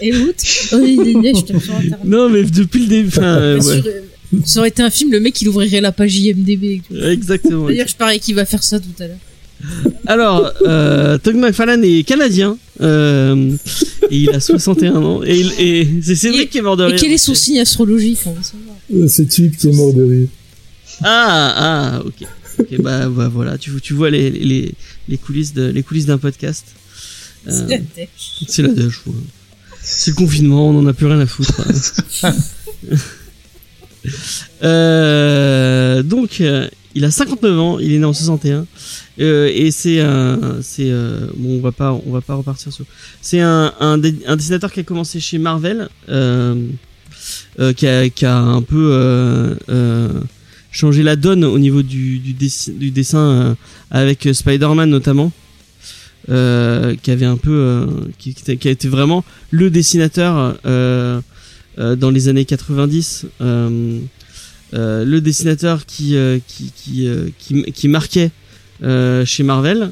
Et 0.00 0.16
août, 0.16 0.36
oh, 0.72 0.78
il 0.86 1.00
est 1.08 1.14
né, 1.14 1.32
je 1.34 1.58
sur 1.58 1.74
internet. 1.74 1.98
Non, 2.04 2.28
mais 2.28 2.44
depuis 2.44 2.82
le 2.82 2.86
début, 2.86 3.10
euh, 3.18 3.60
ouais. 3.60 3.82
euh, 3.88 4.38
Ça 4.44 4.60
aurait 4.60 4.68
été 4.68 4.84
un 4.84 4.90
film, 4.90 5.10
le 5.10 5.18
mec 5.18 5.42
il 5.42 5.48
ouvrirait 5.48 5.80
la 5.80 5.90
page 5.90 6.16
IMDB. 6.16 6.62
et 6.64 6.82
tout. 6.88 6.94
exactement. 7.04 7.66
D'ailleurs, 7.66 7.88
je 7.88 7.96
parie 7.96 8.20
qu'il 8.20 8.36
va 8.36 8.44
faire 8.44 8.62
ça 8.62 8.78
tout 8.78 8.86
à 9.00 9.08
l'heure. 9.08 9.16
Alors, 10.06 10.52
euh, 10.66 11.18
Todd 11.18 11.36
McFarlane 11.36 11.84
est 11.84 12.02
canadien 12.02 12.58
euh, 12.80 13.52
et 14.10 14.16
il 14.18 14.30
a 14.30 14.40
61 14.40 14.96
ans 14.96 15.22
et, 15.24 15.40
et 15.58 15.88
c'est 16.02 16.16
Cédric 16.16 16.42
Et- 16.42 16.48
qui 16.48 16.58
est 16.58 16.62
mort 16.62 16.76
de 16.76 16.84
Et 16.84 16.86
rire. 16.88 17.00
quel 17.00 17.12
est 17.12 17.18
son 17.18 17.34
signe 17.34 17.60
astrologique. 17.60 18.18
Euh, 18.94 19.06
C'est 19.08 19.26
Tube 19.28 19.54
qui 19.56 19.68
est 19.68 19.72
mort 19.72 19.92
de 19.94 20.02
rire. 20.02 20.28
Ah, 21.02 21.54
ah, 21.96 22.02
ok. 22.04 22.26
Ok, 22.58 22.80
bah, 22.82 23.08
bah, 23.08 23.28
voilà, 23.32 23.56
tu, 23.56 23.70
tu 23.80 23.94
vois 23.94 24.10
les, 24.10 24.30
les, 24.30 24.74
les 25.08 25.16
coulisses 25.18 25.54
de, 25.54 25.64
les 25.68 25.82
coulisses 25.82 26.06
d'un 26.06 26.18
podcast. 26.18 26.66
Euh, 27.48 27.50
C'est 27.50 27.68
la 27.68 27.78
dèche. 27.78 28.44
c'est 28.48 28.62
la 28.62 28.68
dèche, 28.68 29.00
ouais. 29.06 29.12
C'est 29.80 30.10
le 30.10 30.16
confinement, 30.16 30.68
on 30.68 30.78
en 30.78 30.86
a 30.86 30.92
plus 30.92 31.06
rien 31.06 31.18
à 31.20 31.26
foutre. 31.26 31.60
euh, 34.62 36.02
donc, 36.02 36.40
euh, 36.40 36.68
il 36.94 37.04
a 37.04 37.10
59 37.10 37.58
ans, 37.58 37.78
il 37.78 37.92
est 37.92 37.98
né 37.98 38.04
en 38.04 38.12
61. 38.12 38.66
Euh, 39.20 39.50
et 39.52 39.70
c'est 39.70 40.00
un, 40.00 40.38
c'est 40.62 40.90
euh, 40.90 41.26
bon, 41.36 41.58
on 41.58 41.60
va 41.60 41.72
pas, 41.72 41.92
on 42.06 42.10
va 42.12 42.20
pas 42.20 42.34
repartir 42.34 42.72
sur. 42.72 42.84
C'est 43.20 43.40
un, 43.40 43.72
un, 43.80 44.00
un 44.26 44.36
dessinateur 44.36 44.72
qui 44.72 44.80
a 44.80 44.82
commencé 44.82 45.20
chez 45.20 45.38
Marvel, 45.38 45.88
euh, 46.08 46.54
euh, 47.60 47.72
qui, 47.72 47.86
a, 47.86 48.08
qui 48.08 48.24
a 48.26 48.38
un 48.38 48.62
peu 48.62 48.90
euh, 48.92 49.54
euh, 49.68 50.08
changé 50.70 51.02
la 51.02 51.16
donne 51.16 51.44
au 51.44 51.58
niveau 51.58 51.82
du, 51.82 52.18
du, 52.18 52.32
dessi- 52.34 52.76
du 52.76 52.90
dessin 52.90 53.56
avec 53.90 54.28
Spider-Man 54.32 54.88
notamment, 54.90 55.32
qui 56.26 57.10
avait 57.10 57.26
un 57.26 57.36
peu, 57.36 57.86
qui, 58.18 58.34
qui, 58.34 58.68
a 58.68 58.70
été 58.70 58.88
vraiment 58.88 59.24
le 59.50 59.70
dessinateur 59.70 60.56
dans 60.64 62.10
les 62.10 62.28
années 62.28 62.44
90. 62.44 63.26
Euh, 64.74 65.04
le 65.04 65.20
dessinateur 65.20 65.84
qui 65.84 66.16
euh, 66.16 66.38
qui 66.46 66.72
qui, 66.74 67.06
euh, 67.06 67.28
qui 67.38 67.88
marquait 67.88 68.30
chez 69.24 69.42
Marvel. 69.42 69.90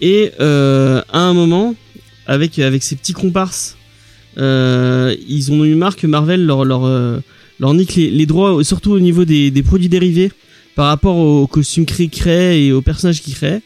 Et 0.00 0.32
à 0.38 1.20
un 1.20 1.34
moment 1.34 1.74
avec 2.26 2.58
avec 2.58 2.82
ses 2.82 2.96
petits 2.96 3.12
comparses 3.12 3.76
ils 4.36 5.48
ont 5.50 5.64
eu 5.64 5.74
marre 5.74 5.96
que 5.96 6.06
Marvel 6.06 6.44
leur 6.44 6.64
leur 6.64 6.82
leur 7.60 7.74
nique 7.74 7.94
les, 7.94 8.26
droits 8.26 8.62
surtout 8.64 8.92
au 8.92 9.00
niveau 9.00 9.24
des, 9.24 9.50
des 9.50 9.62
produits 9.62 9.88
dérivés 9.88 10.32
par 10.74 10.88
rapport 10.88 11.16
aux 11.16 11.46
costumes 11.46 11.86
qu'ils 11.86 12.10
créent 12.10 12.66
et 12.66 12.72
aux 12.72 12.82
personnages 12.82 13.22
qu'ils 13.22 13.34
créent 13.34 13.62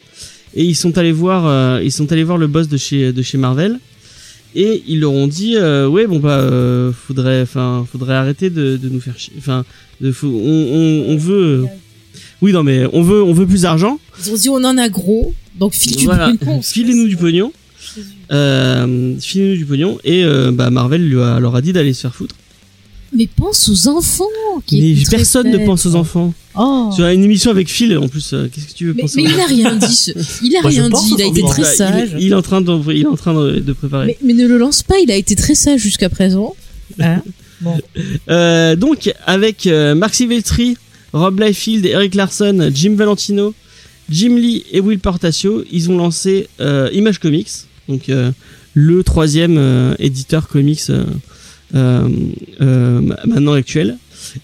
et 0.53 0.63
ils 0.63 0.75
sont 0.75 0.97
allés 0.97 1.11
voir 1.11 1.81
ils 1.81 1.91
sont 1.91 2.09
allés 2.11 2.23
voir 2.23 2.37
le 2.37 2.47
boss 2.47 2.69
de 2.69 2.77
chez 2.77 3.11
de 3.11 3.21
chez 3.21 3.37
Marvel 3.37 3.79
et 4.55 4.83
ils 4.87 4.99
leur 4.99 5.13
ont 5.13 5.27
dit 5.27 5.55
euh, 5.55 5.87
ouais 5.87 6.07
bon 6.07 6.19
bah 6.19 6.39
euh, 6.39 6.91
faudrait 6.91 7.41
enfin 7.41 7.85
faudrait 7.91 8.15
arrêter 8.15 8.49
de, 8.49 8.77
de 8.77 8.89
nous 8.89 8.99
faire 8.99 9.17
chier 9.17 9.33
enfin 9.37 9.63
on, 10.01 10.07
on, 10.23 11.05
on 11.13 11.17
veut 11.17 11.65
oui 12.41 12.51
non 12.51 12.63
mais 12.63 12.85
on 12.91 13.01
veut 13.01 13.23
on 13.23 13.33
veut 13.33 13.47
plus 13.47 13.61
d'argent. 13.61 13.99
Ils 14.19 14.31
ont 14.31 14.35
dit 14.35 14.49
on 14.49 14.63
en 14.63 14.77
a 14.77 14.89
gros, 14.89 15.33
donc 15.59 15.73
file 15.73 15.95
du 15.95 16.05
voilà 16.05 16.33
pognon. 16.39 16.61
filez-nous 16.61 17.07
du 17.07 17.17
pognon. 17.17 17.53
Euh, 18.31 19.15
filez-nous 19.19 19.55
du 19.57 19.65
pognon. 19.65 19.97
Et 20.03 20.23
bah 20.53 20.69
Marvel 20.69 21.07
lui 21.07 21.21
a, 21.21 21.39
leur 21.39 21.55
a 21.55 21.61
dit 21.61 21.73
d'aller 21.73 21.93
se 21.93 22.01
faire 22.01 22.15
foutre 22.15 22.35
Mais 23.13 23.27
pense 23.27 23.67
aux 23.69 23.87
enfants 23.89 24.23
qui 24.65 24.81
mais 24.81 25.03
personne 25.09 25.49
ne 25.51 25.57
pense 25.65 25.85
aux 25.85 25.95
enfants 25.95 26.33
Oh. 26.55 26.89
sur 26.93 27.05
une 27.07 27.23
émission 27.23 27.49
avec 27.51 27.69
Phil 27.69 27.97
en 27.97 28.07
plus 28.09 28.33
euh, 28.33 28.49
qu'est-ce 28.53 28.67
que 28.67 28.73
tu 28.73 28.85
veux 28.87 28.93
Mais, 28.93 29.03
penser 29.03 29.21
mais 29.21 29.29
il 29.29 29.37
n'a 29.37 29.45
rien 29.47 29.75
dit. 29.75 29.95
ce- 29.95 30.11
Il 30.43 30.55
a 30.57 30.61
Moi, 30.61 30.69
rien 30.71 30.89
dit. 30.89 31.13
Il 31.17 31.21
a 31.21 31.25
été 31.25 31.41
très 31.43 31.61
Bah, 31.61 31.69
il- 31.71 31.77
sage. 31.77 32.15
il, 32.19 32.31
est 32.31 32.35
en 32.35 32.41
train 32.41 32.59
de 32.61 32.93
il 32.93 33.03
est 33.03 33.05
en 33.07 33.15
train 33.15 33.33
de, 33.33 33.59
de 33.59 33.73
préparer 33.73 34.05
Mais, 34.07 34.17
mais 34.23 34.33
ne 34.33 34.47
le 34.47 34.57
lance 34.57 34.83
pas. 34.83 34.95
Il 35.03 35.11
a 35.11 35.15
été 35.15 35.35
très 35.35 35.55
sage 35.55 35.79
jusqu'à 35.81 36.09
présent. 36.09 36.55
Hein 36.99 37.21
Euh, 38.29 38.75
donc 38.75 39.13
avec 39.27 39.67
euh, 39.67 39.93
Mark 39.93 40.15
Silvestri, 40.15 40.77
Rob 41.13 41.39
Liefeld, 41.39 41.85
Eric 41.85 42.15
Larson, 42.15 42.71
Jim 42.73 42.95
Valentino, 42.95 43.53
Jim 44.09 44.35
Lee 44.35 44.63
et 44.71 44.79
Will 44.79 44.99
Portacio, 44.99 45.63
ils 45.71 45.89
ont 45.91 45.97
lancé 45.97 46.47
euh, 46.59 46.89
Image 46.91 47.19
Comics, 47.19 47.49
donc 47.87 48.09
euh, 48.09 48.31
le 48.73 49.03
troisième 49.03 49.57
euh, 49.59 49.93
éditeur 49.99 50.47
comics 50.47 50.81
maintenant 51.73 53.53
actuel. 53.53 53.97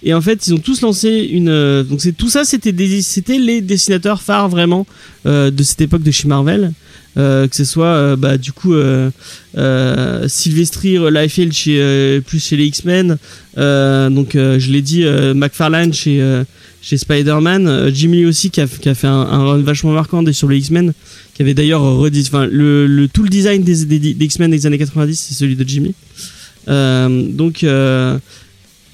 Et 0.03 0.13
en 0.13 0.21
fait, 0.21 0.47
ils 0.47 0.53
ont 0.53 0.57
tous 0.59 0.81
lancé 0.81 1.29
une. 1.31 1.49
euh, 1.49 1.83
donc 1.83 2.01
tout 2.17 2.29
ça, 2.29 2.43
c'était 2.45 2.73
c'était 3.01 3.37
les 3.39 3.61
dessinateurs 3.61 4.21
phares 4.21 4.49
vraiment 4.49 4.85
euh, 5.25 5.51
de 5.51 5.63
cette 5.63 5.81
époque 5.81 6.03
de 6.03 6.11
chez 6.11 6.27
Marvel. 6.27 6.71
Euh, 7.17 7.47
que 7.47 7.55
ce 7.55 7.65
soit 7.65 7.85
euh, 7.87 8.15
bah 8.15 8.37
du 8.37 8.51
coup 8.51 8.75
euh, 8.75 9.09
euh, 9.57 10.27
Sylvestri 10.27 10.99
Liefeld 10.99 11.51
chez 11.51 11.81
euh, 11.81 12.21
plus 12.21 12.43
chez 12.43 12.57
les 12.57 12.65
X-Men 12.65 13.17
euh, 13.57 14.11
donc 14.11 14.35
euh, 14.35 14.59
je 14.59 14.71
l'ai 14.71 14.83
dit 14.83 15.03
euh, 15.03 15.33
McFarlane 15.33 15.91
chez 15.93 16.21
euh, 16.21 16.43
chez 16.79 16.95
Spider-Man 16.95 17.67
euh, 17.67 17.91
Jimmy 17.91 18.27
aussi 18.27 18.51
qui 18.51 18.61
a, 18.61 18.67
fait 18.67 19.07
un, 19.07 19.09
un 19.09 19.45
run 19.45 19.61
vachement 19.63 19.93
marquant 19.93 20.23
sur 20.31 20.47
les 20.47 20.59
X-Men 20.59 20.93
qui 21.33 21.41
avait 21.41 21.55
d'ailleurs 21.55 21.81
redit 21.81 22.25
enfin 22.27 22.45
le, 22.45 23.07
tout 23.11 23.23
le 23.23 23.29
design 23.29 23.63
des, 23.63 23.81
X-Men 24.23 24.51
des 24.51 24.67
années 24.67 24.77
90 24.77 25.15
c'est 25.19 25.33
celui 25.33 25.55
de 25.55 25.67
Jimmy 25.67 25.95
euh, 25.95 26.36
donc 26.67 27.63
euh, 27.63 28.17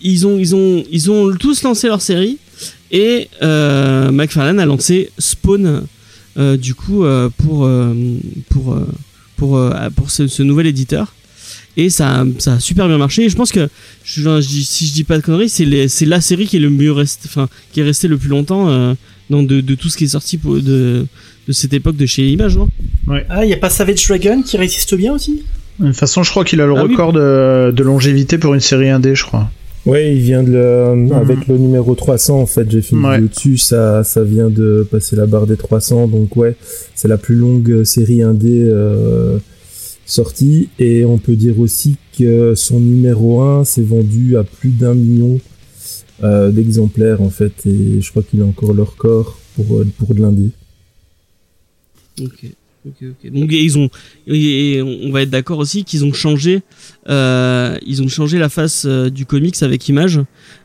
ils 0.01 0.28
ont 0.28 0.38
ils 0.38 0.55
ont 0.55 0.84
ils 0.91 1.09
ont 1.11 1.36
tous 1.36 1.63
lancé 1.63 1.88
leur 1.88 2.01
série 2.01 2.38
et 2.91 3.28
euh, 3.41 4.11
McFarlane 4.11 4.59
a 4.59 4.65
lancé 4.65 5.09
Spawn 5.17 5.84
euh, 6.38 6.57
du 6.57 6.76
coup 6.76 7.03
euh, 7.05 7.30
pour 7.38 7.65
euh, 7.65 7.93
pour 8.49 8.74
euh, 8.74 8.88
pour 9.38 9.57
euh, 9.57 9.89
pour 9.95 10.11
ce, 10.11 10.28
ce 10.28 10.43
nouvel 10.43 10.67
éditeur. 10.67 11.13
Et 11.76 11.89
ça 11.89 12.21
a- 12.21 12.26
ça 12.38 12.53
a 12.53 12.59
super 12.59 12.88
bien 12.88 12.99
marché. 12.99 13.24
Et 13.26 13.30
je 13.30 13.36
pense 13.36 13.51
que 13.51 13.67
je, 14.03 14.21
je 14.41 14.47
dis- 14.47 14.63
si 14.63 14.86
je 14.86 14.93
dis 14.93 15.03
pas 15.03 15.17
de 15.17 15.24
conneries 15.24 15.49
c'est 15.49 15.65
les- 15.65 15.88
c'est 15.88 16.05
la 16.05 16.21
série 16.21 16.45
qui 16.45 16.57
est 16.57 16.59
le 16.59 16.69
mieux 16.69 16.91
resté 16.91 17.28
enfin 17.28 17.49
qui 17.71 17.80
est 17.80 17.84
restée 17.84 18.07
le 18.07 18.17
plus 18.19 18.30
longtemps 18.30 18.69
euh, 18.69 18.93
dans 19.32 19.41
de, 19.41 19.59
de 19.61 19.74
tout 19.76 19.89
ce 19.89 19.97
qui 19.97 20.03
est 20.03 20.07
sorti 20.09 20.38
pour, 20.38 20.55
de 20.61 21.07
de 21.47 21.51
cette 21.51 21.74
époque 21.74 21.95
de 21.97 22.05
chez 22.05 22.30
Image 22.30 22.55
non? 22.57 22.69
Ah, 23.30 23.43
il 23.43 23.49
y 23.49 23.53
a 23.53 23.57
pas 23.57 23.69
Savage 23.71 24.07
Dragon 24.07 24.43
qui 24.43 24.55
résiste 24.57 24.93
bien 24.95 25.13
aussi? 25.13 25.43
De 25.80 25.88
toute 25.88 25.95
façon, 25.95 26.24
je 26.24 26.30
crois 26.32 26.43
qu'il 26.45 26.61
a 26.61 26.67
le 26.67 26.74
Ah 26.78 26.84
oui. 26.86 26.91
record 26.91 27.13
de, 27.13 27.71
de 27.71 27.84
longévité 27.84 28.38
pour 28.38 28.53
une 28.53 28.59
série 28.59 28.89
indé, 28.89 29.15
je 29.15 29.24
crois. 29.26 29.49
Ouais, 29.86 30.15
il 30.15 30.21
vient 30.21 30.43
de 30.43 30.51
le, 30.51 31.13
avec 31.15 31.45
le 31.47 31.57
numéro 31.57 31.93
300 31.93 32.39
en 32.39 32.45
fait, 32.45 32.69
j'ai 32.71 32.82
fait 32.82 32.95
une 32.95 33.05
Ouais. 33.05 33.15
vidéo 33.15 33.28
dessus, 33.28 33.57
ça, 33.57 34.03
ça 34.05 34.24
vient 34.24 34.49
de 34.49 34.88
passer 34.89 35.15
la 35.17 35.26
barre 35.26 35.45
des 35.45 35.57
300, 35.57 36.07
donc 36.07 36.38
ouais, 36.38 36.55
c'est 36.95 37.09
la 37.09 37.17
plus 37.17 37.36
longue 37.36 37.84
série 37.84 38.21
indé 38.21 38.61
euh, 38.63 39.39
sortie, 40.05 40.69
et 40.80 41.03
on 41.03 41.17
peut 41.17 41.36
dire 41.36 41.59
aussi 41.59 41.97
que 42.17 42.55
son 42.55 42.80
numéro 42.80 43.41
1 43.41 43.65
s'est 43.65 43.82
vendu 43.82 44.38
à 44.38 44.45
plus 44.45 44.69
d'un 44.69 44.93
million 44.93 45.41
euh, 46.24 46.49
d'exemplaires 46.51 47.21
en 47.21 47.30
fait, 47.30 47.65
et 47.65 47.99
je 47.99 48.09
crois 48.09 48.24
qu'il 48.24 48.41
a 48.41 48.45
encore 48.45 48.74
le 48.74 48.84
record 48.84 49.38
pour, 49.57 49.82
pour 49.97 50.15
de 50.15 50.21
l'indé. 50.21 50.49
Ok, 52.21 52.45
ok, 52.86 52.95
ok. 53.01 53.31
Donc 53.31 53.51
ils 53.51 53.77
ont, 53.77 53.89
on 54.27 55.11
va 55.11 55.21
être 55.21 55.29
d'accord 55.29 55.59
aussi 55.59 55.84
qu'ils 55.84 56.05
ont 56.05 56.13
changé, 56.13 56.61
euh, 57.09 57.77
ils 57.86 58.01
ont 58.01 58.07
changé 58.07 58.38
la 58.39 58.49
face 58.49 58.86
euh, 58.86 59.09
du 59.09 59.25
comics 59.25 59.61
avec 59.61 59.88
Image. 59.89 60.19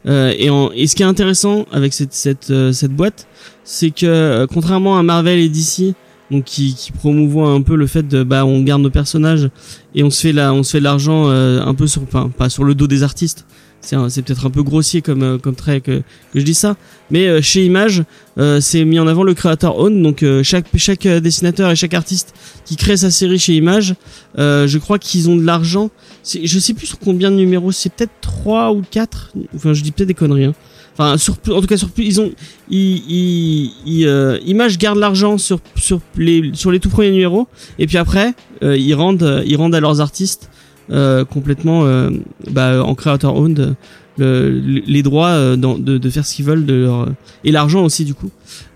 Euh, 0.06 0.32
et, 0.36 0.50
en, 0.50 0.70
et 0.72 0.86
ce 0.86 0.96
qui 0.96 1.02
est 1.02 1.06
intéressant 1.06 1.66
avec 1.72 1.92
cette 1.92 2.12
cette 2.12 2.50
euh, 2.50 2.72
cette 2.72 2.92
boîte, 2.92 3.26
c'est 3.64 3.90
que 3.90 4.06
euh, 4.06 4.46
contrairement 4.46 4.98
à 4.98 5.02
Marvel 5.02 5.38
et 5.38 5.48
DC, 5.48 5.94
donc 6.30 6.44
qui, 6.44 6.74
qui 6.74 6.92
promouvoient 6.92 7.50
un 7.50 7.62
peu 7.62 7.76
le 7.76 7.86
fait 7.86 8.06
de 8.06 8.22
bah 8.22 8.44
on 8.44 8.62
garde 8.62 8.82
nos 8.82 8.90
personnages 8.90 9.48
et 9.94 10.02
on 10.02 10.10
se 10.10 10.20
fait 10.20 10.32
la 10.32 10.52
on 10.52 10.62
se 10.62 10.72
fait 10.72 10.78
de 10.78 10.84
l'argent 10.84 11.28
un 11.28 11.74
peu 11.74 11.86
sur 11.86 12.02
enfin 12.02 12.30
pas 12.36 12.48
sur 12.48 12.64
le 12.64 12.74
dos 12.74 12.86
des 12.86 13.02
artistes. 13.02 13.46
C'est 13.80 14.22
peut-être 14.22 14.44
un 14.44 14.50
peu 14.50 14.62
grossier 14.62 15.02
comme 15.02 15.22
euh, 15.22 15.38
comme 15.38 15.54
trait 15.54 15.80
que 15.80 16.02
je 16.34 16.42
dis 16.42 16.54
ça, 16.54 16.76
mais 17.10 17.26
euh, 17.26 17.40
chez 17.40 17.64
Image 17.64 18.02
euh, 18.38 18.60
c'est 18.60 18.84
mis 18.84 18.98
en 18.98 19.06
avant 19.06 19.22
le 19.22 19.34
créateur 19.34 19.78
own 19.78 20.02
donc 20.02 20.24
chaque 20.42 20.66
chaque 20.76 21.06
dessinateur 21.06 21.70
et 21.70 21.76
chaque 21.76 21.94
artiste 21.94 22.34
qui 22.64 22.76
crée 22.76 22.96
sa 22.96 23.10
série 23.10 23.38
chez 23.38 23.54
Image 23.54 23.94
je 24.36 24.78
crois 24.78 24.98
qu'ils 24.98 25.30
ont 25.30 25.36
de 25.36 25.44
l'argent 25.44 25.90
je 26.24 26.58
sais 26.58 26.74
plus 26.74 26.86
sur 26.86 26.98
combien 26.98 27.30
de 27.30 27.36
numéros 27.36 27.72
c'est 27.72 27.92
peut-être 27.92 28.12
3 28.20 28.72
ou 28.72 28.82
4 28.88 29.32
enfin 29.54 29.72
je 29.72 29.82
dis 29.82 29.92
peut-être 29.92 30.08
des 30.08 30.14
conneries 30.14 30.44
hein. 30.44 30.54
enfin 30.94 31.14
en 31.14 31.60
tout 31.60 31.66
cas 31.66 31.76
sur 31.76 31.88
ils 31.96 32.20
ont 32.20 32.30
Image 32.70 34.78
garde 34.78 34.98
l'argent 34.98 35.38
sur 35.38 35.60
sur 35.76 36.00
les 36.16 36.50
sur 36.54 36.70
les 36.70 36.80
tout 36.80 36.90
premiers 36.90 37.10
numéros 37.10 37.48
et 37.78 37.86
puis 37.86 37.96
après 37.96 38.34
ils 38.62 38.94
rendent 38.94 39.42
ils 39.46 39.56
rendent 39.56 39.74
à 39.74 39.80
leurs 39.80 40.00
artistes 40.00 40.50
euh, 40.90 41.24
complètement 41.24 41.84
euh, 41.84 42.10
bah, 42.50 42.82
en 42.82 42.94
créateur 42.94 43.36
owned 43.36 43.74
le- 44.18 44.50
les 44.86 45.02
droits 45.02 45.28
euh, 45.30 45.56
de, 45.56 45.98
de 45.98 46.10
faire 46.10 46.26
ce 46.26 46.34
qu'ils 46.34 46.44
veulent 46.44 46.66
de 46.66 46.74
leur 46.74 47.08
et 47.44 47.52
l'argent 47.52 47.84
aussi 47.84 48.04
du 48.04 48.14
coup 48.14 48.30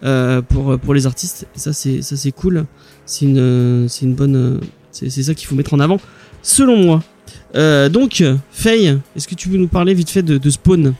euh, 0.05 0.41
pour 0.43 0.79
pour 0.79 0.95
les 0.95 1.07
artistes. 1.07 1.47
Ça 1.55 1.73
c'est 1.73 2.03
ça 2.03 2.17
c'est 2.17 2.33
cool. 2.33 2.65
C'est 3.07 3.25
une 3.25 3.87
c'est 3.89 4.05
une 4.05 4.15
bonne 4.15 4.61
c'est 4.93 5.11
ça 5.11 5.35
qu'il 5.35 5.47
faut 5.49 5.57
mettre 5.57 5.75
en 5.75 5.81
avant 5.81 5.99
selon 6.43 6.77
moi. 6.77 7.03
Donc 7.91 8.23
Faye 8.53 8.99
est-ce 9.17 9.27
que 9.27 9.35
tu 9.35 9.49
veux 9.49 9.59
nous 9.59 9.69
parler 9.69 9.95
vite 9.95 10.11
fait 10.11 10.23
de, 10.23 10.39
de 10.39 10.51
Spawn? 10.51 10.95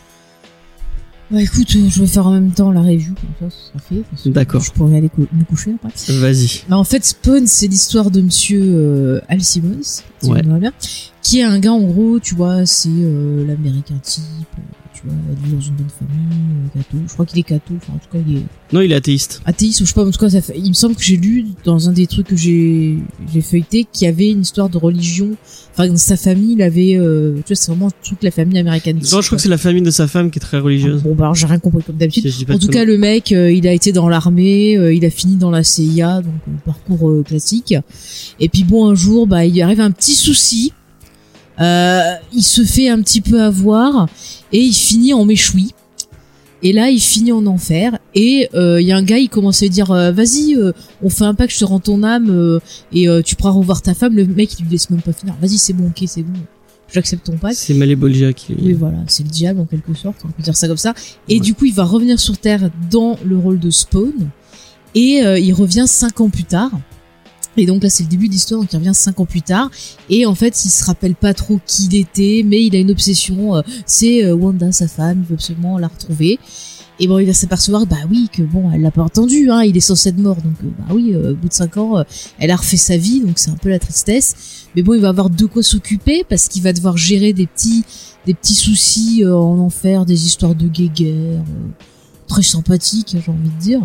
Bah 1.33 1.41
écoute, 1.41 1.75
euh, 1.77 1.89
je 1.89 2.01
vais 2.01 2.07
faire 2.07 2.27
en 2.27 2.33
même 2.33 2.51
temps 2.53 2.71
la 2.73 2.83
review, 2.83 3.15
comme 3.41 3.51
ça, 3.51 3.57
ça 3.57 3.81
sera 3.81 4.05
fait. 4.23 4.31
D'accord. 4.31 4.61
Je 4.61 4.71
pourrais 4.71 4.99
aller 4.99 5.09
cou- 5.09 5.27
me 5.33 5.45
coucher 5.45 5.75
après. 5.83 6.13
vas-y 6.19 6.63
Bah, 6.69 6.77
en 6.77 6.85
fait, 6.85 7.05
Spawn, 7.05 7.47
c'est 7.47 7.69
l'histoire 7.69 8.11
de 8.11 8.21
monsieur 8.21 8.61
euh, 8.63 9.21
Al 9.29 9.41
Simmons, 9.43 9.79
si 9.83 10.03
Ouais. 10.31 10.43
bien, 10.43 10.73
qui 11.23 11.39
est 11.41 11.45
un 11.45 11.59
gars, 11.59 11.73
en 11.73 11.81
gros, 11.81 12.21
tu 12.21 12.35
vois, 12.35 12.67
c'est 12.67 12.91
euh, 12.91 13.47
l'américain 13.47 13.95
type, 14.03 14.23
euh, 14.59 14.63
tu 15.03 15.09
vois, 15.09 15.17
il 15.31 15.47
vit 15.49 15.55
dans 15.55 15.61
une 15.61 15.75
bonne 15.75 15.87
famille, 15.89 16.37
euh, 16.77 16.79
catho. 16.79 16.99
Je 17.07 17.13
crois 17.13 17.27
qu'il 17.27 17.39
est 17.41 17.43
catho, 17.43 17.75
enfin, 17.77 17.93
en 17.95 17.99
tout 17.99 18.09
cas, 18.13 18.19
il 18.27 18.37
est 18.39 18.43
non 18.73 18.81
il 18.81 18.93
est 18.93 18.95
athéiste 18.95 19.43
athéiste, 19.45 19.81
ou 19.81 19.85
je 19.85 19.89
sais 19.89 19.95
pas, 19.95 20.07
en 20.07 20.11
tout 20.11 20.19
cas, 20.19 20.31
ça 20.31 20.41
fait... 20.41 20.55
il 20.57 20.69
me 20.69 20.75
semble 20.75 20.95
que 20.95 21.03
j'ai 21.03 21.17
lu 21.17 21.47
dans 21.65 21.89
un 21.89 21.93
des 21.93 22.07
trucs 22.07 22.29
que 22.29 22.37
j'ai 22.37 22.97
j'ai 23.33 23.41
feuilleté 23.41 23.87
qu'il 23.93 24.07
y 24.07 24.09
avait 24.09 24.31
une 24.31 24.43
histoire 24.43 24.69
de 24.69 24.79
religion. 24.79 25.31
Enfin, 25.73 25.89
dans 25.89 25.97
sa 25.97 26.17
famille, 26.17 26.53
il 26.53 26.63
avait, 26.63 26.97
euh, 26.97 27.37
tu 27.37 27.49
vois, 27.49 27.57
c'est 27.57 27.71
vraiment 27.71 27.91
toute 28.03 28.23
la 28.23 28.31
famille 28.31 28.59
américaine. 28.59 28.97
non 28.97 29.21
je 29.21 29.27
crois 29.27 29.37
que 29.37 29.43
c'est 29.43 29.49
la 29.49 29.59
famille 29.59 29.83
de 29.83 29.91
sa 29.91 30.07
femme 30.07 30.31
qui 30.31 30.39
est 30.39 30.41
très 30.41 30.59
religieuse 30.59 31.03
Bon, 31.03 31.15
bah, 31.15 31.25
alors, 31.25 31.35
j'ai 31.35 31.47
rien 31.47 31.59
compris 31.59 31.83
comme 31.83 31.97
d'habitude. 31.97 32.31
Si 32.31 32.47
En 32.49 32.59
tout 32.59 32.69
cas, 32.69 32.85
le 32.85 32.99
mec, 32.99 33.33
euh, 33.33 33.51
il 33.51 33.67
a 33.67 33.73
été 33.73 33.93
dans 33.93 34.09
l'armée, 34.09 34.77
euh, 34.77 34.95
il 34.95 35.05
a 35.05 35.11
fini 35.11 35.37
dans 35.37 35.51
la 35.51 35.65
CIA, 35.65 36.23
donc 36.23 36.35
euh, 36.49 36.53
parcours 36.65 37.09
euh, 37.09 37.23
classique. 37.23 37.75
Et 38.41 38.49
puis 38.49 38.65
bon, 38.65 38.89
un 38.89 38.95
jour, 38.95 39.27
bah, 39.27 39.45
il 39.45 39.61
arrive 39.63 39.81
un 39.81 39.91
petit 39.91 40.15
souci. 40.15 40.73
Euh, 41.61 42.15
il 42.33 42.43
se 42.43 42.65
fait 42.65 42.89
un 42.89 43.01
petit 43.03 43.21
peu 43.21 43.43
avoir 43.43 44.09
et 44.53 44.61
il 44.61 44.73
finit 44.73 45.13
en 45.13 45.25
méchoui. 45.25 45.75
Et 46.65 46.73
là, 46.73 46.91
il 46.91 47.01
finit 47.01 47.33
en 47.33 47.45
enfer. 47.47 47.99
Et 48.15 48.49
euh, 48.55 48.81
il 48.81 48.87
y 48.87 48.93
a 48.93 48.97
un 48.97 49.03
gars, 49.03 49.19
il 49.19 49.29
commence 49.29 49.63
à 49.63 49.67
lui 49.67 49.71
dire 49.71 49.91
euh, 49.91 50.13
Vas-y, 50.13 50.55
euh, 50.57 50.73
on 51.03 51.11
fait 51.11 51.25
un 51.25 51.35
pacte, 51.35 51.53
je 51.53 51.59
te 51.59 51.65
rends 51.65 51.81
ton 51.81 52.03
âme 52.03 52.31
euh, 52.31 52.61
et 52.93 53.09
euh, 53.09 53.21
tu 53.23 53.35
pourras 53.37 53.51
revoir 53.51 53.83
ta 53.83 53.95
femme. 53.95 54.15
Le 54.17 54.25
mec, 54.27 54.59
il 54.59 54.65
lui 54.65 54.73
laisse 54.73 54.89
même 54.91 55.03
pas 55.03 55.13
finir. 55.13 55.35
Vas-y, 55.41 55.59
c'est 55.59 55.73
bon, 55.73 55.89
ok, 55.89 56.05
c'est 56.07 56.23
bon. 56.23 56.39
J'accepte 56.93 57.25
ton 57.25 57.37
pacte. 57.39 57.57
c'est 57.57 57.75
Malébolgia 57.75 58.33
qui 58.33 58.55
Oui, 58.61 58.75
voilà, 58.75 58.99
c'est 59.07 59.23
le 59.23 59.31
diable 59.31 59.61
en 59.61 59.65
quelque 59.65 59.95
sorte, 59.95 60.19
on 60.25 60.29
peut 60.29 60.43
dire 60.43 60.55
ça 60.57 60.69
comme 60.69 60.77
ça. 60.77 60.95
Et 61.29 61.41
du 61.41 61.55
coup, 61.55 61.65
il 61.65 61.73
va 61.73 61.85
revenir 61.85 62.21
sur 62.21 62.37
Terre 62.37 62.71
dans 62.91 63.19
le 63.25 63.39
rôle 63.39 63.59
de 63.59 63.71
Spawn, 63.71 64.13
et 64.95 65.25
euh, 65.25 65.39
il 65.39 65.55
revient 65.55 65.85
cinq 65.87 66.21
ans 66.21 66.29
plus 66.29 66.45
tard. 66.45 66.71
Et 67.57 67.67
donc 67.67 67.83
là, 67.83 67.91
c'est 67.91 68.05
le 68.05 68.09
début 68.09 68.29
de 68.29 68.33
l'histoire, 68.33 68.61
donc 68.61 68.73
il 68.73 68.77
revient 68.77 68.95
cinq 68.95 69.21
ans 69.21 69.27
plus 69.27 69.43
tard. 69.43 69.71
Et 70.09 70.25
en 70.25 70.35
fait, 70.35 70.65
il 70.65 70.71
se 70.71 70.85
rappelle 70.85 71.15
pas 71.15 71.35
trop 71.35 71.61
qui 71.67 71.87
il 71.87 71.97
était, 71.97 72.43
mais 72.47 72.65
il 72.65 72.75
a 72.75 72.79
une 72.79 72.91
obsession. 72.91 73.57
euh, 73.57 73.63
c'est 73.85 74.25
euh, 74.25 74.35
Wanda, 74.35 74.73
sa 74.73 74.89
femme, 74.89 75.23
il 75.25 75.29
veut 75.29 75.35
absolument 75.35 75.79
la 75.79 75.89
retrouver. 75.89 76.39
Et 76.99 77.07
bon, 77.07 77.19
il 77.19 77.27
va 77.27 77.33
s'apercevoir, 77.33 77.87
bah 77.87 77.97
oui, 78.11 78.29
que 78.33 78.43
bon, 78.43 78.71
elle 78.73 78.83
l'a 78.83 78.91
pas 78.91 79.03
entendu, 79.03 79.51
hein, 79.51 79.63
il 79.63 79.77
est 79.77 79.81
censé 79.81 80.11
être 80.11 80.19
mort, 80.19 80.37
donc 80.37 80.55
euh, 80.63 80.69
bah 80.79 80.95
oui, 80.95 81.15
au 81.17 81.35
bout 81.35 81.49
de 81.49 81.53
cinq 81.53 81.77
ans, 81.77 82.05
elle 82.39 82.51
a 82.51 82.57
refait 82.57 82.77
sa 82.77 82.97
vie, 82.97 83.21
donc 83.21 83.39
c'est 83.39 83.51
un 83.51 83.57
peu 83.57 83.71
la 83.71 83.79
tristesse. 83.79 84.67
Mais 84.77 84.83
bon, 84.83 84.95
il 84.95 85.01
va 85.01 85.09
avoir 85.09 85.29
de 85.29 85.47
quoi 85.47 85.63
s'occuper 85.63 86.25
parce 86.29 86.49
qu'il 86.49 86.63
va 86.63 86.73
devoir 86.73 86.97
gérer 86.97 87.33
des 87.33 87.47
petits, 87.47 87.85
des 88.25 88.35
petits 88.35 88.55
soucis 88.55 89.25
en 89.27 89.59
enfer, 89.59 90.07
des 90.07 90.27
histoires 90.27 90.55
de 90.55 90.69
guéguerre, 90.69 91.43
très 92.29 92.43
sympathiques, 92.43 93.17
j'ai 93.23 93.31
envie 93.31 93.51
de 93.51 93.61
dire. 93.61 93.81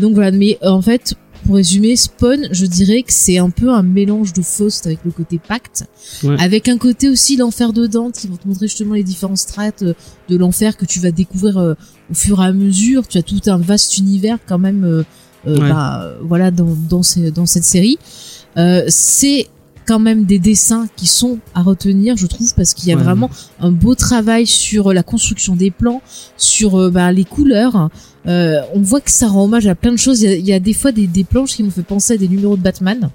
Donc 0.00 0.14
voilà, 0.14 0.32
mais 0.32 0.58
en 0.64 0.82
fait, 0.82 1.14
pour 1.48 1.56
résumer, 1.56 1.96
Spawn, 1.96 2.46
je 2.50 2.66
dirais 2.66 3.02
que 3.02 3.10
c'est 3.10 3.38
un 3.38 3.48
peu 3.48 3.70
un 3.70 3.82
mélange 3.82 4.34
de 4.34 4.42
Faust 4.42 4.86
avec 4.86 4.98
le 5.06 5.10
côté 5.10 5.38
pacte, 5.38 5.86
Ouais. 6.22 6.36
avec 6.38 6.68
un 6.68 6.76
côté 6.76 7.08
aussi 7.08 7.38
l'enfer 7.38 7.72
de 7.72 7.86
Dante 7.86 8.16
qui 8.18 8.26
vont 8.28 8.36
te 8.36 8.46
montrer 8.46 8.66
justement 8.68 8.92
les 8.92 9.02
différentes 9.02 9.38
strates 9.38 9.80
euh, 9.82 9.94
de 10.28 10.36
l'enfer 10.36 10.76
que 10.76 10.84
tu 10.84 11.00
vas 11.00 11.10
découvrir 11.10 11.56
euh, 11.56 11.72
au 12.10 12.14
fur 12.14 12.42
et 12.42 12.44
à 12.44 12.52
mesure. 12.52 13.08
Tu 13.08 13.16
as 13.16 13.22
tout 13.22 13.40
un 13.46 13.56
vaste 13.56 13.96
univers 13.96 14.36
quand 14.46 14.58
même, 14.58 14.84
euh, 14.84 15.02
Ouais. 15.46 15.58
bah, 15.70 16.12
voilà, 16.22 16.50
dans 16.50 16.76
dans, 16.90 17.02
ces- 17.02 17.30
dans 17.30 17.46
cette 17.46 17.64
série. 17.64 17.98
Euh, 18.58 18.84
c'est 18.88 19.46
quand 19.86 19.98
même 20.00 20.24
des 20.24 20.38
dessins 20.38 20.86
qui 20.96 21.06
sont 21.06 21.38
à 21.54 21.62
retenir, 21.62 22.18
je 22.18 22.26
trouve, 22.26 22.52
parce 22.54 22.74
qu'il 22.74 22.90
y 22.90 22.92
a 22.92 22.96
Ouais. 22.96 23.02
vraiment 23.02 23.30
un 23.58 23.70
beau 23.70 23.94
travail 23.94 24.46
sur 24.46 24.92
la 24.92 25.02
construction 25.02 25.56
des 25.56 25.70
plans, 25.70 26.02
sur 26.36 26.90
bah, 26.90 27.10
les 27.10 27.24
couleurs. 27.24 27.88
Euh, 28.28 28.60
on 28.74 28.80
voit 28.80 29.00
que 29.00 29.10
ça 29.10 29.28
rend 29.28 29.44
hommage 29.44 29.66
à 29.66 29.74
plein 29.74 29.92
de 29.92 29.96
choses. 29.98 30.22
Il 30.22 30.30
y 30.30 30.32
a, 30.32 30.36
il 30.36 30.46
y 30.46 30.52
a 30.52 30.60
des 30.60 30.74
fois 30.74 30.92
des, 30.92 31.06
des 31.06 31.24
planches 31.24 31.56
qui 31.56 31.62
m'ont 31.62 31.70
fait 31.70 31.82
penser 31.82 32.14
à 32.14 32.16
des 32.16 32.28
numéros 32.28 32.56
de 32.56 32.62
Batman. 32.62 33.10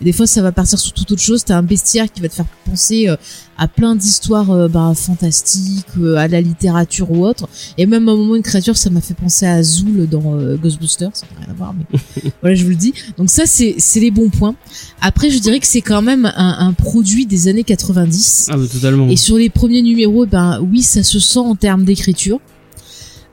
des 0.00 0.12
fois, 0.12 0.26
ça 0.26 0.42
va 0.42 0.52
partir 0.52 0.78
sur 0.78 0.92
toute 0.92 1.10
autre 1.10 1.22
chose. 1.22 1.44
T'as 1.44 1.56
un 1.56 1.62
bestiaire 1.62 2.10
qui 2.10 2.20
va 2.20 2.28
te 2.28 2.34
faire 2.34 2.46
penser 2.66 3.08
euh, 3.08 3.16
à 3.62 3.68
plein 3.68 3.94
d'histoires 3.94 4.50
euh, 4.50 4.68
bah, 4.68 4.92
fantastiques, 4.94 5.86
euh, 5.98 6.16
à 6.16 6.26
la 6.26 6.40
littérature 6.40 7.10
ou 7.10 7.24
autre. 7.24 7.48
Et 7.78 7.86
même 7.86 8.08
à 8.08 8.12
un 8.12 8.16
moment, 8.16 8.34
une 8.34 8.42
créature, 8.42 8.76
ça 8.76 8.90
m'a 8.90 9.00
fait 9.00 9.14
penser 9.14 9.46
à 9.46 9.54
Azul 9.54 10.08
dans 10.08 10.34
euh, 10.34 10.56
Ghostbusters. 10.56 11.10
Ça 11.14 11.26
n'a 11.32 11.44
rien 11.44 11.54
à 11.54 11.56
voir, 11.56 11.74
mais 11.74 12.00
voilà, 12.40 12.56
je 12.56 12.64
vous 12.64 12.70
le 12.70 12.76
dis. 12.76 12.92
Donc 13.18 13.30
ça, 13.30 13.44
c'est 13.46 13.76
c'est 13.78 14.00
les 14.00 14.10
bons 14.10 14.30
points. 14.30 14.56
Après, 15.00 15.30
je 15.30 15.38
dirais 15.38 15.60
que 15.60 15.66
c'est 15.66 15.80
quand 15.80 16.02
même 16.02 16.26
un, 16.34 16.56
un 16.58 16.72
produit 16.72 17.24
des 17.24 17.48
années 17.48 17.64
90. 17.64 18.48
Ah, 18.50 18.56
bah, 18.56 18.64
totalement. 18.70 19.08
Et 19.08 19.16
sur 19.16 19.36
les 19.36 19.48
premiers 19.48 19.82
numéros, 19.82 20.26
ben 20.26 20.60
oui, 20.60 20.82
ça 20.82 21.02
se 21.02 21.20
sent 21.20 21.38
en 21.38 21.54
termes 21.54 21.84
d'écriture. 21.84 22.40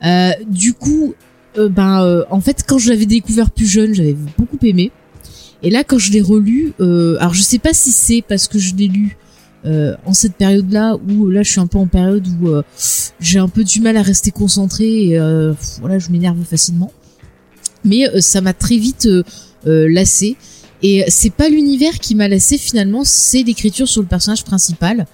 Euh, 0.04 0.32
du 0.46 0.72
coup, 0.72 1.14
euh, 1.58 1.68
ben 1.68 2.02
euh, 2.02 2.24
en 2.30 2.40
fait, 2.40 2.64
quand 2.66 2.78
je 2.78 2.90
l'avais 2.90 3.06
découvert 3.06 3.50
plus 3.50 3.66
jeune, 3.66 3.94
j'avais 3.94 4.16
beaucoup 4.38 4.58
aimé. 4.62 4.90
Et 5.62 5.70
là, 5.70 5.84
quand 5.84 5.98
je 5.98 6.10
l'ai 6.12 6.22
relu, 6.22 6.72
alors 6.78 7.34
je 7.34 7.42
sais 7.42 7.58
pas 7.58 7.74
si 7.74 7.90
c'est 7.90 8.22
parce 8.26 8.48
que 8.48 8.58
je 8.58 8.74
l'ai 8.74 8.88
lu 8.88 9.18
en 10.06 10.14
cette 10.14 10.36
période-là 10.36 10.96
ou 10.96 11.28
là, 11.28 11.42
je 11.42 11.50
suis 11.50 11.60
un 11.60 11.66
peu 11.66 11.76
en 11.76 11.86
période 11.86 12.26
où 12.26 12.48
j'ai 13.20 13.38
un 13.38 13.48
peu 13.48 13.62
du 13.62 13.82
mal 13.82 13.98
à 13.98 14.02
rester 14.02 14.30
concentré 14.30 15.08
et 15.08 15.18
voilà, 15.80 15.98
je 15.98 16.08
m'énerve 16.08 16.42
facilement. 16.44 16.90
Mais 17.84 18.06
ça 18.22 18.40
m'a 18.40 18.54
très 18.54 18.78
vite 18.78 19.06
lassé. 19.66 20.38
Et 20.82 21.04
c'est 21.08 21.28
pas 21.28 21.50
l'univers 21.50 21.98
qui 21.98 22.14
m'a 22.14 22.26
lassé 22.26 22.56
finalement, 22.56 23.04
c'est 23.04 23.42
l'écriture 23.42 23.86
sur 23.86 24.00
le 24.00 24.08
personnage 24.08 24.44
principal. 24.44 25.06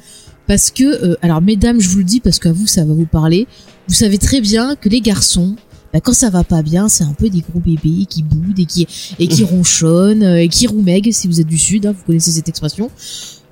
Parce 0.46 0.70
que, 0.70 1.18
alors 1.22 1.42
mesdames, 1.42 1.80
je 1.80 1.88
vous 1.88 1.98
le 1.98 2.04
dis 2.04 2.20
parce 2.20 2.38
qu'à 2.38 2.52
vous 2.52 2.68
ça 2.68 2.84
va 2.84 2.94
vous 2.94 3.04
parler. 3.06 3.48
Vous 3.88 3.94
savez 3.94 4.18
très 4.18 4.40
bien 4.40 4.74
que 4.76 4.88
les 4.88 5.00
garçons, 5.00 5.54
bah, 5.92 6.00
quand 6.00 6.12
ça 6.12 6.28
va 6.30 6.44
pas 6.44 6.62
bien, 6.62 6.88
c'est 6.88 7.04
un 7.04 7.12
peu 7.12 7.28
des 7.28 7.40
gros 7.48 7.60
bébés 7.60 8.06
qui 8.08 8.22
boudent 8.22 8.58
et 8.58 8.66
qui 8.66 8.86
et 9.18 9.28
qui 9.28 9.44
ronchonnent 9.44 10.22
euh, 10.24 10.42
et 10.42 10.48
qui 10.48 10.66
roumèguent 10.66 11.12
si 11.12 11.28
vous 11.28 11.40
êtes 11.40 11.46
du 11.46 11.58
sud, 11.58 11.86
hein, 11.86 11.92
vous 11.96 12.02
connaissez 12.04 12.32
cette 12.32 12.48
expression. 12.48 12.90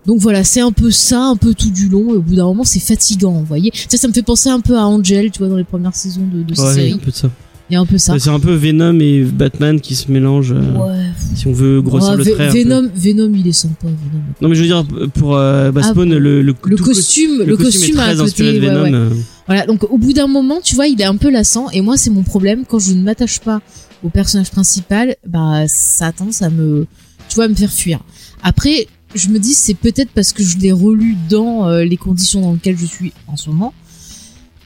Donc 0.07 0.19
voilà, 0.21 0.45
c'est 0.45 0.61
un 0.61 0.73
peu 0.73 0.91
ça, 0.91 1.23
un 1.23 1.37
peu 1.37 1.55
tout 1.55 1.71
du 1.71 1.89
long. 1.89 2.13
Et 2.13 2.17
au 2.17 2.21
bout 2.21 2.35
d'un 2.35 2.45
moment, 2.45 2.65
c'est 2.65 2.81
fatigant, 2.81 3.33
vous 3.33 3.45
voyez. 3.47 3.73
Ça, 3.89 3.97
ça 3.97 4.07
me 4.09 4.13
fait 4.13 4.23
penser 4.23 4.51
un 4.51 4.61
peu 4.61 4.77
à 4.77 4.87
Angel, 4.87 5.31
tu 5.31 5.39
vois, 5.39 5.49
dans 5.49 5.57
les 5.57 5.65
premières 5.65 5.95
saisons 5.97 6.27
de, 6.31 6.43
de 6.43 6.55
ces 6.55 6.61
Ouais, 6.61 6.69
un 6.69 6.75
séries. 6.75 6.99
peu 7.03 7.11
de 7.11 7.17
ça. 7.17 7.31
Il 7.71 7.73
y 7.73 7.77
a 7.77 7.81
un 7.81 7.87
peu 7.87 7.97
ça. 7.97 8.19
C'est 8.19 8.29
un 8.31 8.41
peu 8.41 8.53
Venom 8.55 8.99
et 9.01 9.23
Batman 9.23 9.81
qui 9.81 9.95
se 9.95 10.11
mélangent. 10.13 10.53
euh, 10.53 10.77
Ouais. 10.77 11.05
Si 11.35 11.47
on 11.47 11.53
veut 11.53 11.81
grossir 11.81 12.11
Ah, 12.13 12.17
le 12.17 12.25
trait. 12.25 12.49
Venom, 12.51 12.91
Venom, 12.95 13.33
il 13.35 13.47
est 13.49 13.53
sympa. 13.53 13.87
Venom. 13.87 14.23
Non, 14.43 14.49
mais 14.49 14.55
je 14.55 14.61
veux 14.61 14.67
dire, 14.67 14.85
pour 15.15 15.37
euh, 15.37 15.73
bah, 15.73 15.81
Ah, 15.83 15.93
le, 15.97 16.19
le, 16.19 16.43
Le 16.43 16.53
costume, 16.77 17.43
le, 17.45 17.57
costume, 17.57 17.97
est 17.97 18.01
a 18.01 18.03
très 18.13 18.21
un 18.21 18.25
inspiré 18.25 18.55
côté. 18.55 18.61
de 18.61 18.67
Venom. 18.71 18.83
ouais. 18.85 18.93
euh. 18.95 19.11
Voilà, 19.47 19.67
donc 19.67 19.85
au 19.91 19.97
bout 19.99 20.13
d'un 20.13 20.27
moment, 20.27 20.61
tu 20.63 20.75
vois, 20.75 20.87
il 20.87 21.01
est 21.01 21.05
un 21.05 21.17
peu 21.17 21.31
lassant. 21.31 21.71
Et 21.71 21.81
moi, 21.81 21.97
c'est 21.97 22.11
mon 22.11 22.23
problème 22.23 22.65
quand 22.69 22.79
je 22.79 22.93
ne 22.93 23.01
m'attache 23.03 23.41
pas 23.41 23.61
au 24.03 24.11
personnage 24.11 24.51
principal, 24.51 25.17
bah 25.27 25.65
ça 25.67 26.09
a 26.09 26.13
tendance 26.13 26.43
à 26.43 26.51
me, 26.51 26.87
tu 27.29 27.35
vois, 27.37 27.45
à 27.45 27.49
me 27.49 27.55
faire 27.55 27.73
fuir. 27.73 28.01
Après, 28.43 28.87
je 29.15 29.29
me 29.29 29.39
dis, 29.39 29.55
c'est 29.55 29.75
peut-être 29.75 30.11
parce 30.15 30.33
que 30.33 30.43
je 30.43 30.59
l'ai 30.59 30.73
relu 30.73 31.17
dans 31.31 31.67
euh, 31.69 31.85
les 31.85 31.97
conditions 31.97 32.41
dans 32.43 32.53
lesquelles 32.53 32.77
je 32.79 32.85
suis 32.87 33.13
en 33.27 33.37
ce 33.37 33.49
moment. 33.49 33.73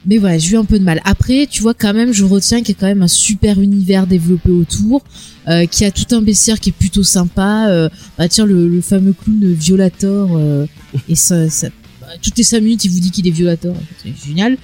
Mais 0.05 0.17
voilà, 0.17 0.37
j'ai 0.37 0.53
eu 0.53 0.57
un 0.57 0.65
peu 0.65 0.79
de 0.79 0.83
mal. 0.83 1.01
Après, 1.05 1.47
tu 1.49 1.61
vois, 1.61 1.73
quand 1.73 1.93
même, 1.93 2.13
je 2.13 2.23
retiens 2.23 2.59
qu'il 2.59 2.75
y 2.75 2.77
a 2.77 2.79
quand 2.79 2.87
même 2.87 3.01
un 3.01 3.07
super 3.07 3.59
univers 3.59 4.07
développé 4.07 4.49
autour, 4.49 5.03
euh, 5.47 5.65
qui 5.65 5.85
a 5.85 5.91
tout 5.91 6.15
un 6.15 6.21
bestiaire 6.21 6.59
qui 6.59 6.69
est 6.69 6.73
plutôt 6.77 7.03
sympa. 7.03 7.67
Euh, 7.69 7.89
bah 8.17 8.27
tiens, 8.29 8.45
le, 8.45 8.81
fameux 8.81 9.13
clown 9.13 9.53
Violator, 9.53 10.37
euh, 10.37 10.65
et 11.07 11.15
ça, 11.15 11.49
ça, 11.49 11.67
bah, 12.01 12.07
toutes 12.21 12.37
les 12.37 12.43
5 12.43 12.61
minutes, 12.61 12.85
il 12.85 12.91
vous 12.91 12.99
dit 12.99 13.11
qu'il 13.11 13.27
est 13.27 13.31
Violator. 13.31 13.75
C'est 14.01 14.13
génial. 14.27 14.57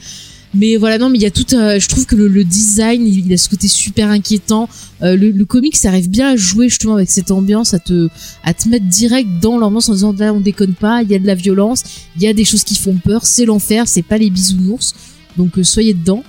Mais 0.57 0.77
voilà, 0.77 0.97
non, 0.97 1.09
mais 1.09 1.17
il 1.17 1.21
y 1.21 1.25
a 1.25 1.31
tout. 1.31 1.45
euh, 1.53 1.79
je 1.79 1.89
trouve 1.89 2.05
que 2.05 2.15
le, 2.15 2.43
design, 2.45 3.05
il, 3.05 3.31
a 3.33 3.37
ce 3.37 3.49
côté 3.49 3.67
super 3.67 4.09
inquiétant. 4.09 4.69
Euh, 5.01 5.17
le, 5.17 5.31
le 5.31 5.45
comic, 5.45 5.75
ça 5.75 5.89
arrive 5.89 6.09
bien 6.09 6.29
à 6.29 6.35
jouer 6.37 6.69
justement 6.69 6.95
avec 6.95 7.09
cette 7.11 7.29
ambiance, 7.29 7.73
à 7.73 7.79
te, 7.79 8.07
à 8.43 8.53
te 8.53 8.69
mettre 8.69 8.85
direct 8.85 9.27
dans 9.41 9.57
l'ambiance 9.57 9.89
en 9.89 9.93
disant 9.93 10.13
là, 10.17 10.33
on 10.33 10.39
déconne 10.39 10.73
pas, 10.73 11.03
il 11.03 11.11
y 11.11 11.15
a 11.15 11.19
de 11.19 11.27
la 11.27 11.35
violence, 11.35 11.83
il 12.15 12.21
y 12.21 12.27
a 12.27 12.33
des 12.33 12.45
choses 12.45 12.63
qui 12.63 12.75
font 12.75 12.95
peur, 12.95 13.25
c'est 13.25 13.45
l'enfer, 13.45 13.85
c'est 13.87 14.01
pas 14.01 14.17
les 14.17 14.29
bisounours. 14.29 14.95
Donc 15.37 15.57
euh, 15.57 15.63
soyez 15.63 15.93
dedans. 15.93 16.23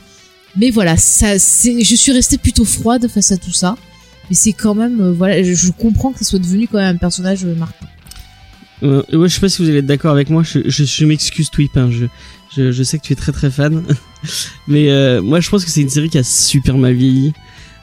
Mais 0.57 0.71
voilà, 0.71 0.97
ça, 0.97 1.35
je 1.35 1.95
suis 1.97 2.13
restée 2.13 2.39
plutôt 2.39 2.65
froide 2.65 3.09
face 3.09 3.31
à 3.31 3.37
tout 3.37 3.53
ça. 3.53 3.77
Mais 4.29 4.37
c'est 4.37 4.53
quand 4.53 4.75
même, 4.75 5.01
euh, 5.01 5.13
voilà, 5.13 5.43
je, 5.43 5.71
comprends 5.71 6.13
que 6.13 6.19
ça 6.19 6.25
soit 6.25 6.39
devenu 6.39 6.67
quand 6.67 6.79
même 6.79 6.97
un 6.97 6.99
personnage 6.99 7.45
euh, 7.45 7.55
marquant. 7.55 7.87
Euh, 8.83 9.03
ouais, 9.13 9.29
je 9.29 9.35
sais 9.35 9.41
pas 9.41 9.49
si 9.49 9.63
vous 9.63 9.69
allez 9.69 9.79
être 9.79 9.87
d'accord 9.87 10.13
avec 10.13 10.31
moi. 10.31 10.43
Je, 10.43 10.61
je, 10.67 11.05
m'excuse, 11.05 11.51
Twip. 11.51 11.77
Hein, 11.77 11.91
je, 11.91 12.73
je, 12.73 12.83
sais 12.83 12.99
que 12.99 13.05
tu 13.05 13.13
es 13.13 13.17
très 13.17 13.33
très 13.33 13.51
fan, 13.51 13.85
mais 14.69 15.21
moi 15.21 15.41
je 15.41 15.49
pense 15.49 15.65
que 15.65 15.71
c'est 15.71 15.81
une 15.81 15.89
série 15.89 16.11
qui 16.11 16.19
a 16.19 16.25
super 16.25 16.77
mal 16.77 16.95
vieilli. 16.95 17.33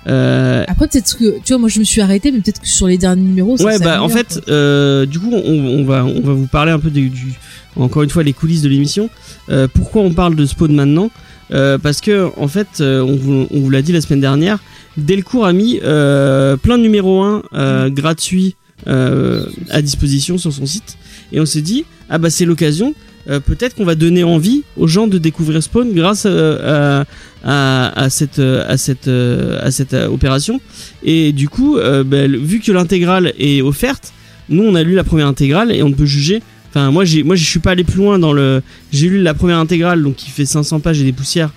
Euh, 0.07 0.63
Après 0.67 0.87
peut-être 0.87 1.17
que, 1.17 1.39
tu 1.43 1.53
vois, 1.53 1.59
moi 1.59 1.69
je 1.69 1.79
me 1.79 1.83
suis 1.83 2.01
arrêtée, 2.01 2.31
mais 2.31 2.39
peut-être 2.39 2.61
que 2.61 2.67
sur 2.67 2.87
les 2.87 2.97
derniers 2.97 3.23
numéros, 3.23 3.57
ça 3.57 3.63
ouais, 3.63 3.79
bah 3.79 4.01
en 4.03 4.09
fait, 4.09 4.41
euh, 4.49 5.05
du 5.05 5.19
coup, 5.19 5.31
on, 5.31 5.51
on 5.79 5.83
va 5.85 6.03
on 6.05 6.21
va 6.21 6.33
vous 6.33 6.47
parler 6.47 6.71
un 6.71 6.79
peu 6.79 6.89
du, 6.89 7.09
du 7.09 7.33
encore 7.75 8.03
une 8.03 8.09
fois 8.09 8.23
les 8.23 8.33
coulisses 8.33 8.61
de 8.61 8.69
l'émission. 8.69 9.09
Euh, 9.49 9.67
pourquoi 9.73 10.01
on 10.01 10.11
parle 10.13 10.35
de 10.35 10.45
Spawn 10.45 10.73
maintenant? 10.73 11.09
Parce 11.49 12.01
que 12.01 12.31
en 12.37 12.47
fait, 12.47 12.81
on 12.81 13.15
vous, 13.15 13.47
on 13.51 13.59
vous 13.59 13.69
l'a 13.69 13.83
dit 13.83 13.91
la 13.91 14.01
semaine 14.01 14.21
dernière, 14.21 14.57
Delcourt 14.97 15.45
a 15.45 15.53
mis 15.53 15.77
plein 15.79 16.77
de 16.77 16.81
numéro 16.81 17.21
1 17.21 17.43
euh, 17.53 17.89
gratuits 17.89 18.55
à 18.87 19.81
disposition 19.81 20.37
sur 20.39 20.51
son 20.51 20.65
site, 20.65 20.97
et 21.31 21.39
on 21.39 21.45
s'est 21.45 21.61
dit 21.61 21.85
ah 22.09 22.17
bah 22.17 22.29
c'est 22.29 22.45
l'occasion. 22.45 22.93
Euh, 23.29 23.39
Peut-être 23.39 23.75
qu'on 23.75 23.85
va 23.85 23.95
donner 23.95 24.23
envie 24.23 24.63
aux 24.77 24.87
gens 24.87 25.07
de 25.07 25.17
découvrir 25.17 25.61
Spawn 25.63 25.93
grâce 25.93 26.23
euh, 26.25 27.03
à, 27.43 27.89
à, 27.93 28.03
à 28.03 28.09
cette 28.09 28.39
euh, 28.39 28.65
à 28.67 28.77
cette 28.77 29.07
à 29.07 29.71
cette 29.71 29.93
opération. 29.93 30.59
Et 31.03 31.31
du 31.31 31.47
coup, 31.49 31.77
euh, 31.77 32.03
bah, 32.03 32.27
le- 32.27 32.37
vu 32.37 32.59
que 32.59 32.71
l'intégrale 32.71 33.33
est 33.39 33.61
offerte, 33.61 34.11
nous 34.49 34.63
on 34.63 34.75
a 34.75 34.83
lu 34.83 34.93
la 34.95 35.03
première 35.03 35.27
intégrale 35.27 35.71
et 35.71 35.83
on 35.83 35.91
peut 35.91 36.05
juger. 36.05 36.41
Enfin, 36.69 36.91
moi 36.91 37.05
j'ai 37.05 37.23
moi 37.23 37.35
je 37.35 37.43
suis 37.45 37.59
pas 37.59 37.71
allé 37.71 37.83
plus 37.83 37.97
loin 37.97 38.19
dans 38.19 38.33
le. 38.33 38.61
J'ai 38.91 39.07
lu 39.07 39.21
la 39.21 39.33
première 39.33 39.59
intégrale 39.59 40.01
donc 40.03 40.15
qui 40.15 40.29
fait 40.29 40.45
500 40.45 40.79
pages 40.79 40.99
et 41.01 41.03
des 41.05 41.13
poussières. 41.13 41.51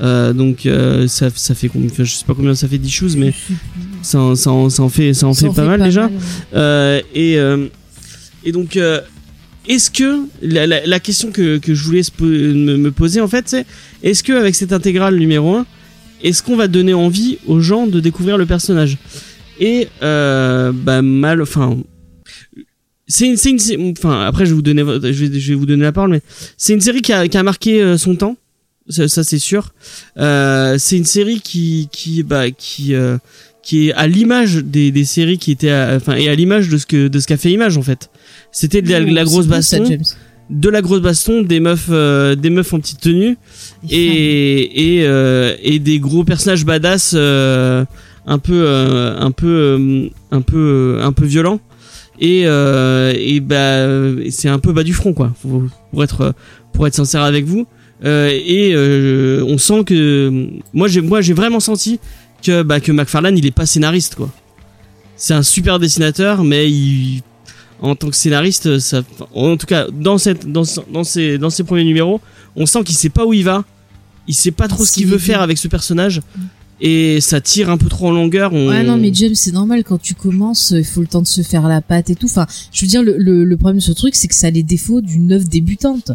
Donc 0.00 0.66
ça, 1.06 1.28
ça 1.32 1.54
fait 1.54 1.68
combien 1.68 1.88
je 1.96 2.02
sais 2.04 2.24
pas 2.24 2.34
combien 2.34 2.56
ça 2.56 2.66
fait 2.66 2.78
10 2.78 2.90
choses 2.90 3.16
mais 3.16 3.32
ça, 4.02 4.18
en- 4.18 4.34
ça, 4.34 4.50
en- 4.50 4.68
ça 4.68 4.82
en 4.82 4.88
fait 4.88 5.14
ça 5.14 5.28
en 5.28 5.34
fait 5.34 5.48
pas 5.54 5.64
mal 5.64 5.80
déjà 5.80 6.10
ouais. 6.52 7.04
et, 7.14 7.36
et 8.44 8.50
donc, 8.50 8.76
euh, 8.76 9.00
est-ce 9.68 9.90
que 9.90 10.22
la, 10.42 10.66
la, 10.66 10.84
la 10.86 11.00
question 11.00 11.30
que, 11.30 11.58
que 11.58 11.74
je 11.74 11.84
voulais 11.84 12.02
me, 12.20 12.76
me 12.76 12.90
poser 12.90 13.20
en 13.20 13.28
fait, 13.28 13.48
c'est 13.48 13.66
est-ce 14.02 14.22
que 14.22 14.32
avec 14.32 14.54
cette 14.54 14.72
intégrale 14.72 15.16
numéro 15.16 15.56
1 15.56 15.66
est-ce 16.22 16.42
qu'on 16.42 16.56
va 16.56 16.68
donner 16.68 16.94
envie 16.94 17.38
aux 17.46 17.60
gens 17.60 17.86
de 17.86 18.00
découvrir 18.00 18.38
le 18.38 18.46
personnage? 18.46 18.98
Et 19.58 19.88
euh, 20.02 20.72
bah 20.72 21.02
mal, 21.02 21.42
enfin. 21.42 21.76
C'est 23.08 23.26
une, 23.26 23.58
une, 23.68 23.92
enfin 23.98 24.24
après 24.24 24.46
je 24.46 24.50
vais 24.50 24.54
vous 24.54 24.62
donner, 24.62 24.82
je 24.82 25.24
vais, 25.24 25.40
je 25.40 25.48
vais 25.48 25.54
vous 25.54 25.66
donner 25.66 25.82
la 25.82 25.92
parole, 25.92 26.10
mais 26.10 26.22
c'est 26.56 26.72
une 26.72 26.80
série 26.80 27.02
qui 27.02 27.12
a, 27.12 27.28
qui 27.28 27.36
a 27.36 27.42
marqué 27.42 27.82
euh, 27.82 27.98
son 27.98 28.16
temps, 28.16 28.36
ça, 28.88 29.06
ça, 29.08 29.22
c'est 29.22 29.38
sûr. 29.38 29.74
Euh, 30.18 30.76
c'est 30.78 30.96
une 30.96 31.04
série 31.04 31.40
qui, 31.40 31.88
qui, 31.92 32.22
bah, 32.22 32.50
qui, 32.50 32.94
euh, 32.94 33.18
qui 33.62 33.88
est 33.88 33.92
à 33.92 34.06
l'image 34.06 34.56
des, 34.56 34.90
des 34.90 35.04
séries 35.04 35.38
qui 35.38 35.50
étaient, 35.50 35.72
enfin, 35.72 36.14
et 36.14 36.28
à 36.28 36.34
l'image 36.34 36.68
de 36.68 36.78
ce 36.78 36.86
que, 36.86 37.08
de 37.08 37.20
ce 37.20 37.26
qu'a 37.26 37.36
fait 37.36 37.50
Image 37.50 37.76
en 37.76 37.82
fait. 37.82 38.08
C'était 38.52 38.82
de 38.82 38.90
la, 38.90 39.00
la 39.00 39.24
grosse 39.24 39.46
ça, 39.46 39.50
baston, 39.50 39.98
de 40.50 40.68
la 40.68 40.82
grosse 40.82 41.00
baston, 41.00 41.42
des 41.42 41.58
meufs, 41.58 41.88
euh, 41.90 42.34
des 42.34 42.50
meufs 42.50 42.72
en 42.74 42.80
petite 42.80 43.00
tenue 43.00 43.38
et 43.90 44.98
et 44.98 45.06
euh, 45.06 45.56
et 45.62 45.78
des 45.78 45.98
gros 45.98 46.22
personnages 46.22 46.64
badass 46.64 47.14
euh, 47.14 47.84
un 48.26 48.38
peu 48.38 48.62
euh, 48.66 49.18
un 49.18 49.30
peu 49.30 49.46
euh, 49.48 50.08
un 50.30 50.42
peu 50.42 50.98
euh, 50.98 51.04
un 51.04 51.12
peu 51.12 51.24
violents. 51.24 51.60
Et 52.20 52.42
euh, 52.44 53.14
et 53.16 53.40
bah 53.40 53.86
c'est 54.30 54.48
un 54.48 54.58
peu 54.58 54.72
bas 54.72 54.84
du 54.84 54.92
front 54.92 55.14
quoi. 55.14 55.32
Pour 55.90 56.04
être 56.04 56.34
pour 56.72 56.86
être 56.86 56.94
sincère 56.94 57.22
avec 57.22 57.46
vous. 57.46 57.66
Euh, 58.04 58.28
et 58.30 58.72
euh, 58.74 59.44
on 59.48 59.58
sent 59.58 59.84
que 59.84 60.46
moi 60.74 60.88
j'ai 60.88 61.00
moi 61.00 61.20
j'ai 61.20 61.32
vraiment 61.32 61.60
senti 61.60 62.00
que 62.44 62.62
bah 62.62 62.80
que 62.80 62.92
McFarlane 62.92 63.38
il 63.38 63.46
est 63.46 63.54
pas 63.54 63.64
scénariste 63.64 64.16
quoi. 64.16 64.28
C'est 65.16 65.34
un 65.34 65.42
super 65.42 65.78
dessinateur 65.78 66.44
mais 66.44 66.68
il 66.70 67.22
en 67.82 67.94
tant 67.94 68.08
que 68.08 68.16
scénariste 68.16 68.78
ça 68.78 69.02
en 69.34 69.56
tout 69.56 69.66
cas 69.66 69.86
dans 69.92 70.16
cette 70.16 70.50
dans 70.50 70.62
dans 70.90 71.04
ses 71.04 71.36
dans 71.36 71.50
ses 71.50 71.64
premiers 71.64 71.84
numéros 71.84 72.20
on 72.56 72.64
sent 72.64 72.84
qu'il 72.84 72.94
sait 72.94 73.10
pas 73.10 73.26
où 73.26 73.32
il 73.34 73.44
va 73.44 73.64
il 74.28 74.34
sait 74.34 74.52
pas 74.52 74.68
trop 74.68 74.84
ce 74.86 74.92
qu'il 74.92 75.06
veut 75.06 75.18
faire 75.18 75.42
avec 75.42 75.58
ce 75.58 75.68
personnage 75.68 76.22
et 76.80 77.20
ça 77.20 77.40
tire 77.40 77.70
un 77.70 77.78
peu 77.78 77.88
trop 77.88 78.08
en 78.08 78.10
longueur 78.10 78.52
on... 78.52 78.68
Ouais, 78.68 78.82
non, 78.82 78.98
mais 78.98 79.14
James, 79.14 79.36
c'est 79.36 79.52
normal 79.52 79.84
quand 79.84 80.02
tu 80.02 80.14
commences, 80.14 80.72
euh, 80.72 80.80
il 80.80 80.84
faut 80.84 81.00
le 81.00 81.06
temps 81.06 81.22
de 81.22 81.28
se 81.28 81.42
faire 81.42 81.68
la 81.68 81.80
patte 81.80 82.10
et 82.10 82.16
tout. 82.16 82.26
Enfin, 82.26 82.46
je 82.72 82.84
veux 82.84 82.88
dire, 82.88 83.04
le, 83.04 83.16
le, 83.18 83.44
le 83.44 83.56
problème 83.56 83.78
de 83.78 83.82
ce 83.82 83.92
truc, 83.92 84.16
c'est 84.16 84.26
que 84.26 84.34
ça 84.34 84.48
a 84.48 84.50
les 84.50 84.64
défauts 84.64 85.00
d'une 85.00 85.32
œuvre 85.32 85.46
débutante. 85.46 86.10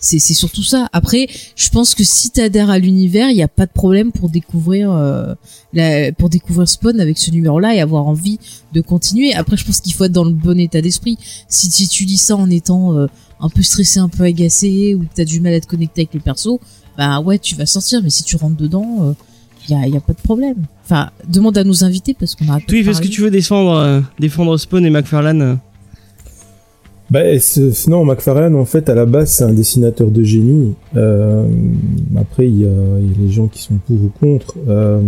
C'est, 0.00 0.18
c'est 0.18 0.34
surtout 0.34 0.62
ça. 0.62 0.88
Après, 0.92 1.26
je 1.56 1.68
pense 1.70 1.94
que 1.94 2.04
si 2.04 2.30
t'adhères 2.30 2.70
à 2.70 2.78
l'univers, 2.78 3.30
il 3.30 3.34
n'y 3.34 3.42
a 3.42 3.48
pas 3.48 3.66
de 3.66 3.72
problème 3.72 4.12
pour 4.12 4.28
découvrir, 4.28 4.92
euh, 4.92 5.34
la, 5.72 6.12
pour 6.12 6.28
découvrir 6.28 6.68
Spawn 6.68 7.00
avec 7.00 7.18
ce 7.18 7.30
numéro-là 7.30 7.74
et 7.74 7.80
avoir 7.80 8.06
envie 8.06 8.38
de 8.72 8.80
continuer. 8.80 9.34
Après, 9.34 9.56
je 9.56 9.64
pense 9.64 9.80
qu'il 9.80 9.94
faut 9.94 10.04
être 10.04 10.12
dans 10.12 10.24
le 10.24 10.32
bon 10.32 10.58
état 10.58 10.80
d'esprit. 10.80 11.18
Si, 11.48 11.70
si 11.70 11.88
tu 11.88 12.04
lis 12.04 12.18
ça 12.18 12.36
en 12.36 12.48
étant 12.48 12.96
euh, 12.96 13.06
un 13.40 13.48
peu 13.48 13.62
stressé, 13.62 13.98
un 13.98 14.08
peu 14.08 14.22
agacé, 14.22 14.94
ou 14.94 15.00
que 15.00 15.14
t'as 15.14 15.24
du 15.24 15.40
mal 15.40 15.54
à 15.54 15.60
te 15.60 15.66
connecter 15.66 16.02
avec 16.02 16.14
le 16.14 16.20
perso, 16.20 16.60
bah 16.96 17.20
ouais, 17.20 17.38
tu 17.38 17.56
vas 17.56 17.66
sortir. 17.66 18.00
Mais 18.02 18.10
si 18.10 18.22
tu 18.22 18.36
rentres 18.36 18.56
dedans, 18.56 18.98
euh, 19.02 19.12
il 19.68 19.72
y 19.72 19.74
a, 19.74 19.86
y 19.88 19.96
a 19.96 20.00
pas 20.00 20.12
de 20.12 20.20
problème. 20.20 20.64
Enfin, 20.84 21.10
demande 21.26 21.58
à 21.58 21.64
nos 21.64 21.84
invités 21.84 22.14
parce 22.14 22.34
qu'on 22.34 22.48
a. 22.48 22.60
Twif, 22.60 22.86
est-ce 22.86 23.00
que 23.00 23.08
tu 23.08 23.20
veux 23.20 23.30
défendre, 23.30 23.72
euh, 23.72 24.00
défendre 24.18 24.56
Spawn 24.56 24.86
et 24.86 24.90
McFarlane 24.90 25.42
euh 25.42 25.54
Bah, 27.10 27.38
ce- 27.38 27.88
non, 27.88 28.04
McFarlane, 28.04 28.54
en 28.54 28.66
fait, 28.66 28.90
à 28.90 28.94
la 28.94 29.06
base, 29.06 29.30
c'est 29.30 29.44
un 29.44 29.52
dessinateur 29.54 30.10
de 30.10 30.22
génie. 30.22 30.74
Euh, 30.94 31.46
après, 32.16 32.48
il 32.48 32.60
y, 32.60 32.64
a, 32.66 32.68
il 33.00 33.06
y 33.10 33.14
a 33.14 33.18
les 33.26 33.30
gens 33.30 33.46
qui 33.46 33.62
sont 33.62 33.76
pour 33.86 33.96
ou 33.96 34.10
contre. 34.20 34.56
Euh, 34.68 35.00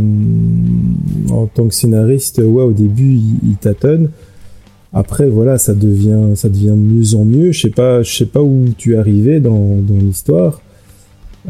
en 1.30 1.46
tant 1.46 1.68
que 1.68 1.74
scénariste, 1.74 2.38
ouais, 2.38 2.62
au 2.62 2.72
début, 2.72 3.12
il, 3.12 3.50
il 3.50 3.56
tâtonne. 3.56 4.10
Après, 4.94 5.28
voilà, 5.28 5.58
ça 5.58 5.74
devient, 5.74 6.34
ça 6.36 6.48
devient 6.48 6.68
de 6.70 6.74
mieux 6.76 7.14
en 7.14 7.24
mieux. 7.26 7.52
Je 7.52 7.60
sais 7.60 7.70
pas, 7.70 8.02
je 8.02 8.10
sais 8.16 8.26
pas 8.26 8.40
où 8.42 8.64
tu 8.78 8.94
es 8.94 8.96
arrivé 8.96 9.38
dans, 9.38 9.76
dans 9.82 9.98
l'histoire. 9.98 10.62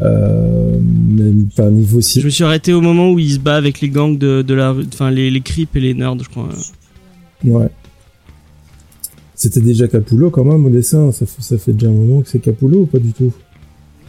Euh, 0.01 0.77
mais, 0.81 1.31
enfin, 1.47 1.69
niveau 1.71 2.01
Je 2.01 2.05
si. 2.05 2.23
me 2.25 2.29
suis 2.29 2.43
arrêté 2.43 2.73
au 2.73 2.81
moment 2.81 3.11
où 3.11 3.19
il 3.19 3.31
se 3.31 3.39
bat 3.39 3.55
avec 3.55 3.79
les 3.81 3.89
gangs 3.89 4.17
de, 4.17 4.41
de 4.41 4.53
la 4.53 4.71
rue, 4.71 4.85
enfin 4.93 5.11
les, 5.11 5.31
les 5.31 5.41
creeps 5.41 5.75
et 5.75 5.79
les 5.79 5.93
nerds, 5.93 6.17
je 6.23 6.29
crois. 6.29 6.49
Ouais. 7.45 7.67
C'était 9.41 9.59
déjà 9.61 9.87
Capullo 9.87 10.29
quand 10.29 10.43
même 10.43 10.63
au 10.67 10.69
dessin. 10.69 11.11
Ça 11.11 11.25
fait, 11.25 11.41
ça 11.41 11.57
fait 11.57 11.73
déjà 11.73 11.87
un 11.87 11.93
moment 11.93 12.21
que 12.21 12.29
c'est 12.29 12.37
Capullo 12.39 12.81
ou 12.81 12.85
pas 12.85 12.99
du 12.99 13.11
tout? 13.11 13.31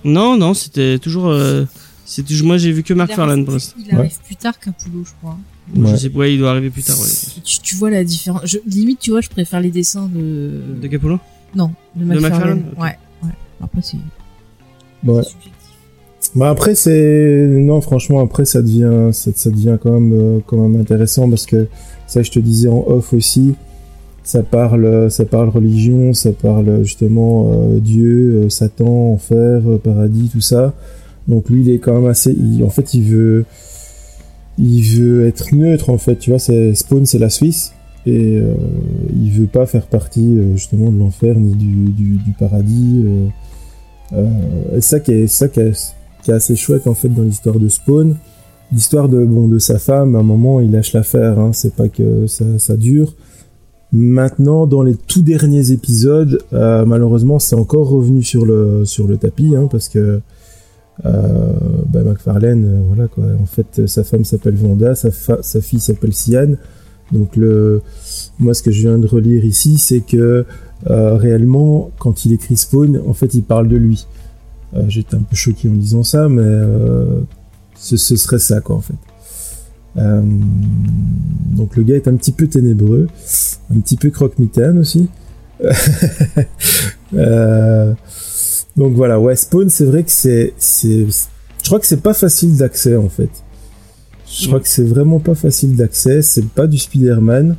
Non, 0.04 0.36
non, 0.36 0.52
c'était 0.52 0.98
toujours. 0.98 1.28
euh, 1.28 1.64
c'est 2.04 2.22
toujours- 2.22 2.46
moi, 2.48 2.58
j'ai 2.58 2.70
vu 2.70 2.82
que 2.82 2.92
pour 2.92 3.24
l'instant. 3.24 3.74
Il 3.78 3.94
arrive 3.94 4.18
plus 4.26 4.36
tard 4.36 4.58
qu'Apollo, 4.60 5.04
je 5.04 5.12
crois. 5.22 5.38
Je 5.74 5.80
Ouais. 5.80 5.96
sais 5.96 6.10
pas, 6.10 6.18
ouais, 6.18 6.34
il 6.34 6.38
doit 6.38 6.50
arriver 6.50 6.68
plus 6.68 6.82
tard. 6.82 6.98
Ouais. 7.00 7.06
Tu, 7.44 7.60
tu 7.60 7.76
vois 7.76 7.88
la 7.88 8.04
différence. 8.04 8.42
Je, 8.44 8.58
limite, 8.66 8.98
tu 8.98 9.10
vois, 9.10 9.22
je 9.22 9.30
préfère 9.30 9.60
les 9.60 9.70
dessins 9.70 10.10
de. 10.12 10.60
De 10.82 10.86
Capullo? 10.88 11.18
Non, 11.54 11.70
de 11.96 12.04
McFarlane, 12.04 12.30
McFarlane. 12.30 12.64
ok. 12.76 12.82
Ouais, 12.82 12.96
ouais. 13.22 13.28
Après, 13.62 13.80
c'est. 13.82 13.96
Ouais. 13.96 15.22
subjectif. 15.22 15.48
Bah 16.34 16.48
après 16.50 16.74
c'est 16.76 17.46
non 17.48 17.80
franchement 17.80 18.20
après 18.20 18.44
ça 18.46 18.62
devient 18.62 19.10
ça, 19.12 19.32
ça 19.34 19.50
devient 19.50 19.76
quand 19.82 19.90
même 19.90 20.12
euh, 20.14 20.38
quand 20.46 20.56
même 20.56 20.80
intéressant 20.80 21.28
parce 21.28 21.44
que 21.46 21.66
ça 22.06 22.22
je 22.22 22.30
te 22.30 22.38
disais 22.38 22.68
en 22.68 22.84
off 22.86 23.12
aussi 23.12 23.54
ça 24.24 24.42
parle 24.42 25.10
ça 25.10 25.24
parle 25.24 25.48
religion 25.48 26.12
ça 26.12 26.30
parle 26.32 26.84
justement 26.84 27.50
euh, 27.52 27.78
Dieu 27.80 28.42
euh, 28.44 28.48
Satan 28.48 29.12
enfer 29.14 29.62
euh, 29.66 29.78
paradis 29.78 30.28
tout 30.32 30.40
ça. 30.40 30.74
Donc 31.28 31.48
lui 31.50 31.62
il 31.62 31.70
est 31.70 31.78
quand 31.78 31.94
même 31.94 32.08
assez 32.10 32.32
il- 32.32 32.62
en 32.64 32.70
fait 32.70 32.94
il 32.94 33.02
veut 33.04 33.44
il 34.58 34.82
veut 34.82 35.26
être 35.26 35.54
neutre 35.54 35.90
en 35.90 35.98
fait 35.98 36.16
tu 36.16 36.30
vois 36.30 36.38
c'est 36.38 36.74
Spawn 36.74 37.06
c'est 37.06 37.18
la 37.18 37.30
Suisse 37.30 37.72
et 38.06 38.36
euh, 38.38 38.54
il 39.14 39.30
veut 39.30 39.46
pas 39.46 39.64
faire 39.66 39.86
partie 39.86 40.36
euh, 40.36 40.52
justement 40.56 40.90
de 40.90 40.98
l'enfer 40.98 41.38
ni 41.38 41.54
du, 41.54 41.90
du, 41.90 42.16
du 42.18 42.32
paradis 42.38 43.04
euh, 44.14 44.26
et 44.76 44.80
ça 44.80 45.00
qui 45.00 45.12
est 45.12 45.26
ça 45.26 45.48
qui 45.48 45.60
est, 45.60 45.94
qui 46.22 46.30
est 46.30 46.34
assez 46.34 46.54
chouette 46.56 46.86
en 46.86 46.94
fait 46.94 47.08
dans 47.08 47.22
l'histoire 47.22 47.58
de 47.58 47.68
Spawn. 47.68 48.16
L'histoire 48.72 49.08
de 49.08 49.24
bon 49.24 49.48
de 49.48 49.58
sa 49.58 49.78
femme 49.78 50.16
à 50.16 50.20
un 50.20 50.22
moment 50.22 50.60
il 50.60 50.70
lâche 50.70 50.92
l'affaire 50.94 51.38
hein, 51.38 51.50
c'est 51.52 51.74
pas 51.74 51.88
que 51.88 52.26
ça, 52.26 52.44
ça 52.58 52.76
dure 52.76 53.14
maintenant 53.92 54.66
dans 54.66 54.82
les 54.82 54.94
tout 54.94 55.22
derniers 55.22 55.70
épisodes 55.70 56.42
euh, 56.52 56.84
malheureusement 56.86 57.38
c'est 57.38 57.56
encore 57.56 57.88
revenu 57.88 58.22
sur 58.22 58.46
le 58.46 58.84
sur 58.86 59.06
le 59.06 59.18
tapis 59.18 59.54
hein, 59.54 59.68
parce 59.70 59.88
que 59.88 60.20
euh, 61.04 61.52
bah, 61.88 62.00
McFarlane 62.02 62.64
euh, 62.64 62.82
voilà 62.86 63.08
quoi. 63.08 63.24
En 63.40 63.46
fait 63.46 63.86
sa 63.86 64.04
femme 64.04 64.24
s'appelle 64.24 64.54
Vanda 64.54 64.94
sa, 64.94 65.10
fille 65.60 65.80
s'appelle 65.80 66.12
Sian. 66.12 66.54
Donc 67.12 67.36
le 67.36 67.82
moi 68.38 68.54
ce 68.54 68.62
que 68.62 68.70
je 68.70 68.80
viens 68.88 68.98
de 68.98 69.06
relire 69.06 69.44
ici 69.44 69.78
c'est 69.78 70.00
que 70.00 70.44
euh, 70.90 71.14
réellement 71.16 71.90
quand 71.98 72.24
il 72.24 72.32
écrit 72.32 72.56
Spawn 72.56 73.00
en 73.06 73.12
fait 73.12 73.34
il 73.34 73.42
parle 73.42 73.68
de 73.68 73.76
lui. 73.76 74.06
Euh, 74.74 74.84
J'étais 74.88 75.16
un 75.16 75.22
peu 75.22 75.36
choqué 75.36 75.68
en 75.68 75.72
lisant 75.74 76.02
ça, 76.02 76.30
mais 76.30 76.42
ce, 77.76 77.96
ce 77.98 78.16
serait 78.16 78.38
ça, 78.38 78.60
quoi, 78.60 78.76
en 78.76 78.80
fait. 78.80 78.94
Euh, 79.96 80.22
donc 81.54 81.76
le 81.76 81.82
gars 81.82 81.96
est 81.96 82.08
un 82.08 82.16
petit 82.16 82.32
peu 82.32 82.46
ténébreux, 82.46 83.08
un 83.70 83.80
petit 83.80 83.96
peu 83.96 84.10
croque-mitaine 84.10 84.78
aussi. 84.78 85.08
Euh, 87.14 87.92
donc 88.74 88.94
voilà, 88.94 89.20
ouais, 89.20 89.36
Spawn, 89.36 89.68
c'est 89.68 89.84
vrai 89.84 90.02
que 90.02 90.10
c'est, 90.10 90.54
je 90.58 91.66
crois 91.66 91.78
que 91.78 91.84
c'est 91.84 92.00
pas 92.00 92.14
facile 92.14 92.56
d'accès 92.56 92.96
en 92.96 93.10
fait. 93.10 93.28
Je 94.26 94.46
crois 94.46 94.60
que 94.60 94.66
c'est 94.66 94.82
vraiment 94.82 95.18
pas 95.18 95.34
facile 95.34 95.76
d'accès. 95.76 96.22
C'est 96.22 96.48
pas 96.48 96.66
du 96.66 96.78
Spider-Man, 96.78 97.56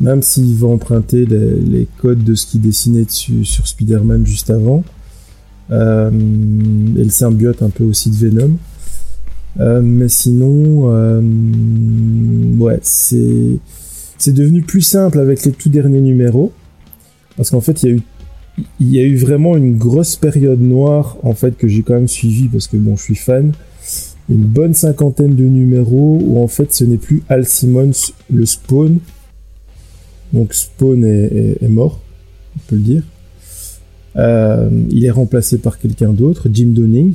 même 0.00 0.22
s'il 0.22 0.56
va 0.56 0.66
emprunter 0.66 1.24
les, 1.24 1.54
les 1.54 1.86
codes 1.98 2.24
de 2.24 2.34
ce 2.34 2.46
qu'il 2.46 2.62
dessinait 2.62 3.04
dessus 3.04 3.44
sur 3.44 3.68
Spider-Man 3.68 4.26
juste 4.26 4.50
avant. 4.50 4.82
Euh, 5.70 6.10
et 6.10 7.04
le 7.04 7.10
symbiote 7.10 7.62
un 7.62 7.70
peu 7.70 7.84
aussi 7.84 8.10
de 8.10 8.16
Venom. 8.16 8.56
Euh, 9.58 9.80
mais 9.82 10.08
sinon, 10.08 10.92
euh, 10.94 11.20
ouais, 12.58 12.78
c'est 12.82 13.56
c'est 14.18 14.32
devenu 14.34 14.62
plus 14.62 14.82
simple 14.82 15.18
avec 15.18 15.44
les 15.44 15.52
tout 15.52 15.70
derniers 15.70 16.00
numéros, 16.00 16.52
parce 17.36 17.50
qu'en 17.50 17.60
fait, 17.60 17.82
il 17.82 17.88
y 17.88 17.92
a 17.92 17.96
eu 17.96 18.02
il 18.78 18.90
y 18.94 18.98
a 18.98 19.02
eu 19.02 19.16
vraiment 19.16 19.56
une 19.56 19.76
grosse 19.76 20.16
période 20.16 20.60
noire 20.60 21.16
en 21.22 21.32
fait 21.32 21.56
que 21.56 21.66
j'ai 21.66 21.82
quand 21.82 21.94
même 21.94 22.08
suivi 22.08 22.48
parce 22.48 22.66
que 22.68 22.76
bon, 22.76 22.96
je 22.96 23.02
suis 23.02 23.14
fan. 23.14 23.52
Une 24.28 24.42
bonne 24.44 24.74
cinquantaine 24.74 25.34
de 25.34 25.44
numéros 25.44 26.20
où 26.22 26.40
en 26.42 26.46
fait 26.46 26.72
ce 26.72 26.84
n'est 26.84 26.98
plus 26.98 27.22
Al 27.28 27.46
Simmons 27.46 28.12
le 28.30 28.46
Spawn. 28.46 28.98
Donc 30.32 30.52
Spawn 30.54 31.04
est, 31.04 31.24
est- 31.24 31.62
est 31.64 31.68
mort, 31.68 32.00
on 32.56 32.60
peut 32.68 32.76
le 32.76 32.82
dire. 32.82 33.02
Euh, 34.16 34.68
il 34.90 35.04
est 35.04 35.10
remplacé 35.10 35.58
par 35.58 35.78
quelqu'un 35.78 36.12
d'autre, 36.12 36.48
Jim 36.52 36.68
Donning. 36.68 37.14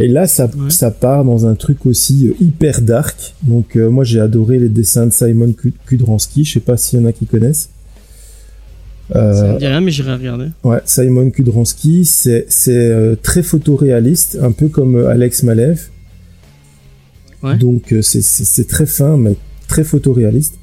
Et 0.00 0.06
là, 0.06 0.26
ça, 0.28 0.44
Ouais. 0.46 0.70
ça 0.70 0.90
part 0.92 1.24
dans 1.24 1.46
un 1.46 1.54
truc 1.56 1.84
aussi 1.84 2.28
euh, 2.28 2.34
hyper 2.40 2.80
dark. 2.82 3.34
Donc 3.42 3.74
euh, 3.76 3.90
moi, 3.90 4.04
j'ai 4.04 4.20
adoré 4.20 4.58
les 4.58 4.68
dessins 4.68 5.06
de 5.06 5.12
Simon 5.12 5.52
Kud- 5.52 5.74
Kudransky. 5.86 6.44
Je 6.44 6.52
sais 6.54 6.60
pas 6.60 6.76
s'il 6.76 7.00
y 7.00 7.02
en 7.02 7.06
a 7.06 7.12
qui 7.12 7.26
connaissent. 7.26 7.68
Euh, 9.16 9.34
Ça 9.34 9.52
me 9.54 9.58
dit 9.58 9.66
rien, 9.66 9.80
mais 9.80 9.90
j'irai 9.90 10.14
regarder. 10.14 10.46
Ouais, 10.64 10.78
Simon 10.84 11.30
Kudransky, 11.30 12.04
c'est 12.04 12.46
euh, 12.68 13.16
très 13.20 13.42
photoréaliste, 13.42 14.38
un 14.40 14.52
peu 14.52 14.68
comme 14.68 14.96
euh, 14.96 15.08
Alex 15.08 15.42
Malev. 15.42 15.88
Ouais. 17.42 17.56
Donc 17.56 17.92
euh, 17.92 18.02
c'est- 18.02 18.68
très 18.68 18.86
fin, 18.86 19.16
mais 19.16 19.34
très 19.66 19.82
photoréaliste. 19.84 20.54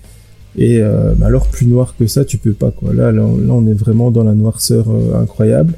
Et 0.57 0.79
euh, 0.79 1.13
bah 1.17 1.25
alors 1.27 1.47
plus 1.47 1.65
noir 1.67 1.95
que 1.99 2.07
ça, 2.07 2.23
tu 2.23 2.37
peux 2.37 2.53
pas 2.53 2.71
quoi. 2.71 2.93
Là, 2.93 3.11
là, 3.11 3.23
on- 3.25 3.37
là, 3.37 3.51
on 3.53 3.67
est 3.67 3.73
vraiment 3.73 4.11
dans 4.11 4.23
la 4.23 4.33
noirceur 4.33 4.85
euh, 4.89 5.19
incroyable. 5.21 5.73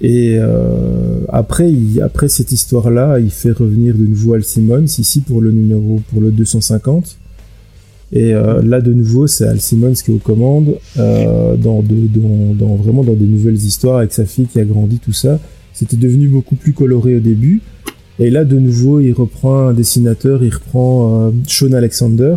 Et 0.00 0.36
euh, 0.38 1.20
après, 1.28 1.70
il, 1.72 2.00
après 2.02 2.28
cette 2.28 2.52
histoire-là, 2.52 3.18
il 3.18 3.30
fait 3.30 3.50
revenir 3.50 3.94
de 3.96 4.04
nouveau 4.06 4.34
Al 4.34 4.44
Simmons 4.44 4.84
ici 4.86 5.20
pour 5.20 5.40
le 5.40 5.50
numéro 5.50 6.00
pour 6.10 6.20
le 6.20 6.30
250. 6.30 7.16
Et 8.12 8.32
euh, 8.32 8.62
là, 8.62 8.80
de 8.80 8.92
nouveau, 8.92 9.26
c'est 9.26 9.46
Al 9.46 9.60
Simmons 9.60 9.92
qui 9.92 10.10
est 10.10 10.14
aux 10.14 10.18
commandes, 10.18 10.76
euh, 10.98 11.56
dans, 11.56 11.82
dans, 11.82 12.54
dans- 12.54 12.76
vraiment 12.76 13.04
dans 13.04 13.12
des 13.14 13.26
nouvelles 13.26 13.56
histoires 13.56 13.98
avec 13.98 14.12
sa 14.12 14.24
fille 14.24 14.46
qui 14.46 14.58
a 14.60 14.64
grandi, 14.64 14.98
tout 14.98 15.12
ça. 15.12 15.38
C'était 15.74 15.96
devenu 15.96 16.28
beaucoup 16.28 16.54
plus 16.54 16.72
coloré 16.72 17.16
au 17.16 17.20
début. 17.20 17.60
Et 18.20 18.30
là, 18.30 18.44
de 18.44 18.58
nouveau, 18.58 19.00
il 19.00 19.12
reprend 19.12 19.68
un 19.68 19.72
dessinateur, 19.74 20.42
il 20.42 20.52
reprend 20.54 21.26
euh, 21.26 21.30
Sean 21.46 21.72
Alexander, 21.72 22.36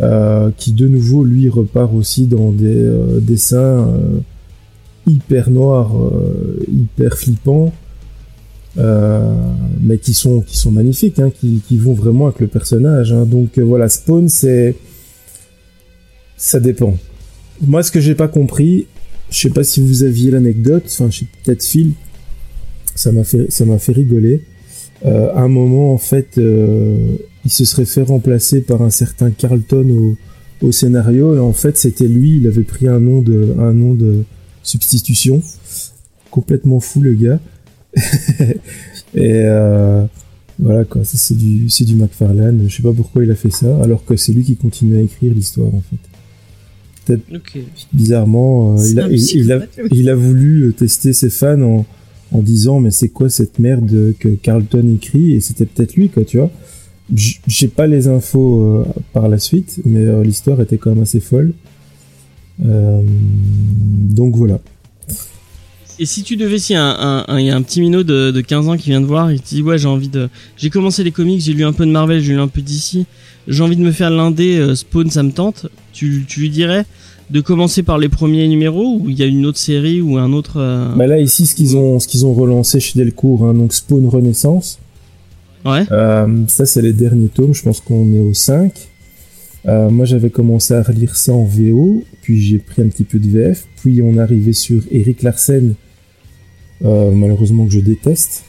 euh, 0.00 0.50
qui 0.56 0.72
de 0.72 0.88
nouveau, 0.88 1.22
lui, 1.24 1.48
repart 1.48 1.92
aussi 1.94 2.26
dans 2.26 2.50
des 2.50 2.64
euh, 2.82 3.20
dessins 3.20 3.88
hyper 5.06 5.50
noirs, 5.50 5.96
euh, 5.96 6.64
hyper 6.70 7.16
flippants. 7.18 7.72
Euh, 8.78 9.34
mais 9.82 9.98
qui 9.98 10.14
sont 10.14 10.40
qui 10.40 10.56
sont 10.56 10.70
magnifiques, 10.70 11.18
hein, 11.18 11.30
qui, 11.30 11.60
qui 11.68 11.76
vont 11.76 11.92
vraiment 11.92 12.28
avec 12.28 12.40
le 12.40 12.46
personnage. 12.46 13.12
hein. 13.12 13.26
Donc 13.26 13.58
euh, 13.58 13.62
voilà, 13.62 13.86
Spawn, 13.86 14.30
c'est 14.30 14.76
ça 16.38 16.58
dépend. 16.58 16.96
Moi, 17.60 17.82
ce 17.82 17.92
que 17.92 18.00
j'ai 18.00 18.14
pas 18.14 18.28
compris, 18.28 18.86
je 19.30 19.40
sais 19.40 19.50
pas 19.50 19.62
si 19.62 19.82
vous 19.82 20.04
aviez 20.04 20.30
l'anecdote, 20.30 20.84
enfin, 20.86 21.10
je 21.10 21.18
sais 21.18 21.26
peut-être 21.44 21.62
Phil, 21.62 21.92
ça 22.94 23.12
m'a 23.12 23.24
fait 23.24 23.50
ça 23.50 23.66
m'a 23.66 23.78
fait 23.78 23.92
rigoler. 23.92 24.42
Euh, 25.04 25.30
à 25.34 25.42
un 25.42 25.48
moment, 25.48 25.92
en 25.92 25.98
fait, 25.98 26.38
euh, 26.38 27.16
il 27.44 27.50
se 27.50 27.66
serait 27.66 27.84
fait 27.84 28.02
remplacer 28.02 28.62
par 28.62 28.80
un 28.80 28.90
certain 28.90 29.30
Carlton 29.32 30.16
au, 30.62 30.66
au 30.66 30.72
scénario, 30.72 31.36
et 31.36 31.40
en 31.40 31.52
fait, 31.52 31.76
c'était 31.76 32.08
lui. 32.08 32.38
Il 32.38 32.46
avait 32.46 32.62
pris 32.62 32.88
un 32.88 33.00
nom 33.00 33.20
de 33.20 33.54
un 33.58 33.74
nom 33.74 33.92
de 33.92 34.24
substitution, 34.62 35.42
complètement 36.30 36.80
fou 36.80 37.00
le 37.00 37.14
gars. 37.14 37.40
et 39.14 39.42
euh, 39.44 40.04
voilà 40.58 40.84
quoi, 40.84 41.02
c'est 41.04 41.36
du 41.36 41.68
c'est 41.68 41.84
du 41.84 41.96
McFarlane. 41.96 42.64
Je 42.68 42.76
sais 42.76 42.82
pas 42.82 42.92
pourquoi 42.92 43.24
il 43.24 43.30
a 43.30 43.34
fait 43.34 43.50
ça, 43.50 43.82
alors 43.82 44.04
que 44.04 44.16
c'est 44.16 44.32
lui 44.32 44.44
qui 44.44 44.56
continue 44.56 44.96
à 44.96 45.00
écrire 45.00 45.34
l'histoire 45.34 45.74
en 45.74 45.82
fait. 45.90 47.16
Ok. 47.34 47.58
Bizarrement, 47.92 48.78
euh, 48.78 48.88
il, 48.88 49.00
a, 49.00 49.08
il, 49.08 49.36
il 49.36 49.52
a, 49.52 49.60
il 49.90 50.08
a 50.08 50.14
voulu 50.14 50.68
euh, 50.68 50.72
tester 50.72 51.12
ses 51.12 51.30
fans 51.30 51.60
en, 51.60 51.86
en 52.30 52.42
disant 52.42 52.80
mais 52.80 52.90
c'est 52.90 53.08
quoi 53.08 53.28
cette 53.28 53.58
merde 53.58 54.14
que 54.18 54.28
Carlton 54.28 54.88
écrit? 54.94 55.32
Et 55.32 55.40
c'était 55.40 55.66
peut-être 55.66 55.94
lui 55.96 56.08
quoi 56.08 56.24
tu 56.24 56.38
vois. 56.38 56.50
J'ai 57.14 57.68
pas 57.68 57.86
les 57.86 58.06
infos 58.08 58.64
euh, 58.64 58.84
par 59.12 59.28
la 59.28 59.38
suite, 59.38 59.80
mais 59.84 60.22
l'histoire 60.22 60.60
était 60.60 60.78
quand 60.78 60.90
même 60.90 61.02
assez 61.02 61.20
folle. 61.20 61.52
Euh, 62.64 63.02
donc 63.04 64.36
voilà. 64.36 64.58
Et 65.98 66.06
si 66.06 66.22
tu 66.22 66.36
devais, 66.36 66.58
si 66.58 66.74
un, 66.74 67.24
un, 67.28 67.38
il 67.38 67.46
y 67.46 67.50
a 67.50 67.56
un 67.56 67.62
petit 67.62 67.80
minot 67.80 68.02
de, 68.02 68.30
de 68.30 68.40
15 68.40 68.68
ans 68.68 68.76
qui 68.76 68.90
vient 68.90 69.00
de 69.00 69.06
voir, 69.06 69.30
il 69.30 69.40
te 69.40 69.48
dit 69.48 69.62
ouais 69.62 69.78
j'ai 69.78 69.88
envie 69.88 70.08
de, 70.08 70.28
j'ai 70.56 70.70
commencé 70.70 71.04
les 71.04 71.10
comics, 71.12 71.40
j'ai 71.40 71.52
lu 71.52 71.64
un 71.64 71.72
peu 71.72 71.84
de 71.86 71.90
Marvel, 71.90 72.20
j'ai 72.22 72.32
lu 72.32 72.40
un 72.40 72.48
peu 72.48 72.62
d'ici, 72.62 73.04
j'ai 73.46 73.62
envie 73.62 73.76
de 73.76 73.82
me 73.82 73.92
faire 73.92 74.10
l'indé 74.10 74.56
euh, 74.56 74.74
Spawn, 74.74 75.10
ça 75.10 75.22
me 75.22 75.30
tente. 75.32 75.66
Tu, 75.92 76.24
tu 76.26 76.40
lui 76.40 76.50
dirais 76.50 76.86
de 77.30 77.40
commencer 77.40 77.82
par 77.82 77.98
les 77.98 78.08
premiers 78.08 78.48
numéros 78.48 78.98
ou 79.00 79.10
il 79.10 79.18
y 79.18 79.22
a 79.22 79.26
une 79.26 79.44
autre 79.46 79.58
série 79.58 80.00
ou 80.00 80.16
un 80.18 80.32
autre. 80.32 80.54
euh, 80.56 80.94
Bah 80.96 81.06
là 81.06 81.18
ici 81.20 81.46
ce 81.46 81.54
qu'ils 81.54 81.76
ont 81.76 82.00
ce 82.00 82.08
qu'ils 82.08 82.24
ont 82.26 82.32
relancé 82.34 82.80
chez 82.80 82.98
Delcourt, 82.98 83.44
hein, 83.46 83.54
donc 83.54 83.72
Spawn 83.74 84.06
Renaissance. 84.06 84.78
Ouais. 85.64 85.84
Euh, 85.92 86.26
ça 86.48 86.64
c'est 86.66 86.82
les 86.82 86.92
derniers 86.94 87.28
tomes, 87.28 87.54
je 87.54 87.62
pense 87.62 87.80
qu'on 87.80 88.12
est 88.14 88.20
au 88.20 88.34
5. 88.34 88.72
Euh, 89.66 89.90
moi 89.90 90.06
j'avais 90.06 90.30
commencé 90.30 90.74
à 90.74 90.82
relire 90.82 91.16
ça 91.16 91.32
en 91.32 91.44
VO, 91.44 92.04
puis 92.20 92.40
j'ai 92.40 92.58
pris 92.58 92.82
un 92.82 92.88
petit 92.88 93.04
peu 93.04 93.18
de 93.18 93.28
VF, 93.28 93.66
puis 93.80 94.02
on 94.02 94.14
est 94.16 94.20
arrivé 94.20 94.52
sur 94.52 94.82
Eric 94.90 95.22
Larsen, 95.22 95.74
euh, 96.84 97.12
malheureusement 97.12 97.66
que 97.66 97.72
je 97.72 97.80
déteste. 97.80 98.44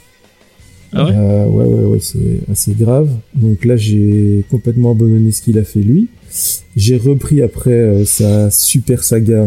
Ah 0.92 1.06
ouais? 1.06 1.12
Euh, 1.14 1.46
ouais, 1.46 1.64
ouais, 1.64 1.84
ouais, 1.84 2.00
c'est 2.00 2.40
assez 2.50 2.72
grave. 2.72 3.10
Donc 3.34 3.64
là, 3.64 3.76
j'ai 3.76 4.44
complètement 4.50 4.92
abandonné 4.92 5.32
ce 5.32 5.42
qu'il 5.42 5.58
a 5.58 5.64
fait 5.64 5.80
lui. 5.80 6.08
J'ai 6.76 6.96
repris 6.96 7.42
après 7.42 8.04
sa 8.04 8.50
super 8.50 9.02
saga, 9.02 9.44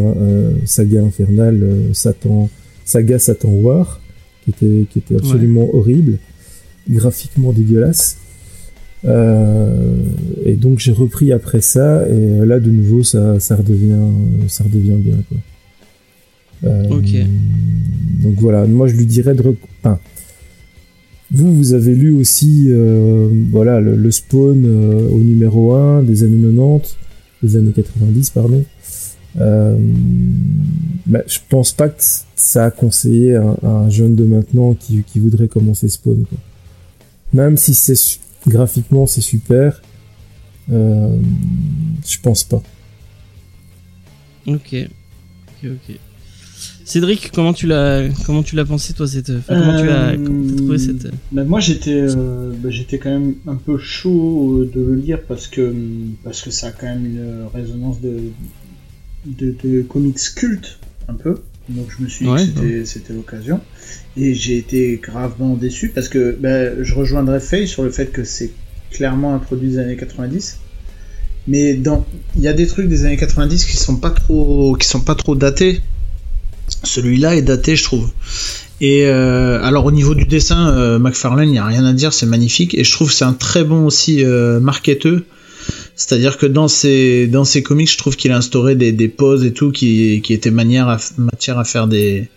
saga 0.66 1.02
infernale, 1.02 1.66
Satan, 1.94 2.50
saga 2.86 3.20
Satan 3.20 3.50
War, 3.50 4.02
qui 4.44 4.52
était, 4.52 4.86
qui 4.90 5.00
était 5.00 5.16
absolument 5.16 5.70
horrible, 5.74 6.18
graphiquement 6.90 7.52
dégueulasse. 7.52 8.18
Euh, 9.08 9.96
et 10.46 10.56
donc 10.56 10.80
j'ai 10.80 10.92
repris 10.92 11.32
après 11.32 11.62
ça, 11.62 12.08
et 12.08 12.12
euh, 12.12 12.46
là 12.46 12.60
de 12.60 12.70
nouveau 12.72 13.04
ça, 13.04 13.40
ça 13.40 13.56
redevient, 13.56 13.96
ça 14.48 14.64
redevient 14.66 14.96
bien 14.98 15.18
quoi. 15.30 15.38
Euh, 16.66 16.84
Ok. 16.90 17.14
Donc 18.24 18.36
voilà, 18.40 18.66
moi 18.66 18.88
je 18.88 18.96
lui 18.96 19.06
dirais 19.06 19.34
de, 19.36 19.42
rec- 19.44 19.58
enfin, 19.84 20.00
vous, 21.32 21.56
vous 21.56 21.74
avez 21.74 21.94
lu 21.96 22.12
aussi 22.12 22.66
euh, 22.70 23.30
voilà, 23.52 23.80
le, 23.80 23.96
le 23.96 24.12
Spawn 24.12 24.64
euh, 24.66 25.10
au 25.10 25.20
numéro 25.20 25.74
1 25.74 26.04
des 26.04 26.24
années 26.24 26.42
90, 26.42 26.98
des 27.44 27.56
années 27.58 27.72
90, 27.74 28.30
pardon. 28.32 28.64
Euh, 29.40 29.78
bah, 31.06 31.22
je 31.28 31.38
pense 31.48 31.72
pas 31.74 31.90
que 31.90 32.02
ça 32.36 32.66
a 32.66 32.72
conseillé 32.72 33.36
à, 33.36 33.56
à 33.64 33.68
un 33.70 33.90
jeune 33.90 34.16
de 34.16 34.24
maintenant 34.26 34.74
qui, 34.74 35.04
qui 35.04 35.20
voudrait 35.20 35.48
commencer 35.48 35.88
Spawn. 35.88 36.24
Quoi. 36.28 36.38
Même 37.34 37.56
si 37.58 37.74
c'est 37.76 37.94
graphiquement 38.48 39.06
c'est 39.06 39.22
super, 39.22 39.82
euh, 40.72 41.18
je 42.08 42.18
pense 42.22 42.44
pas. 42.44 42.62
Ok. 44.48 44.76
Ok, 45.64 45.66
ok. 45.72 45.96
Cédric, 46.86 47.32
comment 47.34 47.52
tu 47.54 47.68
l'as, 47.68 48.08
comment 48.26 48.42
tu 48.44 48.56
l'as 48.56 48.64
pensé 48.66 48.94
toi 48.94 49.08
cette, 49.08 49.30
enfin, 49.30 49.60
comment 49.60 49.78
tu 49.82 49.90
as, 49.90 50.10
Euh, 50.12 50.18
comment 50.26 50.56
trouvé 50.56 50.78
cette. 50.78 51.08
bah, 51.34 51.44
moi 51.44 51.60
j'étais 51.60 51.92
euh, 51.94 52.54
bah, 52.64 52.70
j'étais 52.70 52.98
quand 52.98 53.10
même 53.10 53.36
un 53.46 53.56
peu 53.56 53.78
chaud 53.78 54.62
euh, 54.62 54.72
de 54.74 54.82
le 54.82 54.96
lire 54.96 55.20
parce 55.28 55.48
que 55.48 55.76
parce 56.24 56.42
que 56.42 56.50
ça 56.50 56.68
a 56.68 56.72
quand 56.72 56.88
même 56.88 57.06
une 57.06 57.46
résonance 57.54 58.00
de 58.00 58.18
de, 59.26 59.54
de 59.64 59.82
comics 59.82 60.18
culte 60.36 60.80
un 61.10 61.16
peu 61.16 61.42
donc 61.70 61.88
je 61.98 62.04
me 62.04 62.08
suis 62.08 62.26
dit 62.26 62.32
Ouais, 62.32 62.46
que 62.46 62.46
c'était 62.46 62.86
c'était 62.86 63.14
l'occasion. 63.14 63.62
Et 64.16 64.34
j'ai 64.34 64.58
été 64.58 65.00
gravement 65.02 65.56
déçu 65.56 65.90
parce 65.90 66.10
que 66.10 66.38
bah, 66.40 66.82
je 66.84 66.94
rejoindrais 66.94 67.40
Faye 67.40 67.68
sur 67.68 67.84
le 67.84 67.90
fait 67.90 68.12
que 68.12 68.24
c'est 68.24 68.52
clairement 68.92 69.36
un 69.36 69.40
produit 69.40 69.72
des 69.72 69.80
années 69.80 69.98
90 69.98 70.60
mais 71.48 71.76
dans 71.76 72.06
il 72.36 72.42
y 72.42 72.48
a 72.48 72.54
des 72.54 72.68
trucs 72.68 72.88
des 72.88 73.06
années 73.06 73.18
90 73.18 73.66
qui 73.66 73.78
sont 73.78 73.98
pas 73.98 74.12
trop 74.12 74.76
qui 74.76 74.88
sont 74.88 75.02
pas 75.02 75.16
trop 75.16 75.36
datés. 75.36 75.82
Celui-là 76.84 77.36
est 77.36 77.42
daté 77.42 77.76
je 77.76 77.84
trouve. 77.84 78.12
Et 78.80 79.06
euh, 79.06 79.64
alors 79.64 79.86
au 79.86 79.92
niveau 79.92 80.14
du 80.14 80.26
dessin, 80.26 80.70
euh, 80.70 81.00
McFarlane, 81.00 81.50
il 81.50 81.54
n'y 81.54 81.58
a 81.58 81.66
rien 81.66 81.86
à 81.86 81.94
dire, 81.94 82.14
c'est 82.14 82.26
magnifique. 82.26 82.76
Et 82.76 82.84
je 82.84 82.92
trouve 82.92 83.08
que 83.08 83.14
c'est 83.14 83.26
un 83.26 83.34
très 83.34 83.64
bon 83.64 83.86
aussi 83.86 84.24
euh, 84.24 84.60
marketeur. 84.60 85.22
C'est-à-dire 85.98 86.38
que 86.38 86.46
dans 86.46 86.68
ses, 86.68 87.28
dans 87.28 87.44
ses 87.44 87.64
comics, 87.64 87.92
je 87.92 87.98
trouve 87.98 88.16
qu'il 88.16 88.32
a 88.32 88.38
instauré 88.38 88.76
des, 88.76 88.92
des 88.92 89.08
poses 89.08 89.44
et 89.44 89.52
tout 89.52 89.72
qui, 89.72 90.22
qui 90.22 90.34
étaient 90.34 90.52
manière 90.52 90.88
à, 90.88 90.98
matière 91.18 91.58
à 91.58 91.66
faire 91.66 91.88
des, 91.88 92.30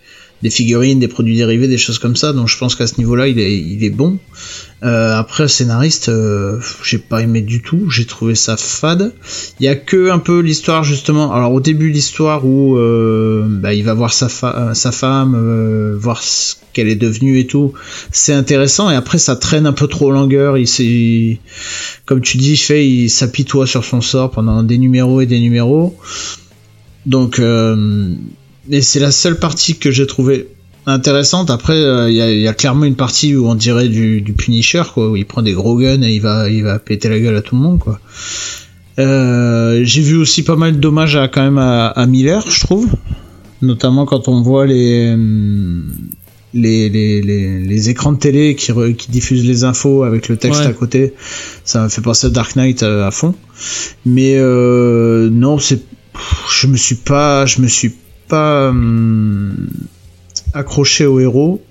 des 0.43 0.51
figurines, 0.51 0.99
des 0.99 1.09
produits 1.09 1.37
dérivés, 1.37 1.69
des 1.69 1.79
choses 1.79 1.99
comme 1.99 2.17
ça. 2.17 2.33
Donc 2.33 2.49
je 2.49 2.57
pense 2.57 2.75
qu'à 2.75 2.87
ce 2.87 2.97
niveau-là, 2.99 3.29
il 3.29 3.39
est, 3.39 3.59
il 3.59 3.85
est 3.85 3.91
bon. 3.91 4.19
Euh, 4.83 5.15
après, 5.15 5.47
scénariste, 5.47 6.09
euh, 6.09 6.59
j'ai 6.83 6.97
pas 6.97 7.21
aimé 7.21 7.43
du 7.43 7.61
tout. 7.61 7.91
J'ai 7.91 8.07
trouvé 8.07 8.35
ça 8.35 8.57
fade. 8.57 9.13
Il 9.61 9.67
y 9.67 9.69
a 9.69 9.77
que 9.77 10.11
un 10.11 10.19
peu 10.19 10.41
l'histoire 10.41 10.85
justement. 10.85 11.33
Alors 11.35 11.53
au 11.53 11.61
début, 11.61 11.91
l'histoire 11.91 12.47
où 12.47 12.79
euh, 12.79 13.45
bah, 13.47 13.75
il 13.75 13.85
va 13.85 13.93
voir 13.93 14.13
sa, 14.13 14.31
fa- 14.31 14.73
sa 14.75 14.93
femme, 14.93 15.35
euh, 15.37 15.97
voir 15.99 16.23
ce 16.23 16.55
qu'elle 16.73 16.89
est 16.89 16.97
devenue 16.97 17.39
et 17.41 17.47
tout. 17.47 17.75
C'est 18.11 18.33
intéressant. 18.33 18.91
Et 18.91 18.95
après, 18.95 19.19
ça 19.19 19.37
traîne 19.37 19.67
un 19.67 19.73
peu 19.75 19.89
trop 19.89 20.09
en 20.09 20.13
longueur. 20.13 20.57
Il 20.57 20.69
s'est, 20.69 21.41
comme 22.07 22.23
tu 22.23 22.39
dis, 22.39 22.57
fait, 22.57 22.89
il 22.89 23.11
s'apitoie 23.11 23.67
sur 23.67 23.85
son 23.85 24.01
sort 24.01 24.31
pendant 24.31 24.63
des 24.63 24.79
numéros 24.79 25.21
et 25.21 25.27
des 25.27 25.41
numéros. 25.41 25.99
Donc, 27.07 27.39
euh, 27.39 28.15
et 28.71 28.81
c'est 28.81 29.01
la 29.01 29.11
seule 29.11 29.39
partie 29.39 29.77
que 29.77 29.91
j'ai 29.91 30.07
trouvée 30.07 30.49
intéressante. 30.87 31.51
Après, 31.51 31.75
euh, 31.75 32.09
il 32.11 32.17
y, 32.17 32.23
a, 32.23 32.31
il 32.33 32.41
y 32.41 32.49
a 32.49 32.55
clairement 32.55 32.85
une 32.87 32.97
partie 32.97 33.37
où 33.37 33.47
on 33.49 33.55
dirait 33.55 33.89
du, 33.89 34.21
du 34.23 34.33
Punisher, 34.33 34.83
quoi, 34.93 35.11
où 35.11 35.17
il 35.17 35.27
prend 35.27 35.43
des 35.43 35.53
gros 35.53 35.77
guns 35.77 36.03
et 36.03 36.13
il 36.15 36.21
va, 36.21 36.49
il 36.49 36.63
va 36.65 36.79
péter 36.79 37.09
la 37.09 37.19
gueule 37.21 37.37
à 37.37 37.43
tout 37.43 37.55
le 37.57 37.61
monde, 37.63 37.79
quoi. 37.79 38.01
Euh, 38.99 39.81
j'ai 39.85 40.03
vu 40.03 40.17
aussi 40.17 40.43
pas 40.43 40.57
mal 40.57 40.73
de 40.75 40.79
dommages 40.79 41.17
à, 41.17 41.29
quand 41.29 41.43
même 41.43 41.59
à, 41.59 41.87
à 41.89 42.07
Miller, 42.07 42.45
je 42.51 42.61
trouve. 42.61 42.89
Notamment 43.63 44.05
quand 44.07 44.29
on 44.29 44.43
voit 44.43 44.67
les, 44.67 45.11
hum, 45.13 45.93
les, 46.55 46.89
les, 46.89 47.21
les, 47.23 47.61
les 47.61 47.89
écrans 47.91 48.13
de 48.13 48.19
télé 48.19 48.55
qui, 48.57 48.73
re- 48.73 48.95
qui 48.95 49.11
diffusent 49.11 49.47
les 49.47 49.65
infos 49.65 50.03
avec 50.03 50.29
le 50.29 50.37
texte 50.37 50.63
Ouais. 50.63 50.67
à 50.67 50.73
côté. 50.73 51.15
Ça 51.65 51.83
me 51.85 51.89
fait 51.89 52.01
penser 52.03 52.27
à 52.27 52.31
Dark 52.31 52.57
Knight 52.57 52.83
euh, 52.83 53.07
à 53.07 53.11
fond. 53.11 53.35
Mais 54.05 54.35
euh, 54.37 55.29
non, 55.31 55.59
c'est, 55.59 55.81
je 56.51 56.67
me 56.67 56.77
suis 56.77 56.97
pas, 56.97 57.47
je 57.47 57.61
me 57.63 57.69
suis 57.69 57.93
pas 58.31 58.71
hum, 58.71 59.69
accroché 60.55 61.05
au 61.05 61.21
héros. 61.21 61.63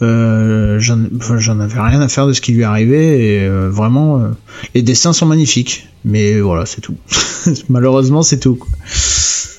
Euh, 0.00 0.78
j'en 0.78 1.58
avais 1.58 1.80
rien 1.80 2.00
à 2.00 2.08
faire 2.08 2.28
de 2.28 2.32
ce 2.32 2.40
qui 2.40 2.52
lui 2.52 2.62
arrivait 2.62 3.18
et 3.18 3.40
euh, 3.40 3.68
vraiment 3.68 4.20
euh, 4.20 4.28
les 4.76 4.82
dessins 4.82 5.12
sont 5.12 5.26
magnifiques 5.26 5.88
mais 6.04 6.38
voilà 6.38 6.66
c'est 6.66 6.80
tout 6.80 6.94
malheureusement 7.68 8.22
c'est 8.22 8.38
tout. 8.38 8.60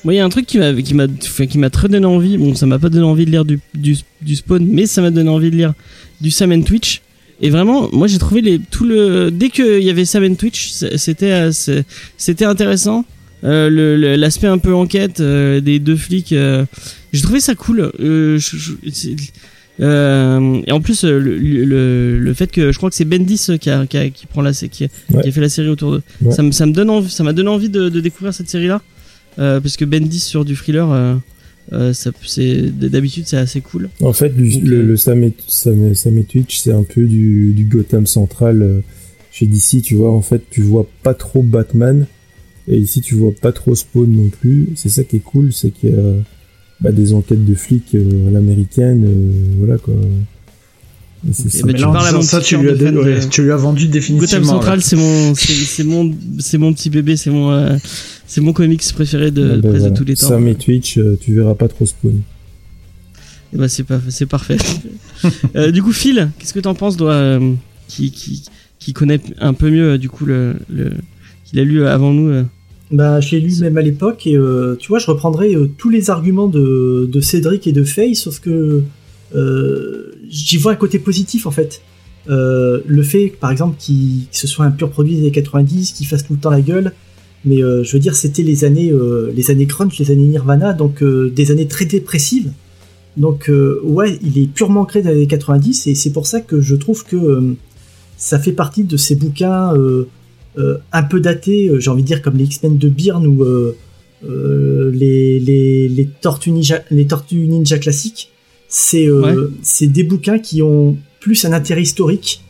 Moi, 0.02 0.14
il 0.14 0.16
y 0.16 0.20
a 0.20 0.24
un 0.24 0.30
truc 0.30 0.46
qui 0.46 0.58
m'a, 0.58 1.68
très 1.68 1.88
donné 1.88 2.06
envie. 2.06 2.38
Bon, 2.38 2.54
ça 2.54 2.64
m'a 2.64 2.78
pas 2.78 2.88
donné 2.88 3.04
envie 3.04 3.26
de 3.26 3.30
lire 3.30 3.44
du, 3.44 3.60
du, 3.74 4.36
Spawn, 4.36 4.66
mais 4.66 4.86
ça 4.86 5.02
m'a 5.02 5.10
donné 5.10 5.28
envie 5.28 5.50
de 5.50 5.56
lire 5.56 5.74
du 6.22 6.30
Sam 6.30 6.64
Twitch. 6.64 7.02
Et 7.42 7.50
vraiment, 7.50 7.88
moi, 7.92 8.06
j'ai 8.06 8.18
trouvé 8.18 8.40
les, 8.40 8.58
tout 8.58 8.84
le, 8.84 9.30
dès 9.30 9.50
qu'il 9.50 9.82
y 9.82 9.90
avait 9.90 10.06
Sam 10.06 10.36
Twitch, 10.36 10.72
c'était, 10.96 11.32
euh, 11.32 11.82
c'était 12.16 12.44
intéressant. 12.44 13.04
Euh, 13.44 14.16
l'aspect 14.16 14.46
un 14.48 14.58
peu 14.58 14.74
enquête 14.74 15.20
euh, 15.20 15.60
des 15.60 15.78
deux 15.78 15.96
flics, 15.96 16.32
euh, 16.32 16.64
j'ai 17.12 17.22
trouvé 17.22 17.40
ça 17.40 17.54
cool. 17.54 17.90
Je- 17.98 18.38
je- 18.38 18.90
c'est- 18.92 19.16
et 19.82 20.72
en 20.72 20.80
plus, 20.82 21.04
le, 21.04 21.18
le, 21.38 22.18
le 22.18 22.34
fait 22.34 22.50
que 22.52 22.70
je 22.70 22.76
crois 22.76 22.90
que 22.90 22.96
c'est 22.96 23.06
Bendis 23.06 23.46
qui, 23.60 23.70
a, 23.70 23.86
qui, 23.86 23.96
a- 23.96 24.10
qui 24.10 24.26
prend 24.26 24.42
la, 24.42 24.52
qui, 24.52 24.66
Ouais. 25.10 25.22
qui 25.22 25.28
a 25.28 25.32
fait 25.32 25.40
la 25.40 25.48
série 25.48 25.68
autour 25.68 25.92
de, 25.92 26.02
Ouais. 26.20 26.32
ça 26.32 26.42
me, 26.42 26.52
ça 26.52 26.66
me 26.66 26.72
donne 26.72 26.90
envie, 26.90 27.08
ça 27.10 27.24
m'a 27.24 27.32
donné 27.32 27.48
envie 27.48 27.70
de, 27.70 27.88
de 27.88 28.00
découvrir 28.00 28.34
cette 28.34 28.48
série-là. 28.50 28.82
Euh, 29.38 29.58
parce 29.60 29.76
que 29.78 29.84
Bendis 29.86 30.20
sur 30.20 30.44
du 30.44 30.54
thriller, 30.54 30.90
euh, 31.72 31.92
ça, 31.94 32.10
c'est, 32.26 32.62
d'habitude, 32.78 33.24
c'est 33.26 33.36
assez 33.38 33.60
cool. 33.62 33.88
En 34.02 34.12
fait, 34.12 34.34
le, 34.36 34.50
Donc, 34.52 34.62
le, 34.64 34.82
le 34.82 34.96
Sam, 34.98 35.22
et, 35.24 35.32
Sam, 35.46 35.94
Sam 35.94 36.24
Twitch, 36.24 36.58
c'est 36.58 36.72
un 36.72 36.82
peu 36.82 37.04
du, 37.04 37.52
du 37.54 37.64
Gotham 37.64 38.06
central 38.06 38.60
euh, 38.62 38.80
chez 39.32 39.46
DC, 39.46 39.80
tu 39.82 39.94
vois. 39.94 40.12
En 40.12 40.20
fait, 40.20 40.42
tu 40.50 40.60
vois 40.62 40.86
pas 41.02 41.14
trop 41.14 41.42
Batman, 41.42 42.06
et 42.70 42.78
ici, 42.78 43.00
tu 43.00 43.14
vois 43.16 43.32
pas 43.32 43.52
trop 43.52 43.74
Spawn 43.74 44.10
non 44.10 44.28
plus. 44.28 44.68
C'est 44.76 44.88
ça 44.88 45.04
qui 45.04 45.16
est 45.16 45.20
cool, 45.20 45.52
c'est 45.52 45.70
qu'il 45.70 45.90
y 45.90 45.92
a 45.92 46.12
bah, 46.80 46.92
des 46.92 47.12
enquêtes 47.12 47.44
de 47.44 47.54
flics 47.54 47.94
euh, 47.94 48.28
à 48.28 48.30
l'américaine, 48.30 49.04
euh, 49.04 49.54
voilà 49.58 49.76
quoi. 49.76 49.92
Et 51.28 51.32
c'est 51.34 51.50
ça. 51.50 51.58
bah, 51.66 51.72
Mais 51.72 51.74
tu 51.74 51.82
parles 51.84 51.96
à 52.16 52.22
ça 52.22 52.38
lui, 52.56 52.68
as 52.68 52.72
de 52.72 52.76
dé- 52.78 52.84
fan 52.86 52.94
de- 52.94 53.00
ouais, 53.00 53.28
tu 53.28 53.42
lui 53.42 53.52
as 53.52 53.56
vendu 53.56 53.88
définitivement 53.88 54.20
Gotham. 54.40 54.44
Central, 54.44 54.82
c'est 54.82 54.96
mon, 54.96 55.34
c'est, 55.34 55.84
mon, 55.84 56.14
c'est 56.38 56.56
mon 56.58 56.72
petit 56.72 56.88
bébé, 56.88 57.16
c'est 57.16 57.28
mon, 57.30 57.50
euh, 57.50 57.76
c'est 58.26 58.40
mon 58.40 58.52
comics 58.54 58.82
préféré 58.94 59.30
de, 59.30 59.42
Ah 59.42 59.56
bah, 59.56 59.60
presque 59.68 59.76
voilà. 59.80 59.90
de 59.90 59.96
tous 59.98 60.04
les 60.04 60.14
temps. 60.16 60.28
Sam 60.28 60.48
et 60.48 60.54
Twitch, 60.54 60.96
euh, 60.96 61.18
tu 61.20 61.34
verras 61.34 61.54
pas 61.54 61.68
trop 61.68 61.84
Spawn. 61.84 62.22
Et 63.52 63.56
bah, 63.58 63.68
c'est 63.68 63.82
pas, 63.84 64.00
c'est 64.08 64.26
parfait. 64.26 64.56
euh, 65.56 65.70
du 65.72 65.82
coup, 65.82 65.92
Phil, 65.92 66.30
qu'est-ce 66.38 66.54
que 66.54 66.60
t'en 66.60 66.74
penses, 66.74 66.96
toi, 66.96 67.12
euh, 67.12 67.52
qui, 67.88 68.12
qui, 68.12 68.42
qui 68.78 68.92
connaît 68.94 69.20
un 69.40 69.52
peu 69.52 69.68
mieux, 69.70 69.90
euh, 69.92 69.98
du 69.98 70.08
coup, 70.08 70.24
le, 70.24 70.54
le, 70.70 70.92
qu'il 71.44 71.58
a 71.58 71.64
lu 71.64 71.84
avant 71.84 72.12
nous, 72.12 72.28
euh. 72.30 72.44
Bah, 72.90 73.20
je 73.20 73.36
l'ai 73.36 73.40
lu 73.40 73.52
même 73.60 73.78
à 73.78 73.82
l'époque 73.82 74.26
et 74.26 74.36
euh, 74.36 74.74
tu 74.76 74.88
vois, 74.88 74.98
je 74.98 75.06
reprendrai 75.06 75.54
euh, 75.54 75.70
tous 75.78 75.90
les 75.90 76.10
arguments 76.10 76.48
de, 76.48 77.08
Cédric 77.20 77.66
et 77.68 77.72
de 77.72 77.84
Faye, 77.84 78.16
sauf 78.16 78.40
que 78.40 78.82
euh, 79.36 80.12
j'y 80.28 80.56
vois 80.56 80.72
un 80.72 80.76
côté 80.76 80.98
positif 80.98 81.46
en 81.46 81.52
fait. 81.52 81.82
Le 82.26 83.02
fait, 83.02 83.32
par 83.40 83.50
exemple, 83.50 83.76
qu'il- 83.78 84.26
que 84.30 84.36
ce 84.36 84.46
soit 84.46 84.64
un 84.64 84.70
pur 84.70 84.90
produit 84.90 85.14
des 85.14 85.20
années 85.20 85.30
90, 85.30 85.92
qu'il 85.92 86.06
fasse 86.06 86.26
tout 86.26 86.32
le 86.34 86.38
temps 86.40 86.50
la 86.50 86.60
gueule, 86.60 86.92
mais 87.44 87.58
je 87.58 87.92
veux 87.92 87.98
dire, 87.98 88.14
c'était 88.14 88.42
les 88.42 88.64
années, 88.64 88.92
les 89.34 89.50
années 89.50 89.66
crunch, 89.66 89.98
les 89.98 90.10
années 90.12 90.26
Nirvana, 90.26 90.72
donc 90.72 91.02
des 91.02 91.50
années 91.50 91.66
très 91.66 91.86
dépressives. 91.86 92.52
Donc 93.16 93.50
ouais, 93.82 94.18
il 94.22 94.38
est 94.38 94.46
purement 94.46 94.84
créé 94.84 95.02
dans 95.02 95.10
les 95.10 95.16
années 95.16 95.26
90 95.26 95.88
et 95.88 95.94
c'est 95.96 96.12
pour 96.12 96.26
ça 96.26 96.40
que 96.40 96.60
je 96.60 96.76
trouve 96.76 97.04
que 97.04 97.54
ça 98.16 98.38
fait 98.38 98.52
partie 98.52 98.84
de 98.84 98.96
ces 98.96 99.16
bouquins 99.16 99.74
un 100.56 101.02
peu 101.02 101.20
datés, 101.20 101.68
euh, 101.68 101.80
j'ai 101.80 101.90
envie 101.90 102.02
de 102.02 102.06
dire 102.06 102.22
comme 102.22 102.36
les 102.36 102.44
X-Men 102.44 102.78
de 102.78 102.88
Byrne 102.88 103.26
ou 103.26 103.42
euh, 103.44 103.76
euh, 104.24 104.90
les, 104.92 105.40
les, 105.40 105.88
les, 105.88 106.06
Tortues 106.06 106.50
Ninja, 106.50 106.80
les 106.90 107.06
Tortues 107.06 107.46
Ninja 107.46 107.78
classiques. 107.78 108.30
C'est 108.68 109.08
euh, 109.08 109.52
c'est 109.62 109.88
des 109.88 110.04
bouquins 110.04 110.38
qui 110.38 110.62
ont 110.62 110.96
plus 111.20 111.44
un 111.44 111.52
intérêt 111.52 111.82
historique 111.82 112.44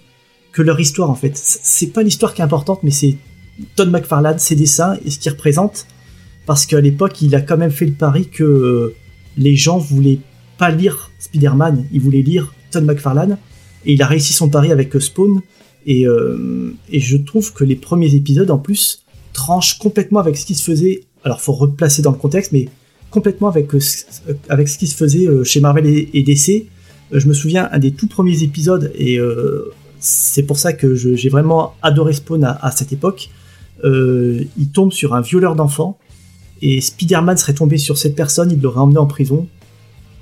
que 0.53 0.63
leur 0.63 0.79
histoire 0.81 1.11
en 1.11 1.15
fait. 1.15 1.33
C'est 1.35 1.93
pas 1.93 2.03
l'histoire 2.03 2.35
qui 2.35 2.43
est 2.43 2.45
importante, 2.45 2.83
mais 2.83 2.91
c'est 2.91 3.17
Todd 3.77 3.91
McFarlane, 3.91 4.39
ses 4.39 4.57
dessins 4.57 4.99
et 5.05 5.11
ce 5.11 5.19
qu'il 5.19 5.33
représente. 5.33 5.87
Parce 6.47 6.67
qu'à 6.67 6.81
l'époque, 6.81 7.23
il 7.23 7.35
a 7.35 7.41
quand 7.41 7.57
même 7.57 7.71
fait 7.71 7.87
le 7.87 7.93
pari 7.93 8.27
que 8.27 8.43
euh, 8.43 8.95
les 9.37 9.55
gens 9.55 9.79
voulaient 9.79 10.19
pas 10.59 10.71
lire 10.71 11.11
Spider-Man, 11.19 11.87
ils 11.93 12.01
voulaient 12.01 12.23
lire 12.23 12.53
Todd 12.71 12.85
McFarlane. 12.85 13.39
Et 13.87 13.93
il 13.93 14.03
a 14.03 14.07
réussi 14.07 14.33
son 14.33 14.49
pari 14.49 14.73
avec 14.73 14.95
euh, 14.97 15.01
Spawn. 15.01 15.41
Et, 15.87 16.07
euh, 16.07 16.75
et 16.91 17.01
je 17.01 17.17
trouve 17.17 17.53
que 17.53 17.65
les 17.65 17.77
premiers 17.77 18.15
épisodes, 18.15 18.51
en 18.51 18.59
plus, 18.59 19.05
tranchent 19.33 19.79
complètement 19.79 20.21
avec 20.21 20.37
ce 20.37 20.45
qui 20.45 20.55
se 20.55 20.63
faisait. 20.63 21.05
Alors, 21.25 21.41
faut 21.41 21.53
replacer 21.53 22.03
dans 22.03 22.11
le 22.13 22.17
contexte, 22.19 22.53
mais 22.53 22.69
complètement 23.11 23.49
avec, 23.49 23.75
euh, 23.75 23.81
ce- 23.81 24.05
avec 24.49 24.69
ce 24.69 24.79
qui 24.79 24.87
se 24.87 24.95
faisait 24.97 25.27
euh, 25.27 25.45
chez 25.45 25.61
Marvel 25.61 25.87
et, 25.87 26.23
DC. 26.23 26.67
Euh, 27.13 27.19
Je 27.21 27.27
me 27.29 27.33
souviens, 27.35 27.69
un 27.73 27.79
des 27.79 27.93
tout 27.93 28.07
premiers 28.07 28.43
épisodes, 28.43 28.93
et 28.95 29.19
euh, 29.19 29.73
c'est 29.99 30.45
pour 30.45 30.59
ça 30.59 30.73
que 30.73 30.95
j'ai 30.95 31.29
vraiment 31.29 31.75
adoré 31.83 32.13
Spawn 32.13 32.45
à, 32.45 32.71
cette 32.71 32.93
époque. 32.93 33.31
Euh, 33.85 34.45
il 34.59 34.69
tombe 34.69 34.93
sur 34.93 35.15
un 35.15 35.21
violeur 35.21 35.57
d'enfants, 35.57 35.99
et 36.63 36.81
Spider-Man 36.81 37.37
serait 37.37 37.55
tombé 37.55 37.79
sur 37.79 37.97
cette 37.99 38.15
personne, 38.15 38.51
il 38.53 38.61
l'aurait 38.61 38.81
emmené 38.81 38.99
en 38.99 39.07
prison. 39.07 39.47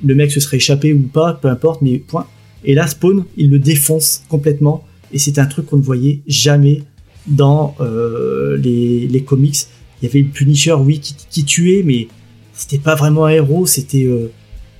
Le 0.04 0.14
mec 0.14 0.30
se 0.30 0.40
serait 0.40 0.58
échappé 0.58 0.92
ou 0.92 1.00
pas, 1.02 1.34
peu 1.34 1.48
importe, 1.48 1.82
mais 1.82 1.98
point. 1.98 2.26
Et 2.64 2.74
là, 2.74 2.86
Spawn, 2.86 3.24
il 3.36 3.50
le 3.50 3.58
défonce 3.58 4.22
complètement, 4.28 4.84
et 5.12 5.18
c'est 5.18 5.38
un 5.38 5.46
truc 5.46 5.66
qu'on 5.66 5.76
ne 5.76 5.82
voyait 5.82 6.20
jamais 6.26 6.82
dans 7.28 7.74
euh, 7.80 8.56
les, 8.56 9.06
les 9.06 9.22
comics. 9.22 9.56
Il 10.00 10.06
y 10.06 10.10
avait 10.10 10.20
le 10.20 10.28
Punisher, 10.28 10.74
oui, 10.74 11.00
qui, 11.00 11.44
tuait, 11.44 11.82
mais 11.84 12.08
c'était 12.54 12.78
pas 12.78 12.94
vraiment 12.94 13.26
un 13.26 13.30
héros, 13.30 13.66
c'était 13.66 14.04
euh, 14.04 14.30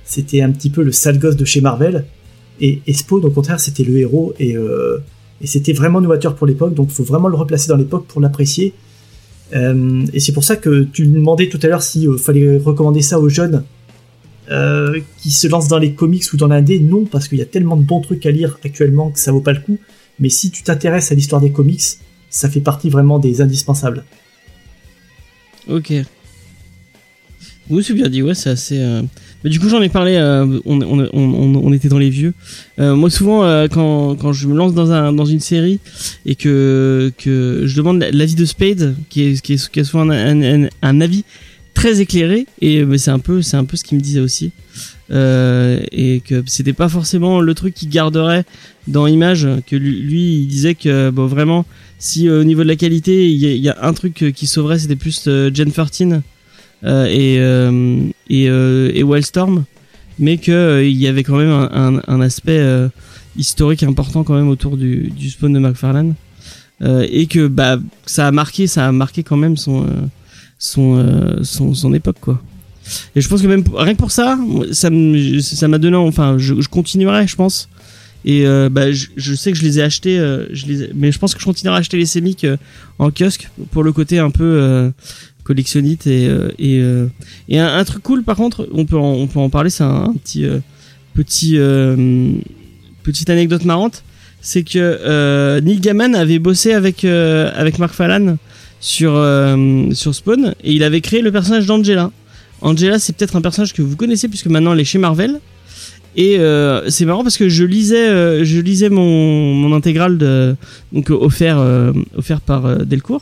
c'était 0.05 0.41
un 0.41 0.51
petit 0.51 0.69
peu 0.69 0.81
le 0.81 0.91
sale 0.91 1.19
gosse 1.19 1.35
de 1.35 1.45
chez 1.45 1.61
Marvel. 1.61 2.05
Et, 2.61 2.81
et 2.87 2.93
Spawn, 2.93 3.23
au 3.23 3.29
contraire, 3.29 3.59
c'était 3.59 3.83
le 3.83 3.97
héros, 3.97 4.33
et, 4.39 4.55
euh, 4.57 4.97
et 5.41 5.47
c'était 5.47 5.73
vraiment 5.73 6.01
novateur 6.01 6.35
pour 6.35 6.47
l'époque, 6.47 6.73
donc 6.73 6.87
il 6.89 6.93
faut 6.93 7.03
vraiment 7.03 7.27
le 7.27 7.35
replacer 7.35 7.67
dans 7.69 7.77
l'époque 7.77 8.05
pour 8.07 8.21
l'apprécier. 8.21 8.73
Et 9.51 10.19
c'est 10.19 10.31
pour 10.31 10.43
ça 10.43 10.57
que 10.57 10.83
tu 10.83 11.07
me 11.07 11.15
demandais 11.15 11.49
tout 11.49 11.57
à 11.63 11.67
l'heure 11.67 11.81
s'il 11.81 12.07
fallait 12.19 12.59
recommander 12.59 13.01
ça 13.01 13.19
aux 13.19 13.29
jeunes 13.29 13.63
qui 15.17 15.31
se 15.31 15.47
lancent 15.47 15.69
dans 15.69 15.79
les 15.79 15.93
comics 15.93 16.23
ou 16.31 16.37
dans 16.37 16.45
l'indé. 16.45 16.79
Non, 16.79 17.05
parce 17.05 17.27
qu'il 17.27 17.39
y 17.39 17.41
a 17.41 17.47
tellement 17.47 17.75
de 17.75 17.81
bons 17.81 17.99
trucs 17.99 18.27
à 18.27 18.31
lire 18.31 18.59
actuellement 18.63 19.09
que 19.09 19.19
ça 19.19 19.31
vaut 19.31 19.41
pas 19.41 19.53
le 19.53 19.61
coup. 19.61 19.79
Mais 20.19 20.29
si 20.29 20.51
tu 20.51 20.63
t'intéresses 20.63 21.11
à 21.11 21.15
l'histoire 21.15 21.41
des 21.41 21.51
comics, 21.51 21.81
ça 22.29 22.49
fait 22.49 22.61
partie 22.61 22.89
vraiment 22.89 23.19
des 23.19 23.41
indispensables. 23.41 24.03
Ok. 25.67 25.93
Oui, 27.69 27.83
c'est 27.83 27.93
bien 27.93 28.09
dit, 28.09 28.23
ouais, 28.23 28.33
c'est 28.33 28.49
assez. 28.49 28.79
euh, 28.79 29.03
Mais 29.43 29.49
du 29.51 29.59
coup, 29.59 29.69
j'en 29.69 29.81
ai 29.81 29.89
parlé, 29.89 30.15
euh, 30.15 30.59
on, 30.65 31.73
était 31.73 31.87
dans 31.87 31.99
les 31.99 32.09
vieux. 32.09 32.33
Euh, 32.79 32.95
moi, 32.95 33.11
souvent, 33.11 33.41
quand, 33.67 34.33
je 34.33 34.47
me 34.47 34.55
lance 34.55 34.73
dans, 34.73 34.91
un, 34.91 35.13
dans 35.13 35.25
une 35.25 35.39
série 35.39 35.79
et 36.25 36.35
que, 36.35 37.11
je 37.23 37.75
demande 37.75 38.03
l'avis 38.11 38.35
de 38.35 38.45
Spade, 38.45 38.95
qui 39.09 39.39
est, 39.47 39.83
souvent 39.83 40.09
un, 40.09 41.01
avis 41.01 41.25
très 41.75 42.01
éclairé, 42.01 42.47
et 42.61 42.83
c'est 42.97 43.11
un 43.11 43.15
un 43.15 43.19
peu 43.19 43.41
ce 43.41 43.83
qu'il 43.83 43.97
me 43.97 44.03
disait 44.03 44.19
aussi. 44.19 44.51
Euh, 45.11 45.79
et 45.91 46.19
que 46.19 46.43
c'était 46.45 46.73
pas 46.73 46.87
forcément 46.87 47.41
le 47.41 47.55
truc 47.55 47.73
qu'il 47.73 47.89
garderait 47.89 48.43
dans 48.87 49.07
Image, 49.07 49.47
que 49.65 49.75
lui, 49.75 50.41
il 50.41 50.47
disait 50.47 50.75
que 50.75 51.09
bon, 51.09 51.25
vraiment, 51.25 51.65
si 51.97 52.29
euh, 52.29 52.41
au 52.41 52.43
niveau 52.43 52.61
de 52.61 52.67
la 52.67 52.75
qualité, 52.75 53.27
il 53.27 53.37
y, 53.37 53.69
a- 53.69 53.77
un 53.81 53.93
truc 53.93 54.21
euh, 54.21 54.31
qui 54.31 54.45
sauverait, 54.45 54.77
c'était 54.77 54.95
plus 54.95 55.23
euh, 55.27 55.49
Gen 55.51 55.71
13 55.71 56.21
euh, 56.83 57.05
et 57.07 57.39
et, 58.29 58.43
et 58.45 59.03
Wildstorm, 59.03 59.63
mais 60.19 60.37
que 60.37 60.83
il 60.85 60.97
y 60.97 61.07
avait 61.07 61.23
quand 61.23 61.37
même 61.37 61.49
un, 61.49 61.69
un, 61.97 62.01
un 62.07 62.21
aspect 62.21 62.63
historique 63.35 63.81
important 63.83 64.23
quand 64.23 64.35
même 64.35 64.49
autour 64.49 64.77
du, 64.77 65.09
du 65.09 65.29
spawn 65.31 65.51
de 65.51 65.59
McFarlane 65.59 66.13
et 66.81 67.25
que 67.25 67.47
bah 67.47 67.79
ça 68.05 68.27
a 68.27 68.31
marqué, 68.31 68.67
ça 68.67 68.87
a 68.87 68.91
marqué 68.91 69.23
quand 69.23 69.37
même 69.37 69.57
son 69.57 69.85
son, 70.59 71.39
son 71.41 71.73
son 71.73 71.93
époque 71.93 72.19
quoi. 72.21 72.41
Et 73.15 73.21
je 73.21 73.27
pense 73.27 73.41
que 73.41 73.47
même 73.47 73.63
rien 73.73 73.93
que 73.93 73.99
pour 73.99 74.11
ça, 74.11 74.37
ça 74.71 74.89
m'a 74.89 75.77
donné, 75.77 75.97
enfin, 75.97 76.37
je, 76.37 76.67
continuerai, 76.67 77.27
je 77.27 77.35
pense. 77.35 77.69
Et 78.25 78.45
euh, 78.45 78.69
bah, 78.69 78.91
je, 78.91 79.33
sais 79.33 79.51
que 79.51 79.57
je 79.57 79.63
les 79.63 79.79
ai 79.79 79.81
achetés, 79.81 80.19
euh, 80.19 80.45
mais 80.93 81.11
je 81.11 81.19
pense 81.19 81.33
que 81.33 81.39
je 81.39 81.45
continuerai 81.45 81.77
à 81.77 81.79
acheter 81.79 81.97
les 81.97 82.05
sémiques 82.05 82.43
euh, 82.43 82.57
en 82.97 83.11
kiosque 83.11 83.49
pour 83.71 83.83
le 83.83 83.93
côté 83.93 84.19
un 84.19 84.29
peu 84.29 84.91
collectionnite 85.43 86.05
et 86.05 86.29
et, 86.59 87.59
un, 87.59 87.83
truc 87.85 88.03
cool 88.03 88.23
par 88.23 88.35
contre, 88.35 88.67
on 88.73 88.85
peut 88.85 88.97
en, 88.97 89.13
on 89.13 89.27
peut 89.27 89.39
en 89.39 89.49
parler, 89.49 89.69
c'est 89.69 89.83
un, 89.83 90.13
petit 90.21 90.45
petit 91.13 91.57
petite 93.03 93.29
anecdote 93.29 93.63
marrante, 93.63 94.03
c'est 94.41 94.63
que 94.63 94.77
euh, 94.77 95.61
Neil 95.61 95.79
Gaiman 95.79 96.13
avait 96.13 96.39
bossé 96.39 96.73
avec 96.73 97.05
avec 97.05 97.79
Mark 97.79 97.93
Fallan 97.93 98.37
sur 98.81 99.13
sur 99.93 100.13
Spawn 100.13 100.55
et 100.61 100.73
il 100.73 100.83
avait 100.83 101.01
créé 101.01 101.21
le 101.21 101.31
personnage 101.31 101.65
d'Angela. 101.65 102.11
Angela, 102.61 102.99
c'est 102.99 103.15
peut-être 103.15 103.35
un 103.35 103.41
personnage 103.41 103.73
que 103.73 103.81
vous 103.81 103.95
connaissez 103.95 104.27
puisque 104.27 104.47
maintenant 104.47 104.73
elle 104.73 104.79
est 104.79 104.85
chez 104.85 104.99
Marvel. 104.99 105.39
Et 106.15 106.39
euh, 106.39 106.89
c'est 106.89 107.05
marrant 107.05 107.23
parce 107.23 107.37
que 107.37 107.49
je 107.49 107.63
lisais, 107.63 108.09
euh, 108.09 108.43
je 108.43 108.59
lisais 108.59 108.89
mon, 108.89 109.53
mon 109.53 109.75
intégrale 109.75 110.17
de, 110.17 110.55
donc 110.91 111.11
offert, 111.11 111.59
euh, 111.59 111.93
offert 112.15 112.41
par 112.41 112.65
euh, 112.65 112.77
Delcourt. 112.79 113.21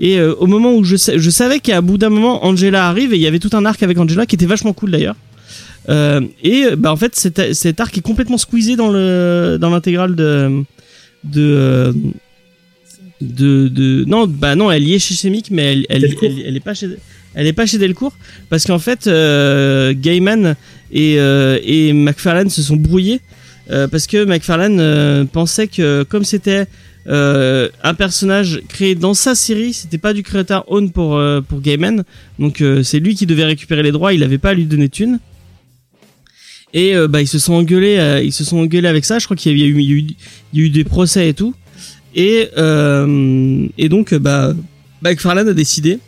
Et 0.00 0.20
au 0.20 0.46
moment 0.46 0.74
où 0.74 0.82
je, 0.84 0.96
je 0.96 1.30
savais 1.30 1.60
qu'à 1.60 1.80
bout 1.80 1.96
d'un 1.96 2.08
moment 2.10 2.44
Angela 2.44 2.88
arrive 2.88 3.12
et 3.12 3.16
il 3.16 3.22
y 3.22 3.26
avait 3.26 3.38
tout 3.38 3.50
un 3.52 3.64
arc 3.64 3.82
avec 3.82 3.96
Angela 3.98 4.26
qui 4.26 4.34
était 4.34 4.46
vachement 4.46 4.72
cool 4.72 4.90
d'ailleurs. 4.90 5.14
Et 5.88 6.64
bah 6.76 6.92
en 6.92 6.96
fait 6.96 7.14
cet, 7.14 7.54
cet 7.54 7.80
arc 7.80 7.96
est 7.96 8.02
complètement 8.02 8.38
squeezé 8.38 8.74
dans 8.74 8.90
le 8.90 9.58
dans 9.60 9.70
l'intégrale 9.70 10.16
de 10.16 10.64
de 11.24 11.94
de 13.20 13.68
de 13.68 14.04
non 14.06 14.26
bah 14.26 14.56
non 14.56 14.70
elle 14.70 14.86
y 14.86 14.94
est 14.94 14.98
chez 14.98 15.14
Semic 15.14 15.50
mais 15.50 15.72
elle 15.72 15.86
elle, 15.88 16.02
Delcourt. 16.02 16.28
elle, 16.28 16.42
elle 16.46 16.56
est 16.56 16.60
pas 16.60 16.74
chez 16.74 16.88
elle 17.34 17.46
est 17.46 17.52
pas 17.52 17.66
chez 17.66 17.78
Delcourt 17.78 18.14
parce 18.50 18.64
qu'en 18.64 18.78
fait 18.78 19.06
euh, 19.06 19.94
Gaiman 19.94 20.56
et 20.92 21.18
euh, 21.18 21.58
et 21.62 21.92
McFarlane 21.92 22.50
se 22.50 22.62
sont 22.62 22.76
brouillés 22.76 23.20
euh, 23.70 23.88
parce 23.88 24.06
que 24.06 24.24
McFarlane 24.24 25.26
pensait 25.28 25.68
que 25.68 26.02
comme 26.02 26.24
c'était 26.24 26.66
un 27.06 27.94
personnage 27.94 28.62
créé 28.68 28.94
dans 28.94 29.14
sa 29.14 29.34
série, 29.34 29.72
c'était 29.72 29.98
pas 29.98 30.12
du 30.12 30.22
créateur 30.22 30.64
own 30.68 30.90
pour 30.90 31.20
pour 31.48 31.60
Gaiman, 31.60 32.04
donc 32.38 32.62
c'est 32.82 33.00
lui 33.00 33.14
qui 33.14 33.26
devait 33.26 33.44
récupérer 33.44 33.82
les 33.82 33.92
droits, 33.92 34.12
il 34.12 34.22
avait 34.22 34.38
pas 34.38 34.50
à 34.50 34.54
lui 34.54 34.66
donner 34.66 34.86
de 34.86 34.92
thunes. 34.92 35.18
Et 36.74 36.94
bah 37.08 37.20
ils 37.20 37.28
se 37.28 37.38
sont 37.38 37.54
engueulés, 37.54 37.98
avec 37.98 39.04
ça. 39.04 39.18
Je 39.18 39.26
crois 39.26 39.36
qu'il 39.36 39.58
y 39.58 39.62
a 39.62 40.04
eu 40.54 40.70
des 40.70 40.84
procès 40.84 41.28
et 41.28 41.34
tout. 41.34 41.54
Et 42.14 42.48
et 43.78 43.88
donc 43.88 44.14
bah 44.14 44.54
McFarlane 45.02 45.48
a 45.48 45.54
décidé 45.54 45.98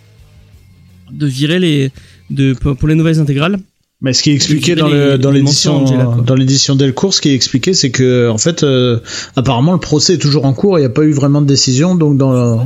de 1.18 1.26
virer 1.26 1.58
les 1.58 1.90
de 2.30 2.52
pour 2.54 2.76
pour 2.76 2.88
les 2.88 2.94
nouvelles 2.94 3.20
intégrales. 3.20 3.58
Mais 4.00 4.12
ce 4.12 4.22
qui 4.22 4.30
est 4.30 4.34
expliqué 4.34 4.74
dans 4.74 4.88
les- 4.88 5.12
le 5.12 5.18
dans 5.18 5.30
l'édition 5.30 5.76
Angela, 5.84 6.16
dans 6.26 6.34
l'édition 6.34 6.74
Delcourt, 6.76 7.14
ce 7.14 7.20
qui 7.22 7.30
est 7.30 7.34
expliqué, 7.34 7.72
c'est 7.72 7.90
que 7.90 8.28
en 8.28 8.38
fait, 8.38 8.62
euh, 8.62 8.98
apparemment, 9.36 9.72
le 9.72 9.78
procès 9.78 10.14
est 10.14 10.18
toujours 10.18 10.44
en 10.44 10.52
cours. 10.52 10.78
Il 10.78 10.82
n'y 10.82 10.86
a 10.86 10.90
pas 10.90 11.04
eu 11.04 11.12
vraiment 11.12 11.40
de 11.40 11.46
décision, 11.46 11.94
donc 11.94 12.18
dans 12.18 12.32
le, 12.32 12.58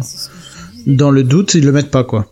dans 0.87 1.11
le 1.11 1.23
doute, 1.23 1.55
ils 1.55 1.65
le 1.65 1.71
mettent 1.73 1.91
pas 1.91 2.03
quoi. 2.05 2.27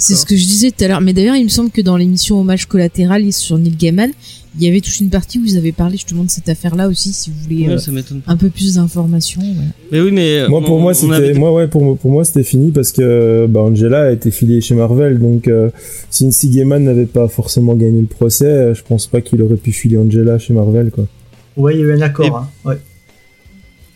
C'est 0.00 0.14
ce 0.14 0.26
que 0.26 0.36
je 0.36 0.44
disais 0.44 0.70
tout 0.70 0.84
à 0.84 0.88
l'heure. 0.88 1.00
Mais 1.00 1.12
d'ailleurs, 1.12 1.36
il 1.36 1.44
me 1.44 1.48
semble 1.48 1.70
que 1.70 1.80
dans 1.80 1.96
l'émission 1.96 2.40
Hommage 2.40 2.66
collatéral 2.66 3.32
sur 3.32 3.58
Neil 3.58 3.74
Gaiman, 3.76 4.10
il 4.58 4.64
y 4.64 4.68
avait 4.68 4.80
toute 4.80 4.98
une 4.98 5.10
partie 5.10 5.38
où 5.38 5.42
vous 5.42 5.56
avez 5.56 5.70
parlé 5.72 5.92
justement 5.96 6.24
de 6.24 6.30
cette 6.30 6.48
affaire-là 6.48 6.88
aussi, 6.88 7.12
si 7.12 7.30
vous 7.30 7.36
voulez 7.44 7.68
Ouais, 7.68 7.74
euh, 7.74 8.02
un 8.26 8.36
peu 8.36 8.48
plus 8.50 8.74
d'informations. 8.74 9.42
Mais 9.92 10.00
oui, 10.00 10.10
mais 10.10 10.48
Moi, 10.48 10.60
pour 10.64 10.76
on- 10.76 10.80
moi, 10.80 10.94
c'était, 10.94 11.14
avait- 11.14 11.34
moi, 11.34 11.52
ouais, 11.52 11.68
pour, 11.68 11.84
moi- 11.84 11.94
pour 11.96 12.10
moi, 12.10 12.24
c'était 12.24 12.42
fini 12.42 12.72
parce 12.72 12.90
que 12.90 13.46
bah, 13.48 13.60
Angela 13.60 14.04
a 14.06 14.10
été 14.10 14.30
filée 14.32 14.60
chez 14.60 14.74
Marvel, 14.74 15.20
donc 15.20 15.46
euh, 15.46 15.70
si 16.10 16.24
Nancy 16.24 16.48
Gaiman 16.48 16.82
n'avait 16.82 17.06
pas 17.06 17.28
forcément 17.28 17.74
gagné 17.76 18.00
le 18.00 18.06
procès, 18.08 18.46
euh, 18.46 18.74
je 18.74 18.82
pense 18.82 19.06
pas 19.06 19.20
qu'il 19.20 19.40
aurait 19.42 19.56
pu 19.56 19.70
filer 19.70 19.96
Angela 19.98 20.38
chez 20.40 20.54
Marvel, 20.54 20.90
quoi. 20.90 21.06
Ouais, 21.56 21.74
il 21.76 21.80
y 21.80 21.82
a 21.82 21.86
eu 21.86 21.92
un 21.92 22.00
accord. 22.00 22.26
Et- 22.26 22.30
hein. 22.30 22.48
Ouais. 22.64 22.78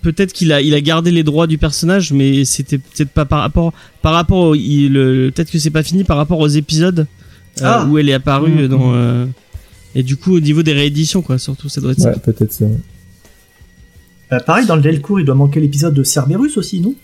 Peut-être 0.03 0.33
qu'il 0.33 0.53
a 0.53 0.61
il 0.61 0.75
a 0.75 0.81
gardé 0.81 1.11
les 1.11 1.23
droits 1.23 1.47
du 1.47 1.57
personnage 1.59 2.13
mais 2.13 2.45
c'était 2.45 2.79
peut-être 2.79 3.11
pas 3.11 3.25
par 3.25 3.41
rapport 3.41 3.73
par 4.03 4.13
rapport 4.13 4.39
au, 4.49 4.55
il, 4.55 4.93
le- 4.93 5.31
peut-être 5.35 5.51
que 5.51 5.59
c'est 5.59 5.71
pas 5.71 5.83
fini 5.83 6.05
par 6.05 6.17
rapport 6.17 6.39
aux 6.41 6.49
épisodes 6.49 7.07
euh, 7.61 7.65
Ah. 7.65 7.87
où 7.89 7.99
elle 7.99 8.09
est 8.09 8.15
apparue 8.15 8.51
Mhm. 8.63 8.69
dans 8.69 8.95
euh, 8.95 9.27
et 9.95 10.03
du 10.03 10.17
coup 10.17 10.35
au 10.37 10.41
niveau 10.41 10.63
des 10.63 10.73
rééditions 10.73 11.23
quoi 11.23 11.39
surtout 11.39 11.69
ça 11.69 11.81
doit 11.81 11.93
être 11.93 12.01
ça 12.01 12.11
Ouais, 12.11 12.19
peut-être 12.19 12.53
ça. 12.53 12.65
Euh, 14.33 14.41
pareil, 14.41 14.65
dans 14.67 14.77
le 14.77 14.83
Delcourt, 14.83 15.21
il 15.21 15.27
doit 15.27 15.35
manquer 15.35 15.61
l'épisode 15.61 15.93
de 15.93 16.03
Cerberus 16.03 16.57
aussi, 16.57 16.81
non? 16.81 16.95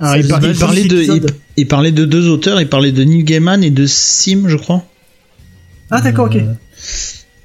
Alors, 0.00 0.14
Ça 0.14 0.18
il, 0.18 0.26
par- 0.28 0.40
parlait 0.58 0.84
de 0.84 1.26
il 1.56 1.68
parlait 1.68 1.92
de 1.92 2.04
deux 2.04 2.28
auteurs. 2.28 2.60
Il 2.60 2.68
parlait 2.68 2.90
de 2.90 3.04
Neil 3.04 3.22
Gaiman 3.22 3.62
et 3.62 3.70
de 3.70 3.86
Sim, 3.86 4.44
je 4.48 4.56
crois. 4.56 4.84
Ah, 5.92 6.00
d'accord, 6.00 6.26
ok. 6.26 6.36
Euh, 6.36 6.54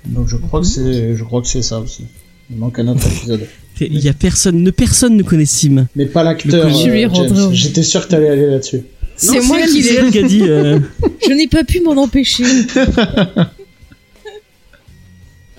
Donc 0.07 0.27
je 0.27 0.37
crois 0.37 0.59
que 0.61 0.65
c'est, 0.65 1.15
je 1.15 1.23
crois 1.23 1.41
que 1.43 1.47
c'est 1.47 1.61
ça 1.61 1.79
aussi. 1.79 2.05
Il 2.49 2.57
manque 2.57 2.79
un 2.79 2.87
autre 2.87 3.05
épisode. 3.05 3.41
Il 3.89 3.99
y 3.99 4.09
a 4.09 4.13
personne, 4.13 4.61
ne 4.63 4.71
personne 4.71 5.15
ne 5.17 5.23
connaît 5.23 5.45
Sim. 5.45 5.87
Mais 5.95 6.05
pas 6.05 6.23
l'acteur. 6.23 6.67
Euh. 6.67 7.49
J'étais 7.53 7.83
sûr 7.83 8.05
que 8.05 8.11
t'allais 8.11 8.29
aller 8.29 8.47
là-dessus. 8.47 8.81
C'est 9.15 9.41
moi 9.41 9.57
elle, 9.63 9.69
qui 9.69 9.81
l'ai. 9.83 10.23
dit. 10.23 10.41
euh, 10.43 10.79
Je 11.27 11.33
n'ai 11.33 11.47
pas 11.47 11.63
pu 11.63 11.79
m'en 11.81 11.91
empêcher. 11.97 12.43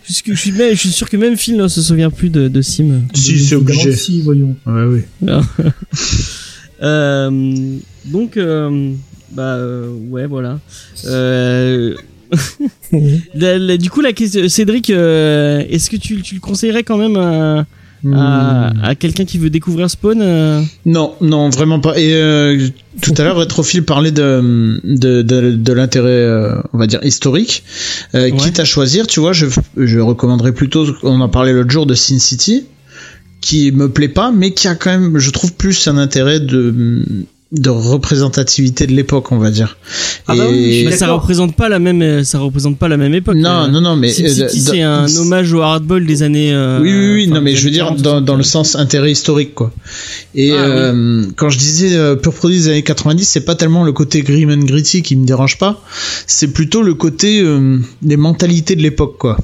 puisque 0.03 0.31
je 0.35 0.39
suis, 0.41 0.53
même- 0.53 0.75
je 0.75 0.81
suis 0.81 0.89
sûr 0.91 1.09
que 1.09 1.17
même 1.17 1.37
Phil 1.37 1.57
ne 1.57 1.69
se 1.69 1.81
souvient 1.81 2.11
plus 2.11 2.29
de, 2.31 2.49
de 2.49 2.61
Sim. 2.63 3.03
Si, 3.15 3.39
c'est 3.39 3.55
obligé. 3.55 3.95
Si, 3.95 4.21
voyons. 4.23 4.57
Ouais, 4.67 4.85
oui. 4.85 5.29
Euh, 6.85 7.31
donc, 8.07 8.37
euh, 8.37 8.91
bah 9.31 9.55
euh, 9.55 9.89
ouais, 10.11 10.27
voilà. 10.27 10.59
Euh, 11.05 11.95
la- 13.37 13.57
la- 13.57 13.77
du 13.77 13.89
coup, 13.89 14.01
la 14.01 14.13
question, 14.13 14.49
Cédric, 14.49 14.91
euh, 14.91 15.63
est-ce 15.71 15.89
que 15.89 15.97
tu, 15.97 16.23
tu 16.23 16.35
le 16.35 16.41
conseillerais 16.41 16.83
quand 16.83 16.97
même 16.99 17.15
à, 17.15 17.65
À, 18.15 18.73
à 18.83 18.95
quelqu'un 18.97 19.25
qui 19.25 19.39
veut 19.39 19.51
découvrir 19.51 19.89
Spawn 19.89 20.21
euh 20.21 20.61
Non, 20.87 21.15
non, 21.21 21.51
vraiment 21.51 21.79
pas. 21.79 21.97
Et 21.99 22.15
euh, 22.15 22.69
tout 23.01 23.15
à 23.17 23.23
l'heure, 23.23 23.37
Retrophile 23.37 23.85
parlait 23.85 24.11
de, 24.11 24.81
de, 24.83 25.23
de, 25.23 25.53
de 25.53 25.73
l'intérêt, 25.73 26.09
euh, 26.11 26.55
on 26.73 26.79
va 26.79 26.87
dire, 26.87 27.01
historique. 27.05 27.63
Euh, 28.15 28.23
Ouais. 28.23 28.33
Quitte 28.39 28.61
à 28.61 28.65
choisir, 28.65 29.07
tu 29.07 29.21
vois, 29.21 29.33
je, 29.33 29.47
je 29.77 29.99
recommanderais 29.99 30.53
plutôt, 30.53 30.87
on 31.03 31.21
en 31.21 31.29
parlait 31.29 31.53
l'autre 31.53 31.71
jour 31.71 31.87
de 31.87 31.95
Sin 31.95 32.19
City, 32.19 32.65
qui 33.41 33.73
me 33.73 33.89
plaît 33.89 34.09
pas, 34.09 34.31
mais 34.33 34.53
qui 34.53 34.69
a 34.69 34.75
quand 34.75 34.91
même, 34.91 35.19
je 35.19 35.31
trouve, 35.31 35.53
plus 35.53 35.89
un 35.89 35.97
intérêt 35.99 36.41
de 36.41 36.97
de 37.53 37.69
représentativité 37.69 38.87
de 38.87 38.93
l'époque, 38.93 39.31
on 39.31 39.37
va 39.37 39.51
dire. 39.51 39.77
Ah 40.27 40.35
bah 40.35 40.47
oui, 40.51 40.87
Bah, 40.89 40.97
ça 40.97 41.13
représente 41.13 41.55
pas 41.55 41.69
la 41.69 41.79
même, 41.79 42.01
euh, 42.01 42.25
ça 42.25 42.39
représente 42.39 42.79
pas 42.79 42.89
la 42.89 42.97
même 42.97 43.13
époque. 43.13 43.37
non, 43.37 43.65
euh. 43.65 43.69
non, 43.69 43.83
non, 43.83 43.95
mais 43.95 44.09
euh, 44.23 44.49
c'est 44.49 44.81
un 44.81 45.07
hommage 45.17 45.53
au 45.53 45.61
hardball 45.61 46.07
des 46.07 46.23
années. 46.23 46.51
euh, 46.55 46.81
Oui, 46.81 46.91
oui, 46.91 47.13
oui, 47.15 47.27
non, 47.29 47.43
mais 47.43 47.55
je 47.55 47.65
veux 47.65 47.71
dire 47.71 47.85
40, 47.89 48.01
dans, 48.01 48.21
dans 48.23 48.37
le 48.37 48.43
60. 48.43 48.65
sens 48.67 48.81
intérêt 48.81 49.13
historique, 49.13 49.55
quoi. 49.55 49.71
Et 50.35 50.53
Ah, 50.53 50.55
euh, 50.65 51.27
quand 51.37 51.51
je 51.51 51.59
disais 51.59 51.95
euh, 51.95 52.17
pur 52.17 52.33
produit 52.33 52.57
des 52.59 52.69
années 52.69 52.83
90, 52.83 53.23
c'est 53.23 53.45
pas 53.45 53.55
tellement 53.55 53.85
le 53.85 53.93
côté 53.93 54.23
grim 54.23 54.51
and 54.51 54.65
gritty 54.65 55.03
qui 55.03 55.15
me 55.17 55.27
dérange 55.27 55.59
pas, 55.59 55.83
c'est 56.27 56.49
plutôt 56.49 56.83
le 56.83 56.95
côté 56.95 57.43
euh, 57.43 57.79
des 58.01 58.17
mentalités 58.17 58.77
de 58.77 58.83
l'époque, 58.83 59.19
quoi, 59.19 59.37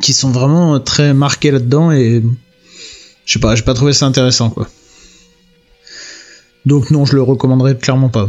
qui 0.00 0.12
sont 0.12 0.30
vraiment 0.30 0.78
très 0.78 1.12
marquées 1.12 1.50
là-dedans 1.50 1.90
et 1.90 2.22
je 3.24 3.32
sais 3.32 3.40
pas, 3.40 3.56
j'ai 3.56 3.62
pas 3.64 3.74
trouvé 3.74 3.92
ça 3.92 4.06
intéressant, 4.06 4.50
quoi. 4.50 4.68
Donc 6.66 6.90
non, 6.90 7.04
je 7.04 7.14
le 7.14 7.22
recommanderais 7.22 7.78
clairement 7.78 8.08
pas. 8.08 8.28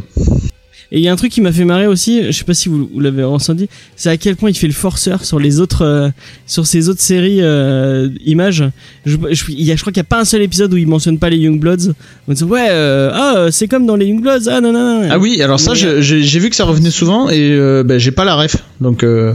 Et 0.92 1.00
il 1.00 1.04
y 1.04 1.10
a 1.10 1.12
un 1.12 1.16
truc 1.18 1.32
qui 1.32 1.42
m'a 1.42 1.52
fait 1.52 1.66
marrer 1.66 1.86
aussi, 1.88 2.24
je 2.28 2.32
sais 2.32 2.46
pas 2.46 2.54
si 2.54 2.70
vous, 2.70 2.90
vous 2.94 3.00
l'avez 3.02 3.24
ressenti, 3.24 3.68
c'est 3.98 4.10
à 4.10 4.16
quel 4.18 4.36
point 4.38 4.50
il 4.50 4.56
fait 4.56 4.68
le 4.68 4.74
forceur 4.74 5.26
sur 5.26 5.38
les 5.40 5.60
autres, 5.60 5.82
euh, 5.84 6.10
sur 6.46 6.66
ces 6.66 6.88
autres 6.88 7.02
séries 7.02 7.42
euh, 7.42 8.10
images. 8.26 8.64
Je, 9.06 9.18
je, 9.32 9.44
il 9.50 9.64
y 9.64 9.72
a, 9.72 9.76
je 9.76 9.82
crois 9.82 9.92
qu'il 9.92 10.00
y 10.00 10.02
a 10.02 10.06
pas 10.06 10.22
un 10.22 10.26
seul 10.26 10.42
épisode 10.42 10.74
où 10.74 10.78
il 10.78 10.88
mentionne 10.88 11.20
pas 11.20 11.30
les 11.30 11.38
Youngbloods. 11.38 11.94
On 12.30 12.34
dit 12.34 12.44
ouais, 12.46 12.68
euh, 12.70 13.10
ah 13.14 13.34
euh, 13.38 13.52
c'est 13.52 13.68
comme 13.68 13.86
dans 13.86 13.96
les 13.98 14.06
Youngbloods, 14.06 14.48
ah 14.50 14.62
non 14.62 14.72
non. 14.72 15.02
non. 15.02 15.08
Ah 15.12 15.20
oui, 15.20 15.42
alors 15.42 15.60
ça, 15.60 15.74
je- 15.74 16.00
j'ai 16.02 16.40
vu 16.40 16.50
que 16.50 16.56
ça 16.56 16.64
revenait 16.64 16.90
souvent 16.92 17.30
et 17.30 17.52
euh, 17.52 17.84
ben, 17.84 17.98
j'ai 17.98 18.12
pas 18.12 18.24
la 18.24 18.36
ref, 18.36 18.56
donc 18.80 19.04
euh, 19.04 19.34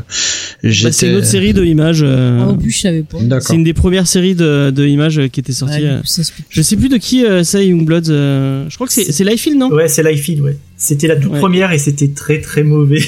Bah, 0.62 0.70
c'est 0.92 1.08
une 1.10 1.16
autre 1.16 1.26
série 1.26 1.52
de 1.52 1.64
images. 1.64 2.02
euh, 2.02 2.36
Moi 2.38 2.46
non 2.46 2.56
plus, 2.56 2.70
je 2.70 2.80
savais 2.80 3.02
pas. 3.02 3.18
D'accord. 3.20 3.46
c'est 3.48 3.54
une 3.56 3.64
des 3.64 3.74
premières 3.74 4.06
séries 4.06 4.34
de, 4.34 4.70
de 4.70 4.86
images 4.86 5.18
euh, 5.18 5.28
qui 5.28 5.40
était 5.40 5.52
sortie. 5.52 5.82
Ouais, 5.82 5.84
euh. 5.84 6.00
ça. 6.04 6.22
Je 6.48 6.62
sais 6.62 6.76
plus 6.76 6.88
de 6.88 6.96
qui 6.96 7.24
euh, 7.26 7.42
c'est 7.44 7.66
Youngbloods. 7.66 8.08
euh, 8.10 8.64
je 8.68 8.74
crois 8.76 8.86
que 8.86 8.92
c'est 8.92 9.12
c'est 9.12 9.24
Liefeld, 9.24 9.58
non? 9.58 9.70
Ouais, 9.70 9.88
c'est 9.88 10.02
Liefeld, 10.02 10.40
ouais. 10.40 10.56
C'était 10.84 11.06
la 11.06 11.14
toute 11.16 11.30
Ouais. 11.32 11.38
première 11.38 11.70
et 11.70 11.78
c'était 11.78 12.08
très 12.08 12.40
très 12.40 12.64
mauvais. 12.64 13.00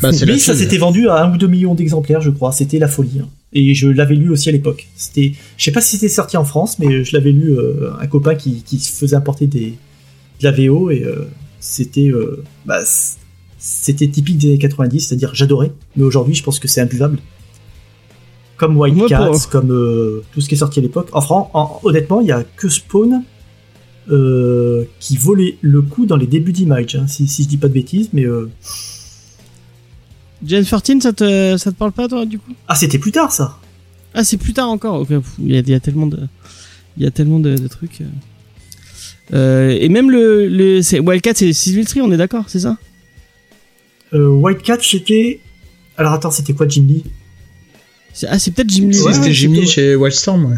Bah, 0.00 0.10
Mais 0.26 0.38
ça 0.38 0.54
s'était 0.54 0.78
vendu 0.78 1.08
à 1.08 1.24
un 1.24 1.34
ou 1.34 1.36
deux 1.36 1.48
millions 1.48 1.74
d'exemplaires, 1.74 2.20
je 2.22 2.30
crois. 2.30 2.50
C'était 2.52 2.78
la 2.78 2.88
folie. 2.88 3.20
hein. 3.22 3.28
Et 3.52 3.74
je 3.74 3.88
l'avais 3.88 4.14
lu 4.14 4.30
aussi 4.30 4.48
à 4.48 4.52
l'époque. 4.52 4.86
C'était, 4.96 5.32
je 5.58 5.64
sais 5.64 5.72
pas 5.72 5.80
si 5.82 5.96
c'était 5.96 6.08
sorti 6.08 6.36
en 6.38 6.44
France, 6.46 6.78
mais 6.78 7.04
je 7.04 7.14
l'avais 7.16 7.32
lu 7.32 7.50
euh, 7.52 7.90
un 8.00 8.06
copain 8.06 8.34
qui, 8.36 8.62
qui 8.62 8.78
se 8.78 8.92
faisait 8.92 9.16
importer 9.16 9.46
des 9.46 9.74
de 10.40 10.44
la 10.44 10.50
VO 10.52 10.90
et 10.90 11.02
euh, 11.04 11.26
c'était, 11.60 12.08
euh, 12.08 12.42
bah, 12.64 12.80
c'était 13.58 14.08
typique 14.08 14.38
des 14.38 14.48
années 14.48 14.58
90, 14.58 15.00
c'est-à-dire 15.00 15.34
j'adorais. 15.34 15.72
Mais 15.96 16.04
aujourd'hui, 16.04 16.34
je 16.34 16.42
pense 16.42 16.58
que 16.58 16.68
c'est 16.68 16.80
imbuvable. 16.80 17.18
Comme 18.56 18.76
White 18.78 19.06
Cats, 19.08 19.30
comme 19.50 19.70
euh, 19.72 20.22
tout 20.32 20.40
ce 20.40 20.48
qui 20.48 20.54
est 20.54 20.58
sorti 20.58 20.78
à 20.80 20.82
l'époque. 20.82 21.08
En 21.12 21.20
France, 21.20 21.48
en- 21.54 21.80
honnêtement, 21.84 22.20
il 22.20 22.28
y 22.28 22.32
a 22.32 22.44
que 22.56 22.68
Spawn 22.68 23.22
euh, 24.10 24.84
qui 25.00 25.16
vaut 25.16 25.34
les- 25.34 25.58
le 25.60 25.82
coup 25.82 26.06
dans 26.06 26.16
les 26.16 26.26
débuts 26.26 26.52
d'Image, 26.52 26.94
hein, 26.96 27.06
si, 27.06 27.26
si 27.28 27.42
je 27.44 27.48
dis 27.48 27.56
pas 27.58 27.68
de 27.68 27.74
bêtises, 27.74 28.08
mais 28.12 28.24
euh, 28.24 28.48
Gen 30.46 30.64
13, 30.64 31.00
ça 31.02 31.12
te, 31.12 31.56
ça 31.56 31.72
te 31.72 31.76
parle 31.76 31.92
pas 31.92 32.08
toi 32.08 32.24
du 32.24 32.38
coup? 32.38 32.52
Ah 32.68 32.74
c'était 32.74 32.98
plus 32.98 33.12
tard 33.12 33.32
ça. 33.32 33.58
Ah, 34.14 34.24
c'est 34.24 34.36
plus 34.36 34.52
tard 34.52 34.68
encore. 34.70 35.00
Ok, 35.00 35.08
pff, 35.08 35.32
Il 35.40 35.52
y 35.52 35.56
a, 35.56 35.60
il 35.60 35.68
y 35.68 35.74
a 35.74 35.80
tellement 35.80 36.06
de, 36.06 36.18
il 36.96 37.02
y 37.02 37.06
a 37.06 37.10
tellement 37.10 37.40
de, 37.40 37.56
de 37.56 37.68
trucs. 37.68 38.00
euh. 38.00 38.04
Euh, 39.34 39.76
et 39.78 39.88
même 39.90 40.10
le, 40.10 40.48
le 40.48 40.80
c'est 40.80 41.00
Wildcat, 41.00 41.32
c'est 41.34 41.52
Sylvester, 41.52 42.00
on 42.00 42.10
est 42.12 42.16
d'accord, 42.16 42.44
c'est 42.48 42.60
ça? 42.60 42.78
Euh, 44.14 44.28
White 44.28 44.62
Cat, 44.62 44.78
c'était. 44.80 45.40
Alors 45.98 46.12
attends, 46.14 46.30
c'était 46.30 46.54
quoi 46.54 46.66
Jim 46.66 46.86
Lee? 46.88 47.04
C'est- 48.14 48.26
Ah, 48.30 48.38
c'est 48.38 48.52
peut-être 48.52 48.70
Jim 48.70 48.88
Lee. 48.88 49.00
Ouais, 49.02 49.12
c'était 49.12 49.26
ouais, 49.26 49.32
Jim 49.34 49.52
Lee 49.52 49.66
chez 49.66 49.94
Wildstorm, 49.96 50.46
ouais. 50.46 50.56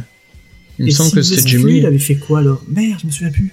Il 0.80 0.84
me 0.86 0.88
Et 0.88 0.92
semble 0.92 1.10
que 1.12 1.20
c'était 1.20 1.42
Sylvester 1.42 1.58
Jim 1.58 1.66
Lee. 1.68 1.76
Il 1.78 1.86
avait 1.86 1.98
fait 1.98 2.16
quoi 2.16 2.38
alors? 2.38 2.64
Merde, 2.68 2.98
je 3.02 3.06
me 3.06 3.12
souviens 3.12 3.30
plus. 3.30 3.52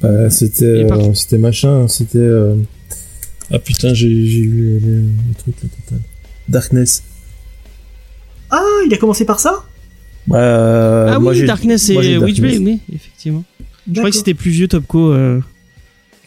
Bah, 0.00 0.30
c'était, 0.30 0.86
par- 0.86 1.00
euh, 1.00 1.12
c'était 1.14 1.36
machin, 1.38 1.86
c'était. 1.86 2.16
euh, 2.18 2.54
Ah 3.52 3.58
putain, 3.58 3.92
j'ai, 3.92 4.06
eu 4.08 4.50
les, 4.50 4.80
les, 4.80 4.96
les 5.02 5.34
trucs 5.38 5.62
là, 5.62 5.68
total. 5.84 6.00
Darkness. 6.48 7.02
Ah, 8.50 8.62
il 8.86 8.94
a 8.94 8.96
commencé 8.96 9.26
par 9.26 9.38
ça? 9.38 9.64
Bah, 10.26 11.12
ah 11.14 11.18
moi, 11.18 11.32
oui, 11.32 11.44
Darkness 11.44 11.90
et 11.90 12.16
Witchblade, 12.16 12.58
oui, 12.62 12.80
effectivement. 12.94 13.44
Je 13.86 13.98
crois 13.98 14.10
que 14.10 14.16
c'était 14.16 14.34
plus 14.34 14.50
vieux 14.50 14.68
Topco. 14.68 15.12
Euh, 15.12 15.40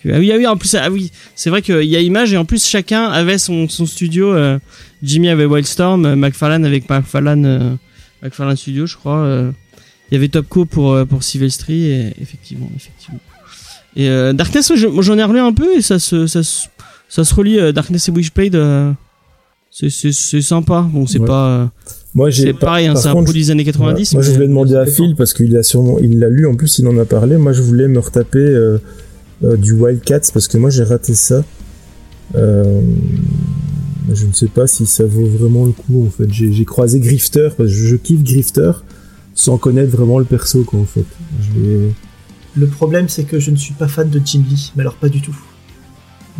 Ah 0.05 0.19
oui, 0.19 0.31
ah 0.31 0.37
oui, 0.37 0.45
en 0.47 0.55
plus, 0.57 0.75
ah 0.75 0.89
oui, 0.91 1.11
c'est 1.35 1.49
vrai 1.49 1.61
qu'il 1.63 1.83
y 1.83 1.95
a 1.95 2.01
Image 2.01 2.31
et 2.33 2.37
en 2.37 2.45
plus 2.45 2.63
chacun 2.65 3.05
avait 3.07 3.37
son, 3.39 3.67
son 3.67 3.85
studio. 3.85 4.31
euh, 4.31 4.59
Jimmy 5.01 5.27
avait 5.29 5.45
Wildstorm, 5.45 6.05
euh, 6.05 6.15
McFarlane 6.15 6.65
avec 6.65 6.87
McFarlane, 6.89 7.77
McFarlane 8.23 8.57
Studio, 8.57 8.85
je 8.85 8.95
crois. 8.97 9.19
euh, 9.19 9.51
Il 10.11 10.15
y 10.15 10.17
avait 10.17 10.27
Topco 10.29 10.65
pour 10.65 10.93
euh, 10.93 11.05
pour 11.05 11.23
Silvestri, 11.23 11.85
et 11.85 12.13
effectivement, 12.21 12.69
effectivement. 12.75 13.19
Et 13.95 14.07
euh, 14.09 14.33
Darkness, 14.33 14.71
moi, 14.91 15.01
j'en 15.03 15.17
ai 15.17 15.23
relu 15.23 15.39
un 15.39 15.53
peu 15.53 15.75
et 15.77 15.81
ça 15.81 15.99
se 15.99 16.27
ça 16.27 16.43
se, 16.43 16.67
ça 17.09 17.23
se 17.23 17.33
relie 17.35 17.73
Darkness 17.73 18.07
et 18.07 18.11
Witchblade. 18.11 18.57
c'est 19.71 20.41
sympa. 20.41 20.87
Bon, 20.91 21.05
c'est 21.07 21.19
Ouais. 21.19 21.27
pas 21.27 21.71
Moi, 22.13 22.29
j'ai 22.29 22.43
c'est 22.43 22.51
par- 22.53 22.59
pareil, 22.71 22.87
hein, 22.87 22.95
c'est 22.95 23.07
un 23.07 23.13
produit 23.13 23.41
des 23.43 23.51
années 23.51 23.65
90. 23.65 24.11
Ouais. 24.11 24.15
Moi, 24.17 24.23
je 24.23 24.31
voulais 24.31 24.47
demander 24.47 24.75
à 24.75 24.85
Phil 24.85 25.15
parce 25.15 25.33
qu'il 25.33 25.55
a 25.57 25.63
sûrement, 25.63 25.97
il 25.99 26.19
l'a 26.19 26.29
lu. 26.29 26.47
En 26.47 26.55
plus, 26.55 26.79
il 26.79 26.87
en 26.87 26.97
a 26.97 27.05
parlé. 27.05 27.37
Moi, 27.37 27.53
je 27.53 27.61
voulais 27.61 27.87
me 27.87 27.99
retaper 27.99 28.39
euh, 28.39 28.77
euh, 29.43 29.55
du 29.57 29.73
Wildcats 29.73 30.31
parce 30.33 30.47
que 30.47 30.57
moi, 30.57 30.69
j'ai 30.69 30.83
raté 30.83 31.13
ça. 31.15 31.43
Euh, 32.35 32.81
je 34.11 34.25
ne 34.25 34.33
sais 34.33 34.47
pas 34.47 34.67
si 34.67 34.85
ça 34.85 35.05
vaut 35.05 35.25
vraiment 35.25 35.65
le 35.65 35.71
coup. 35.71 36.05
En 36.05 36.09
fait, 36.09 36.31
j'ai 36.31 36.65
croisé 36.65 36.99
Grifter 36.99 37.49
parce 37.57 37.69
que 37.69 37.75
je, 37.75 37.87
je 37.87 37.95
kiffe 37.95 38.23
Grifter 38.23 38.71
sans 39.33 39.57
connaître 39.57 39.95
vraiment 39.95 40.19
le 40.19 40.25
perso, 40.25 40.63
quoi. 40.63 40.79
En 40.79 40.85
fait, 40.85 41.05
je 41.41 41.89
Le 42.55 42.67
problème, 42.67 43.07
c'est 43.07 43.23
que 43.23 43.39
je 43.39 43.51
ne 43.51 43.55
suis 43.55 43.73
pas 43.73 43.87
fan 43.87 44.09
de 44.09 44.21
Jim 44.23 44.43
Lee, 44.49 44.71
mais 44.75 44.81
alors 44.81 44.95
pas 44.95 45.09
du 45.09 45.21
tout. 45.21 45.37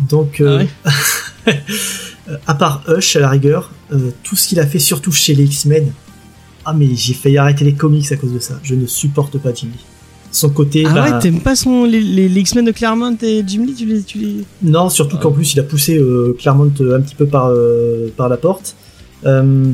Donc, 0.08 0.40
euh, 0.40 0.64
Ah 0.84 1.50
à 2.46 2.54
part 2.54 2.84
Hush, 2.88 3.16
à 3.16 3.20
la 3.20 3.30
rigueur, 3.30 3.70
euh, 3.92 4.10
tout 4.22 4.36
ce 4.36 4.48
qu'il 4.48 4.60
a 4.60 4.66
fait, 4.66 4.78
surtout 4.78 5.12
chez 5.12 5.34
les 5.34 5.44
X-Men, 5.44 5.92
ah 6.64 6.74
mais 6.74 6.94
j'ai 6.94 7.14
failli 7.14 7.38
arrêter 7.38 7.64
les 7.64 7.74
comics 7.74 8.10
à 8.12 8.16
cause 8.16 8.32
de 8.32 8.38
ça. 8.38 8.60
Je 8.62 8.74
ne 8.74 8.86
supporte 8.86 9.38
pas 9.38 9.52
Jim 9.54 9.68
Lee. 9.72 9.84
Son 10.32 10.50
côté, 10.50 10.84
Ah 10.86 10.94
bah, 10.94 11.04
ouais, 11.10 11.18
t'aimes 11.18 11.40
pas 11.40 11.56
son, 11.56 11.84
les, 11.84 12.00
les, 12.00 12.28
les 12.28 12.40
X-Men 12.40 12.64
de 12.64 12.70
Claremont 12.70 13.16
et 13.22 13.42
Jim 13.46 13.64
Lee, 13.66 13.74
tu 13.74 13.84
les, 13.86 14.02
tu 14.02 14.18
les... 14.18 14.36
Non, 14.62 14.88
surtout 14.88 15.16
Ah. 15.18 15.22
qu'en 15.22 15.32
plus 15.32 15.54
il 15.54 15.60
a 15.60 15.64
poussé 15.64 15.98
euh, 15.98 16.36
Claremont 16.38 16.70
euh, 16.80 16.96
un 16.96 17.00
petit 17.00 17.16
peu 17.16 17.26
par, 17.26 17.48
euh, 17.48 18.08
par 18.16 18.28
la 18.28 18.36
porte. 18.36 18.76
Euh, 19.26 19.72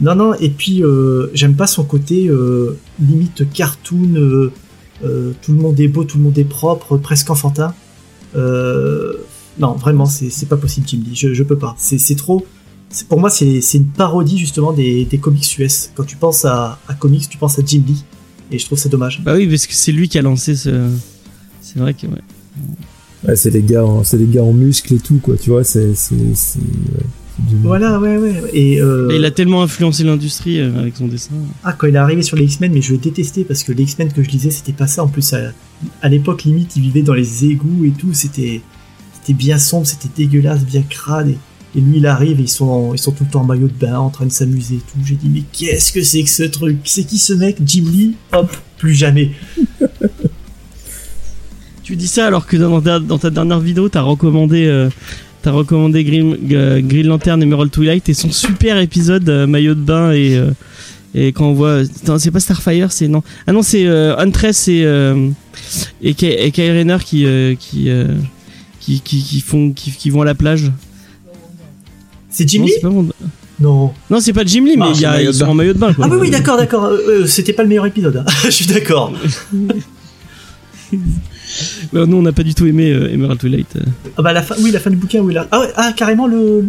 non, 0.00 0.14
non, 0.14 0.32
et 0.40 0.48
puis 0.48 0.82
j'aime 1.34 1.54
pas 1.56 1.66
son 1.66 1.84
côté 1.84 2.30
limite 2.98 3.50
cartoon, 3.52 4.50
tout 5.02 5.52
le 5.52 5.58
monde 5.58 5.78
est 5.78 5.88
beau, 5.88 6.04
tout 6.04 6.16
le 6.16 6.24
monde 6.24 6.38
est 6.38 6.44
propre, 6.44 6.96
presque 6.96 7.28
enfantin. 7.28 7.74
Non, 9.58 9.72
vraiment, 9.74 10.06
c'est 10.06 10.48
pas 10.48 10.56
possible, 10.56 10.86
Jim 10.88 11.00
Lee, 11.06 11.14
je, 11.14 11.34
je 11.34 11.42
peux 11.42 11.58
pas. 11.58 11.74
C'est 11.76 12.16
trop. 12.16 12.46
c'est- 12.88 13.06
Pour 13.06 13.20
moi, 13.20 13.28
c'est 13.28 13.60
c'est 13.60 13.76
une 13.78 13.88
parodie 13.88 14.38
justement 14.38 14.72
des, 14.72 15.04
des 15.04 15.18
comics 15.18 15.58
US. 15.58 15.90
Quand 15.94 16.04
tu 16.04 16.16
penses 16.16 16.46
à, 16.46 16.78
à 16.88 16.94
comics, 16.94 17.28
tu 17.28 17.36
penses 17.36 17.58
à 17.58 17.62
Jim 17.66 17.82
Lee, 17.86 18.02
et 18.50 18.58
je 18.58 18.64
trouve 18.66 18.78
ça 18.78 18.88
dommage. 18.88 19.20
Bah 19.22 19.34
oui, 19.36 19.46
parce 19.46 19.66
que 19.66 19.74
c'est 19.74 19.92
lui 19.92 20.08
qui 20.08 20.18
a 20.18 20.22
lancé 20.22 20.54
ce... 20.56 20.88
C'est 21.60 21.78
vrai 21.78 21.94
que, 21.94 22.06
ouais. 22.06 22.18
Ouais, 23.26 23.36
c'est 23.36 23.50
les 23.50 23.62
gars, 23.62 23.84
en- 23.84 24.02
c'est 24.02 24.16
les 24.16 24.26
gars 24.26 24.42
en 24.42 24.52
muscles 24.52 24.94
et 24.94 24.98
tout, 24.98 25.18
quoi. 25.22 25.36
Tu 25.36 25.50
vois, 25.50 25.62
c'est, 25.62 25.94
c'est, 25.94 26.14
c'est, 26.34 26.58
c'est 27.14 27.44
du- 27.46 27.56
Voilà, 27.62 28.00
ouais, 28.00 28.16
ouais. 28.16 28.34
Et 28.54 28.80
euh, 28.80 29.06
Mais 29.08 29.16
il 29.16 29.24
a 29.24 29.30
tellement 29.30 29.62
influencé 29.62 30.04
l'industrie 30.04 30.58
euh, 30.60 30.78
avec 30.80 30.96
son 30.96 31.06
dessin. 31.06 31.32
Ah, 31.62 31.74
quand 31.74 31.86
il 31.86 31.94
est 31.94 31.98
arrivé 31.98 32.22
sur 32.22 32.36
les 32.36 32.44
X-Men, 32.44 32.72
mais 32.72 32.80
je 32.82 32.92
le 32.92 32.98
détestais 32.98 33.44
parce 33.44 33.62
que 33.62 33.72
les 33.72 33.82
X-Men 33.84 34.10
que 34.12 34.22
je 34.22 34.30
lisais, 34.30 34.50
c'était 34.50 34.72
pas 34.72 34.86
ça. 34.86 35.04
En 35.04 35.08
plus, 35.08 35.32
à, 35.34 35.52
à 36.02 36.08
l'époque, 36.08 36.44
limite, 36.44 36.76
il 36.76 36.82
vivait 36.82 37.02
dans 37.02 37.14
les 37.14 37.44
égouts 37.44 37.84
et 37.84 37.90
tout. 37.90 38.14
C'était, 38.14 38.62
c'était 39.20 39.34
bien 39.34 39.58
sombre, 39.58 39.86
c'était 39.86 40.08
dégueulasse, 40.16 40.64
bien 40.64 40.82
crade. 40.82 41.28
Et 41.28 41.38
Et 41.76 41.80
lui, 41.80 41.98
il 41.98 42.06
arrive, 42.06 42.40
ils 42.40 42.48
sont, 42.48 42.94
ils 42.94 42.98
sont 42.98 43.12
tout 43.12 43.24
le 43.24 43.30
temps 43.30 43.42
en 43.42 43.44
maillot 43.44 43.68
de 43.68 43.72
bain, 43.72 43.98
en 43.98 44.10
train 44.10 44.26
de 44.26 44.32
s'amuser 44.32 44.76
et 44.76 44.78
tout. 44.78 44.98
J'ai 45.04 45.14
dit, 45.14 45.28
mais 45.28 45.42
qu'est-ce 45.52 45.92
que 45.92 46.02
c'est 46.02 46.24
que 46.24 46.30
ce 46.30 46.42
truc? 46.42 46.78
C'est 46.84 47.04
qui 47.04 47.18
ce 47.18 47.32
mec? 47.32 47.58
Jim 47.64 47.84
Lee? 47.90 48.16
Hop, 48.32 48.56
plus 48.78 48.94
jamais. 48.94 49.30
Tu 51.82 51.96
dis 51.96 52.06
ça 52.06 52.28
alors 52.28 52.46
que 52.46 52.56
dans 52.56 53.18
ta, 53.18 53.30
dernière 53.30 53.58
vidéo, 53.58 53.88
t'as 53.88 54.02
recommandé, 54.02 54.64
euh, 54.64 54.88
t'as 55.42 55.50
recommandé 55.50 56.06
euh, 56.52 56.80
Green 56.80 57.06
Lantern 57.06 57.42
Emerald 57.42 57.72
Twilight 57.72 58.08
et 58.08 58.14
son 58.14 58.30
super 58.30 58.78
épisode 58.78 59.28
euh, 59.28 59.46
maillot 59.46 59.74
de 59.74 59.80
bain 59.80 60.12
et 60.12 60.36
euh, 60.36 60.50
et 61.12 61.32
quand 61.32 61.46
on 61.46 61.54
voit, 61.54 61.82
c'est 62.18 62.30
pas 62.30 62.38
Starfire, 62.38 62.92
c'est 62.92 63.08
non, 63.08 63.24
ah 63.48 63.52
non 63.52 63.62
c'est 63.62 63.84
Huntress 63.88 64.68
et 64.68 64.86
et, 66.00 66.14
Kyle 66.14 66.70
Rayner 66.70 66.98
qui 67.04 67.26
qui, 67.58 67.90
qui 68.78 69.00
qui 69.00 69.40
font 69.40 69.72
qui 69.72 70.10
vont 70.10 70.22
à 70.22 70.24
la 70.24 70.36
plage. 70.36 70.70
C'est 72.30 72.48
Jim 72.48 72.60
non, 72.60 72.64
Lee 72.66 72.72
c'est 72.74 72.80
pas 72.80 72.88
mon- 72.90 73.08
Non. 73.60 73.92
non, 74.08 74.20
c'est 74.20 74.32
pas 74.32 74.44
Jim 74.44 74.64
Lee, 74.64 74.76
mais 74.76 74.86
Ah, 74.88 74.92
il 74.94 75.00
y 75.00 75.04
a, 75.04 75.10
maillot 75.12 75.30
ils 75.32 75.34
sont 75.34 75.44
en 75.46 75.54
maillot 75.54 75.72
de 75.74 75.78
bain. 75.78 75.92
Quoi. 75.92 76.06
Ah 76.06 76.12
oui, 76.12 76.18
oui, 76.22 76.30
d'accord, 76.30 76.56
d'accord. 76.56 76.84
Euh, 76.84 76.98
euh, 77.08 77.26
C'était 77.26 77.52
pas 77.52 77.62
le 77.62 77.68
meilleur 77.68 77.86
épisode. 77.86 78.16
hein. 78.18 78.24
Je 78.44 78.50
suis 78.50 78.66
d'accord. 78.66 79.12
Ouais, 80.92 80.98
nous, 82.06 82.16
on 82.16 82.22
n'a 82.22 82.32
pas 82.32 82.42
du 82.42 82.54
tout 82.54 82.66
aimé 82.66 82.90
euh, 82.90 83.12
Emerald 83.12 83.38
Twilight. 83.40 83.76
euh. 83.76 83.80
Ah 84.16 84.22
bah 84.22 84.32
la 84.32 84.42
fin, 84.42 84.54
oui, 84.62 84.70
la 84.70 84.80
fin 84.80 84.90
du 84.90 84.96
bouquin, 84.96 85.20
oui 85.20 85.34
là. 85.34 85.46
Ah, 85.50 85.60
ouais, 85.60 85.68
ah 85.76 85.92
carrément 85.96 86.26
le. 86.26 86.64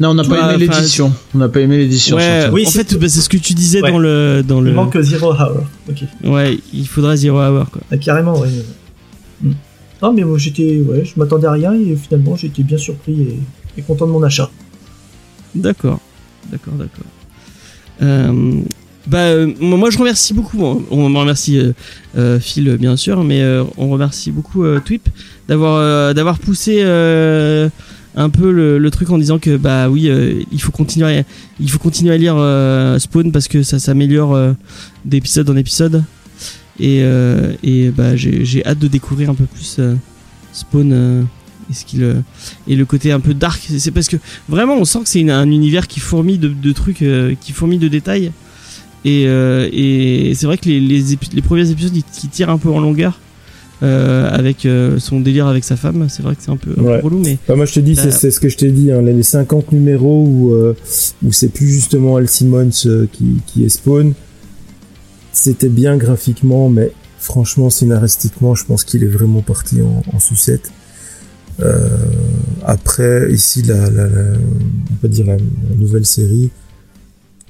Non, 0.00 0.08
on 0.10 0.14
n'a 0.14 0.24
pas 0.24 0.54
aimé 0.54 0.66
l'édition. 0.66 1.12
On 1.34 1.38
n'a 1.38 1.48
pas 1.48 1.60
aimé 1.60 1.76
l'édition. 1.78 2.16
Ouais. 2.16 2.48
Oui, 2.52 2.64
en 2.66 2.70
c'est- 2.70 2.84
fait, 2.90 2.98
bah, 2.98 3.08
c'est 3.08 3.20
ce 3.20 3.28
que 3.28 3.36
tu 3.36 3.52
disais 3.54 3.80
Ouais. 3.80 3.90
dans 3.92 3.98
le 3.98 4.42
dans 4.46 4.58
Il 4.60 4.64
le. 4.66 4.72
manque 4.72 4.98
Zero 5.00 5.32
Hour. 5.32 5.64
Ok. 5.88 6.02
Ouais, 6.24 6.58
il 6.72 6.88
faudra 6.88 7.16
Zero 7.16 7.38
Hour 7.38 7.70
quoi. 7.70 7.80
Ah, 7.92 7.96
carrément, 7.96 8.38
ouais. 8.40 8.48
Hmm. 9.42 9.52
Non, 10.02 10.12
mais 10.12 10.24
moi 10.24 10.36
j'étais, 10.36 10.80
ouais, 10.80 11.04
je 11.04 11.12
m'attendais 11.18 11.46
à 11.46 11.52
rien 11.52 11.72
et 11.74 11.96
finalement 11.96 12.34
j'ai 12.36 12.48
été 12.48 12.62
bien 12.64 12.76
surpris 12.76 13.12
et, 13.22 13.38
et 13.78 13.82
content 13.82 14.06
de 14.06 14.10
mon 14.10 14.22
achat. 14.22 14.50
D'accord, 15.54 16.00
d'accord, 16.50 16.74
d'accord. 16.74 17.04
Euh, 18.02 18.60
bah, 19.06 19.18
euh, 19.18 19.52
moi, 19.60 19.90
je 19.90 19.98
remercie 19.98 20.34
beaucoup. 20.34 20.62
On 20.62 20.82
on 20.90 21.18
remercie 21.18 21.60
euh, 22.16 22.40
Phil, 22.40 22.76
bien 22.76 22.96
sûr, 22.96 23.22
mais 23.24 23.42
on 23.76 23.88
remercie 23.90 24.30
beaucoup 24.30 24.64
Twip 24.80 25.08
d'avoir 25.48 26.14
d'avoir 26.14 26.38
poussé 26.38 26.82
un 28.16 28.30
peu 28.30 28.50
le, 28.52 28.90
truc 28.90 29.10
en 29.10 29.18
disant 29.18 29.38
que 29.38 29.56
bah 29.56 29.88
oui, 29.88 30.10
il 30.50 30.60
faut 30.60 30.72
continuer, 30.72 31.18
à, 31.18 31.22
il 31.60 31.70
faut 31.70 31.78
continuer 31.78 32.14
à 32.14 32.18
lire 32.18 32.36
Spawn 33.00 33.32
parce 33.32 33.48
que 33.48 33.62
ça 33.62 33.78
s'améliore 33.78 34.38
d'épisode 35.04 35.50
en 35.50 35.56
épisode. 35.56 36.02
Et, 36.80 37.04
et 37.62 37.90
bah 37.90 38.16
j'ai 38.16 38.64
hâte 38.64 38.78
de 38.78 38.88
découvrir 38.88 39.30
un 39.30 39.34
peu 39.34 39.44
plus 39.44 39.80
Spawn. 40.52 41.26
Euh, 41.68 41.70
et 41.70 41.74
ce 41.74 41.84
qu'il 41.84 42.02
euh, 42.02 42.14
et 42.68 42.76
le 42.76 42.84
côté 42.84 43.12
un 43.12 43.20
peu 43.20 43.34
dark 43.34 43.62
c'est- 43.78 43.90
parce 43.90 44.08
que 44.08 44.16
vraiment 44.48 44.76
on 44.76 44.84
sent 44.84 45.00
que 45.02 45.08
c'est 45.08 45.28
un 45.30 45.50
univers 45.50 45.86
qui 45.86 46.00
fourmille 46.00 46.38
de, 46.38 46.48
de 46.48 46.72
trucs 46.72 47.02
euh, 47.02 47.34
qui 47.40 47.52
fourmille 47.52 47.78
de 47.78 47.88
détails 47.88 48.32
et, 49.04 49.24
euh, 49.26 49.68
et 49.72 50.32
c'est 50.34 50.46
vrai 50.46 50.56
que 50.58 50.66
les, 50.68 50.80
les, 50.80 51.14
épi- 51.14 51.34
les 51.34 51.42
premiers 51.42 51.70
épisodes 51.70 51.94
ils- 51.96 52.02
qui 52.04 52.28
tirent 52.28 52.50
un 52.50 52.58
peu 52.58 52.70
en 52.70 52.80
longueur 52.80 53.20
euh, 53.82 54.30
avec 54.30 54.66
son 54.98 55.20
délire 55.20 55.46
avec 55.48 55.64
sa 55.64 55.76
femme 55.76 56.06
c'est 56.08 56.22
vrai 56.22 56.36
que 56.36 56.42
c'est 56.42 56.50
un 56.52 56.56
peu, 56.56 56.70
un 56.70 56.74
peu 56.74 56.80
Ouais. 56.82 57.00
relou 57.00 57.18
mais 57.18 57.36
Bah, 57.48 57.56
moi, 57.56 57.66
je 57.66 57.74
te 57.74 57.80
dis, 57.80 57.94
Bah, 57.94 58.10
c'est 58.10 58.30
ce 58.30 58.40
que 58.40 58.48
je 58.48 58.56
t'ai 58.56 58.70
dit, 58.70 58.92
hein, 58.92 59.02
les 59.02 59.22
50 59.22 59.72
numéros 59.72 60.24
où, 60.26 60.54
où 61.26 61.32
c'est 61.32 61.48
plus 61.48 61.68
justement 61.68 62.16
Al 62.16 62.28
Simmons 62.28 62.70
qui, 63.12 63.40
qui 63.46 63.64
est 63.64 63.68
Spawn. 63.68 64.14
C'était 65.32 65.68
bien 65.68 65.96
graphiquement, 65.96 66.68
mais 66.70 66.92
franchement, 67.18 67.68
scénaristiquement, 67.68 68.54
je 68.54 68.64
pense 68.64 68.84
qu'il 68.84 69.02
est 69.02 69.08
vraiment 69.08 69.42
parti 69.42 69.82
en, 69.82 70.02
en 70.14 70.20
sucette. 70.20 70.70
Euh, 71.60 71.88
après, 72.64 73.32
ici, 73.32 73.62
la, 73.62 73.88
la, 73.90 74.06
la- 74.08 74.32
on 74.90 74.94
peut 75.00 75.08
dire 75.08 75.26
la, 75.26 75.36
la 75.36 75.76
nouvelle 75.76 76.06
série, 76.06 76.50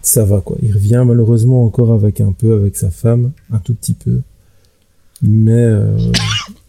ça 0.03 0.25
va 0.25 0.41
quoi. 0.41 0.57
Il 0.63 0.73
revient 0.73 1.03
malheureusement 1.07 1.65
encore 1.65 1.93
avec 1.93 2.21
un 2.21 2.33
peu 2.33 2.55
avec 2.55 2.77
sa 2.77 2.91
femme, 2.91 3.33
un 3.53 3.59
tout 3.59 3.75
petit 3.75 3.95
peu, 3.95 4.21
mais 5.23 5.53
euh, 5.53 5.97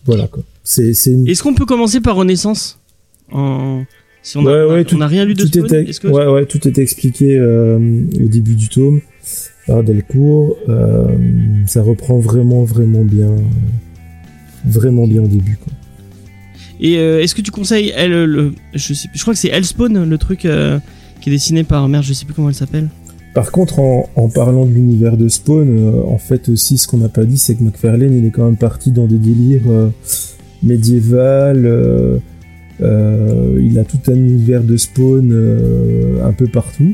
voilà 0.06 0.28
quoi. 0.28 0.44
C'est 0.64 0.94
c'est 0.94 1.12
une 1.12 1.28
est-ce 1.28 1.44
qu'on 1.44 1.54
peut 1.54 1.66
commencer 1.66 2.00
par 2.00 2.16
Renaissance 2.16 2.80
en... 3.32 3.84
si 4.24 4.38
on 4.38 4.46
a, 4.48 4.66
Ouais, 4.68 4.82
on 4.82 4.84
tout- 4.86 5.02
a 5.02 5.08
rien 5.08 5.26
lu 5.26 5.34
de 5.34 5.42
tout 5.44 5.48
Spawn 5.50 5.66
était, 5.66 5.90
Est-ce 5.90 6.00
que- 6.00 6.08
ouais, 6.08 6.26
ouais, 6.28 6.46
tout 6.46 6.66
était 6.68 6.82
expliqué 6.82 7.38
euh, 7.38 7.78
au 8.24 8.28
début 8.28 8.56
du 8.56 8.70
tome 8.70 9.02
par 9.68 9.84
Delcourt. 9.84 10.56
Ça 11.68 11.82
reprend 11.82 12.20
vraiment, 12.20 12.64
vraiment 12.64 13.04
bien, 13.04 13.36
vraiment 14.66 15.08
bien 15.08 15.24
au 15.24 15.28
début. 15.28 15.58
Quoi. 15.62 15.74
Et 16.80 16.98
euh, 16.98 17.22
est-ce 17.22 17.34
que 17.36 17.42
tu 17.42 17.52
conseilles 17.52 17.92
elle 17.96 18.26
le 18.26 18.54
je 18.74 18.94
sais 18.94 19.08
je 19.14 19.22
crois 19.22 19.34
que 19.34 19.40
c'est 19.40 19.50
Hellspawn 19.50 20.04
le 20.10 20.18
truc 20.18 20.46
euh, 20.46 20.80
qui 21.22 21.30
est 21.30 21.34
dessiné 21.34 21.64
par 21.64 21.88
merde 21.88 22.04
je 22.04 22.14
sais 22.14 22.26
plus 22.26 22.34
comment 22.34 22.50
elle 22.50 22.56
s'appelle 22.56 22.90
Par 23.34 23.52
contre, 23.52 23.80
en, 23.80 24.10
en 24.16 24.30
parlant 24.30 24.66
de 24.66 24.72
l'univers 24.72 25.18
de 25.18 25.28
Spawn, 25.28 25.68
euh, 25.70 26.04
en 26.08 26.18
fait 26.18 26.48
aussi, 26.50 26.78
ce 26.78 26.88
qu'on 26.88 26.98
n'a 27.00 27.10
pas 27.10 27.26
dit, 27.26 27.38
c'est 27.38 27.56
que 27.56 27.64
McFarlane, 27.64 28.18
il 28.18 28.26
est 28.26 28.30
quand 28.32 28.46
même 28.46 28.56
parti 28.58 28.92
dans 28.92 29.08
des 29.08 29.18
délires 29.18 29.62
euh, 32.82 33.58
il 33.62 33.80
a 33.80 33.84
tout 33.86 34.00
un 34.08 34.16
univers 34.16 34.64
de 34.64 34.76
Spawn 34.78 35.32
un 36.24 36.34
peu 36.34 36.48
partout. 36.48 36.94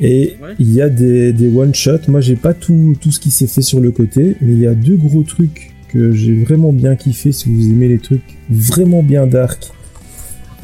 Et 0.00 0.36
Ouais. 0.42 0.54
il 0.58 0.72
y 0.72 0.82
a 0.82 0.88
des, 0.88 1.32
des 1.32 1.48
one-shots. 1.48 2.08
Moi, 2.08 2.20
j'ai 2.20 2.36
pas 2.36 2.54
tout, 2.54 2.96
tout 3.00 3.10
ce 3.10 3.20
qui 3.20 3.30
s'est 3.30 3.46
fait 3.46 3.62
sur 3.62 3.80
le 3.80 3.90
côté, 3.92 4.36
mais 4.42 4.52
il 4.52 4.58
y 4.60 4.66
a 4.66 4.74
deux 4.74 4.96
gros 4.96 5.22
trucs 5.22 5.72
que 5.96 6.12
j'ai 6.12 6.34
vraiment 6.44 6.72
bien 6.72 6.96
kiffé 6.96 7.32
si 7.32 7.48
vous 7.52 7.70
aimez 7.70 7.88
les 7.88 7.98
trucs 7.98 8.22
vraiment 8.50 9.02
bien 9.02 9.26
dark 9.26 9.70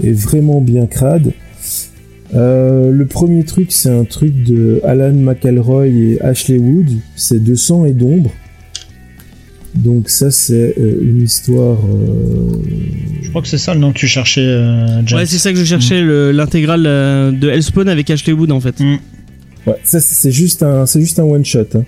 et 0.03 0.13
vraiment 0.13 0.61
bien 0.61 0.87
crade. 0.87 1.33
Euh, 2.35 2.91
le 2.91 3.07
premier 3.07 3.45
truc, 3.45 3.73
c'est 3.73 3.91
un 3.91 4.05
truc 4.05 4.43
de 4.45 4.81
Alan 4.85 5.13
McElroy 5.13 5.87
et 5.89 6.21
Ashley 6.23 6.57
Wood. 6.59 6.89
C'est 7.15 7.43
de 7.43 7.55
sang 7.55 7.85
et 7.85 7.93
d'ombre. 7.93 8.33
Donc 9.75 10.09
ça, 10.11 10.31
c'est 10.31 10.75
euh, 10.79 10.99
une 11.03 11.23
histoire. 11.23 11.79
euh, 11.79 12.53
Je 13.23 13.29
crois 13.31 13.43
que 13.43 13.49
c'est 13.49 13.59
ça 13.59 13.75
le 13.75 13.81
nom 13.81 13.93
que 13.93 13.99
tu 13.99 14.07
cherchais, 14.07 14.43
euh, 14.43 15.03
James. 15.07 15.19
ouais 15.21 15.27
c'est 15.27 15.39
ça 15.39 15.51
que 15.53 15.59
je 15.59 15.65
cherchais 15.65 16.01
le- 16.03 16.31
l'intégrale 16.33 16.85
euh, 16.87 17.31
de 17.33 17.49
Hellspawn 17.49 17.89
avec 17.89 18.09
Ashley 18.11 18.33
Wood 18.35 18.51
en 18.53 18.61
fait 18.61 18.79
Mm. 18.81 18.97
Ouais, 19.67 19.77
ça 19.85 20.01
c'est 20.01 20.15
c'est 20.15 20.33
juste 20.33 20.63
un, 20.65 20.87
c'est 20.87 21.01
juste 21.01 21.19
un 21.21 21.23
one 21.25 21.45
shot. 21.45 21.61
Hein. 21.75 21.85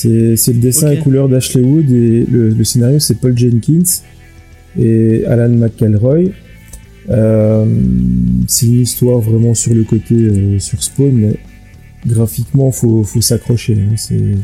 C'est 0.00 0.36
c'est 0.36 0.52
le 0.52 0.60
dessin 0.60 0.92
Ok. 0.92 0.98
et 0.98 1.00
couleur 1.00 1.28
d'Ashley 1.28 1.60
Wood 1.60 1.90
et 1.90 2.24
le, 2.30 2.50
le 2.50 2.64
scénario 2.64 3.00
c'est 3.00 3.18
Paul 3.18 3.36
Jenkins 3.36 3.90
et 4.78 5.24
Alan 5.26 5.48
McElroy. 5.48 6.30
Euh, 7.10 7.64
c'est 8.46 8.66
une 8.66 8.82
histoire 8.82 9.18
vraiment 9.18 9.54
sur 9.54 9.74
le 9.74 9.82
côté 9.82 10.14
euh, 10.14 10.58
sur 10.60 10.80
Spawn, 10.84 11.12
mais 11.12 11.34
graphiquement 12.06 12.70
faut 12.70 13.02
faut 13.02 13.20
s'accrocher. 13.20 13.74
Hein. 13.74 13.96
C'est 13.96 14.36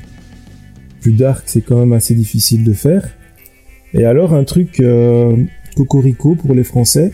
plus 1.00 1.12
dark, 1.12 1.44
c'est 1.46 1.60
quand 1.60 1.78
même 1.78 1.92
assez 1.92 2.16
difficile 2.16 2.64
de 2.64 2.72
faire. 2.72 3.08
Et 3.92 4.04
alors 4.04 4.34
un 4.34 4.42
truc 4.42 4.80
euh, 4.80 5.36
cocorico 5.76 6.34
pour 6.34 6.52
les 6.54 6.64
Français. 6.64 7.12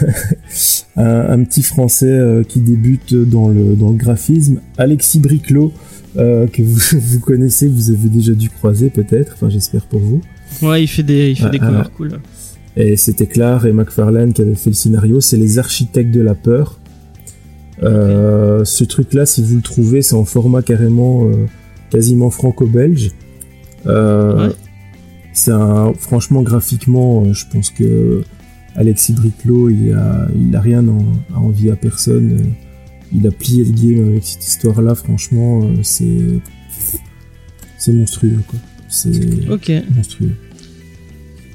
un, 0.96 1.04
un 1.04 1.44
petit 1.44 1.62
français 1.62 2.06
euh, 2.10 2.42
qui 2.42 2.60
débute 2.60 3.14
dans 3.14 3.48
le, 3.48 3.74
dans 3.74 3.90
le 3.90 3.96
graphisme, 3.96 4.60
Alexis 4.78 5.18
Briclot, 5.20 5.72
euh, 6.16 6.46
que 6.46 6.62
vous, 6.62 6.80
vous 6.98 7.20
connaissez, 7.20 7.68
vous 7.68 7.90
avez 7.90 8.08
déjà 8.08 8.32
dû 8.32 8.50
croiser 8.50 8.90
peut-être, 8.90 9.32
enfin 9.34 9.48
j'espère 9.48 9.86
pour 9.86 10.00
vous. 10.00 10.20
ouais 10.62 10.82
il 10.84 10.88
fait 10.88 11.02
des 11.02 11.30
il 11.30 11.36
fait 11.36 11.44
Ah, 11.46 11.50
des 11.50 11.58
ah. 11.62 11.88
cool 11.96 12.20
Et 12.76 12.96
c'était 12.96 13.26
Clark 13.26 13.64
et 13.64 13.72
McFarlane 13.72 14.32
qui 14.32 14.42
avaient 14.42 14.54
fait 14.54 14.70
le 14.70 14.76
scénario, 14.76 15.20
c'est 15.20 15.36
les 15.36 15.58
architectes 15.58 16.10
de 16.12 16.20
la 16.20 16.34
peur. 16.34 16.78
Euh, 17.82 18.64
ce 18.64 18.84
truc-là, 18.84 19.24
si 19.24 19.42
vous 19.42 19.56
le 19.56 19.62
trouvez, 19.62 20.02
c'est 20.02 20.14
en 20.14 20.24
format 20.26 20.62
carrément 20.62 21.26
euh, 21.26 21.46
quasiment 21.90 22.30
franco-belge. 22.30 23.10
Euh, 23.86 24.48
Ouais. 24.48 24.54
C'est 25.32 25.52
un, 25.52 25.94
franchement 25.96 26.42
graphiquement, 26.42 27.32
je 27.32 27.44
pense 27.50 27.70
que 27.70 28.22
Alexis 28.76 29.12
Briclot, 29.12 29.68
il 29.70 29.92
a, 29.92 30.28
il 30.34 30.54
a 30.54 30.60
rien 30.60 30.86
en- 30.88 31.04
à 31.34 31.38
envier 31.38 31.70
à 31.72 31.76
personne. 31.76 32.38
Il 33.12 33.26
a 33.26 33.30
plié 33.30 33.64
le 33.64 33.72
game 33.72 34.08
avec 34.10 34.24
cette 34.24 34.46
histoire-là. 34.46 34.94
Franchement, 34.94 35.62
euh, 35.64 35.74
c'est, 35.82 36.40
c'est 37.78 37.92
monstrueux, 37.92 38.38
quoi. 38.46 38.58
C'est 38.88 39.10
monstrueux. 39.94 40.32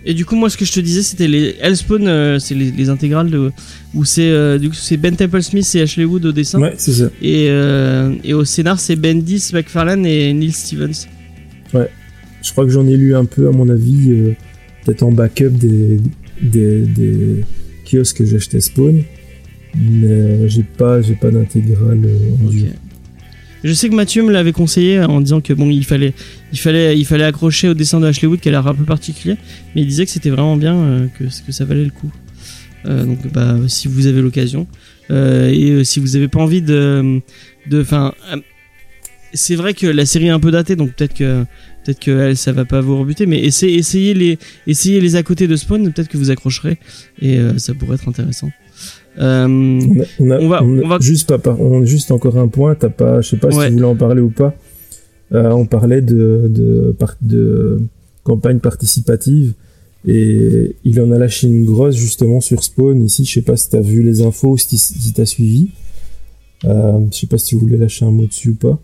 Et 0.07 0.13
du 0.13 0.23
coup, 0.23 0.35
moi, 0.35 0.49
ce 0.51 0.57
que 0.57 0.65
je 0.65 0.71
te 0.73 0.79
disais, 0.79 1.01
c'était 1.01 1.27
les 1.27 1.55
Hellspawn, 1.59 2.07
euh, 2.07 2.37
c'est 2.39 2.53
les, 2.53 2.69
les 2.71 2.89
intégrales 2.89 3.31
de, 3.31 3.51
où 3.95 4.05
c'est 4.05 4.29
euh, 4.29 4.59
c'est 4.73 4.97
Ben 4.97 5.15
Temple 5.15 5.41
Smith 5.41 5.67
et 5.73 5.81
Ashley 5.81 6.05
Wood 6.05 6.25
au 6.25 6.31
dessin, 6.31 6.61
Ouais, 6.61 6.75
c'est 6.77 6.91
ça. 6.93 7.05
et 7.23 7.47
euh, 7.49 8.13
et 8.23 8.35
au 8.35 8.45
scénar 8.45 8.79
c'est 8.79 8.95
Bendis, 8.97 9.49
McFarlane 9.53 10.05
et 10.05 10.31
Neil 10.33 10.51
Stevens. 10.51 11.07
Je 11.73 12.51
crois 12.51 12.65
que 12.65 12.69
j'en 12.71 12.85
ai 12.87 12.95
lu 12.95 13.15
un 13.15 13.25
peu, 13.25 13.47
à 13.47 13.51
mon 13.51 13.67
avis, 13.67 14.11
peut-être 14.83 15.01
en 15.01 15.11
backup 15.11 15.49
des, 15.49 15.99
des, 16.41 16.81
des 16.81 17.43
kiosques 17.85 18.17
que 18.17 18.25
j'achetais 18.25 18.59
Spawn. 18.61 19.03
Mais 19.77 20.07
euh, 20.07 20.47
j'ai 20.47 20.63
pas, 20.63 21.01
j'ai 21.01 21.15
pas 21.15 21.31
d'intégrale 21.31 22.01
euh, 22.05 22.43
en 22.43 22.47
Ok. 22.47 22.51
dur. 22.55 22.67
Je 23.63 23.73
sais 23.73 23.89
que 23.89 23.95
Mathieu 23.95 24.21
me 24.23 24.31
l'avait 24.31 24.51
conseillé 24.51 24.99
en 24.99 25.19
disant 25.21 25.41
que 25.41 25.51
bon, 25.51 25.69
il 25.71 25.83
fallait, 25.83 26.13
il 26.53 26.59
fallait, 26.59 26.97
il 26.97 27.03
fallait 27.05 27.23
accrocher 27.23 27.67
au 27.67 27.73
dessin 27.73 27.99
de 27.99 28.05
Ashley 28.05 28.27
Wood 28.27 28.39
qui 28.39 28.47
a 28.49 28.51
l'air 28.51 28.67
un 28.67 28.75
peu 28.75 28.83
particulier, 28.83 29.37
mais 29.73 29.81
il 29.81 29.87
disait 29.87 30.05
que 30.05 30.11
c'était 30.11 30.29
vraiment 30.29 30.55
bien, 30.55 30.75
euh, 30.75 31.07
que 31.17 31.23
que 31.23 31.51
ça 31.51 31.65
valait 31.65 31.83
le 31.83 31.89
coup. 31.89 32.11
Euh, 32.85 33.03
donc 33.05 33.31
bah 33.33 33.57
si 33.67 33.87
vous 33.87 34.05
avez 34.05 34.21
l'occasion 34.21 34.67
Euh, 35.11 35.49
et 35.51 35.71
euh, 35.71 35.83
si 35.83 35.99
vous 35.99 36.15
avez 36.15 36.27
pas 36.27 36.39
envie 36.39 36.61
de 36.61 37.19
de 37.69 37.81
enfin 37.81 38.13
c'est 39.33 39.55
vrai 39.55 39.73
que 39.73 39.87
la 39.87 40.05
série 40.05 40.27
est 40.27 40.29
un 40.31 40.39
peu 40.39 40.51
datée 40.51 40.75
donc 40.75 40.93
peut-être 40.93 41.13
que 41.15 41.45
peut-être 41.85 41.99
que 41.99 42.11
elle, 42.11 42.35
ça 42.37 42.51
va 42.51 42.65
pas 42.65 42.81
vous 42.81 42.97
rebuter 42.99 43.25
mais 43.27 43.39
essayez 43.39 43.77
essayez 43.77 44.13
les 44.13 44.39
essayez 44.67 44.99
les 44.99 45.15
à 45.15 45.23
côté 45.23 45.47
de 45.47 45.55
Spawn 45.55 45.91
peut-être 45.93 46.07
que 46.09 46.17
vous 46.17 46.31
accrocherez 46.31 46.77
et 47.21 47.37
euh, 47.37 47.57
ça 47.59 47.73
pourrait 47.73 47.95
être 47.95 48.07
intéressant. 48.09 48.49
Euh, 49.17 49.45
On, 49.47 49.99
a, 50.01 50.05
on, 50.19 50.31
a- 50.31 50.39
On 50.41 50.47
va- 50.49 50.63
on 50.97 50.99
juste 50.99 51.29
pas 51.29 51.37
par- 51.37 51.61
on 51.61 51.83
a 51.83 51.85
juste 51.85 52.11
encore 52.11 52.37
un 52.37 52.49
point. 52.49 52.75
T'as 52.75 52.89
pas, 52.89 53.21
je 53.21 53.29
sais 53.29 53.37
pas 53.37 53.47
Ouais. 53.47 53.65
si 53.65 53.67
tu 53.69 53.73
voulais 53.75 53.85
en 53.85 53.95
parler 53.95 54.21
ou 54.21 54.29
pas. 54.29 54.53
Euh, 55.31 55.51
on 55.51 55.65
parlait 55.65 56.01
de 56.01 56.47
de, 56.49 56.93
par- 56.99 57.15
de 57.21 57.79
campagne 58.23 58.59
participative 58.59 59.53
et 60.07 60.75
il 60.83 60.99
en 61.01 61.11
a 61.11 61.17
lâché 61.17 61.47
une 61.47 61.63
grosse 61.65 61.95
justement 61.95 62.41
sur 62.41 62.61
Spawn 62.63 63.03
ici. 63.05 63.23
Je 63.25 63.31
sais 63.35 63.41
pas 63.41 63.55
si 63.55 63.69
t'as 63.69 63.79
vu 63.81 64.03
les 64.03 64.21
infos 64.21 64.51
ou 64.51 64.57
si 64.57 64.77
si 64.77 65.13
t'as 65.13 65.25
suivi. 65.25 65.69
Euh, 66.65 66.99
je 67.11 67.17
sais 67.19 67.27
pas 67.27 67.37
si 67.37 67.47
tu 67.47 67.55
voulais 67.55 67.77
lâcher 67.77 68.03
un 68.05 68.11
mot 68.11 68.25
dessus 68.25 68.49
ou 68.49 68.55
pas. 68.55 68.79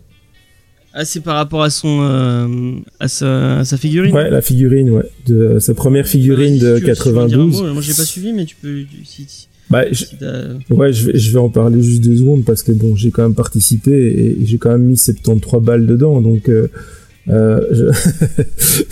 Ah 0.94 1.04
c'est 1.04 1.20
par 1.20 1.36
rapport 1.36 1.62
à 1.62 1.70
son 1.70 2.00
euh, 2.02 2.46
à 3.00 3.08
sa 3.08 3.58
à 3.60 3.64
sa 3.64 3.76
figurine. 3.76 4.14
Ouais, 4.14 4.30
la 4.30 4.42
figurine, 4.42 4.90
ouais, 4.90 5.04
de 5.26 5.58
sa 5.58 5.74
première 5.74 6.06
figurine 6.06 6.58
de 6.58 6.76
si 6.78 6.82
un 6.84 6.86
92. 6.86 7.62
mot, 7.62 7.72
moi 7.72 7.82
j'ai 7.82 7.94
pas 7.94 8.04
suivi 8.04 8.32
mais 8.32 8.44
tu 8.44 8.56
peux 8.60 8.82
si, 9.04 9.48
Bah, 9.70 9.84
je- 9.90 10.04
si 10.04 10.16
Ouais, 10.70 10.92
je 10.92 11.06
vais, 11.10 11.18
je 11.18 11.32
vais 11.32 11.38
en 11.38 11.48
parler 11.48 11.82
juste 11.82 12.04
deux 12.04 12.16
secondes 12.18 12.44
parce 12.44 12.62
que 12.62 12.72
bon, 12.72 12.94
j'ai 12.96 13.10
quand 13.10 13.22
même 13.22 13.34
participé 13.34 13.90
et, 13.92 14.42
et 14.42 14.46
j'ai 14.46 14.58
quand 14.58 14.70
même 14.70 14.84
mis 14.84 14.96
73 14.98 15.62
balles 15.62 15.86
dedans, 15.86 16.20
donc 16.20 16.48
euh, 16.48 16.68
euh, 17.28 17.60
je- 17.70 18.82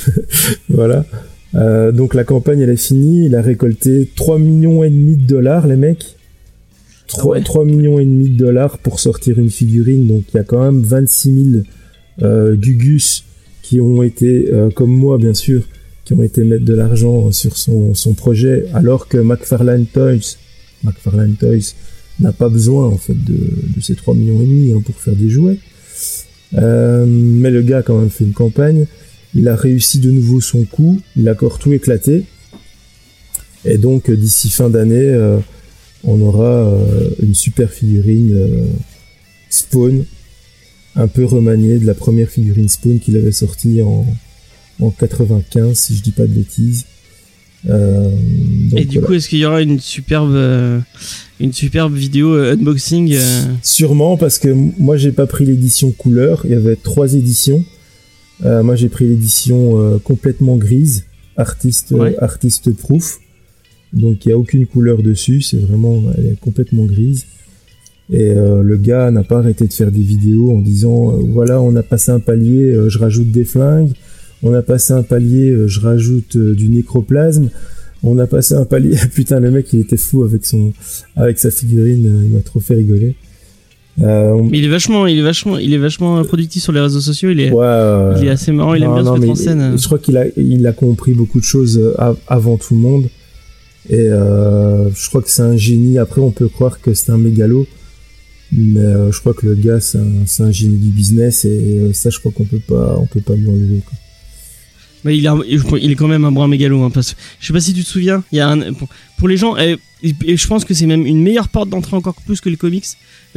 voilà. 0.68 1.04
Euh, 1.56 1.90
donc 1.92 2.14
la 2.14 2.22
campagne 2.24 2.60
elle 2.60 2.70
est 2.70 2.76
finie, 2.76 3.26
il 3.26 3.34
a 3.34 3.42
récolté 3.42 4.08
3 4.14 4.38
millions 4.38 4.84
et 4.84 4.90
demi 4.90 5.16
de 5.16 5.26
dollars 5.26 5.66
les 5.66 5.76
mecs. 5.76 6.16
3, 7.08 7.34
Ah 7.34 7.38
ouais. 7.38 7.44
3 7.44 7.64
millions 7.64 7.98
et 7.98 8.04
demi 8.04 8.28
de 8.28 8.36
dollars 8.38 8.78
pour 8.78 9.00
sortir 9.00 9.38
une 9.40 9.50
figurine, 9.50 10.06
donc 10.06 10.22
il 10.32 10.36
y 10.36 10.40
a 10.40 10.44
quand 10.44 10.62
même 10.62 10.80
26 10.80 11.32
000 11.52 11.56
euh, 11.56 11.62
Gugus 12.22 13.24
qui 13.62 13.80
ont 13.80 14.02
été, 14.02 14.52
euh, 14.52 14.70
comme 14.70 14.90
moi 14.90 15.18
bien 15.18 15.34
sûr, 15.34 15.62
qui 16.04 16.14
ont 16.14 16.22
été 16.22 16.42
mettre 16.44 16.64
de 16.64 16.74
l'argent 16.74 17.30
sur 17.30 17.56
son, 17.56 18.14
projet, 18.16 18.66
alors 18.74 19.06
que 19.08 19.18
McFarlane 19.18 19.86
Toys, 19.86 20.36
McFarlane 20.82 21.34
Toys 21.34 21.74
n'a 22.18 22.32
pas 22.32 22.48
besoin 22.48 22.86
en 22.86 22.96
fait 22.96 23.14
de, 23.14 23.34
de 23.76 23.80
ces 23.80 23.94
3 23.94 24.14
millions 24.14 24.40
et 24.40 24.46
demi 24.46 24.72
hein, 24.72 24.82
pour 24.84 24.96
faire 24.96 25.14
des 25.14 25.28
jouets. 25.28 25.58
Euh, 26.58 27.04
mais 27.06 27.50
le 27.50 27.62
gars 27.62 27.78
a 27.78 27.82
quand 27.82 27.98
même 27.98 28.10
fait 28.10 28.24
une 28.24 28.32
campagne. 28.32 28.86
Il 29.34 29.46
a 29.48 29.54
réussi 29.54 30.00
de 30.00 30.10
nouveau 30.10 30.40
son 30.40 30.64
coup. 30.64 31.00
Il 31.16 31.28
a 31.28 31.32
encore 31.32 31.58
tout 31.58 31.72
éclaté. 31.72 32.24
Et 33.64 33.78
donc 33.78 34.10
euh, 34.10 34.16
d'ici 34.16 34.50
fin 34.50 34.70
d'année, 34.70 34.96
euh, 34.96 35.38
on 36.04 36.20
aura 36.20 36.44
euh, 36.44 37.10
une 37.22 37.34
super 37.34 37.70
figurine 37.70 38.32
euh, 38.32 38.64
Spawn, 39.50 40.04
un 40.96 41.06
peu 41.08 41.24
remaniée 41.24 41.78
de 41.78 41.86
la 41.86 41.94
première 41.94 42.28
figurine 42.28 42.68
Spawn 42.68 42.98
qu'il 43.00 43.16
avait 43.16 43.32
sortie 43.32 43.80
en, 43.82 44.06
en 44.80 44.90
95, 44.90 45.76
si 45.78 45.96
je 45.96 46.02
dis 46.02 46.10
pas 46.12 46.26
de 46.26 46.32
bêtises. 46.32 46.84
Euh, 47.68 48.10
donc 48.70 48.80
Et 48.80 48.84
du 48.86 48.94
voilà. 48.94 49.06
coup, 49.06 49.12
est-ce 49.14 49.28
qu'il 49.28 49.38
y 49.38 49.44
aura 49.44 49.60
une 49.60 49.78
superbe, 49.80 50.32
euh, 50.32 50.80
une 51.40 51.52
superbe 51.52 51.94
vidéo 51.94 52.34
euh, 52.34 52.54
unboxing 52.54 53.14
Sûrement 53.62 54.16
parce 54.16 54.38
que 54.38 54.48
moi 54.48 54.96
j'ai 54.96 55.12
pas 55.12 55.26
pris 55.26 55.44
l'édition 55.44 55.90
couleur, 55.92 56.40
il 56.44 56.52
y 56.52 56.54
avait 56.54 56.76
trois 56.76 57.12
éditions. 57.14 57.64
Euh, 58.46 58.62
moi 58.62 58.76
j'ai 58.76 58.88
pris 58.88 59.06
l'édition 59.06 59.78
euh, 59.78 59.98
complètement 59.98 60.56
grise, 60.56 61.04
artiste 61.36 61.90
Ouais. 61.90 62.16
artiste 62.18 62.72
proof. 62.72 63.20
Donc 63.92 64.24
il 64.24 64.30
y 64.30 64.32
a 64.32 64.38
aucune 64.38 64.66
couleur 64.66 65.02
dessus, 65.02 65.42
c'est 65.42 65.58
vraiment 65.58 66.04
elle 66.16 66.26
est 66.26 66.40
complètement 66.40 66.84
grise. 66.86 67.26
Et 68.12 68.32
euh, 68.32 68.62
le 68.62 68.76
gars 68.76 69.10
n'a 69.12 69.22
pas 69.22 69.38
arrêté 69.38 69.66
de 69.66 69.72
faire 69.72 69.92
des 69.92 70.00
vidéos 70.02 70.50
en 70.50 70.60
disant 70.60 71.10
euh, 71.12 71.22
voilà 71.28 71.60
on 71.62 71.76
a 71.76 71.82
passé 71.84 72.10
un 72.10 72.18
palier, 72.18 72.72
euh, 72.74 72.88
je 72.88 72.98
rajoute 72.98 73.30
des 73.30 73.44
flingues. 73.44 73.92
On 74.42 74.52
a 74.54 74.62
passé 74.62 74.92
un 74.94 75.02
palier, 75.02 75.50
euh, 75.50 75.68
je 75.68 75.80
rajoute 75.80 76.36
du 76.36 76.68
nécroplasme. 76.70 77.50
On 78.02 78.18
a 78.18 78.26
passé 78.26 78.54
un 78.54 78.64
palier. 78.64 78.96
Putain, 79.14 79.38
le 79.38 79.50
mec, 79.50 79.72
il 79.74 79.80
était 79.80 79.96
fou 79.98 80.22
avec 80.24 80.44
son, 80.46 80.72
avec 81.14 81.38
sa 81.38 81.50
figurine. 81.50 82.22
Il 82.24 82.30
m'a 82.34 82.40
trop 82.40 82.58
fait 82.58 82.74
rigoler. 82.74 83.14
Euh, 84.00 84.30
on- 84.32 84.44
Mais 84.44 84.58
il 84.58 84.64
est 84.64 84.68
vachement, 84.68 85.06
il 85.06 85.18
est 85.18 85.22
vachement, 85.22 85.58
il 85.58 85.74
est 85.74 85.78
vachement 85.78 86.24
productif 86.24 86.62
sur 86.62 86.72
les 86.72 86.80
réseaux 86.80 87.00
sociaux. 87.00 87.30
Il 87.30 87.38
est, 87.40 87.50
ouais, 87.52 88.14
il 88.20 88.26
est 88.26 88.30
assez 88.30 88.50
marrant. 88.50 88.74
Il 88.74 88.82
aime 88.82 88.94
bien 88.94 89.02
non, 89.02 89.16
se 89.16 89.20
mettre 89.20 89.32
en 89.32 89.34
scène. 89.36 89.78
Je 89.78 89.84
crois 89.86 89.98
qu'il 89.98 90.16
a, 90.16 90.24
il 90.38 90.66
a 90.66 90.72
compris 90.72 91.12
beaucoup 91.12 91.38
de 91.38 91.44
choses 91.44 91.78
av- 91.98 92.16
avant 92.26 92.56
tout 92.56 92.74
le 92.74 92.80
monde. 92.80 93.04
Et 93.90 93.98
euh, 94.00 94.88
je 94.94 95.08
crois 95.10 95.20
que 95.20 95.30
c'est 95.30 95.42
un 95.42 95.56
génie. 95.56 95.98
Après, 95.98 96.22
on 96.22 96.30
peut 96.30 96.48
croire 96.48 96.80
que 96.80 96.94
c'est 96.94 97.12
un 97.12 97.18
mégalo. 97.18 97.66
Mais 98.52 98.80
euh, 98.80 99.12
je 99.12 99.20
crois 99.20 99.34
que 99.34 99.46
le 99.46 99.54
gars, 99.54 99.80
c'est 99.80 99.98
un, 99.98 100.44
un 100.44 100.50
génie 100.50 100.76
du 100.76 100.90
business. 100.90 101.44
Et 101.44 101.80
euh, 101.80 101.92
ça, 101.92 102.10
je 102.10 102.18
crois 102.18 102.32
qu'on 102.32 102.44
peut 102.44 102.60
pas, 102.60 102.96
on 102.98 103.06
peut 103.06 103.20
pas 103.20 103.34
lui 103.34 103.48
enlever. 103.48 103.80
Quoi. 103.86 103.98
Mais 105.04 105.16
il, 105.16 105.26
a, 105.26 105.36
il 105.48 105.90
est 105.90 105.94
quand 105.94 106.08
même 106.08 106.24
un 106.24 106.32
brin 106.32 106.48
mégalo. 106.48 106.82
Hein, 106.82 106.90
parce 106.90 107.14
que 107.14 107.20
je 107.40 107.46
sais 107.46 107.52
pas 107.52 107.60
si 107.60 107.72
tu 107.72 107.82
te 107.84 107.88
souviens. 107.88 108.22
Il 108.32 108.36
y 108.36 108.40
a 108.40 108.48
un, 108.48 108.72
pour, 108.74 108.88
pour 109.18 109.28
les 109.28 109.36
gens, 109.36 109.56
et, 109.56 109.76
et 110.02 110.36
je 110.36 110.46
pense 110.46 110.64
que 110.64 110.74
c'est 110.74 110.86
même 110.86 111.06
une 111.06 111.22
meilleure 111.22 111.48
porte 111.48 111.68
d'entrée 111.70 111.96
encore 111.96 112.14
plus 112.26 112.40
que 112.40 112.48
les 112.48 112.56
comics. 112.56 112.84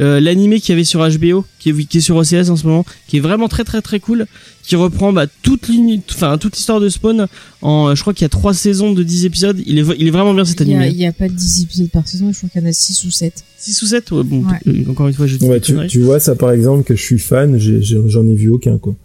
Euh, 0.00 0.18
L'animé 0.18 0.58
qu'il 0.60 0.70
y 0.70 0.72
avait 0.72 0.82
sur 0.84 1.00
HBO, 1.08 1.44
qui 1.60 1.70
est, 1.70 1.84
qui 1.86 1.98
est 1.98 2.00
sur 2.00 2.16
OCS 2.16 2.50
en 2.50 2.56
ce 2.56 2.66
moment, 2.66 2.84
qui 3.06 3.18
est 3.18 3.20
vraiment 3.20 3.46
très 3.48 3.62
très 3.62 3.80
très 3.80 4.00
cool, 4.00 4.26
qui 4.64 4.74
reprend 4.74 5.12
bah, 5.12 5.26
toute 5.42 5.70
enfin 6.10 6.36
toute 6.36 6.56
l'histoire 6.56 6.80
de 6.80 6.88
Spawn. 6.88 7.28
En, 7.62 7.94
je 7.94 8.00
crois 8.00 8.12
qu'il 8.12 8.22
y 8.22 8.26
a 8.26 8.28
trois 8.30 8.54
saisons 8.54 8.92
de 8.92 9.02
10 9.04 9.24
épisodes. 9.26 9.62
Il 9.66 9.78
est, 9.78 9.84
il 9.98 10.08
est 10.08 10.10
vraiment 10.10 10.34
bien 10.34 10.44
cet 10.44 10.60
Il 10.62 10.68
y, 10.70 10.74
a, 10.74 10.78
animé. 10.80 10.92
il 10.94 11.00
y 11.00 11.06
a 11.06 11.12
pas 11.12 11.28
10 11.28 11.62
épisodes 11.62 11.90
par 11.90 12.08
saison, 12.08 12.32
je 12.32 12.38
crois 12.38 12.48
qu'il 12.50 12.60
y 12.60 12.64
en 12.64 12.68
a 12.68 12.72
6 12.72 13.04
ou 13.04 13.10
7. 13.12 13.44
6 13.58 13.82
ou 13.82 13.86
7 13.86 14.10
ouais, 14.10 14.22
bon, 14.24 14.44
Ouais. 14.44 14.58
euh, 14.66 14.90
encore 14.90 15.06
une 15.06 15.14
fois, 15.14 15.26
je 15.28 15.36
dis 15.36 15.46
Ouais, 15.46 15.60
tu, 15.60 15.74
tu 15.88 16.00
vois, 16.00 16.18
ça 16.18 16.34
par 16.34 16.50
exemple, 16.50 16.82
que 16.82 16.96
je 16.96 17.02
suis 17.02 17.18
fan, 17.20 17.56
j'en 17.58 18.26
ai, 18.28 18.34
vu 18.34 18.48
aucun. 18.48 18.78
quoi. 18.78 18.96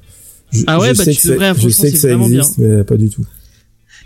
Je, 0.51 0.63
Ah 0.67 0.79
ouais, 0.79 0.93
je 0.93 0.97
bah, 0.97 1.03
sais 1.05 1.11
tu 1.13 1.21
que 1.27 1.27
devrais, 1.33 1.53
Je 1.57 1.69
sais 1.69 1.91
que 1.91 1.97
c'est 1.97 2.01
ça 2.01 2.07
vraiment 2.09 2.27
existe, 2.27 2.57
mais 2.57 2.83
pas 2.83 2.97
du 2.97 3.09
tout. 3.09 3.25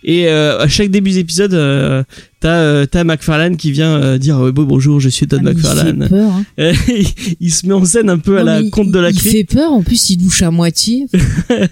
Et 0.06 0.28
euh, 0.28 0.60
à 0.60 0.68
chaque 0.68 0.92
début 0.92 1.12
d'épisode, 1.12 1.54
euh, 1.54 2.04
t'as 2.42 2.58
euh, 2.58 2.86
t'as 2.86 3.06
McFarlane 3.06 3.56
qui 3.56 3.72
vient 3.72 3.96
euh, 3.96 4.18
dire 4.18 4.38
euh, 4.38 4.52
bon, 4.52 4.64
bonjour, 4.64 5.00
je 5.00 5.08
suis 5.08 5.28
Todd 5.28 5.40
Ah, 5.46 5.50
il 5.52 5.56
McFarlane. 5.56 6.08
peur. 6.10 6.30
Hein. 6.58 6.74
il, 6.90 7.06
il 7.40 7.54
se 7.54 7.66
met 7.66 7.72
en 7.74 7.86
scène 7.86 8.10
un 8.10 8.18
peu 8.18 8.38
à 8.38 8.44
la 8.44 8.62
conte 8.70 8.92
de 8.92 9.00
la 9.00 9.12
il, 9.12 9.16
il 9.16 9.20
crypte 9.20 9.52
fait 9.54 9.58
peur, 9.60 9.72
en 9.72 9.82
plus 9.82 10.10
il 10.10 10.22
louche 10.22 10.42
à 10.42 10.52
moitié. 10.52 11.08
et 11.50 11.68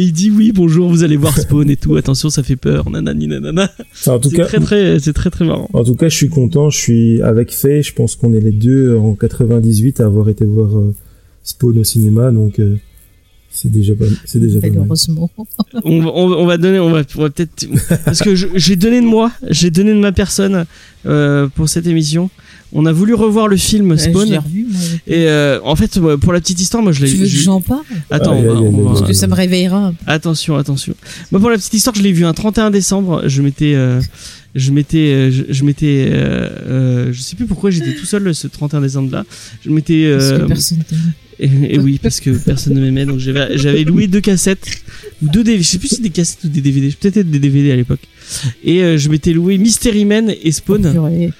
il 0.00 0.12
dit 0.12 0.30
oui 0.30 0.52
bonjour 0.54 0.88
vous 0.90 1.02
allez 1.02 1.16
voir 1.16 1.36
Spawn 1.36 1.68
et 1.70 1.76
tout 1.76 1.96
attention 1.96 2.30
ça 2.30 2.44
fait 2.44 2.54
peur 2.54 2.88
nanani 2.88 3.26
nanana 3.26 3.68
Enfin, 3.92 4.12
en 4.12 4.18
tout 4.20 4.30
c'est 4.30 4.36
cas, 4.36 4.44
très 4.44 4.60
très 4.60 5.00
c'est 5.00 5.12
très 5.12 5.30
très 5.30 5.44
marrant 5.44 5.68
En 5.72 5.82
tout 5.82 5.96
cas, 5.96 6.08
je 6.08 6.14
suis 6.14 6.28
content. 6.28 6.70
Je 6.70 6.78
suis 6.78 7.20
avec 7.22 7.50
Faye. 7.52 7.82
Je 7.82 7.92
pense 7.94 8.14
qu'on 8.14 8.32
est 8.32 8.40
les 8.40 8.52
deux 8.52 8.96
en 8.96 9.14
98 9.14 9.98
à 10.00 10.04
avoir 10.04 10.28
été 10.28 10.44
voir 10.44 10.78
euh, 10.78 10.94
Spawn 11.42 11.76
au 11.80 11.84
cinéma, 11.84 12.30
donc 12.30 12.60
euh, 12.60 12.76
c'est 13.52 13.70
déjà 13.70 13.94
pas, 13.94 14.06
c'est 14.24 14.40
déjà 14.40 14.60
pas. 14.60 14.68
Malheureusement. 14.68 15.30
on, 15.84 16.00
va- 16.02 16.10
on, 16.14 16.28
va- 16.28 16.36
on 16.38 16.46
va 16.46 16.56
donner 16.58 16.78
on 16.78 16.90
va, 16.90 17.02
on 17.16 17.20
va 17.22 17.30
peut-être 17.30 17.66
parce 18.04 18.20
que 18.20 18.34
je- 18.34 18.46
j'ai 18.54 18.76
donné 18.76 19.00
de 19.00 19.06
moi 19.06 19.30
j'ai 19.50 19.70
donné 19.70 19.92
de 19.92 19.98
ma 20.00 20.12
personne 20.12 20.64
euh, 21.06 21.48
pour 21.54 21.68
cette 21.68 21.86
émission 21.86 22.30
on 22.74 22.86
a 22.86 22.92
voulu 22.92 23.12
revoir 23.12 23.48
le 23.48 23.58
film 23.58 23.90
Ouais, 23.90 23.98
Je 23.98 24.06
l'ai 24.06 24.10
Spawn 24.12 24.34
revu, 24.38 24.66
moi. 24.70 24.80
et 25.06 25.28
euh, 25.28 25.60
en 25.64 25.76
fait 25.76 26.00
pour 26.22 26.32
la 26.32 26.40
petite 26.40 26.58
histoire 26.60 26.82
moi 26.82 26.92
je 26.92 27.04
l'ai 27.04 27.10
Tu 27.10 27.16
veux 27.18 27.24
que 27.24 27.30
je- 27.30 27.42
j'en 27.42 27.60
parle? 27.60 27.82
Attends 28.10 28.32
Aïe, 28.32 28.46
on 28.48 28.70
va- 28.82 28.90
Parce 28.94 29.06
que 29.06 29.12
ça 29.12 29.26
me 29.26 29.34
réveillera. 29.34 29.92
Attention, 30.06 30.56
attention. 30.56 30.94
Moi, 31.30 31.40
pour 31.40 31.50
la 31.50 31.56
petite 31.58 31.74
histoire, 31.74 31.94
je 31.94 32.02
l'ai 32.02 32.12
vu 32.12 32.24
un 32.24 32.32
31 32.32 32.70
décembre. 32.70 33.22
Je 33.26 33.42
m'étais, 33.42 33.74
euh, 33.74 34.00
je 34.54 34.70
m'étais, 34.70 35.30
je, 35.30 35.42
je 35.50 35.64
m'étais, 35.64 36.08
euh, 36.10 36.48
euh, 36.66 37.12
je 37.12 37.20
sais 37.20 37.36
plus 37.36 37.44
pourquoi 37.46 37.70
j'étais 37.70 37.94
tout 37.94 38.06
seul 38.06 38.34
ce 38.34 38.46
31 38.46 38.80
décembre-là. 38.80 39.24
Je 39.64 39.70
m'étais, 39.70 40.10
Parce 40.16 40.32
que 40.32 40.46
personne 40.46 40.78
t'aime. 40.88 41.12
Et, 41.42 41.74
et 41.74 41.78
oui, 41.78 41.98
parce 42.00 42.20
que 42.20 42.30
personne 42.30 42.74
ne 42.74 42.80
m'aimait, 42.80 43.04
donc 43.04 43.18
j'avais, 43.18 43.84
loué 43.84 44.06
deux 44.06 44.20
cassettes 44.20 44.64
ou 45.22 45.28
deux 45.28 45.42
DVD. 45.42 45.62
Je 45.62 45.68
sais 45.68 45.78
plus 45.78 45.88
si 45.88 46.00
des 46.00 46.10
cassettes 46.10 46.44
ou 46.44 46.48
des 46.48 46.60
DVD. 46.60 46.94
Peut-être 46.98 47.28
des 47.28 47.40
DVD 47.40 47.72
à 47.72 47.76
l'époque. 47.76 48.00
Et 48.62 48.82
euh, 48.82 48.96
je 48.96 49.08
m'étais 49.08 49.32
loué 49.32 49.58
Mystery 49.58 50.04
Man 50.04 50.32
et 50.42 50.52
Spawn. 50.52 51.32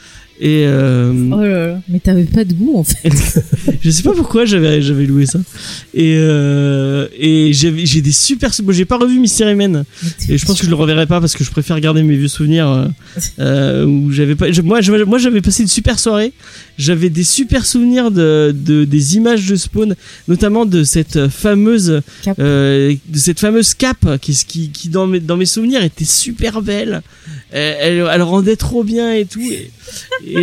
Et 0.45 0.65
euh, 0.67 1.13
Oh 1.31 1.41
là 1.41 1.67
là. 1.69 1.81
Mais 1.89 2.01
t'avais 2.01 2.25
pas 2.25 2.45
de 2.45 2.53
goût 2.53 2.77
en 2.77 2.83
fait. 2.83 3.13
je 3.81 3.91
sais 3.91 4.03
pas 4.03 4.13
pourquoi 4.13 4.45
j'avais 4.45 4.83
j'avais 4.83 5.07
loué 5.07 5.25
ça. 5.25 5.39
Et 5.95 6.17
euh, 6.17 7.07
et 7.17 7.53
j'avais 7.53 7.87
j'ai 7.87 8.01
des 8.01 8.11
super. 8.11 8.51
Bon, 8.65 8.73
j'ai 8.73 8.85
pas 8.85 8.99
revu 8.99 9.21
Mystery 9.21 9.55
Man. 9.55 9.85
Et 10.29 10.39
je 10.39 10.45
pense 10.45 10.59
que 10.59 10.65
je 10.65 10.71
le 10.71 10.75
reverrai 10.75 11.07
pas 11.07 11.21
parce 11.21 11.37
que 11.37 11.45
je 11.45 11.51
préfère 11.53 11.79
garder 11.79 12.03
mes 12.03 12.17
vieux 12.17 12.27
souvenirs 12.27 12.91
euh, 13.39 13.87
où 13.87 14.11
j'avais 14.11 14.35
pas. 14.35 14.47
moi, 14.65 14.81
moi, 15.07 15.19
j'avais 15.19 15.43
passé 15.43 15.63
une 15.63 15.69
super 15.69 16.01
soirée. 16.01 16.33
J'avais 16.79 17.11
des 17.11 17.25
super 17.25 17.67
souvenirs 17.67 18.11
de, 18.11 18.55
de 18.57 18.85
des 18.85 19.17
images 19.17 19.47
de 19.47 19.57
Spawn, 19.57 19.95
notamment 20.27 20.65
de 20.67 20.85
cette 20.85 21.29
fameuse 21.29 22.01
Cape. 22.23 22.39
euh, 22.41 22.95
de 23.09 23.19
cette 23.19 23.41
fameuse 23.41 23.75
cape 23.75 24.19
qui 24.21 24.35
qui, 24.47 24.71
qui 24.71 24.89
dans 24.89 25.07
mes 25.07 25.21
dans 25.21 25.37
mes 25.37 25.45
souvenirs 25.47 25.83
était 25.85 26.05
super 26.07 26.63
belle. 26.63 27.03
Elle, 27.51 27.77
elle, 27.99 28.09
elle 28.11 28.23
rendait 28.23 28.57
trop 28.57 28.83
bien 28.85 29.13
et 29.15 29.27
tout. 29.27 29.43
Et 29.43 29.71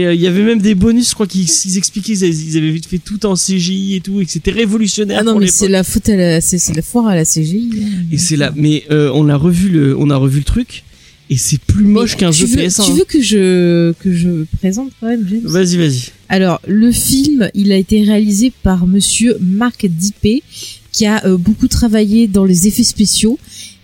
euh, 0.05 0.13
il 0.13 0.21
y 0.21 0.27
avait 0.27 0.43
même 0.43 0.61
des 0.61 0.75
bonus, 0.75 1.09
je 1.09 1.13
crois 1.15 1.25
qu'ils 1.25 1.47
ils 1.65 1.77
expliquaient 1.77 2.13
qu'ils 2.13 2.23
avaient, 2.23 2.33
ils 2.35 2.57
avaient 2.57 2.69
vite 2.71 2.85
fait 2.85 2.99
tout 2.99 3.25
en 3.25 3.33
CGI 3.35 3.95
et 3.95 4.01
tout 4.01 4.21
et 4.21 4.25
que 4.25 4.31
c'était 4.31 4.51
révolutionnaire. 4.51 5.17
Ah 5.21 5.23
non, 5.23 5.31
pour 5.31 5.41
mais 5.41 5.47
c'est 5.47 5.67
la 5.67 5.83
faute 5.83 6.05
c'est, 6.05 6.75
la 6.75 6.81
foire 6.83 7.07
à 7.07 7.15
la 7.15 7.25
CGI. 7.25 7.69
hein. 7.81 8.03
Et 8.11 8.17
c'est 8.19 8.35
là, 8.35 8.53
mais 8.55 8.83
euh, 8.91 9.11
on 9.15 9.27
a 9.29 9.35
revu 9.35 9.69
le, 9.69 9.97
on 9.97 10.09
a 10.11 10.15
revu 10.15 10.37
le 10.39 10.45
truc. 10.45 10.83
et 11.31 11.37
c'est 11.37 11.59
plus 11.59 11.83
moche 11.85 12.15
qu'un 12.15 12.31
jeu 12.31 12.45
veux, 12.45 12.55
PS1. 12.61 12.85
Tu 12.85 12.91
veux 12.93 13.05
que 13.05 13.21
je 13.21 13.91
que 13.93 14.13
je 14.13 14.45
présente 14.59 14.91
quand 14.99 15.07
même 15.07 15.25
James? 15.27 15.41
Vas-y, 15.45 15.77
vas-y. 15.77 16.11
Alors, 16.31 16.61
le 16.67 16.91
film, 16.91 17.49
il 17.55 17.71
a 17.71 17.75
été 17.75 18.03
réalisé 18.03 18.53
par 18.61 18.85
monsieur 18.85 19.35
Marc 19.41 19.87
Dippé, 19.87 20.43
qui 20.91 21.07
a 21.07 21.25
euh, 21.25 21.37
beaucoup 21.37 21.67
travaillé 21.67 22.27
dans 22.27 22.45
les 22.45 22.67
effets 22.67 22.83
spéciaux. 22.83 23.39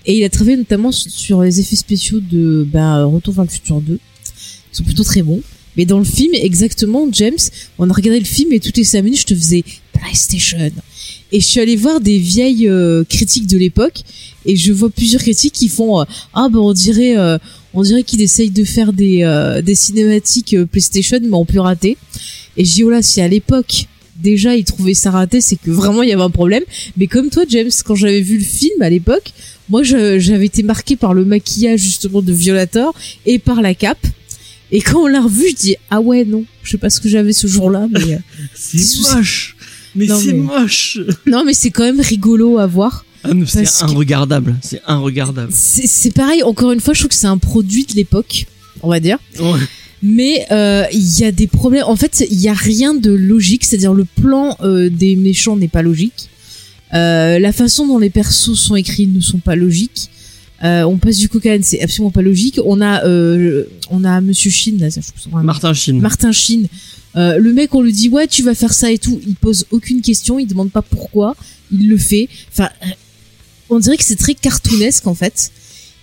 Et 0.05 0.19
il 0.19 0.23
a 0.23 0.29
travaillé 0.29 0.55
notamment 0.55 0.91
sur 0.91 1.41
les 1.41 1.59
effets 1.59 1.75
spéciaux 1.75 2.19
de 2.19 2.67
bah, 2.71 3.03
Retour 3.05 3.33
vers 3.33 3.45
le 3.45 3.49
futur 3.49 3.81
2. 3.81 3.93
Ils 3.93 3.99
sont 4.71 4.83
plutôt 4.83 5.03
très 5.03 5.23
bons. 5.23 5.41
Mais 5.75 5.85
dans 5.85 5.97
le 5.97 6.05
film, 6.05 6.33
exactement, 6.35 7.07
James, 7.11 7.33
on 7.79 7.89
a 7.89 7.93
regardé 7.93 8.19
le 8.19 8.25
film 8.25 8.53
et 8.53 8.59
toutes 8.59 8.77
les 8.77 8.83
5 8.83 9.01
minutes, 9.01 9.21
je 9.21 9.25
te 9.25 9.35
faisais 9.35 9.63
PlayStation. 9.93 10.57
Et 11.31 11.39
je 11.39 11.45
suis 11.45 11.59
allée 11.59 11.75
voir 11.75 11.99
des 11.99 12.19
vieilles 12.19 12.69
euh, 12.69 13.03
critiques 13.03 13.47
de 13.47 13.57
l'époque 13.57 14.01
et 14.45 14.55
je 14.55 14.71
vois 14.71 14.89
plusieurs 14.89 15.21
critiques 15.21 15.53
qui 15.53 15.67
font 15.67 15.99
euh, 15.99 16.05
ah 16.33 16.47
ben 16.49 16.59
on 16.59 16.71
dirait 16.71 17.15
on 17.75 17.83
dirait 17.83 18.03
qu'il 18.03 18.21
essaye 18.21 18.49
de 18.49 18.63
faire 18.63 18.93
des 18.93 19.23
euh, 19.23 19.61
des 19.61 19.75
cinématiques 19.75 20.53
euh, 20.55 20.65
PlayStation 20.65 21.19
mais 21.21 21.33
en 21.35 21.45
plus 21.45 21.59
raté. 21.59 21.97
Et 22.57 22.65
je 22.65 22.73
dis 22.73 22.83
oh 22.83 22.89
là 22.89 23.01
si 23.01 23.21
à 23.21 23.27
l'époque 23.27 23.85
déjà 24.15 24.55
il 24.55 24.63
trouvait 24.63 24.93
ça 24.93 25.11
raté 25.11 25.41
c'est 25.41 25.57
que 25.57 25.69
vraiment 25.71 26.01
il 26.01 26.09
y 26.09 26.13
avait 26.13 26.23
un 26.23 26.29
problème. 26.29 26.63
Mais 26.97 27.07
comme 27.07 27.29
toi 27.29 27.43
James 27.49 27.69
quand 27.85 27.95
j'avais 27.95 28.21
vu 28.21 28.37
le 28.37 28.43
film 28.43 28.81
à 28.81 28.89
l'époque 28.89 29.31
moi 29.69 29.83
j'avais 29.83 30.45
été 30.45 30.63
marqué 30.63 30.95
par 30.95 31.13
le 31.13 31.25
maquillage 31.25 31.79
justement 31.81 32.21
de 32.21 32.31
Violator 32.31 32.93
et 33.25 33.39
par 33.39 33.61
la 33.61 33.73
cape. 33.75 34.05
Et 34.71 34.81
quand 34.81 35.03
on 35.03 35.07
l'a 35.07 35.21
revu, 35.21 35.49
je 35.51 35.55
dis 35.55 35.75
ah 35.91 36.01
ouais 36.01 36.25
non, 36.25 36.43
je 36.63 36.71
sais 36.71 36.77
pas 36.77 36.89
ce 36.89 36.99
que 36.99 37.07
j'avais 37.07 37.33
ce 37.33 37.45
jour-là, 37.47 37.87
mais 37.91 38.13
euh, 38.15 38.17
C'est 38.55 39.13
moche. 39.15 39.55
Mais 39.95 40.07
c'est 40.07 40.33
mais- 40.33 40.39
moche. 40.39 40.99
non 41.27 41.43
mais 41.45 41.53
c'est 41.53 41.69
quand 41.69 41.83
même 41.83 42.01
rigolo 42.01 42.57
à 42.57 42.65
voir. 42.67 43.04
Ah, 43.25 43.45
c'est 43.45 43.83
inregardable. 43.83 44.55
C'est 44.61 44.81
inregardable. 44.87 45.51
C'est 45.51 46.13
pareil, 46.13 46.43
encore 46.43 46.71
une 46.71 46.79
fois, 46.79 46.93
je 46.93 46.99
trouve 46.99 47.09
que 47.09 47.15
c'est 47.15 47.27
un 47.27 47.37
produit 47.37 47.85
de 47.85 47.93
l'époque, 47.93 48.45
on 48.81 48.89
va 48.89 48.99
dire. 48.99 49.17
Ouais. 49.39 49.59
Mais 50.03 50.45
euh, 50.51 50.85
il 50.93 51.19
y 51.19 51.23
a 51.23 51.31
des 51.31 51.47
problèmes. 51.47 51.85
En 51.87 51.95
fait, 51.95 52.25
il 52.29 52.39
y 52.39 52.47
a 52.47 52.53
rien 52.53 52.93
de 52.93 53.11
logique. 53.11 53.65
C'est-à-dire 53.65 53.93
le 53.93 54.05
plan 54.05 54.55
euh, 54.61 54.89
des 54.89 55.15
méchants 55.15 55.55
n'est 55.57 55.67
pas 55.67 55.81
logique. 55.81 56.29
Euh, 56.93 57.39
la 57.39 57.51
façon 57.51 57.87
dont 57.87 57.97
les 57.97 58.09
persos 58.11 58.53
sont 58.53 58.75
écrits 58.75 59.07
ne 59.07 59.19
sont 59.19 59.39
pas 59.39 59.55
logiques. 59.55 60.09
On 60.61 60.97
passe 60.97 61.17
du 61.17 61.29
cocaïne, 61.29 61.61
c'est 61.61 61.79
absolument 61.81 62.09
pas 62.09 62.23
logique. 62.23 62.59
On 62.65 62.81
a, 62.81 63.05
on 63.91 64.03
a 64.03 64.21
Monsieur 64.21 64.49
Shin, 64.49 64.77
là, 64.79 64.89
je. 64.89 64.99
Martin 65.29 65.73
Sheen. 65.73 65.99
Martin. 65.99 66.31
Euh, 67.15 67.37
le 67.37 67.53
mec, 67.53 67.73
on 67.73 67.81
lui 67.81 67.93
dit 67.93 68.09
ouais, 68.09 68.27
tu 68.27 68.43
vas 68.43 68.55
faire 68.55 68.73
ça 68.73 68.91
et 68.91 68.97
tout. 68.97 69.19
Il 69.25 69.35
pose 69.35 69.65
aucune 69.71 70.01
question, 70.01 70.37
il 70.37 70.47
demande 70.47 70.71
pas 70.71 70.81
pourquoi, 70.81 71.35
il 71.71 71.89
le 71.89 71.97
fait. 71.97 72.27
Enfin, 72.51 72.69
on 73.69 73.79
dirait 73.79 73.97
que 73.97 74.03
c'est 74.03 74.15
très 74.15 74.33
cartoonesque 74.33 75.07
en 75.07 75.15
fait. 75.15 75.51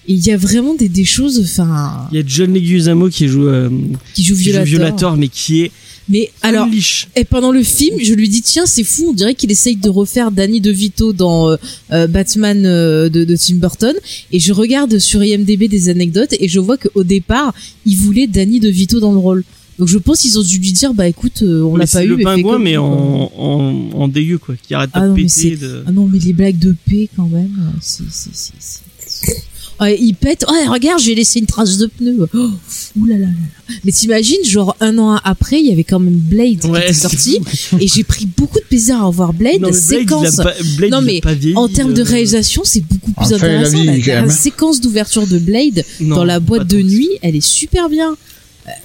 Et 0.09 0.14
il 0.14 0.26
y 0.26 0.32
a 0.32 0.36
vraiment 0.36 0.74
des, 0.74 0.89
des 0.89 1.05
choses, 1.05 1.40
enfin, 1.40 2.09
Il 2.10 2.18
y 2.18 2.20
a 2.20 2.24
John 2.26 2.52
Leguizamo 2.52 3.09
qui 3.09 3.28
joue, 3.28 3.47
euh, 3.47 3.70
qui 4.14 4.24
joue 4.24 4.34
qui 4.34 4.43
joue 4.43 4.51
Violator. 4.51 4.64
Violator, 4.64 5.16
mais 5.16 5.28
qui 5.28 5.62
est 5.62 5.70
Mais 6.09 6.32
alors, 6.43 6.66
et 7.14 7.24
pendant 7.24 7.52
le 7.52 7.62
film, 7.62 7.98
je 8.02 8.12
lui 8.12 8.28
dis 8.28 8.43
tiens, 8.43 8.66
c'est 8.66 8.82
fou, 8.82 9.10
on 9.10 9.12
dirait 9.12 9.36
qu'il 9.36 9.52
essaye 9.52 9.76
de 9.76 9.89
refaire 9.89 10.32
Danny 10.32 10.60
DeVito 10.60 11.12
dans 11.12 11.51
euh, 11.51 11.56
euh, 11.93 12.09
Batman 12.09 12.66
euh, 12.66 13.09
de, 13.09 13.22
de 13.24 13.36
Tim 13.36 13.56
Burton. 13.56 13.94
Et 14.32 14.40
je 14.40 14.52
regarde 14.52 14.98
sur 14.98 15.22
IMDb 15.22 15.68
des 15.68 15.89
anecdotes 15.89 16.34
et 16.40 16.48
je 16.48 16.59
vois 16.59 16.78
qu'au 16.78 17.05
départ, 17.05 17.55
il 17.86 17.97
voulait 17.97 18.26
Danny 18.26 18.59
DeVito 18.59 18.98
dans 18.98 19.12
le 19.12 19.18
rôle. 19.18 19.44
Donc 19.83 19.89
je 19.89 19.99
pense 19.99 20.21
qu'ils 20.21 20.39
ont 20.39 20.43
dû 20.43 20.59
lui 20.59 20.71
dire 20.71 20.95
bah 20.95 21.09
écoute, 21.09 21.43
euh, 21.43 21.61
on 21.65 21.75
l'a 21.75 21.87
c'est 21.89 21.99
pas 21.99 22.05
eu. 22.05 22.09
le 22.11 22.17
mais 22.19 22.23
fais 22.23 22.31
pingouin, 22.37 22.61
mais 22.61 22.75
nous, 22.75 22.83
en, 22.83 23.27
quoi. 23.27 23.45
en, 23.45 23.91
en 23.95 24.07
dégueu, 24.07 24.39
quoi. 24.39 24.55
Qui 24.63 24.75
arrête 24.75 24.93
pas 24.93 25.01
Ah 25.01 25.05
de 25.07 25.09
non, 25.09 25.15
péter. 25.17 25.29
c'est- 25.29 25.57
De... 25.57 25.83
Ah 25.85 25.91
non, 25.91 26.07
mais 26.07 26.21
les 26.21 26.33
blagues 26.33 26.61
de 26.61 26.73
paix 26.89 27.09
quand 27.17 27.27
même, 27.27 27.51
euh, 27.61 27.79
c'est 27.81 28.05
c'est 28.09 28.31
c'est 28.33 28.53
c'est. 28.61 29.43
Ouais, 29.81 29.99
il 30.01 30.15
pète. 30.15 30.45
Ouais, 30.49 30.69
regarde, 30.69 31.01
j'ai 31.01 31.17
laissé 31.17 31.41
une 31.41 31.47
trace 31.47 31.79
de 31.79 31.87
pneu. 31.87 32.29
Oh, 32.33 32.51
ouh 32.97 33.07
là 33.07 33.17
là 33.17 33.23
là 33.23 33.27
là. 33.27 33.75
Mais 33.85 33.91
t'imagines, 33.91 34.45
genre 34.45 34.77
un 34.79 34.97
an 34.99 35.19
après, 35.25 35.59
il 35.61 35.67
y 35.67 35.73
avait 35.73 35.83
quand 35.83 35.99
même 35.99 36.15
Blade 36.15 36.61
qui 36.61 36.69
était 36.69 36.93
c'est 36.93 37.01
sorti, 37.09 37.41
fou. 37.45 37.79
et 37.81 37.89
j'ai 37.89 38.05
pris 38.05 38.27
beaucoup 38.27 38.61
de 38.61 38.65
plaisir 38.65 38.99
à 38.99 39.03
revoir 39.07 39.33
Blade. 39.33 39.61
Non, 39.61 39.71
la 39.71 39.75
mais 39.75 39.81
Blade, 39.81 39.99
séquence. 40.01 40.37
pas, 40.37 40.55
Blade, 40.77 40.91
Non, 40.93 41.03
mais 41.03 41.21
pas 41.21 41.35
vieilli, 41.35 41.57
En 41.57 41.67
termes 41.67 41.95
de 41.95 42.03
euh, 42.03 42.05
réalisation, 42.05 42.63
c'est 42.65 42.85
beaucoup 42.87 43.11
plus 43.11 43.25
Enfin, 43.35 43.39
la 43.49 43.59
intéressant. 43.67 43.83
vie, 43.83 44.03
La, 44.07 44.29
séquence 44.31 44.81
d'ouverture 44.81 45.27
de 45.27 45.39
Blade 45.41 45.85
non, 46.01 46.15
dans 46.15 46.25
la 46.25 46.39
boîte 46.39 46.69
de 46.69 46.81
nuit, 46.81 47.11
elle 47.23 47.35
est 47.35 47.45
super 47.45 47.89
bien. 47.89 48.15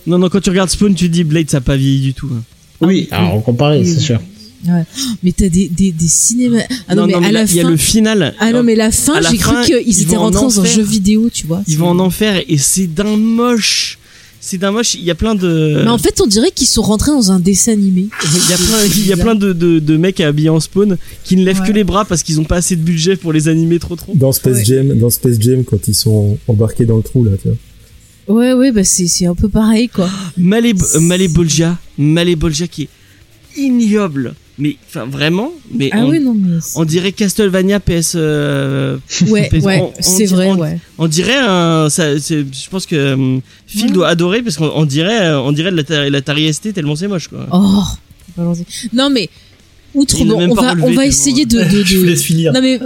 Non, 0.06 0.18
non, 0.18 0.30
quand 0.30 0.42
tu 0.42 0.50
regardes 0.50 0.70
Spawn, 0.70 0.94
tu 0.96 1.08
te 1.08 1.14
dis 1.14 1.24
Blade, 1.24 1.50
ça 1.50 1.58
a 1.58 1.62
pas 1.62 1.76
vieilli 1.78 2.02
du 2.02 2.14
tout. 2.14 2.30
hein. 2.34 2.42
Oui, 2.82 3.08
alors 3.12 3.36
on 3.36 3.42
comparait, 3.42 3.84
c'est 3.84 4.00
sûr. 4.00 4.20
Mais 5.24 5.32
t'as 5.32 5.50
des, 5.50 5.70
des, 5.70 5.92
des 5.92 6.08
cinémas. 6.08 6.64
Ah 6.88 6.96
non, 6.96 7.08
mais, 7.08 7.14
à 7.14 7.32
la 7.32 7.44
il 7.44 7.56
y 7.56 7.60
a 7.60 7.64
fin. 7.64 7.70
le 7.70 7.78
final. 7.78 8.34
Ah 8.40 8.52
non, 8.52 8.64
mais 8.64 8.76
la 8.76 8.92
fin, 8.92 9.22
j'ai 9.22 9.38
cru 9.38 9.54
fin, 9.56 9.64
qu'ils 9.64 9.82
ils 9.86 10.02
étaient 10.02 10.18
rentrés 10.18 10.42
dans 10.42 10.60
un 10.60 10.64
enfer. 10.64 10.74
jeu 10.76 10.84
vidéo, 10.84 11.30
tu 11.32 11.48
vois. 11.48 11.62
Ils 11.68 11.78
vont 11.78 11.88
en 11.90 12.00
enfer 12.00 12.42
et 12.48 12.58
c'est 12.58 12.88
d'un 12.88 13.16
moche. 13.18 13.98
C'est 14.42 14.58
d'un 14.58 14.72
moche. 14.72 14.96
Il 14.96 15.04
y 15.04 15.12
a 15.12 15.16
plein 15.16 15.36
de. 15.36 15.82
Mais 15.84 15.90
en 15.90 15.98
fait, 15.98 16.22
on 16.22 16.28
dirait 16.28 16.52
qu'ils 16.52 16.68
sont 16.68 16.82
rentrés 16.82 17.12
dans 17.12 17.32
un 17.32 17.40
dessin 17.40 17.72
animé. 17.74 18.08
Il 18.24 18.50
y 18.50 18.54
a 18.54 18.58
plein, 18.58 18.78
il 18.98 19.08
y 19.08 19.14
a 19.14 19.18
plein 19.18 19.36
de, 19.36 19.54
de, 19.54 19.80
de 19.80 19.98
mecs 19.98 20.20
habillés 20.22 20.50
en 20.50 20.60
spawn 20.60 20.98
qui 21.24 21.36
ne 21.38 21.44
lèvent 21.44 21.62
Ouais. 21.62 21.68
que 21.68 21.74
les 21.74 21.84
bras 21.84 22.06
parce 22.06 22.24
qu'ils 22.24 22.40
ont 22.40 22.44
pas 22.46 22.58
assez 22.58 22.76
de 22.76 22.82
budget 22.82 23.16
pour 23.16 23.34
les 23.34 23.48
animer 23.48 23.80
trop 23.80 23.96
trop. 23.96 24.14
Dans 24.16 24.32
Space 24.32 24.58
Ouais. 24.58 24.66
Jam, 24.66 24.98
dans 24.98 25.10
Space 25.10 25.38
Jam, 25.40 25.64
quand 25.64 25.88
ils 25.88 25.96
sont 25.96 26.38
embarqués 26.48 26.86
dans 26.86 26.98
le 26.98 27.04
trou, 27.04 27.24
là, 27.24 27.32
tu 27.42 27.48
vois. 27.48 27.58
Ouais, 28.28 28.54
ouais, 28.54 28.72
bah 28.72 28.84
c'est 28.84 29.08
c'est 29.08 29.26
un 29.26 29.36
peu 29.36 29.48
pareil, 29.50 29.88
quoi. 29.90 30.10
Malé, 30.38 30.74
Malébolgia, 31.00 31.78
Malébolgia 31.98 32.68
qui 32.68 32.84
est 32.84 32.90
ignoble. 33.58 34.34
Mais 34.60 34.76
enfin 34.90 35.06
vraiment, 35.06 35.52
mais 35.72 35.90
Ah 35.94 36.00
on, 36.04 36.10
oui, 36.10 36.20
non, 36.20 36.34
mais. 36.34 36.58
on 36.76 36.84
dirait 36.84 37.12
Castlevania 37.12 37.80
PS. 37.80 38.14
euh, 38.16 38.98
Ouais, 39.28 39.50
on- 39.54 39.60
ouais, 39.62 39.80
on 39.82 39.94
c'est 40.00 40.26
vrai, 40.26 40.50
on- 40.50 40.58
ouais. 40.58 40.80
on 40.98 41.08
dirait 41.08 41.38
un. 41.38 41.90
Ça, 41.92 42.20
c'est- 42.20 42.44
je 42.52 42.70
pense 42.70 42.88
que 42.88 42.96
euh, 42.96 43.38
Phil 43.68 43.86
Ouais. 43.86 43.92
doit 43.92 44.08
adorer 44.10 44.42
parce 44.42 44.58
qu'on 44.58 44.72
on 44.74 44.86
dirait, 44.86 45.32
on 45.36 45.52
dirait 45.52 45.72
de 45.72 45.84
la, 45.88 46.10
la 46.10 46.18
Atari 46.18 46.52
ST 46.52 46.74
tellement 46.74 46.96
c'est 46.96 47.08
moche 47.08 47.28
quoi. 47.28 47.48
Oh. 47.52 47.84
Non, 48.94 49.10
mais. 49.10 49.30
Outre, 49.94 50.24
bon, 50.26 50.50
on 50.50 50.54
va, 50.54 50.76
on 50.84 50.92
va 50.92 51.06
essayer 51.06 51.46
de. 51.46 51.60
de, 51.64 51.84
Je 51.86 51.98
vous 51.98 52.04
de... 52.06 52.10
laisse 52.10 52.24
finir. 52.24 52.52
Non, 52.54 52.62
mais. 52.62 52.80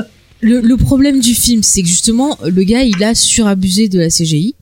Le, 0.44 0.60
le 0.60 0.76
problème 0.76 1.20
du 1.20 1.36
film, 1.36 1.62
c'est 1.62 1.84
que 1.84 1.88
justement, 1.88 2.36
le 2.44 2.64
gars, 2.64 2.82
il 2.84 3.02
a 3.04 3.14
surabusé 3.14 3.88
de 3.90 4.00
la 4.00 4.10
CGI. 4.10 4.56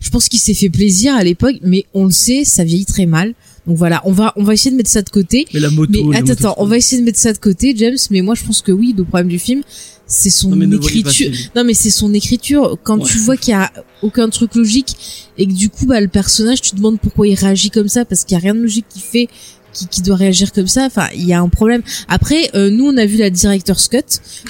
Je 0.00 0.10
pense 0.10 0.28
qu'il 0.28 0.40
s'est 0.40 0.54
fait 0.54 0.70
plaisir 0.70 1.14
à 1.14 1.22
l'époque, 1.22 1.56
mais 1.62 1.84
on 1.94 2.04
le 2.06 2.10
sait, 2.10 2.44
ça 2.44 2.64
vieillit 2.64 2.86
très 2.86 3.06
mal. 3.06 3.34
Donc 3.66 3.76
voilà, 3.76 4.00
on 4.06 4.12
va, 4.12 4.32
on 4.36 4.42
va 4.42 4.54
essayer 4.54 4.70
de 4.70 4.76
mettre 4.76 4.90
ça 4.90 5.02
de 5.02 5.10
côté. 5.10 5.46
Mais 5.52 5.60
la 5.60 5.70
moto. 5.70 6.04
Mais 6.04 6.16
attends, 6.16 6.32
attends, 6.32 6.54
on 6.56 6.64
va 6.66 6.78
essayer 6.78 7.00
de 7.00 7.04
mettre 7.04 7.18
ça 7.18 7.32
de 7.32 7.38
côté, 7.38 7.74
James. 7.76 7.98
Mais 8.10 8.22
moi, 8.22 8.34
je 8.34 8.42
pense 8.44 8.62
que 8.62 8.72
oui, 8.72 8.94
le 8.96 9.04
problème 9.04 9.28
du 9.28 9.38
film, 9.38 9.62
c'est 10.06 10.30
son 10.30 10.56
Non, 10.56 10.70
écriture. 10.78 11.30
Non, 11.54 11.62
mais 11.64 11.74
c'est 11.74 11.90
son 11.90 12.12
écriture. 12.14 12.78
Quand 12.82 12.98
Ouais. 12.98 13.04
tu 13.08 13.18
vois 13.18 13.36
qu'il 13.36 13.52
y 13.52 13.54
a 13.56 13.70
aucun 14.02 14.28
truc 14.30 14.54
logique 14.54 14.96
et 15.36 15.46
que 15.46 15.52
du 15.52 15.68
coup, 15.68 15.84
bah, 15.86 16.00
le 16.00 16.08
personnage, 16.08 16.62
tu 16.62 16.70
te 16.70 16.76
demandes 16.76 16.98
pourquoi 16.98 17.28
il 17.28 17.34
réagit 17.34 17.70
comme 17.70 17.88
ça 17.88 18.04
parce 18.06 18.24
qu'il 18.24 18.34
y 18.34 18.38
a 18.38 18.42
rien 18.42 18.54
de 18.54 18.60
logique 18.60 18.86
qui 18.88 19.00
fait 19.00 19.28
qui, 19.72 19.86
qui 19.88 20.02
doit 20.02 20.16
réagir 20.16 20.52
comme 20.52 20.66
ça. 20.66 20.84
Enfin, 20.86 21.06
il 21.14 21.24
y 21.24 21.32
a 21.32 21.40
un 21.40 21.48
problème. 21.48 21.82
Après, 22.08 22.50
euh, 22.54 22.70
nous, 22.70 22.86
on 22.86 22.96
a 22.96 23.06
vu 23.06 23.16
la 23.16 23.30
director's 23.30 23.88
cut 23.88 23.98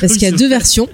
parce 0.01 0.13
Oui, 0.13 0.19
qu'il 0.19 0.23
y 0.23 0.27
a 0.27 0.31
deux 0.33 0.47
vrai. 0.49 0.49
versions. 0.59 0.89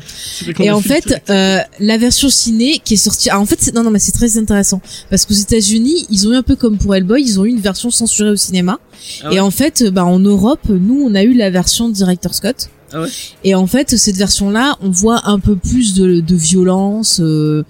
Et 0.61 0.71
en 0.71 0.81
fait 0.81 1.23
euh, 1.31 1.59
la 1.81 1.99
version 1.99 2.29
ciné 2.29 2.81
qui 2.85 2.95
est 2.95 2.97
sortie, 2.99 3.31
ah, 3.31 3.41
en 3.41 3.47
fait, 3.47 3.59
c'est- 3.61 3.75
non, 3.75 3.83
non, 3.83 3.91
mais 3.91 3.99
c'est 3.99 4.13
très 4.13 4.39
intéressant 4.39 4.81
parce 5.11 5.25
qu'aux 5.27 5.35
États-Unis, 5.35 6.07
ils 6.11 6.27
ont 6.29 6.33
eu 6.33 6.37
un 6.37 6.43
peu 6.43 6.57
comme 6.57 6.79
pour 6.79 6.95
Hellboy, 6.95 7.23
ils 7.23 7.39
ont 7.41 7.45
eu 7.45 7.51
une 7.51 7.61
version 7.61 7.91
censurée 7.91 8.31
au 8.31 8.37
cinéma. 8.37 8.79
Ah 9.23 9.29
ouais 9.31 9.37
Et 9.37 9.41
en 9.41 9.51
fait, 9.51 9.85
bah, 9.93 10.05
en 10.05 10.19
Europe, 10.19 10.61
nous, 10.69 11.03
on 11.05 11.15
a 11.15 11.23
eu 11.23 11.35
la 11.35 11.51
version 11.51 11.89
director's 11.89 12.41
cut. 12.41 12.49
Ah 12.93 13.03
ouais 13.03 13.09
Et 13.45 13.55
en 13.55 13.67
fait, 13.67 13.97
cette 13.97 14.17
version-là, 14.17 14.77
on 14.81 14.91
voit 14.91 15.29
un 15.29 15.39
peu 15.39 15.57
plus 15.57 15.95
de, 15.95 16.21
de 16.21 16.35
violence, 16.37 17.21
euh, 17.21 17.25
euh, 17.25 17.65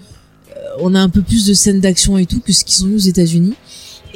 on 0.79 0.93
a 0.95 0.99
un 0.99 1.09
peu 1.09 1.21
plus 1.21 1.45
de 1.45 1.53
scènes 1.53 1.79
d'action 1.81 2.17
et 2.17 2.25
tout 2.25 2.39
que 2.39 2.53
ce 2.53 2.63
qu'ils 2.63 2.85
ont 2.85 2.89
eu 2.89 2.95
aux 2.95 2.99
États-Unis. 2.99 3.53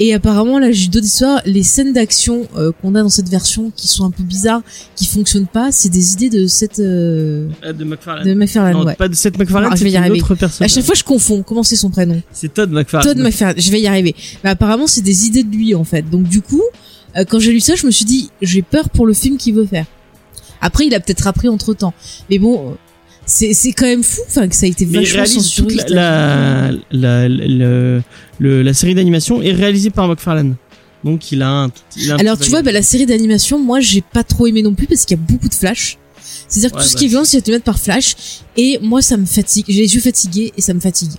Et 0.03 0.15
apparemment, 0.15 0.57
là, 0.57 0.71
j'ai 0.71 0.87
d'autres 0.87 1.05
histoires. 1.05 1.41
Les 1.45 1.61
scènes 1.61 1.93
d'action 1.93 2.47
euh, 2.57 2.71
qu'on 2.81 2.95
a 2.95 3.03
dans 3.03 3.09
cette 3.09 3.29
version, 3.29 3.71
qui 3.75 3.87
sont 3.87 4.03
un 4.03 4.09
peu 4.09 4.23
bizarres, 4.23 4.63
qui 4.95 5.05
fonctionnent 5.05 5.45
pas, 5.45 5.71
c'est 5.71 5.89
des 5.89 6.13
idées 6.13 6.31
de 6.31 6.47
cette 6.47 6.79
euh, 6.79 7.47
Ah, 7.61 7.71
de 7.71 7.83
McFarlane. 7.83 8.25
de 8.27 8.33
McFarlane. 8.33 8.73
non, 8.73 8.83
ouais. 8.85 8.95
pas 8.95 9.07
de 9.07 9.13
Seth 9.13 9.37
MacFarlane, 9.37 9.69
Ah, 9.71 9.75
je 9.75 9.79
c'est 9.79 9.83
vais 9.85 9.91
y 9.91 9.97
une 9.97 10.01
arriver. 10.03 10.19
autre 10.21 10.33
personne. 10.33 10.65
À 10.65 10.67
chaque 10.67 10.83
fois, 10.85 10.95
je 10.95 11.03
confonds. 11.03 11.43
Comment 11.43 11.61
c'est 11.61 11.75
son 11.75 11.91
prénom 11.91 12.19
C'est 12.33 12.51
Todd 12.51 12.71
McFarlane. 12.71 13.13
Todd 13.13 13.23
McFarlane. 13.23 13.61
Je 13.61 13.69
vais 13.71 13.79
y 13.79 13.85
arriver. 13.85 14.15
Mais 14.43 14.49
apparemment, 14.49 14.87
c'est 14.87 15.01
des 15.03 15.27
idées 15.27 15.43
de 15.43 15.55
lui 15.55 15.75
en 15.75 15.83
fait. 15.83 16.09
Donc 16.09 16.23
du 16.23 16.41
coup, 16.41 16.63
euh, 17.15 17.23
quand 17.23 17.37
j'ai 17.37 17.51
lu 17.51 17.59
ça, 17.59 17.75
je 17.75 17.85
me 17.85 17.91
suis 17.91 18.05
dit, 18.05 18.31
j'ai 18.41 18.63
peur 18.63 18.89
pour 18.89 19.05
le 19.05 19.13
film 19.13 19.37
qu'il 19.37 19.53
veut 19.53 19.67
faire. 19.67 19.85
Après, 20.61 20.87
il 20.87 20.95
a 20.95 20.99
peut-être 20.99 21.27
appris 21.27 21.47
entre 21.47 21.75
temps. 21.75 21.93
Mais 22.31 22.39
bon, 22.39 22.75
c'est 23.26 23.53
c'est 23.53 23.72
quand 23.72 23.85
même 23.85 24.03
fou, 24.03 24.22
enfin 24.27 24.48
que 24.48 24.56
ça 24.56 24.65
a 24.65 24.69
été 24.69 24.85
vachement 24.85 25.26
censuré. 25.26 25.76
toute 25.77 25.89
la, 25.89 26.72
la, 26.91 27.27
la, 27.27 27.30
la, 27.30 28.02
le- 28.39 28.61
la 28.64 28.73
série 28.73 28.95
d'animation 28.95 29.41
est 29.41 29.53
réalisée 29.53 29.89
par 29.89 30.07
McFarlane. 30.07 30.56
Donc 31.03 31.31
il 31.31 31.41
a 31.41 31.49
un. 31.49 31.72
il 31.98 32.11
a 32.11 32.15
un 32.15 32.18
Alors 32.19 32.38
tu 32.38 32.49
vois, 32.49 32.61
bah, 32.61 32.72
la 32.72 32.81
série 32.84 33.06
d'animation, 33.06 33.57
moi, 33.60 33.80
j'ai 33.80 34.02
pas 34.02 34.23
trop 34.23 34.48
aimé 34.48 34.61
non 34.61 34.73
plus 34.73 34.88
parce 34.88 35.06
qu'il 35.06 35.18
y 35.18 35.19
a 35.19 35.23
beaucoup 35.23 35.48
de 35.49 35.53
flash. 35.53 35.98
C'est-à-dire 36.48 36.72
que 36.72 36.76
Ouais, 36.77 36.81
tout 36.84 36.88
ce 36.89 36.93
bah, 36.93 36.99
qui 36.99 37.06
est 37.06 37.07
violence, 37.10 37.34
il 37.34 37.41
te 37.41 37.49
mettre 37.52 37.64
par 37.64 37.80
flash. 37.80 38.15
Et 38.57 38.77
moi, 38.81 39.02
ça 39.02 39.18
me 39.18 39.26
fatigue. 39.26 39.65
J'ai 39.69 39.81
les 39.81 39.95
yeux 39.95 40.02
fatigués 40.02 40.52
et 40.57 40.61
ça 40.61 40.73
me 40.73 40.80
fatigue. 40.80 41.11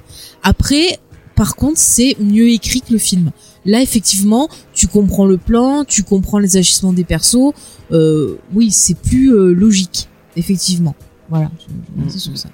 Après, 0.42 0.98
par 1.34 1.56
contre, 1.56 1.78
c'est 1.78 2.16
mieux 2.20 2.48
écrit 2.50 2.80
que 2.82 2.92
le 2.92 2.98
film. 2.98 3.30
Là, 3.64 3.80
effectivement, 3.80 4.48
tu 4.74 4.86
comprends 4.88 5.24
le 5.26 5.38
plan, 5.38 5.84
tu 5.84 6.02
comprends 6.02 6.38
les 6.38 6.56
agissements 6.56 6.92
des 6.92 7.04
persos. 7.04 7.52
Euh, 7.92 8.36
oui, 8.54 8.70
c'est 8.70 8.96
plus 8.98 9.32
euh, 9.34 9.52
logique, 9.52 10.08
effectivement. 10.36 10.94
Voilà. 11.32 11.50
je- 11.58 11.64
je 11.64 11.98
vais 11.98 12.04
rester 12.04 12.18
sur 12.18 12.36
ça. 12.38 12.48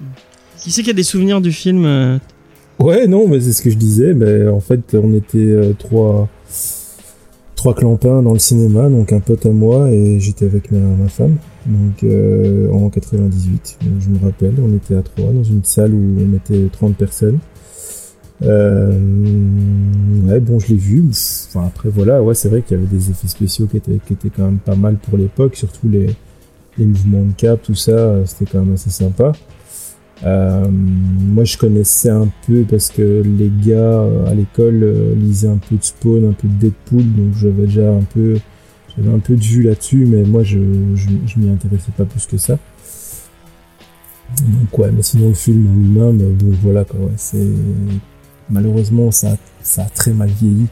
Qui 0.58 0.70
c'est 0.70 0.82
qui 0.84 0.90
a 0.90 0.92
des 0.92 1.02
souvenirs 1.02 1.40
du 1.40 1.52
film 1.52 1.84
euh, 1.84 2.18
Ouais, 2.78 3.06
non, 3.08 3.26
mais 3.28 3.40
c'est 3.40 3.52
ce 3.52 3.60
que 3.62 3.70
je 3.70 3.76
disais. 3.76 4.14
Ben, 4.14 4.48
en 4.48 4.60
fait, 4.60 4.94
on 4.94 5.12
était 5.14 5.38
euh, 5.38 5.72
trois, 5.76 6.28
trois 7.56 7.74
clampins 7.74 8.22
dans 8.22 8.32
le 8.32 8.38
cinéma, 8.38 8.88
donc 8.88 9.12
un 9.12 9.18
pote 9.20 9.44
à 9.46 9.50
moi 9.50 9.90
et 9.90 10.20
j'étais 10.20 10.44
avec 10.46 10.70
ma, 10.70 10.78
ma 10.78 11.08
femme. 11.08 11.36
Donc 11.66 12.02
euh, 12.04 12.70
en 12.72 12.88
98, 12.88 13.78
donc, 13.82 14.00
je 14.00 14.08
me 14.10 14.18
rappelle, 14.24 14.54
on 14.64 14.74
était 14.76 14.94
à 14.94 15.02
trois 15.02 15.32
dans 15.32 15.42
une 15.42 15.64
salle 15.64 15.92
où 15.92 16.16
on 16.20 16.36
était 16.36 16.68
30 16.72 16.94
personnes. 16.96 17.38
Euh, 18.42 18.92
ouais, 20.28 20.38
bon, 20.40 20.58
je 20.60 20.68
l'ai 20.68 20.76
vu. 20.76 21.04
Enfin, 21.10 21.66
après, 21.66 21.88
voilà, 21.88 22.22
ouais, 22.22 22.34
c'est 22.34 22.48
vrai 22.48 22.62
qu'il 22.62 22.76
y 22.76 22.80
avait 22.80 22.88
des 22.88 23.10
effets 23.10 23.26
spéciaux 23.28 23.66
qui 23.66 23.76
étaient, 23.78 23.98
qui 24.06 24.12
étaient 24.12 24.30
quand 24.30 24.44
même 24.44 24.58
pas 24.58 24.76
mal 24.76 24.96
pour 24.96 25.18
l'époque, 25.18 25.56
surtout 25.56 25.88
les, 25.88 26.06
les 26.78 26.86
mouvements 26.86 27.24
de 27.24 27.32
cap, 27.32 27.60
tout 27.62 27.74
ça, 27.74 27.92
euh, 27.92 28.24
c'était 28.24 28.50
quand 28.50 28.60
même 28.64 28.74
assez 28.74 28.90
sympa. 28.90 29.32
Euh, 30.24 30.66
moi, 30.70 31.44
je 31.44 31.56
connaissais 31.56 32.10
un 32.10 32.28
peu 32.46 32.64
parce 32.68 32.88
que 32.88 33.22
les 33.24 33.50
gars 33.64 33.76
euh, 33.76 34.26
à 34.26 34.34
l'école 34.34 35.14
lisaient 35.16 35.48
un 35.48 35.58
peu 35.58 35.76
de 35.76 35.82
Spawn, 35.82 36.28
un 36.28 36.32
peu 36.32 36.48
de 36.48 36.54
Deadpool, 36.54 37.04
donc 37.14 37.34
j'avais 37.36 37.66
déjà 37.66 37.90
un 37.90 38.02
peu, 38.02 38.38
j'avais 38.96 39.12
un 39.14 39.18
peu 39.18 39.36
de 39.36 39.42
vue 39.42 39.62
là-dessus, 39.62 40.06
mais 40.06 40.22
moi, 40.22 40.42
je, 40.42 40.58
m'y 40.58 41.50
intéressais 41.50 41.92
pas 41.96 42.04
plus 42.04 42.26
que 42.26 42.36
ça. 42.36 42.58
Donc 44.40 44.78
ouais, 44.78 44.90
mais 44.94 45.02
sinon 45.02 45.28
le 45.28 45.34
film 45.34 45.66
lui-même, 45.82 46.18
bon 46.18 46.54
voilà 46.62 46.84
quoi, 46.84 47.00
c'est 47.16 47.46
malheureusement 48.50 49.10
ça, 49.10 49.38
ça 49.62 49.84
a 49.84 49.88
très 49.88 50.12
mal 50.12 50.28
vieilli. 50.28 50.66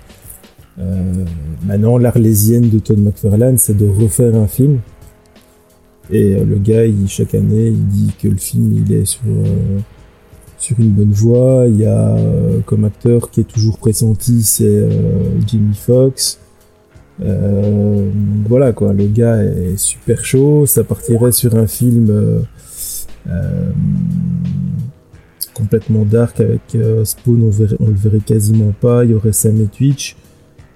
Maintenant, 1.64 1.96
l'arlésienne 1.96 2.68
de 2.68 2.78
Todd 2.78 2.98
McFarlane, 2.98 3.56
c'est 3.56 3.74
de 3.74 3.88
refaire 3.88 4.34
un 4.36 4.46
film. 4.46 4.80
Et 6.10 6.34
euh, 6.34 6.44
le 6.44 6.56
gars, 6.56 6.84
il, 6.86 7.08
chaque 7.08 7.34
année, 7.34 7.68
il 7.68 7.86
dit 7.86 8.12
que 8.20 8.28
le 8.28 8.36
film, 8.36 8.72
il 8.72 8.92
est 8.92 9.04
sur 9.04 9.22
euh, 9.26 9.78
sur 10.58 10.78
une 10.80 10.90
bonne 10.90 11.12
voie. 11.12 11.66
Il 11.68 11.78
y 11.78 11.84
a 11.84 12.16
euh, 12.16 12.60
comme 12.64 12.84
acteur 12.84 13.30
qui 13.30 13.40
est 13.40 13.44
toujours 13.44 13.78
pressenti, 13.78 14.42
c'est 14.42 14.64
euh, 14.64 14.90
Jimmy 15.46 15.74
Fox. 15.74 16.38
Euh, 17.22 18.10
voilà 18.46 18.72
quoi, 18.72 18.92
le 18.92 19.06
gars 19.06 19.42
est 19.42 19.76
super 19.76 20.24
chaud. 20.24 20.66
Ça 20.66 20.84
partirait 20.84 21.32
sur 21.32 21.56
un 21.56 21.66
film 21.66 22.08
euh, 22.10 23.72
complètement 25.54 26.04
dark 26.04 26.40
avec 26.40 26.76
Spawn. 27.04 27.42
On, 27.42 27.50
verrait, 27.50 27.76
on 27.80 27.88
le 27.88 27.94
verrait 27.94 28.20
quasiment 28.20 28.72
pas. 28.80 29.04
Il 29.04 29.12
y 29.12 29.14
aurait 29.14 29.32
Sam 29.32 29.60
et 29.60 29.66
Twitch. 29.66 30.16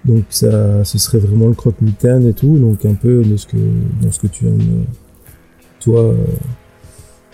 Donc 0.07 0.25
ça, 0.31 0.83
ce 0.85 0.97
serait 0.97 1.19
vraiment 1.19 1.47
le 1.47 1.55
croque-mitaine 1.55 2.27
et 2.27 2.33
tout. 2.33 2.59
Donc 2.59 2.87
un 2.87 2.95
peu 2.95 3.23
de 3.23 3.37
ce 3.37 3.47
que 3.47 3.59
dans 4.03 4.11
ce 4.11 4.19
que 4.19 4.29
tu 4.29 4.47
aimes 4.47 4.85
toi, 5.81 6.01
euh, 6.01 6.15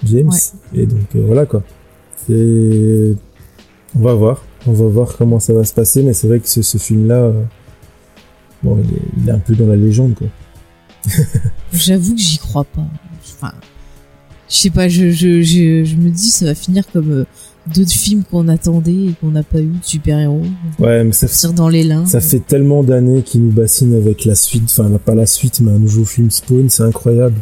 James. 0.05 0.31
Ouais. 0.31 0.81
Et 0.81 0.87
donc 0.87 1.01
euh, 1.15 1.23
voilà 1.27 1.47
quoi. 1.47 1.63
C'est, 2.27 3.15
on 3.95 4.01
va 4.01 4.15
voir, 4.15 4.43
on 4.67 4.73
va 4.73 4.87
voir 4.87 5.17
comment 5.17 5.39
ça 5.41 5.53
va 5.53 5.65
se 5.65 5.75
passer. 5.75 6.03
Mais 6.03 6.13
c'est 6.13 6.29
vrai 6.29 6.41
que 6.41 6.49
ce, 6.49 6.63
ce 6.63 6.79
film-là, 6.79 7.17
euh, 7.17 7.43
bon, 8.63 8.79
il 8.83 8.95
est, 8.95 9.03
il 9.23 9.29
est 9.29 9.33
un 9.33 9.39
peu 9.39 9.55
dans 9.55 9.67
la 9.67 9.77
légende 9.77 10.15
quoi. 10.15 10.29
J'avoue 11.73 12.15
que 12.15 12.21
j'y 12.21 12.39
crois 12.39 12.65
pas. 12.65 12.87
Enfin, 13.37 13.53
je 14.49 14.55
sais 14.57 14.71
pas, 14.71 14.89
je, 14.89 15.11
je, 15.11 15.43
je, 15.43 15.85
je 15.85 15.97
me 15.97 16.11
dis 16.11 16.31
ça 16.31 16.47
va 16.47 16.55
finir 16.55 16.85
comme 16.93 17.27
d'autres 17.75 17.91
films 17.93 18.23
qu'on 18.25 18.49
attendait 18.49 18.93
et 18.93 19.15
qu'on 19.21 19.31
n'a 19.33 19.43
pas 19.43 19.61
eu 19.61 19.67
de 19.67 19.83
super-héros. 19.85 20.43
Ouais, 20.79 21.05
mais 21.05 21.13
ça, 21.13 21.27
Partir 21.27 21.53
dans 21.53 21.69
les 21.69 21.83
lins. 21.85 22.07
ça 22.07 22.21
fait 22.21 22.41
tellement 22.41 22.83
d'années 22.83 23.23
qu'il 23.23 23.43
nous 23.43 23.53
bassine 23.53 23.95
avec 23.95 24.25
la 24.25 24.35
suite, 24.35 24.65
enfin 24.65 24.89
pas 25.05 25.15
la 25.15 25.27
suite, 25.27 25.61
mais 25.61 25.73
un 25.73 25.79
nouveau 25.79 26.05
film 26.05 26.31
Spawn, 26.31 26.69
c'est 26.71 26.83
incroyable. 26.85 27.37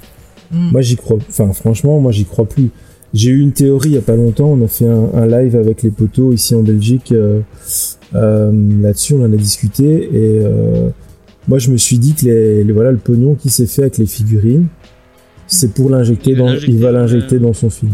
Mm. 0.55 0.70
Moi 0.72 0.81
j'y 0.81 0.97
crois, 0.97 1.18
enfin 1.28 1.52
franchement, 1.52 1.98
moi 2.01 2.12
j'y 2.12 2.24
crois 2.24 2.44
plus. 2.47 2.70
J'ai 3.12 3.31
eu 3.31 3.40
une 3.40 3.52
théorie 3.52 3.90
il 3.90 3.94
y 3.94 3.98
a 3.98 4.02
pas 4.02 4.16
longtemps, 4.16 4.48
on 4.48 4.64
a 4.64 4.68
fait 4.68 4.86
un, 4.89 5.09
un 5.14 5.26
live 5.26 5.55
avec 5.56 5.82
les 5.82 5.90
poteaux 5.90 6.32
ici 6.32 6.55
en 6.55 6.62
Belgique, 6.62 7.12
euh, 7.12 7.40
euh, 8.14 8.51
là-dessus 8.82 9.14
on 9.14 9.22
en 9.24 9.32
a 9.32 9.36
discuté 9.36 9.85
et 10.12 10.39
euh, 10.43 10.89
moi 11.48 11.59
je 11.59 11.70
me 11.70 11.76
suis 11.76 11.98
dit 11.98 12.14
que 12.14 12.24
les, 12.26 12.64
les- 12.64 12.72
voilà 12.72 12.90
le 12.90 12.98
pognon 12.98 13.35
qui 13.35 13.51
s'est 13.51 13.66
fait 13.66 13.82
avec 13.82 13.98
les 13.98 14.06
figurines, 14.06 14.66
c'est 15.47 15.72
pour 15.72 15.90
l'injecter 15.90 16.35
dans, 16.35 16.48
il 16.72 16.78
va 16.81 16.90
l'injecter 16.93 17.39
dans 17.39 17.52
son 17.52 17.70
film. 17.70 17.93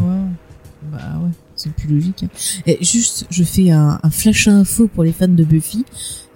C'est 1.62 1.72
plus 1.72 1.94
logique. 1.94 2.24
Et 2.66 2.78
juste, 2.82 3.26
je 3.30 3.44
fais 3.44 3.70
un, 3.70 3.98
un 4.02 4.10
flash 4.10 4.48
info 4.48 4.88
pour 4.88 5.04
les 5.04 5.12
fans 5.12 5.28
de 5.28 5.44
Buffy. 5.44 5.84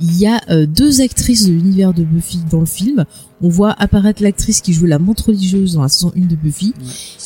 Il 0.00 0.18
y 0.18 0.26
a 0.26 0.40
euh, 0.50 0.66
deux 0.66 1.00
actrices 1.00 1.46
de 1.46 1.52
l'univers 1.52 1.94
de 1.94 2.02
Buffy 2.02 2.40
dans 2.50 2.60
le 2.60 2.66
film. 2.66 3.04
On 3.42 3.48
voit 3.48 3.72
apparaître 3.72 4.22
l'actrice 4.22 4.60
qui 4.60 4.72
jouait 4.72 4.88
la 4.88 4.98
montre 4.98 5.26
religieuse 5.28 5.74
dans 5.74 5.82
la 5.82 5.88
saison 5.88 6.12
1 6.16 6.26
de 6.26 6.36
Buffy. 6.36 6.74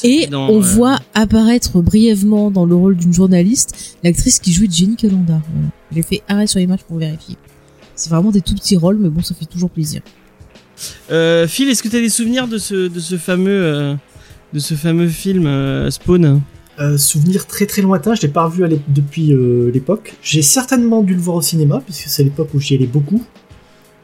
Et 0.04 0.26
Dans, 0.26 0.48
on 0.48 0.58
euh, 0.58 0.60
voit 0.60 0.98
apparaître 1.14 1.80
brièvement 1.80 2.50
dans 2.50 2.66
le 2.66 2.74
rôle 2.74 2.96
d'une 2.96 3.12
journaliste 3.12 3.96
l'actrice 4.04 4.38
qui 4.38 4.52
jouait 4.52 4.68
Jenny 4.70 4.96
Calendar. 4.96 5.40
Voilà. 5.52 5.68
J'ai 5.92 6.02
fait 6.02 6.22
arrêt 6.28 6.46
sur 6.46 6.60
l'image 6.60 6.84
pour 6.84 6.98
vérifier. 6.98 7.36
C'est 7.94 8.10
vraiment 8.10 8.30
des 8.30 8.42
tout 8.42 8.54
petits 8.54 8.76
rôles, 8.76 8.98
mais 8.98 9.08
bon, 9.08 9.22
ça 9.22 9.34
fait 9.34 9.46
toujours 9.46 9.70
plaisir. 9.70 10.02
Euh, 11.10 11.48
Phil, 11.48 11.68
est-ce 11.68 11.82
que 11.82 11.88
tu 11.88 11.96
as 11.96 12.00
des 12.00 12.08
souvenirs 12.08 12.46
de 12.46 12.58
ce, 12.58 12.88
de 12.88 13.00
ce 13.00 13.16
fameux, 13.16 13.50
euh, 13.50 13.94
de 14.52 14.58
ce 14.58 14.74
fameux 14.74 15.08
film 15.08 15.46
euh, 15.46 15.90
Spawn? 15.90 16.40
Euh, 16.80 16.96
souvenir 16.96 17.46
très 17.46 17.66
très 17.66 17.82
lointain, 17.82 18.14
je 18.14 18.22
l'ai 18.22 18.28
pas 18.28 18.44
revu 18.44 18.64
depuis 18.88 19.32
euh, 19.32 19.70
l'époque. 19.72 20.14
J'ai 20.22 20.42
certainement 20.42 21.02
dû 21.02 21.14
le 21.14 21.20
voir 21.20 21.36
au 21.36 21.42
cinéma, 21.42 21.82
puisque 21.84 22.09
c'est 22.09 22.22
l'époque 22.22 22.50
où 22.55 22.60
j'y 22.60 22.76
allais 22.76 22.86
beaucoup. 22.86 23.24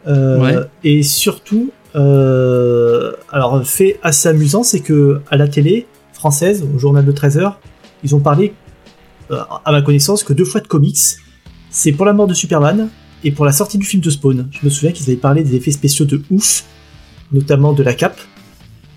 Euh, 0.06 0.40
Ouais. 0.40 0.56
Et 0.82 1.02
surtout, 1.02 1.70
alors 1.94 3.54
un 3.54 3.62
fait 3.62 3.98
assez 4.02 4.28
amusant, 4.28 4.64
c'est 4.64 4.80
que 4.80 5.20
à 5.30 5.36
la 5.36 5.46
télé 5.46 5.86
française, 6.12 6.64
au 6.74 6.78
journal 6.78 7.04
de 7.04 7.12
13h, 7.12 7.54
ils 8.02 8.14
ont 8.14 8.20
parlé, 8.20 8.54
à 9.30 9.72
ma 9.72 9.80
connaissance, 9.80 10.24
que 10.24 10.32
deux 10.32 10.44
fois 10.44 10.60
de 10.60 10.66
comics. 10.66 10.98
C'est 11.70 11.92
pour 11.92 12.06
la 12.06 12.12
mort 12.12 12.26
de 12.26 12.34
Superman 12.34 12.88
et 13.22 13.30
pour 13.30 13.44
la 13.44 13.52
sortie 13.52 13.78
du 13.78 13.86
film 13.86 14.02
de 14.02 14.10
Spawn. 14.10 14.48
Je 14.50 14.58
me 14.64 14.70
souviens 14.70 14.92
qu'ils 14.92 15.06
avaient 15.06 15.16
parlé 15.16 15.42
des 15.44 15.54
effets 15.54 15.70
spéciaux 15.70 16.04
de 16.04 16.22
ouf, 16.30 16.64
notamment 17.32 17.72
de 17.72 17.82
la 17.82 17.94
cape. 17.94 18.20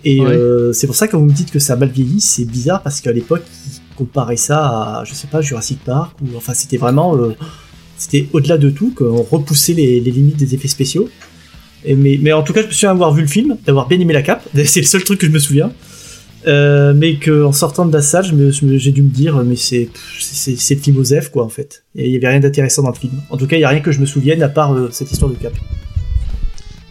Et 0.09 0.21
Ouais. 0.21 0.31
euh, 0.31 0.71
c'est 0.71 0.87
pour 0.87 0.95
ça 0.95 1.07
que 1.07 1.11
quand 1.11 1.19
vous 1.19 1.25
me 1.25 1.33
dites 1.33 1.51
que 1.51 1.59
ça 1.59 1.73
a 1.73 1.75
mal 1.75 1.89
vieilli, 1.89 2.21
c'est 2.21 2.45
bizarre 2.45 2.81
parce 2.81 3.01
qu'à 3.01 3.11
l'époque, 3.11 3.43
ils 3.65 3.95
comparaient 3.97 4.37
ça 4.37 4.59
à, 4.59 5.03
je 5.05 5.13
sais 5.13 5.27
pas, 5.27 5.41
Jurassic 5.41 5.79
Park, 5.83 6.15
ou 6.21 6.37
enfin 6.37 6.53
c'était 6.53 6.77
vraiment, 6.77 7.17
euh, 7.17 7.35
c'était 7.97 8.29
au-delà 8.31 8.57
de 8.57 8.69
tout, 8.69 8.93
qu'on 8.95 9.21
repoussait 9.21 9.73
les, 9.73 9.99
les 9.99 10.11
limites 10.11 10.37
des 10.37 10.55
effets 10.55 10.69
spéciaux. 10.69 11.09
Et 11.83 11.93
mais, 11.95 12.17
mais 12.21 12.31
en 12.31 12.41
tout 12.41 12.53
cas, 12.53 12.61
je 12.61 12.67
me 12.67 12.71
souviens 12.71 12.91
avoir 12.91 13.13
vu 13.13 13.21
le 13.21 13.27
film, 13.27 13.57
d'avoir 13.65 13.87
bien 13.89 13.99
aimé 13.99 14.13
la 14.13 14.21
cape, 14.21 14.47
c'est 14.65 14.79
le 14.79 14.85
seul 14.87 15.03
truc 15.03 15.19
que 15.19 15.27
je 15.27 15.31
me 15.31 15.39
souviens. 15.39 15.71
Euh, 16.45 16.93
mais 16.95 17.15
que 17.17 17.43
en 17.43 17.51
sortant 17.51 17.85
de 17.85 17.91
la 17.91 18.01
salle, 18.01 18.23
j'ai 18.77 18.91
dû 18.93 19.01
me 19.01 19.09
dire, 19.09 19.43
mais 19.43 19.57
c'est 19.57 19.89
le 20.47 20.75
film 20.77 20.97
Osef, 20.97 21.29
quoi, 21.29 21.43
en 21.43 21.49
fait. 21.49 21.83
Et 21.95 22.05
il 22.07 22.13
y 22.13 22.15
avait 22.15 22.29
rien 22.29 22.39
d'intéressant 22.39 22.83
dans 22.83 22.91
le 22.91 22.95
film. 22.95 23.11
En 23.29 23.35
tout 23.35 23.47
cas, 23.47 23.57
il 23.57 23.59
y 23.59 23.65
a 23.65 23.69
rien 23.69 23.81
que 23.81 23.91
je 23.91 23.99
me 23.99 24.05
souvienne 24.05 24.41
à 24.41 24.47
part 24.47 24.73
cette 24.91 25.11
histoire 25.11 25.29
de 25.29 25.35
cape. 25.35 25.57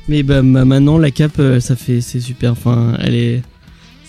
Mais 0.08 0.22
bah, 0.22 0.42
ma- 0.42 0.64
maintenant, 0.64 0.98
la 0.98 1.10
cape, 1.10 1.38
euh, 1.38 1.60
ça 1.60 1.74
fait, 1.76 2.00
c'est 2.00 2.20
super. 2.20 2.52
Enfin, 2.52 2.96
elle 3.00 3.14
est, 3.14 3.42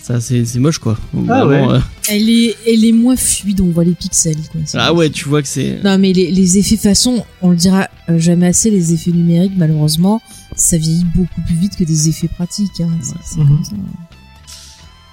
ça, 0.00 0.20
c'est, 0.20 0.44
c'est 0.44 0.58
moche 0.60 0.78
quoi. 0.78 0.96
Ah 1.28 1.44
Vraiment, 1.44 1.68
ouais. 1.68 1.74
euh, 1.76 1.80
Elle 2.08 2.30
est, 2.30 2.56
elle 2.66 2.84
est 2.84 2.92
moins 2.92 3.16
fluide, 3.16 3.60
on 3.60 3.70
voit 3.70 3.84
les 3.84 3.92
pixels, 3.94 4.36
quoi. 4.52 4.60
C'est- 4.64 4.78
ah 4.78 4.94
ouais, 4.94 5.10
tu 5.10 5.28
vois 5.28 5.42
que 5.42 5.48
c'est. 5.48 5.80
Non, 5.82 5.98
mais 5.98 6.12
les, 6.12 6.30
les 6.30 6.58
effets 6.58 6.76
façon, 6.76 7.24
on 7.42 7.50
le 7.50 7.56
dira 7.56 7.88
euh, 8.08 8.18
jamais 8.18 8.46
assez, 8.46 8.70
les 8.70 8.92
effets 8.94 9.10
numériques, 9.10 9.54
malheureusement, 9.56 10.22
ça 10.56 10.76
vieillit 10.78 11.06
beaucoup 11.14 11.40
plus 11.46 11.56
vite 11.56 11.76
que 11.76 11.84
des 11.84 12.08
effets 12.08 12.28
pratiques. 12.28 12.80
Hein. 12.80 12.90
C'est- 13.02 13.14
c'est 13.24 13.36
comme 13.36 13.62
ça. 13.64 13.72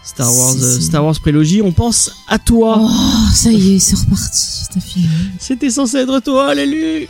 Star 0.04 0.32
Wars, 0.38 0.56
euh. 0.62 0.80
Star 0.80 1.04
Wars 1.04 1.20
prélogie. 1.20 1.62
On 1.64 1.72
pense 1.72 2.12
à 2.28 2.38
toi. 2.38 2.78
Oh, 2.80 3.34
ça 3.34 3.52
y 3.52 3.76
est, 3.76 3.80
c'est 3.80 3.96
reparti. 3.98 4.62
T'as 4.72 4.80
fini. 4.80 5.08
C'était 5.40 5.72
censé 5.72 5.98
être 5.98 6.20
toi, 6.22 6.54
l'élu. 6.54 7.08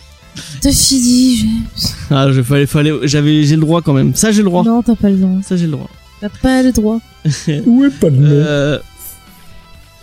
T'as 0.62 0.72
fini, 0.72 1.38
James. 1.38 1.90
Ah, 2.12 2.32
je 2.32 2.42
fallait, 2.42 2.66
fallait, 2.66 2.92
j'avais, 3.04 3.44
j'ai 3.44 3.56
le 3.56 3.62
droit 3.62 3.82
quand 3.82 3.94
même. 3.94 4.14
Ça, 4.16 4.32
j'ai 4.32 4.40
le 4.42 4.46
droit. 4.46 4.64
Non, 4.64 4.82
t'as 4.82 4.96
pas 4.96 5.10
le 5.10 5.18
droit. 5.18 5.38
Ça, 5.44 5.56
j'ai 5.58 5.66
le 5.66 5.72
droit. 5.72 5.90
T'as 6.22 6.30
pas 6.30 6.62
le 6.64 6.72
droit. 6.72 7.00
Où 7.66 7.84
est 7.86 7.90
pas 7.90 8.10
le 8.10 8.18
Euh... 8.22 8.80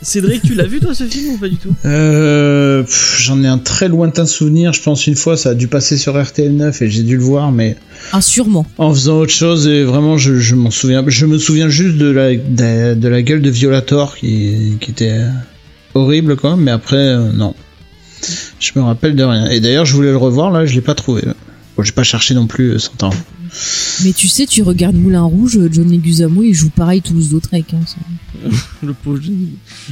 Cédric, 0.05 0.43
tu 0.43 0.55
l'as 0.55 0.67
vu 0.67 0.81
toi 0.81 0.95
ce 0.95 1.05
film 1.05 1.35
ou 1.35 1.39
pas 1.39 1.49
du 1.49 1.55
tout? 1.57 1.73
Euh, 1.85 2.83
pff, 2.83 3.19
J'en 3.21 3.41
ai 3.45 3.47
un 3.47 3.59
très 3.59 3.87
lointain 3.89 4.27
souvenir. 4.27 4.73
Je 4.73 4.83
pense 4.83 5.07
une 5.07 5.15
fois, 5.15 5.37
ça 5.37 5.51
a 5.51 5.55
dû 5.55 5.69
passer 5.69 5.97
sur 5.97 6.21
RTL 6.21 6.53
9 6.57 6.83
et 6.83 6.91
j'ai 6.91 7.05
dû 7.05 7.17
le 7.17 7.23
voir, 7.23 7.53
mais 7.53 7.77
Ah, 8.13 8.21
sûrement. 8.21 8.67
en 8.79 8.93
faisant 8.93 9.19
autre 9.21 9.33
chose. 9.33 9.69
Et 9.69 9.85
vraiment, 9.85 10.19
je, 10.19 10.39
je 10.41 10.57
m'en 10.57 10.73
souviens. 10.73 11.05
Je 11.07 11.25
me 11.27 11.39
souviens 11.39 11.69
juste 11.69 11.99
de 11.99 12.07
la 12.11 12.35
de, 12.35 12.95
de 12.95 13.09
la 13.09 13.23
gueule 13.23 13.43
de 13.43 13.51
Violator 13.51 14.17
qui, 14.17 14.77
qui 14.81 14.91
était 14.91 15.21
horrible, 15.95 16.35
quoi. 16.35 16.57
Mais 16.57 16.73
après, 16.73 16.97
euh, 16.97 17.31
non. 17.31 17.55
Je 18.59 18.73
me 18.77 18.83
rappelle 18.83 19.17
de 19.17 19.25
rien. 19.25 19.49
Et 19.51 19.61
d'ailleurs, 19.61 19.85
je 19.85 19.95
voulais 19.95 20.11
le 20.11 20.17
revoir. 20.17 20.51
Là, 20.51 20.67
je 20.67 20.75
l'ai 20.75 20.81
pas 20.81 20.95
trouvé. 20.95 21.23
Bon, 21.77 21.83
j'ai 21.83 21.93
pas 21.93 22.03
cherché 22.03 22.35
non 22.35 22.47
plus 22.47 22.73
euh, 22.73 22.79
100 22.79 23.03
ans. 23.05 23.15
Mais 24.05 24.13
tu 24.13 24.29
sais, 24.29 24.47
tu 24.47 24.63
regardes 24.63 24.97
Moulin 24.97 25.23
Rouge, 25.23 25.59
John 25.71 25.91
Leguizamo, 25.91 26.43
il 26.43 26.55
joue 26.55 26.71
pareil 26.71 27.03
Toulouse-Lautrec. 27.03 27.67
Hein, 27.75 27.81
ça. 27.87 27.97
Le 28.83 28.95
pauvre 28.95 29.21
Johnny. 29.21 29.51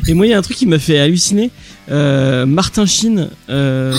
Et 0.09 0.15
moi, 0.15 0.27
il 0.27 0.31
y 0.31 0.33
a 0.33 0.39
un 0.39 0.43
truc 0.43 0.57
qui 0.57 0.67
m'a 0.67 0.79
fait 0.79 0.99
halluciner. 0.99 1.51
Euh, 1.91 2.47
Martin 2.47 2.87
Sheen, 2.87 3.29
euh, 3.49 3.93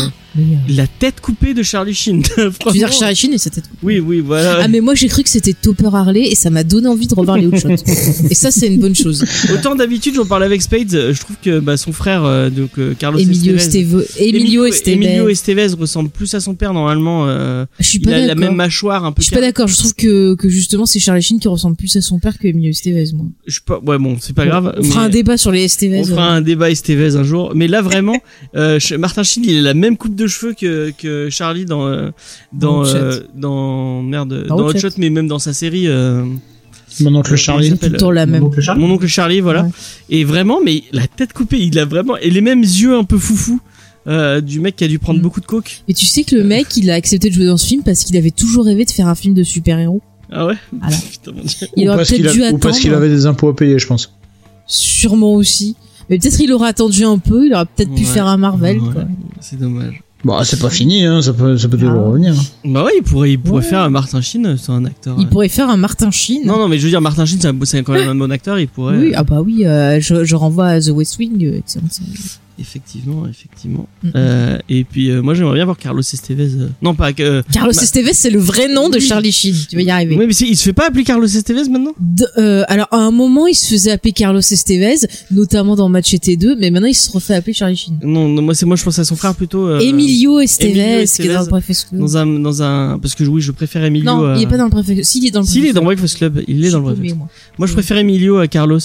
la 0.69 0.87
tête 0.87 1.19
coupée 1.19 1.53
de 1.53 1.61
Charlie 1.61 1.93
Sheen. 1.93 2.23
Tu 2.35 2.39
veux 2.39 2.71
dire. 2.71 2.91
Charlie 2.91 3.15
Sheen 3.15 3.33
et 3.33 3.37
sa 3.37 3.49
tête 3.49 3.65
Oui, 3.83 3.99
oui, 3.99 4.21
voilà. 4.21 4.59
Ah 4.61 4.67
mais 4.69 4.79
moi 4.79 4.95
j'ai 4.95 5.07
cru 5.09 5.23
que 5.23 5.29
c'était 5.29 5.53
Topper 5.53 5.89
Harley 5.93 6.29
et 6.31 6.35
ça 6.35 6.49
m'a 6.49 6.63
donné 6.63 6.87
envie 6.87 7.07
de 7.07 7.13
revoir 7.15 7.37
les 7.37 7.47
Hot 7.47 7.57
Shots. 7.57 7.83
et 8.29 8.33
ça 8.33 8.49
c'est 8.49 8.67
une 8.67 8.79
bonne 8.79 8.95
chose. 8.95 9.25
Autant 9.53 9.75
d'habitude, 9.75 10.15
j'en 10.15 10.25
parlais 10.25 10.45
avec 10.45 10.61
Spades, 10.61 11.11
je 11.11 11.19
trouve 11.19 11.35
que 11.43 11.59
bah, 11.59 11.75
son 11.75 11.91
frère, 11.91 12.23
euh, 12.23 12.49
donc 12.49 12.71
Carlos 12.97 13.19
Emilio 13.19 13.55
Estevez, 13.55 14.03
Esteve, 14.03 14.07
Emilio 14.19 14.65
Estevez. 14.65 15.05
Emilio 15.05 15.27
Estevez 15.29 15.67
ressemble 15.77 16.09
plus 16.09 16.33
à 16.33 16.39
son 16.39 16.55
père 16.55 16.73
normalement. 16.73 17.27
Je 17.79 17.83
suis 17.83 17.97
il 17.99 18.05
pas 18.05 18.15
a 18.15 18.19
la 18.19 18.27
d'accord. 18.27 18.41
même 18.41 18.55
mâchoire, 18.55 19.03
un 19.03 19.11
peu. 19.11 19.21
Je 19.21 19.25
suis 19.27 19.35
pas 19.35 19.41
d'accord. 19.41 19.67
Je 19.67 19.75
trouve 19.75 19.93
que 19.95 20.35
que 20.35 20.47
justement 20.47 20.85
c'est 20.85 20.99
Charlie 20.99 21.21
Sheen 21.21 21.39
qui 21.39 21.49
ressemble 21.49 21.75
plus 21.75 21.93
à 21.97 22.01
son 22.01 22.19
père 22.19 22.37
que 22.39 22.47
Emilio 22.47 22.69
Estevez 22.69 23.11
moi. 23.13 23.25
Je 23.47 23.59
pas. 23.59 23.79
Ouais, 23.79 23.97
bon, 23.97 24.15
c'est 24.21 24.35
pas 24.35 24.45
grave. 24.45 24.73
On 24.77 24.83
fera 24.83 25.03
un 25.03 25.09
débat 25.09 25.35
sur 25.35 25.51
les 25.51 25.65
Estevez. 25.65 25.99
On 25.99 26.05
fera 26.05 26.29
un 26.29 26.41
débat 26.41 26.69
Estevez 26.71 27.15
un 27.17 27.23
jour. 27.23 27.51
Mais 27.53 27.67
là 27.67 27.80
vraiment, 27.81 28.17
euh, 28.55 28.79
Martin 28.99 29.23
Sheen, 29.23 29.43
il 29.45 29.57
a 29.59 29.61
la 29.61 29.73
même 29.73 29.97
coupe 29.97 30.15
de 30.15 30.27
cheveux 30.27 30.53
que 30.53 30.91
que 30.97 31.29
Charlie 31.29 31.65
dans 31.65 31.87
euh, 31.87 32.09
dans 32.53 32.83
Dans 32.83 32.95
euh, 32.95 33.19
dans 33.35 34.01
merde 34.03 34.45
Dans 34.47 34.55
dans 34.57 34.65
Hot 34.67 34.69
Hot 34.75 34.79
Shot. 34.79 34.89
Mais 34.97 35.09
même 35.09 35.27
dans 35.27 35.39
sa 35.39 35.53
série. 35.53 35.87
euh, 35.87 36.23
Mon 36.99 37.15
oncle 37.15 37.35
Charlie. 37.35 37.71
tout 37.77 37.89
le 37.89 37.97
temps 37.97 38.11
la 38.11 38.25
même. 38.25 38.41
Mon 38.41 38.47
oncle. 38.47 38.61
Mon 38.77 38.91
oncle 38.91 39.07
Charlie, 39.07 39.39
voilà. 39.41 39.63
Ouais. 39.63 39.69
Et 40.09 40.23
vraiment, 40.23 40.59
mais 40.63 40.83
la 40.91 41.07
tête 41.07 41.33
coupée, 41.33 41.59
il 41.59 41.77
a 41.79 41.85
vraiment 41.85 42.17
et 42.17 42.29
les 42.29 42.41
mêmes 42.41 42.61
yeux 42.61 42.95
un 42.95 43.03
peu 43.03 43.17
foufou 43.17 43.59
euh, 44.07 44.41
du 44.41 44.59
mec 44.59 44.75
qui 44.75 44.83
a 44.83 44.87
dû 44.87 44.97
prendre 44.99 45.19
Mm. 45.19 45.23
beaucoup 45.23 45.41
de 45.41 45.45
coke. 45.45 45.83
Et 45.87 45.93
tu 45.93 46.05
sais 46.05 46.23
que 46.23 46.35
le 46.35 46.43
mec 46.43 46.75
il 46.75 46.89
a 46.89 46.95
accepté 46.95 47.29
de 47.29 47.33
jouer 47.35 47.45
dans 47.45 47.57
ce 47.57 47.67
film 47.67 47.83
parce 47.83 48.03
qu'il 48.03 48.17
avait 48.17 48.31
toujours 48.31 48.65
rêvé 48.65 48.83
de 48.85 48.91
faire 48.91 49.07
un 49.07 49.15
film 49.15 49.33
de 49.35 49.43
super-héros. 49.43 50.01
Ah 50.31 50.47
ouais? 50.47 50.55
Voilà. 50.79 50.95
Putain, 51.11 51.31
mon 51.33 51.43
Dieu. 51.43 51.67
Il 51.77 51.87
ou 51.89 51.91
aurait 51.93 52.03
peut-être 52.05 52.25
a- 52.27 52.31
dû 52.33 52.43
ou 52.53 52.57
parce 52.57 52.79
qu'il 52.79 52.89
attendre. 52.91 53.05
avait 53.05 53.13
des 53.13 53.25
impôts 53.25 53.49
à 53.49 53.55
payer, 53.55 53.77
je 53.79 53.85
pense. 53.87 54.11
Sûrement 54.67 55.33
aussi. 55.33 55.75
Mais 56.11 56.19
peut-être 56.19 56.39
il 56.39 56.51
aurait 56.53 56.69
attendu 56.69 57.03
un 57.05 57.17
peu. 57.17 57.47
Il 57.47 57.53
aurait 57.55 57.65
peut-être 57.65 57.95
pu 57.95 58.03
faire 58.03 58.27
un 58.27 58.37
Marvel. 58.37 58.79
Ouais. 58.79 58.91
Quoi. 58.93 59.03
C'est 59.39 59.57
dommage. 59.57 60.03
Bon, 60.23 60.37
c'est 60.43 60.59
pas 60.59 60.69
fini, 60.69 61.03
hein, 61.03 61.19
ça 61.23 61.33
peut, 61.33 61.57
ça 61.57 61.67
peut 61.67 61.77
toujours 61.79 61.95
Ah. 62.05 62.09
revenir. 62.09 62.35
Bah 62.63 62.83
ouais, 62.83 62.91
il 62.97 63.01
pourrait, 63.03 63.31
il 63.31 63.39
pourrait 63.39 63.63
Ouais. 63.63 63.67
faire 63.67 63.79
un 63.79 63.89
Martin 63.89 64.21
Sheen, 64.21 64.55
c'est 64.55 64.71
un 64.71 64.85
acteur. 64.85 65.15
Il 65.17 65.25
euh. 65.25 65.29
pourrait 65.29 65.47
faire 65.49 65.67
un 65.67 65.77
Martin 65.77 66.11
Sheen. 66.11 66.45
Non, 66.45 66.59
non, 66.59 66.67
mais 66.67 66.77
je 66.77 66.83
veux 66.83 66.89
dire, 66.91 67.01
Martin 67.01 67.25
Sheen, 67.25 67.39
c'est 67.41 67.47
un- 67.47 67.55
c'est 67.63 67.81
quand 67.81 67.93
même 67.93 68.07
un 68.09 68.13
bon 68.13 68.29
acteur, 68.31 68.59
il 68.59 68.67
pourrait. 68.67 68.97
Oui, 68.97 69.07
euh, 69.13 69.17
ah 69.17 69.23
bah 69.23 69.41
oui, 69.41 69.65
euh, 69.65 69.99
je, 69.99 70.23
je 70.23 70.35
renvoie 70.35 70.67
à 70.67 70.79
The 70.79 70.89
West 70.89 71.17
Wing. 71.17 71.43
euh. 71.43 71.59
Effectivement, 72.61 73.27
effectivement. 73.27 73.87
Mm. 74.03 74.09
Euh, 74.15 74.57
et 74.69 74.83
puis, 74.83 75.09
euh, 75.09 75.21
moi, 75.21 75.33
j'aimerais 75.33 75.55
bien 75.55 75.65
voir 75.65 75.77
Carlos 75.77 76.01
Estevez. 76.01 76.51
euh, 76.59 76.69
Non, 76.81 76.93
pas 76.95 77.11
que. 77.11 77.41
Carlos 77.51 77.71
Estevez, 77.71 78.13
c'est 78.13 78.29
le 78.29 78.39
vrai 78.39 78.67
nom 78.73 78.87
de. 78.89 78.99
Charlie 78.99 79.31
Sheen. 79.31 79.55
Tu 79.69 79.75
vas 79.75 79.81
y 79.81 79.89
arriver. 79.89 80.15
Oui, 80.17 80.25
mais 80.27 80.33
il 80.33 80.55
se 80.55 80.63
fait 80.63 80.73
pas 80.73 80.87
appeler 80.87 81.03
Carlos 81.03 81.25
Estevez 81.25 81.67
maintenant? 81.69 81.93
De- 81.99 82.63
alors 82.67 82.87
à 82.91 82.97
un 82.97 83.11
moment, 83.11 83.47
il 83.47 83.55
se 83.55 83.67
faisait 83.69 83.91
appeler 83.91 84.11
Carlos 84.13 84.39
Estevez, 84.39 85.07
notamment 85.31 85.75
dans 85.75 85.89
Match 85.89 86.13
T2, 86.13 86.55
mais 86.59 86.69
maintenant 86.71 86.87
il 86.87 86.93
se 86.95 87.11
refait 87.11 87.33
appeler 87.35 87.53
Charlie 87.53 87.75
Sheen. 87.75 87.97
Non, 88.03 88.27
non, 88.29 88.41
moi, 88.41 88.53
c'est 88.55 88.65
moi, 88.65 88.75
je 88.75 88.83
pense 88.83 88.99
à 88.99 89.03
son 89.03 89.15
frère 89.15 89.35
plutôt. 89.35 89.77
Emilio 89.79 90.39
Estevez, 90.39 90.69
Emilio 90.79 91.05
qui 91.15 91.21
est 91.23 91.33
dans 91.33 91.41
le 91.41 91.47
Breakfast 91.47 91.89
Club. 91.89 92.01
Dans 92.01 92.17
un, 92.17 92.25
dans 92.39 92.61
un, 92.63 92.99
parce 92.99 93.15
que 93.15 93.23
oui, 93.23 93.41
je 93.41 93.51
préfère 93.51 93.83
Emilio. 93.83 94.05
non, 94.05 94.35
il 94.35 94.43
est 94.43 94.47
pas 94.47 94.57
dans 94.57 94.65
le 94.65 94.69
Breakfast 94.69 95.03
Si, 95.11 95.19
il 95.19 95.27
est 95.27 95.31
dans 95.31 95.41
le 95.41 95.45
S'il 95.45 95.65
est 95.65 95.73
dans 95.73 95.83
Breakfast 95.83 96.17
Club, 96.17 96.41
il 96.47 96.63
est 96.63 96.69
dans 96.71 96.79
le 96.79 96.93
Breakfast. 96.93 97.17
moi. 97.17 97.27
Moi, 97.57 97.67
je 97.67 97.73
préfère 97.73 97.97
Emilio 97.97 98.37
à 98.37 98.47
Carlos. 98.47 98.79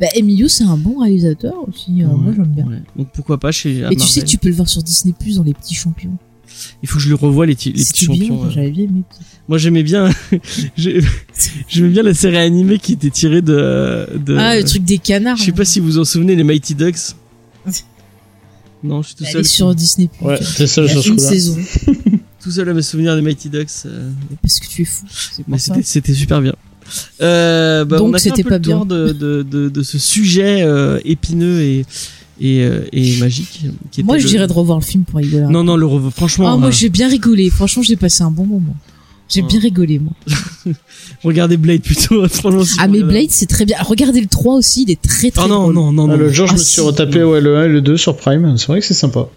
Bah, 0.00 0.06
Emilio, 0.14 0.48
c'est 0.48 0.64
un 0.64 0.76
bon 0.76 1.00
réalisateur 1.00 1.54
aussi. 1.68 1.92
moi, 2.02 2.32
j'aime 2.34 2.46
bien. 2.46 2.64
ouais. 2.66 2.82
Donc 2.96 3.08
pourquoi 3.12 3.38
pas 3.38 3.52
chez. 3.52 3.84
Et 3.90 3.96
tu 3.96 4.06
sais 4.06 4.22
tu 4.22 4.38
peux 4.38 4.48
le 4.48 4.54
voir 4.54 4.68
sur 4.68 4.82
Disney 4.82 5.14
Plus 5.18 5.36
dans 5.36 5.42
Les 5.42 5.54
Petits 5.54 5.74
Champions. 5.74 6.16
Il 6.82 6.88
faut 6.88 6.96
que 6.98 7.02
je 7.02 7.08
le 7.08 7.16
revoie 7.16 7.46
les, 7.46 7.54
les 7.54 7.56
petits 7.72 8.06
bien, 8.06 8.16
champions. 8.16 8.34
moi, 8.36 8.46
euh. 8.56 8.70
bien 8.70 8.84
aimé. 8.84 9.02
Moi, 9.48 9.58
j'aimais 9.58 9.82
bien. 9.82 10.08
j'ai- 10.76 11.00
j'aimais 11.68 11.88
bien 11.88 12.02
la 12.04 12.14
série 12.14 12.36
animée 12.36 12.78
qui 12.78 12.92
était 12.92 13.10
tirée 13.10 13.42
de. 13.42 14.06
de... 14.24 14.36
Ah, 14.36 14.56
le 14.56 14.62
truc 14.64 14.84
des 14.84 14.98
canards. 14.98 15.36
Je 15.36 15.44
sais 15.44 15.52
pas 15.52 15.64
si 15.64 15.80
vous 15.80 15.98
en 15.98 16.04
souvenez, 16.04 16.36
les 16.36 16.44
Mighty 16.44 16.74
Ducks. 16.74 16.96
Non, 18.82 19.00
je 19.00 19.08
suis 19.08 19.16
tout 19.16 19.24
Elle 19.24 19.32
seul. 19.32 19.40
est 19.40 19.44
sur 19.44 19.74
Disney 19.74 20.08
Plus. 20.14 20.26
Ouais, 20.26 20.38
c'est 20.42 20.66
ça, 20.66 20.86
ce 20.86 21.08
une 21.08 21.16
coup-là. 21.16 21.28
saison. 21.30 21.56
Tout 22.42 22.50
seul 22.50 22.68
à 22.68 22.74
me 22.74 22.82
souvenir 22.82 23.16
des 23.16 23.22
Mighty 23.22 23.48
Ducks. 23.48 23.70
euh, 23.86 24.10
Parce 24.42 24.60
que 24.60 24.66
tu 24.68 24.82
es 24.82 24.84
fou. 24.84 25.06
Mais 25.48 25.58
c'était, 25.58 25.82
c'était 25.82 26.12
super 26.12 26.42
bien. 26.42 26.54
Euh, 27.22 27.86
bah, 27.86 27.96
Donc, 27.96 28.08
on 28.08 28.12
a 28.12 28.18
fait 28.18 28.28
un 28.28 28.32
c'était 28.34 28.42
peu 28.42 28.50
pas 28.50 28.58
le 28.58 28.62
tour 28.64 28.84
de, 28.84 29.12
de, 29.12 29.42
de, 29.42 29.70
de 29.70 29.82
ce 29.82 29.96
sujet 29.98 30.60
euh, 30.62 31.00
épineux 31.06 31.62
et, 31.62 31.86
et, 32.40 32.62
euh, 32.64 32.84
et 32.92 33.16
magique. 33.18 33.60
Qui 33.90 34.00
était 34.00 34.02
Moi, 34.02 34.18
je 34.18 34.24
le- 34.24 34.30
dirais 34.30 34.46
de 34.46 34.52
revoir 34.52 34.78
le 34.78 34.84
film 34.84 35.04
pour 35.04 35.18
rigoler. 35.20 35.46
Non, 35.48 35.62
non, 35.64 35.76
le 35.76 35.86
revo- 35.86 36.10
franchement, 36.10 36.52
Ah, 36.52 36.56
moi, 36.56 36.68
euh, 36.68 36.72
j'ai 36.72 36.88
bien 36.88 37.08
rigolé. 37.08 37.50
Franchement, 37.50 37.82
j'ai 37.82 37.96
passé 37.96 38.22
un 38.22 38.30
bon 38.30 38.44
moment. 38.46 38.76
J'ai 39.28 39.40
bien 39.42 39.58
rigolé, 39.58 39.98
moi. 40.00 40.12
regardez 41.24 41.56
Blade 41.56 41.80
plutôt. 41.82 42.26
franchement, 42.28 42.64
si 42.64 42.76
Ah, 42.78 42.88
mais 42.88 43.02
Blade, 43.02 43.30
c'est 43.30 43.46
très 43.46 43.64
bien. 43.64 43.76
Regardez 43.80 44.20
le 44.20 44.26
3 44.26 44.54
aussi, 44.54 44.82
il 44.82 44.90
est 44.90 45.00
très 45.00 45.30
très 45.30 45.44
Oh 45.44 45.48
non, 45.48 45.62
drôle. 45.62 45.74
non, 45.74 45.92
non, 45.92 46.04
Ah, 46.04 46.12
non. 46.12 46.16
le 46.16 46.30
jour, 46.32 46.46
je 46.46 46.52
Ah, 46.52 46.56
me 46.56 46.60
suis 46.60 46.82
retapé 46.82 47.22
ouais, 47.24 47.40
le 47.40 47.56
1 47.56 47.64
et 47.64 47.68
le 47.68 47.80
2 47.80 47.96
sur 47.96 48.16
Prime. 48.16 48.56
C'est 48.58 48.66
vrai 48.66 48.80
que 48.80 48.86
c'est 48.86 48.94
sympa. 48.94 49.28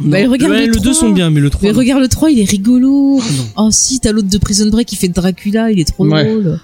Bah, 0.00 0.24
Non. 0.24 0.30
regarde 0.32 0.52
le, 0.52 0.58
le 0.60 0.66
le 0.66 0.72
2 0.72 0.80
trois. 0.80 0.94
sont 0.94 1.10
bien, 1.10 1.30
mais 1.30 1.40
le 1.40 1.50
3. 1.50 1.60
Mais 1.68 1.72
non. 1.72 1.78
regarde 1.78 2.02
le 2.02 2.08
3, 2.08 2.30
il 2.30 2.40
est 2.40 2.50
rigolo. 2.50 3.20
Ah, 3.22 3.24
non. 3.36 3.66
Oh 3.66 3.68
si, 3.70 4.00
t'as 4.00 4.12
l'autre 4.12 4.28
de 4.28 4.38
Prison 4.38 4.68
Break 4.68 4.88
qui 4.88 4.96
fait 4.96 5.08
Dracula, 5.08 5.70
il 5.70 5.78
est 5.80 5.84
trop 5.84 6.04
Ouais. 6.06 6.24
drôle. 6.24 6.58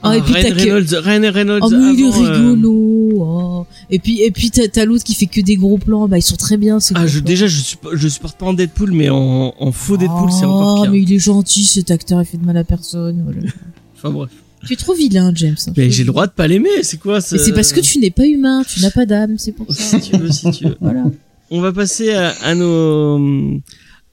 Ah, 0.00 0.10
Ah, 0.10 0.16
et 0.16 0.20
puis 0.22 0.32
Ryan. 0.32 0.54
Reynolds, 0.54 0.94
Ryan 1.02 1.32
Reynolds 1.32 1.60
Oh 1.64 1.70
mais 1.72 1.92
il 1.94 2.00
est 2.00 2.04
euh, 2.04 2.32
rigolo. 2.32 3.10
Oh. 3.20 3.66
Et 3.90 3.98
puis 3.98 4.20
et 4.22 4.30
puis 4.30 4.50
t'as 4.50 4.84
l'autre 4.84 5.04
qui 5.04 5.14
fait 5.14 5.26
que 5.26 5.40
des 5.40 5.56
gros 5.56 5.78
plans. 5.78 6.08
Bah 6.08 6.18
ils 6.18 6.22
sont 6.22 6.36
très 6.36 6.56
bien 6.56 6.78
ces 6.80 6.94
Ah, 6.94 7.00
gros 7.00 7.08
je, 7.08 7.18
plans. 7.20 7.26
déjà, 7.26 7.46
je, 7.46 7.60
suppo- 7.60 7.94
je 7.94 8.08
supporte 8.08 8.36
pas 8.38 8.46
en 8.46 8.52
Deadpool, 8.52 8.92
mais 8.92 9.08
en, 9.08 9.54
en 9.58 9.72
faux 9.72 9.96
Deadpool, 9.96 10.30
c'est 10.30 10.44
encore 10.44 10.78
Oh 10.80 10.82
pire. 10.82 10.92
mais 10.92 11.00
il 11.02 11.12
est 11.12 11.18
gentil 11.18 11.64
cet 11.64 11.90
acteur, 11.90 12.20
il 12.20 12.26
fait 12.26 12.36
de 12.36 12.44
mal 12.44 12.56
à 12.56 12.64
personne. 12.64 13.22
Voilà. 13.24 13.40
Enfin 13.96 14.10
bref. 14.10 14.30
tu 14.66 14.72
es 14.74 14.76
trop 14.76 14.94
vilain 14.94 15.32
James. 15.34 15.56
hein. 15.66 15.72
Mais 15.76 15.90
j'ai 15.90 16.04
le 16.04 16.08
droit 16.08 16.26
de 16.26 16.32
pas 16.32 16.46
l'aimer, 16.46 16.82
c'est 16.82 16.98
quoi 17.00 17.18
Mais 17.32 17.38
c'est 17.38 17.52
parce 17.52 17.72
que 17.72 17.80
tu 17.80 17.98
n'es 17.98 18.10
pas 18.10 18.26
humain, 18.26 18.62
tu 18.68 18.80
n'as 18.80 18.90
pas 18.92 19.06
d'âme, 19.06 19.38
c'est 19.38 19.52
pour 19.52 19.72
ça. 19.72 19.98
Si 20.00 20.10
tu 20.10 20.16
veux, 20.18 20.30
si 20.30 20.50
tu 20.52 20.64
veux. 20.66 20.76
voilà. 20.80 21.04
On 21.50 21.60
va 21.60 21.72
passer 21.72 22.12
à, 22.12 22.28
à 22.42 22.54
nos 22.54 23.58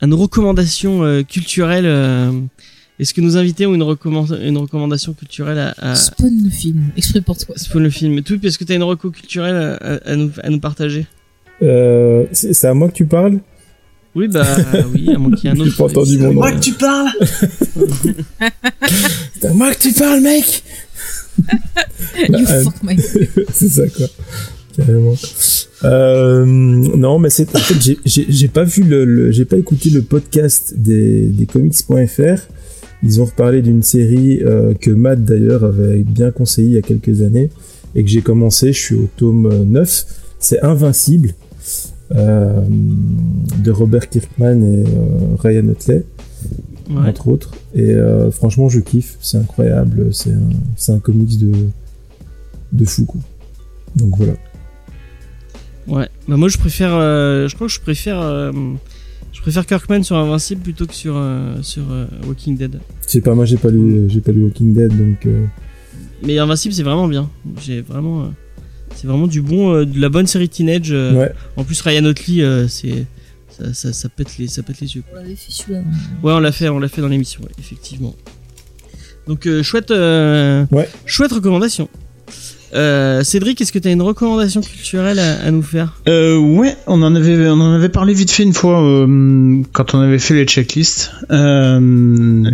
à 0.01 0.07
nos 0.07 0.17
recommandations 0.17 1.03
euh, 1.03 1.23
culturelles. 1.23 1.85
euh. 1.85 2.31
Est-ce 2.99 3.13
que 3.13 3.21
nos 3.21 3.35
invités 3.37 3.65
ont 3.65 3.73
une, 3.75 3.83
recommanda- 3.83 4.39
une 4.41 4.57
recommandation 4.57 5.13
culturelle 5.13 5.59
à, 5.59 5.91
à 5.91 5.95
Spawn 5.95 6.43
le 6.43 6.49
film, 6.49 6.83
exprès 6.95 7.21
pour 7.21 7.37
toi. 7.37 7.55
Spawn 7.57 7.83
le 7.83 7.89
film. 7.89 8.21
Tout, 8.21 8.43
est-ce 8.45 8.57
que 8.57 8.63
tu 8.63 8.71
as 8.71 8.75
une 8.75 8.83
reco 8.83 9.11
culturelle 9.11 9.55
à, 9.55 9.75
à- 9.95 10.11
à 10.11 10.15
nous, 10.15 10.31
à 10.41 10.49
nous 10.49 10.59
partager? 10.59 11.05
Euh, 11.61 12.25
c'est 12.31 12.67
à 12.67 12.73
moi 12.73 12.87
que 12.89 12.93
tu 12.93 13.05
parles? 13.05 13.39
Oui, 14.15 14.29
bah 14.29 14.45
oui, 14.93 15.13
à 15.13 15.17
moins 15.17 15.31
qu'il 15.35 15.49
y 15.49 15.53
ait 15.53 15.57
un 15.57 15.59
autre. 15.59 15.71
J'ai 15.71 15.77
pas 15.77 15.83
entendu 15.83 16.17
mon 16.19 16.27
nom. 16.27 16.33
Moi 16.35 16.51
que 16.53 16.59
tu 16.59 16.71
parles? 16.73 17.09
C'est 19.41 19.47
à 19.47 19.53
moi 19.53 19.73
que 19.73 19.79
tu 19.79 19.91
parles, 19.93 20.21
mec! 20.21 20.63
You 22.29 22.45
Euh, 22.49 22.63
fuck 22.63 22.75
my. 22.83 22.95
c'est 23.51 23.67
ça 23.67 23.87
quoi. 23.89 24.07
Carrément. 24.77 25.15
Euh, 25.83 26.45
non 26.45 27.19
mais 27.19 27.29
c'est 27.29 27.53
en 27.55 27.59
fait 27.59 27.97
j'ai- 28.05 28.47
pas 28.47 28.63
vu 28.63 28.83
le, 28.83 29.03
le- 29.03 29.31
j'ai 29.31 29.43
pas 29.45 29.57
écouté 29.57 29.89
le 29.89 30.01
podcast 30.01 30.73
des, 30.77 31.25
des 31.27 31.45
comics.fr 31.45 32.39
ils 33.05 33.21
ont 33.21 33.25
reparlé 33.25 33.61
d'une 33.61 33.83
série 33.83 34.41
euh, 34.43 34.73
que 34.73 34.91
Matt 34.91 35.23
d'ailleurs 35.23 35.63
avait 35.63 36.03
bien 36.03 36.31
conseillé 36.31 36.67
il 36.69 36.73
y 36.73 36.77
a 36.77 36.81
quelques 36.81 37.21
années 37.21 37.49
et 37.95 38.03
que 38.03 38.09
j'ai 38.09 38.21
commencé 38.21 38.73
je 38.73 38.79
suis 38.79 38.95
au 38.95 39.07
tome 39.15 39.45
euh, 39.45 39.63
9 39.63 40.05
c'est 40.39 40.61
Invincible 40.63 41.33
euh, 42.13 42.61
de 43.63 43.71
Robert 43.71 44.09
Kirkman 44.09 44.61
et 44.63 44.83
euh, 44.83 45.35
Ryan 45.39 45.73
Ouais. 46.89 47.09
entre 47.09 47.29
autres. 47.29 47.51
Et 47.73 47.91
euh, 47.91 48.29
franchement, 48.29 48.69
je 48.69 48.79
kiffe, 48.79 49.17
c'est 49.19 49.37
incroyable, 49.37 50.13
c'est 50.13 50.31
un, 50.91 50.99
comics 50.99 51.39
de, 51.39 51.51
de 52.71 52.85
fou, 52.85 53.05
quoi. 53.05 53.21
Donc 53.95 54.15
voilà. 54.17 54.33
Ouais. 55.87 56.07
Bah 56.27 56.37
moi 56.37 56.47
je 56.47 56.57
préfère, 56.57 56.93
euh, 56.93 57.47
je 57.47 57.55
crois 57.55 57.67
que 57.67 57.73
je 57.73 57.79
préfère, 57.79 58.19
euh, 58.19 58.51
préfère 59.45 59.65
Kirkman 59.67 60.01
sur 60.01 60.15
Invincible 60.15 60.61
plutôt 60.61 60.87
que 60.87 60.93
sur 60.95 61.13
euh, 61.17 61.61
sur 61.61 61.83
euh, 61.91 62.05
Walking 62.27 62.57
Dead. 62.57 62.79
Je 63.05 63.11
sais 63.11 63.21
pas, 63.21 63.35
moi 63.35 63.45
j'ai 63.45 63.57
pas 63.57 63.69
lu, 63.69 64.05
j'ai 64.09 64.19
pas 64.21 64.31
lu 64.31 64.43
Walking 64.45 64.73
Dead, 64.73 64.89
donc 64.97 65.25
euh, 65.27 65.45
Mais 66.23 66.39
Invincible 66.39 66.73
c'est 66.73 66.81
vraiment 66.83 67.07
bien. 67.07 67.29
J'ai 67.61 67.81
vraiment, 67.81 68.23
euh, 68.23 68.27
c'est 68.95 69.05
vraiment 69.05 69.27
du 69.27 69.43
bon, 69.43 69.71
euh, 69.73 69.85
de 69.85 69.99
la 70.01 70.09
bonne 70.09 70.25
série 70.25 70.49
teenage. 70.49 70.91
euh. 70.91 71.13
ouais. 71.13 71.31
En 71.57 71.63
plus 71.63 71.79
Ryan 71.81 72.05
Otley, 72.05 72.41
euh, 72.41 72.67
c'est 72.67 73.05
ça, 73.49 73.71
ça, 73.73 73.93
ça 73.93 74.09
pète 74.09 74.37
les, 74.39 74.47
ça 74.47 74.63
pète 74.63 74.79
les 74.81 74.95
yeux. 74.95 75.03
On 75.13 75.15
l'avait 75.17 75.35
fait 75.35 75.51
celui-là. 75.51 75.81
Ouais, 76.23 76.33
on 76.33 76.39
l'a 76.39 76.51
fait, 76.51 76.67
on 76.69 76.79
l'a 76.79 76.87
fait 76.87 77.01
dans 77.01 77.07
l'émission, 77.07 77.41
ouais, 77.43 77.51
effectivement. 77.59 78.15
Donc 79.27 79.45
euh, 79.45 79.61
chouette, 79.61 79.91
euh, 79.91 80.65
Ouais. 80.71 80.89
chouette 81.05 81.31
recommandation. 81.33 81.87
Euh, 82.75 83.23
Cédric, 83.23 83.61
est-ce 83.61 83.71
que 83.71 83.79
tu 83.79 83.87
as 83.87 83.91
une 83.91 84.01
recommandation 84.01 84.59
culturelle 84.61 85.17
à, 85.19 85.45
à 85.45 85.51
nous 85.51 85.61
faire? 85.61 85.93
Euh, 86.09 86.37
ouais, 86.37 86.75
on 86.87 87.01
en 87.03 87.15
avait, 87.15 87.47
on 87.47 87.53
en 87.61 87.73
avait 87.73 87.89
parlé 87.89 88.13
vite 88.13 88.31
fait 88.31 88.43
une 88.43 88.53
fois 88.53 88.83
euh, 88.83 89.61
quand 89.71 89.93
on 89.95 89.99
avait 89.99 90.19
fait 90.19 90.33
les 90.33 90.45
checklists. 90.45 91.11
Euh, 91.31 91.79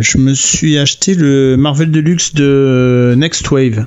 je 0.00 0.18
me 0.18 0.34
suis 0.34 0.78
acheté 0.78 1.14
le 1.14 1.56
Marvel 1.56 1.90
Deluxe 1.90 2.34
de 2.34 3.14
Next 3.16 3.50
Wave, 3.50 3.86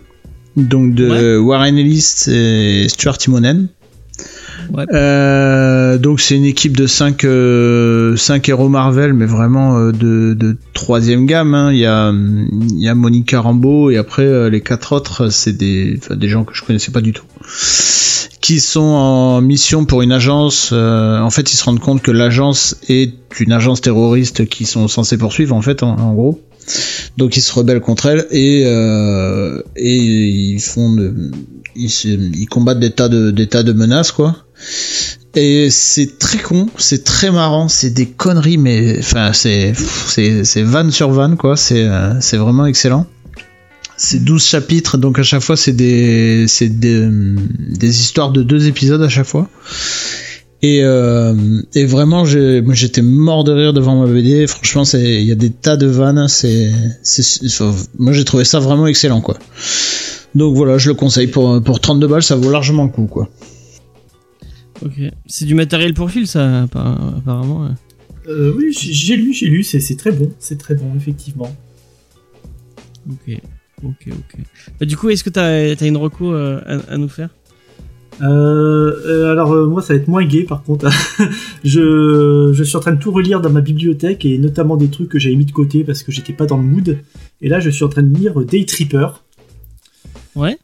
donc 0.57 0.93
de 0.93 1.09
Ouais. 1.09 1.37
Warren 1.37 1.77
Ellis 1.77 2.25
et 2.27 2.87
Stuart 2.89 3.17
Timonen. 3.17 3.67
Euh, 4.93 5.97
donc 5.97 6.19
c'est 6.19 6.35
une 6.35 6.45
équipe 6.45 6.75
de 6.77 6.87
5 6.87 7.23
euh, 7.23 8.15
cinq 8.15 8.49
héros 8.49 8.69
Marvel, 8.69 9.13
mais 9.13 9.25
vraiment 9.25 9.77
euh, 9.77 9.91
de, 9.91 10.33
de 10.33 10.57
troisième 10.73 11.25
gamme. 11.25 11.53
hein. 11.53 11.71
Il 11.71 11.77
y 11.79 11.85
a 11.85 12.11
il 12.13 12.79
y 12.79 12.87
a 12.87 12.95
Monica 12.95 13.39
Rambeau 13.41 13.89
et 13.89 13.97
après 13.97 14.23
euh, 14.25 14.49
les 14.49 14.61
quatre 14.61 14.93
autres, 14.93 15.29
c'est 15.29 15.53
des 15.53 15.99
des 16.15 16.27
gens 16.29 16.43
que 16.43 16.53
je 16.55 16.63
connaissais 16.63 16.91
pas 16.91 17.01
du 17.01 17.13
tout, 17.13 17.25
qui 18.41 18.59
sont 18.59 18.81
en 18.81 19.41
mission 19.41 19.85
pour 19.85 20.01
une 20.01 20.11
agence. 20.11 20.69
euh, 20.73 21.19
en 21.19 21.29
fait, 21.29 21.51
ils 21.53 21.57
se 21.57 21.63
rendent 21.63 21.79
compte 21.79 22.01
que 22.01 22.11
l'agence 22.11 22.77
est 22.89 23.13
une 23.39 23.51
agence 23.51 23.81
terroriste 23.81 24.47
qu'ils 24.47 24.67
sont 24.67 24.87
censés 24.87 25.17
poursuivre 25.17 25.55
en 25.55 25.61
fait, 25.61 25.83
en, 25.83 25.95
en 25.97 26.13
gros. 26.13 26.41
Donc 27.17 27.37
ils 27.37 27.41
se 27.41 27.53
rebellent 27.53 27.81
contre 27.81 28.07
elle 28.07 28.25
et 28.31 28.63
euh, 28.65 29.61
et 29.75 29.95
ils 29.95 30.59
font 30.59 30.93
de, 30.93 31.13
ils, 31.75 31.89
ils 32.35 32.47
combattent 32.47 32.79
des 32.79 32.91
tas 32.91 33.07
de 33.09 33.29
des 33.31 33.47
tas 33.47 33.61
de 33.63 33.71
menaces 33.73 34.11
quoi. 34.11 34.44
Et 35.35 35.69
c'est 35.69 36.17
très 36.17 36.37
con, 36.37 36.69
c'est 36.77 37.03
très 37.03 37.29
marrant, 37.29 37.67
c'est 37.67 37.89
des 37.89 38.05
conneries, 38.05 38.57
mais 38.57 39.01
c'est 39.33 39.73
c'est 39.73 40.65
sur 40.91 41.09
van 41.11 41.35
quoi, 41.35 41.57
c'est 41.57 41.83
euh, 41.83 42.19
c'est 42.21 42.37
vraiment 42.37 42.65
excellent. 42.65 43.05
C'est 43.97 44.23
12 44.23 44.43
chapitres, 44.45 44.97
donc 44.97 45.19
à 45.19 45.23
chaque 45.23 45.41
fois 45.41 45.57
c'est 45.57 45.73
des 45.73 46.45
c'est 46.47 46.69
des, 46.69 47.07
des 47.09 47.99
histoires 47.99 48.31
de 48.31 48.43
deux 48.43 48.67
épisodes 48.67 49.01
à 49.01 49.09
chaque 49.09 49.25
fois. 49.25 49.49
Et, 50.61 50.83
euh, 50.83 51.33
vraiment, 51.75 52.25
j'étais 52.25 53.01
mort 53.03 53.43
de 53.43 53.51
rire 53.51 53.71
devant 53.71 54.01
ma 54.01 54.11
BD. 54.11 54.47
Franchement, 54.47 54.83
il 54.93 55.21
y 55.23 55.31
a 55.31 55.35
des 55.35 55.51
tas 55.51 55.77
de 55.77 55.85
vannes. 55.85 56.27
C'est- 56.27 56.71
moi 57.99 58.13
j'ai 58.13 58.23
trouvé 58.23 58.45
ça 58.45 58.59
vraiment 58.59 58.87
excellent 58.87 59.21
quoi. 59.21 59.37
Donc 60.33 60.55
voilà, 60.55 60.77
je 60.77 60.89
le 60.89 60.95
conseille 60.95 61.27
pour 61.27 61.61
pour 61.61 61.79
32 61.81 62.07
balles, 62.07 62.23
ça 62.23 62.35
vaut 62.35 62.51
largement 62.51 62.83
le 62.85 62.89
coup 62.89 63.05
quoi. 63.05 63.29
Ok. 64.83 64.93
C'est 65.25 65.45
du 65.45 65.55
matériel 65.55 65.93
pour 65.93 66.09
fil, 66.11 66.27
ça, 66.27 66.65
appa- 66.65 66.97
apparemment. 67.17 67.69
Euh, 68.27 68.53
oui, 68.57 68.71
j'ai 68.73 69.15
lu, 69.15 69.33
j'ai 69.33 69.47
lu, 69.47 69.63
c'est 69.63 69.95
très 69.95 70.11
bon, 70.11 70.31
c'est 70.39 70.57
très 70.57 70.75
bon, 70.75 70.93
effectivement. 70.95 71.55
Ok. 73.09 73.37
Ok, 73.83 74.07
ok. 74.07 74.39
Bah, 74.79 74.85
du 74.85 74.97
coup, 74.97 75.09
est-ce 75.09 75.23
que 75.23 75.29
t'as 75.29 75.45
as 75.75 75.85
une 75.85 75.97
reco 75.97 76.33
euh, 76.33 76.61
à, 76.65 76.93
à 76.93 76.97
nous 76.97 77.09
faire? 77.09 77.29
Euh, 78.21 78.25
euh, 79.05 79.31
alors 79.33 79.53
moi 79.67 79.81
ça 79.81 79.93
va 79.93 79.99
être 79.99 80.07
moins 80.07 80.23
gay 80.23 80.43
par 80.43 80.63
contre. 80.63 80.89
je, 81.65 82.51
je 82.53 82.63
suis 82.63 82.77
en 82.77 82.79
train 82.79 82.93
de 82.93 82.99
tout 82.99 83.11
relire 83.11 83.41
dans 83.41 83.49
ma 83.49 83.59
bibliothèque 83.59 84.23
et 84.23 84.37
notamment 84.37 84.77
des 84.77 84.87
trucs 84.87 85.09
que 85.09 85.19
j'avais 85.19 85.35
mis 85.35 85.43
de 85.43 85.51
côté 85.51 85.83
parce 85.83 86.01
que 86.01 86.13
j'étais 86.13 86.31
pas 86.31 86.45
dans 86.45 86.55
le 86.55 86.63
mood. 86.63 86.97
Et 87.41 87.49
là 87.49 87.59
je 87.59 87.69
suis 87.69 87.83
en 87.83 87.89
train 87.89 88.03
de 88.03 88.17
lire 88.17 88.39
Day 88.45 88.63
Tripper. 88.63 89.07
Ouais. 90.33 90.57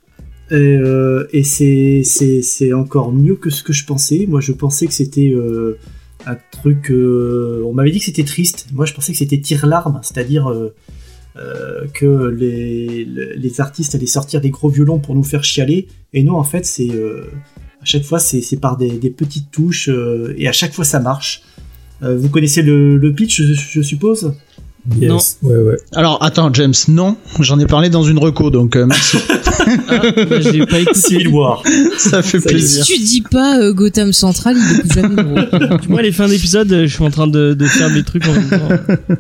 Et, 0.52 0.56
euh, 0.56 1.28
et 1.32 1.44
c'est, 1.44 2.02
c'est, 2.04 2.74
encore 2.74 3.14
mieux 3.14 3.36
que 3.36 3.50
ce 3.50 3.64
que 3.64 3.72
je 3.72 3.86
pensais. 3.86 4.26
Moi 4.28 4.42
je 4.42 4.52
pensais 4.52 4.86
que 4.86 4.94
c'était 4.94 5.32
euh, 5.34 5.80
un 6.26 6.36
truc... 6.52 6.92
euh, 6.92 7.64
on 7.66 7.74
m'avait 7.74 7.92
dit 7.92 8.00
que 8.00 8.06
c'était 8.06 8.26
triste. 8.26 8.68
Moi 8.74 8.86
je 8.86 8.94
pensais 8.94 9.14
que 9.14 9.18
c'était 9.18 9.40
tire-larme, 9.40 10.00
c'est-à-dire... 10.04 10.54
que 11.94 12.28
les, 12.28 13.06
les 13.06 13.62
artistes 13.62 13.96
allaient 13.96 14.06
sortir 14.06 14.42
des 14.42 14.50
gros 14.50 14.68
violons 14.68 15.00
pour 15.00 15.16
nous 15.16 15.24
faire 15.24 15.46
chialer 15.46 15.88
et 16.12 16.24
non 16.24 16.36
en 16.36 16.44
fait 16.44 16.66
c'est 16.66 16.92
euh, 16.92 17.32
à 17.82 17.86
chaque 17.86 18.04
fois 18.04 18.20
c'est 18.20 18.60
par 18.60 18.76
des, 18.76 19.10
petites 19.10 19.50
touches 19.50 19.90
et 20.38 20.48
à 20.50 20.52
chaque 20.52 20.74
fois 20.74 20.84
ça 20.84 21.00
marche 21.00 21.44
vous 22.02 22.28
connaissez 22.28 22.62
le, 22.62 22.98
le 22.98 23.14
pitch 23.14 23.42
je 23.42 23.82
suppose? 23.82 24.34
Yes. 25.00 25.38
Ouais, 25.44 25.56
ouais. 25.56 25.78
Alors 25.94 26.24
attends, 26.24 26.52
James, 26.54 26.74
non, 26.88 27.16
j'en 27.40 27.60
ai 27.60 27.68
parlé 27.68 27.90
dans 27.90 28.02
une 28.04 28.18
reco, 28.18 28.50
donc 28.50 28.76
euh, 28.76 28.86
merci, 28.88 29.18
Ah, 29.90 30.00
bah, 30.28 30.42
j'ai 30.42 30.66
pas 30.66 30.80
écouté. 30.82 31.00
Civil 31.00 31.28
War 31.28 31.62
ça 31.98 32.24
fait 32.24 32.40
Ça 32.40 32.50
plaisir. 32.50 32.84
Si 32.86 32.94
tu 32.94 33.00
dis 33.00 33.22
pas 33.22 33.60
euh, 33.60 33.74
Gotham 33.74 34.12
Central, 34.12 34.58
il 34.58 34.76
est 34.76 34.82
plus 34.82 34.90
jamais 35.02 35.24
gros. 35.70 35.78
Tu 35.78 35.88
vois, 35.88 36.02
les 36.02 36.12
fins 36.12 36.28
d'épisode, 36.28 36.68
je 36.70 36.88
suis 36.94 37.04
en 37.04 37.12
train 37.12 37.28
de, 37.28 37.54
de 37.54 37.66
faire 37.68 37.90
mes 37.92 38.04
trucs 38.04 38.28
en 38.28 38.34
même 38.34 38.50
temps. 38.50 39.16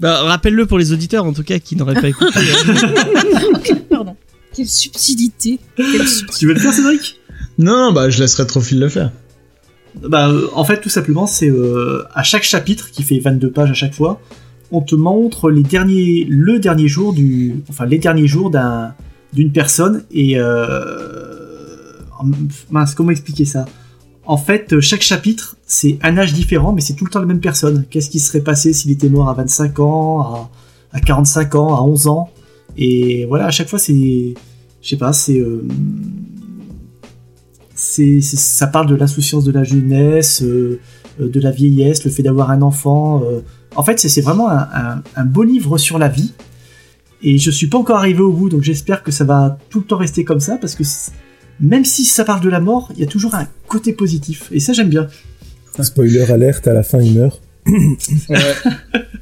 Bah, 0.00 0.22
rappelle-le 0.24 0.66
pour 0.66 0.78
les 0.78 0.92
auditeurs, 0.92 1.24
en 1.24 1.32
tout 1.32 1.42
cas, 1.44 1.58
qui 1.58 1.76
n'auraient 1.76 1.94
pas 1.94 2.08
écouté. 2.08 2.40
Pardon. 3.88 4.16
Quelle 4.54 4.68
subtilité. 4.68 5.58
Quelle 5.76 6.06
subtilité. 6.06 6.38
tu 6.38 6.46
veux 6.46 6.54
le 6.54 6.60
faire 6.60 6.72
Cédric? 6.72 7.20
Non, 7.58 7.76
non, 7.76 7.92
bah 7.92 8.10
je 8.10 8.20
laisserai 8.20 8.46
trop 8.46 8.60
fil 8.60 8.78
le 8.80 8.88
faire. 8.88 9.12
Bah, 10.02 10.28
euh, 10.28 10.48
en 10.54 10.64
fait 10.64 10.80
tout 10.80 10.88
simplement 10.88 11.26
c'est 11.26 11.48
euh, 11.48 12.04
à 12.14 12.22
chaque 12.22 12.42
chapitre 12.42 12.90
qui 12.90 13.02
fait 13.02 13.18
22 13.18 13.50
pages 13.50 13.70
à 13.70 13.74
chaque 13.74 13.94
fois 13.94 14.20
on 14.70 14.80
te 14.80 14.94
montre 14.94 15.50
les 15.50 15.62
derniers 15.62 16.26
le 16.28 16.58
dernier 16.58 16.88
jour 16.88 17.12
du 17.12 17.62
enfin 17.68 17.86
les 17.86 17.98
derniers 17.98 18.26
jours 18.26 18.50
d'un 18.50 18.94
d'une 19.32 19.52
personne 19.52 20.04
et 20.10 20.34
euh, 20.38 21.46
mince 22.70 22.94
comment 22.94 23.10
expliquer 23.10 23.44
ça? 23.44 23.66
En 24.24 24.36
fait, 24.36 24.80
chaque 24.80 25.02
chapitre, 25.02 25.56
c'est 25.66 25.98
un 26.02 26.18
âge 26.18 26.32
différent, 26.32 26.72
mais 26.72 26.80
c'est 26.80 26.94
tout 26.94 27.04
le 27.04 27.10
temps 27.10 27.20
la 27.20 27.26
même 27.26 27.40
personne. 27.40 27.84
Qu'est-ce 27.88 28.10
qui 28.10 28.18
serait 28.18 28.40
passé 28.40 28.72
s'il 28.72 28.90
était 28.90 29.08
mort 29.08 29.28
à 29.28 29.34
25 29.34 29.78
ans, 29.78 30.20
à, 30.20 30.50
à 30.92 31.00
45 31.00 31.54
ans, 31.54 31.76
à 31.76 31.82
11 31.82 32.08
ans? 32.08 32.30
Et 32.76 33.24
voilà, 33.26 33.46
à 33.46 33.50
chaque 33.50 33.68
fois, 33.68 33.78
c'est... 33.78 34.34
Je 34.82 34.88
sais 34.88 34.96
pas, 34.96 35.12
c'est... 35.12 35.38
euh, 35.38 35.64
c'est, 37.76 38.20
c'est- 38.20 38.36
ça 38.38 38.66
parle 38.66 38.88
de 38.88 38.96
l'insouciance 38.96 39.44
de 39.44 39.52
la 39.52 39.62
jeunesse, 39.62 40.42
euh, 40.42 40.80
euh, 41.20 41.28
de 41.28 41.40
la 41.40 41.50
vieillesse, 41.52 42.04
le 42.04 42.10
fait 42.10 42.22
d'avoir 42.24 42.50
un 42.50 42.62
enfant. 42.62 43.22
euh. 43.24 43.40
En 43.76 43.84
fait, 43.84 44.00
c'est, 44.00 44.08
c'est 44.08 44.22
vraiment 44.22 44.50
un, 44.50 44.66
un- 44.74 45.02
un 45.14 45.24
beau 45.24 45.44
livre 45.44 45.78
sur 45.78 45.98
la 45.98 46.08
vie. 46.08 46.32
Et 47.22 47.38
je 47.38 47.50
suis 47.50 47.66
pas 47.68 47.78
encore 47.78 47.96
arrivé 47.98 48.20
au 48.20 48.32
bout, 48.32 48.48
donc 48.48 48.62
j'espère 48.62 49.02
que 49.02 49.10
ça 49.10 49.24
va 49.24 49.58
tout 49.70 49.78
le 49.80 49.86
temps 49.86 49.96
rester 49.96 50.24
comme 50.24 50.40
ça, 50.40 50.56
parce 50.60 50.74
que 50.74 50.82
même 51.60 51.84
si 51.84 52.04
ça 52.04 52.24
parle 52.24 52.40
de 52.42 52.48
la 52.50 52.60
mort, 52.60 52.90
il 52.94 53.00
y 53.00 53.02
a 53.04 53.06
toujours 53.06 53.34
un 53.34 53.46
côté 53.68 53.92
positif. 53.94 54.48
Et 54.52 54.60
ça, 54.60 54.72
j'aime 54.74 54.88
bien. 54.90 55.06
Spoiler 55.80 56.30
alerte, 56.30 56.66
à 56.68 56.74
la 56.74 56.82
fin 56.82 57.00
il 57.00 57.18
meurt. 57.18 57.40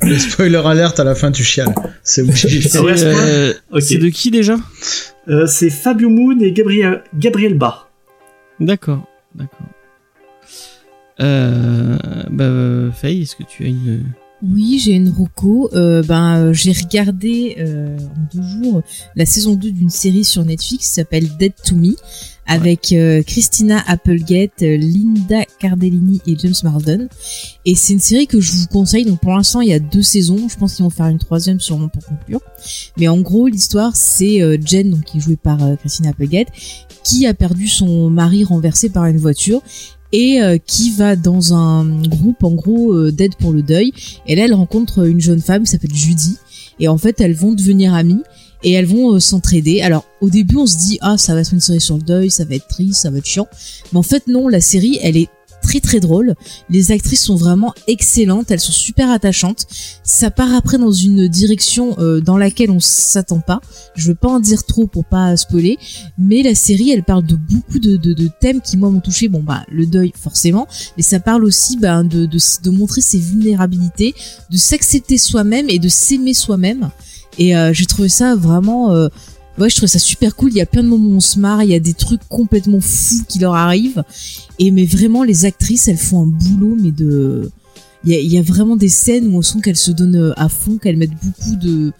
Le 0.02 0.18
spoiler 0.18 0.60
alerte 0.64 1.00
à 1.00 1.04
la 1.04 1.14
fin, 1.14 1.30
tu 1.32 1.42
chiales. 1.44 1.74
C'est 2.02 2.22
obligé. 2.22 2.60
Euh, 2.76 3.52
de 3.72 4.08
qui 4.08 4.30
déjà? 4.30 4.56
Euh, 5.28 5.46
c'est 5.46 5.70
Fabio 5.70 6.10
Moon 6.10 6.38
et 6.40 6.52
Gabriel, 6.52 7.02
Gabriel 7.18 7.54
Bas. 7.56 7.83
D'accord, 8.60 9.06
d'accord. 9.34 9.68
Euh, 11.20 11.96
bah, 12.30 12.92
Faye, 12.92 13.22
est-ce 13.22 13.36
que 13.36 13.44
tu 13.44 13.64
as 13.64 13.68
une. 13.68 14.04
Oui, 14.42 14.78
j'ai 14.78 14.92
une 14.92 15.08
roco. 15.08 15.70
Euh, 15.74 16.02
ben, 16.02 16.38
euh, 16.38 16.52
j'ai 16.52 16.72
regardé 16.72 17.56
euh, 17.58 17.96
en 17.98 18.36
deux 18.36 18.42
jours 18.42 18.82
la 19.14 19.24
saison 19.24 19.54
2 19.54 19.70
d'une 19.70 19.90
série 19.90 20.24
sur 20.24 20.44
Netflix 20.44 20.86
qui 20.86 20.92
s'appelle 20.92 21.28
Dead 21.38 21.54
to 21.64 21.76
Me 21.76 21.94
avec 22.46 22.92
euh, 22.92 23.22
Christina 23.22 23.82
Applegate, 23.86 24.62
euh, 24.62 24.76
Linda 24.76 25.44
Cardellini 25.58 26.20
et 26.26 26.36
James 26.38 26.54
Marsden. 26.62 27.08
Et 27.64 27.74
c'est 27.74 27.94
une 27.94 28.00
série 28.00 28.26
que 28.26 28.40
je 28.40 28.52
vous 28.52 28.66
conseille. 28.66 29.04
Donc 29.04 29.20
pour 29.20 29.32
l'instant, 29.32 29.60
il 29.60 29.68
y 29.68 29.72
a 29.72 29.78
deux 29.78 30.02
saisons. 30.02 30.48
Je 30.48 30.56
pense 30.56 30.74
qu'ils 30.74 30.84
vont 30.84 30.90
faire 30.90 31.06
une 31.06 31.18
troisième 31.18 31.60
sûrement 31.60 31.88
pour 31.88 32.04
conclure. 32.04 32.40
Mais 32.98 33.08
en 33.08 33.20
gros, 33.20 33.48
l'histoire, 33.48 33.96
c'est 33.96 34.42
euh, 34.42 34.58
Jen, 34.64 34.90
donc 34.90 35.04
qui 35.04 35.18
est 35.18 35.20
jouée 35.20 35.36
par 35.36 35.58
Christina 35.78 36.10
Applegate, 36.10 36.48
qui 37.02 37.26
a 37.26 37.34
perdu 37.34 37.68
son 37.68 38.10
mari 38.10 38.44
renversé 38.44 38.88
par 38.88 39.06
une 39.06 39.18
voiture 39.18 39.62
et 40.12 40.38
qui 40.64 40.92
va 40.92 41.16
dans 41.16 41.54
un 41.54 42.02
groupe 42.02 42.44
en 42.44 42.52
gros 42.52 43.10
d'aide 43.10 43.34
pour 43.34 43.52
le 43.52 43.62
deuil 43.62 43.92
et 44.26 44.36
là, 44.36 44.44
elle 44.44 44.54
rencontre 44.54 45.04
une 45.08 45.20
jeune 45.20 45.40
femme 45.40 45.64
qui 45.64 45.72
s'appelle 45.72 45.92
Judy. 45.92 46.36
Et 46.78 46.86
en 46.86 46.98
fait, 46.98 47.20
elles 47.20 47.34
vont 47.34 47.52
devenir 47.52 47.94
amies 47.94 48.22
et 48.64 48.72
elles 48.72 48.86
vont 48.86 49.14
euh, 49.14 49.20
s'entraider. 49.20 49.82
Alors, 49.82 50.04
au 50.20 50.30
début, 50.30 50.56
on 50.56 50.66
se 50.66 50.76
dit, 50.76 50.98
ah, 51.02 51.16
ça 51.16 51.34
va 51.34 51.42
être 51.42 51.52
une 51.52 51.60
série 51.60 51.80
sur 51.80 51.96
le 51.96 52.02
deuil, 52.02 52.30
ça 52.30 52.44
va 52.44 52.54
être 52.54 52.66
triste, 52.66 53.02
ça 53.02 53.10
va 53.10 53.18
être 53.18 53.26
chiant. 53.26 53.46
Mais 53.92 53.98
en 53.98 54.02
fait, 54.02 54.26
non, 54.26 54.48
la 54.48 54.60
série, 54.60 54.98
elle 55.02 55.16
est 55.16 55.28
très 55.64 55.80
très 55.80 55.98
drôle. 55.98 56.34
Les 56.70 56.92
actrices 56.92 57.24
sont 57.24 57.36
vraiment 57.36 57.74
excellentes, 57.88 58.50
elles 58.50 58.60
sont 58.60 58.72
super 58.72 59.10
attachantes. 59.10 59.66
Ça 60.02 60.30
part 60.30 60.52
après 60.54 60.78
dans 60.78 60.92
une 60.92 61.26
direction 61.26 61.96
euh, 61.98 62.20
dans 62.20 62.36
laquelle 62.36 62.70
on 62.70 62.80
s'attend 62.80 63.40
pas. 63.40 63.60
Je 63.96 64.08
veux 64.08 64.14
pas 64.14 64.28
en 64.28 64.40
dire 64.40 64.64
trop 64.64 64.86
pour 64.86 65.04
pas 65.04 65.36
spoiler, 65.36 65.78
mais 66.18 66.42
la 66.42 66.54
série, 66.54 66.90
elle 66.90 67.02
parle 67.02 67.24
de 67.24 67.36
beaucoup 67.36 67.78
de, 67.78 68.28
thèmes 68.40 68.60
qui 68.60 68.76
moi 68.76 68.90
m'ont 68.90 69.00
touché. 69.00 69.28
Bon 69.28 69.42
bah 69.42 69.64
le 69.70 69.86
deuil 69.86 70.12
forcément, 70.20 70.68
mais 70.96 71.02
ça 71.02 71.18
parle 71.18 71.44
aussi 71.44 71.76
de, 71.76 72.26
de 72.26 72.70
montrer 72.70 73.00
ses 73.00 73.18
vulnérabilités, 73.18 74.14
de 74.50 74.56
s'accepter 74.56 75.18
soi-même 75.18 75.70
et 75.70 75.78
de 75.78 75.88
s'aimer 75.88 76.34
soi-même. 76.34 76.90
Et 77.38 77.56
euh, 77.56 77.72
j'ai 77.72 77.86
trouvé 77.86 78.08
ça 78.08 78.34
vraiment, 78.36 78.90
euh, 78.92 79.08
ouais, 79.58 79.68
je 79.70 79.76
trouvais 79.76 79.88
ça 79.88 79.98
super 79.98 80.36
cool. 80.36 80.50
Il 80.50 80.56
y 80.56 80.60
a 80.60 80.66
plein 80.66 80.82
de 80.82 80.88
moments 80.88 81.10
où 81.10 81.16
on 81.16 81.20
se 81.20 81.38
marre, 81.38 81.62
il 81.62 81.70
y 81.70 81.74
a 81.74 81.80
des 81.80 81.94
trucs 81.94 82.26
complètement 82.28 82.80
fous 82.80 83.24
qui 83.28 83.38
leur 83.38 83.54
arrivent. 83.54 84.04
Et 84.58 84.70
mais 84.70 84.84
vraiment, 84.84 85.22
les 85.22 85.44
actrices, 85.44 85.88
elles 85.88 85.96
font 85.96 86.22
un 86.22 86.26
boulot, 86.26 86.76
mais 86.80 86.90
de 86.90 87.50
il 88.06 88.32
y 88.32 88.38
a, 88.38 88.42
vraiment 88.42 88.76
des 88.76 88.88
scènes 88.88 89.28
où 89.28 89.38
on 89.38 89.42
sent 89.42 89.60
qu'elle 89.62 89.76
se 89.76 89.90
donne 89.90 90.16
euh, 90.16 90.32
à 90.36 90.48
fond, 90.48 90.76
qu'elle 90.76 90.96
met 90.96 91.06
beaucoup 91.06 91.56
de 91.56 91.92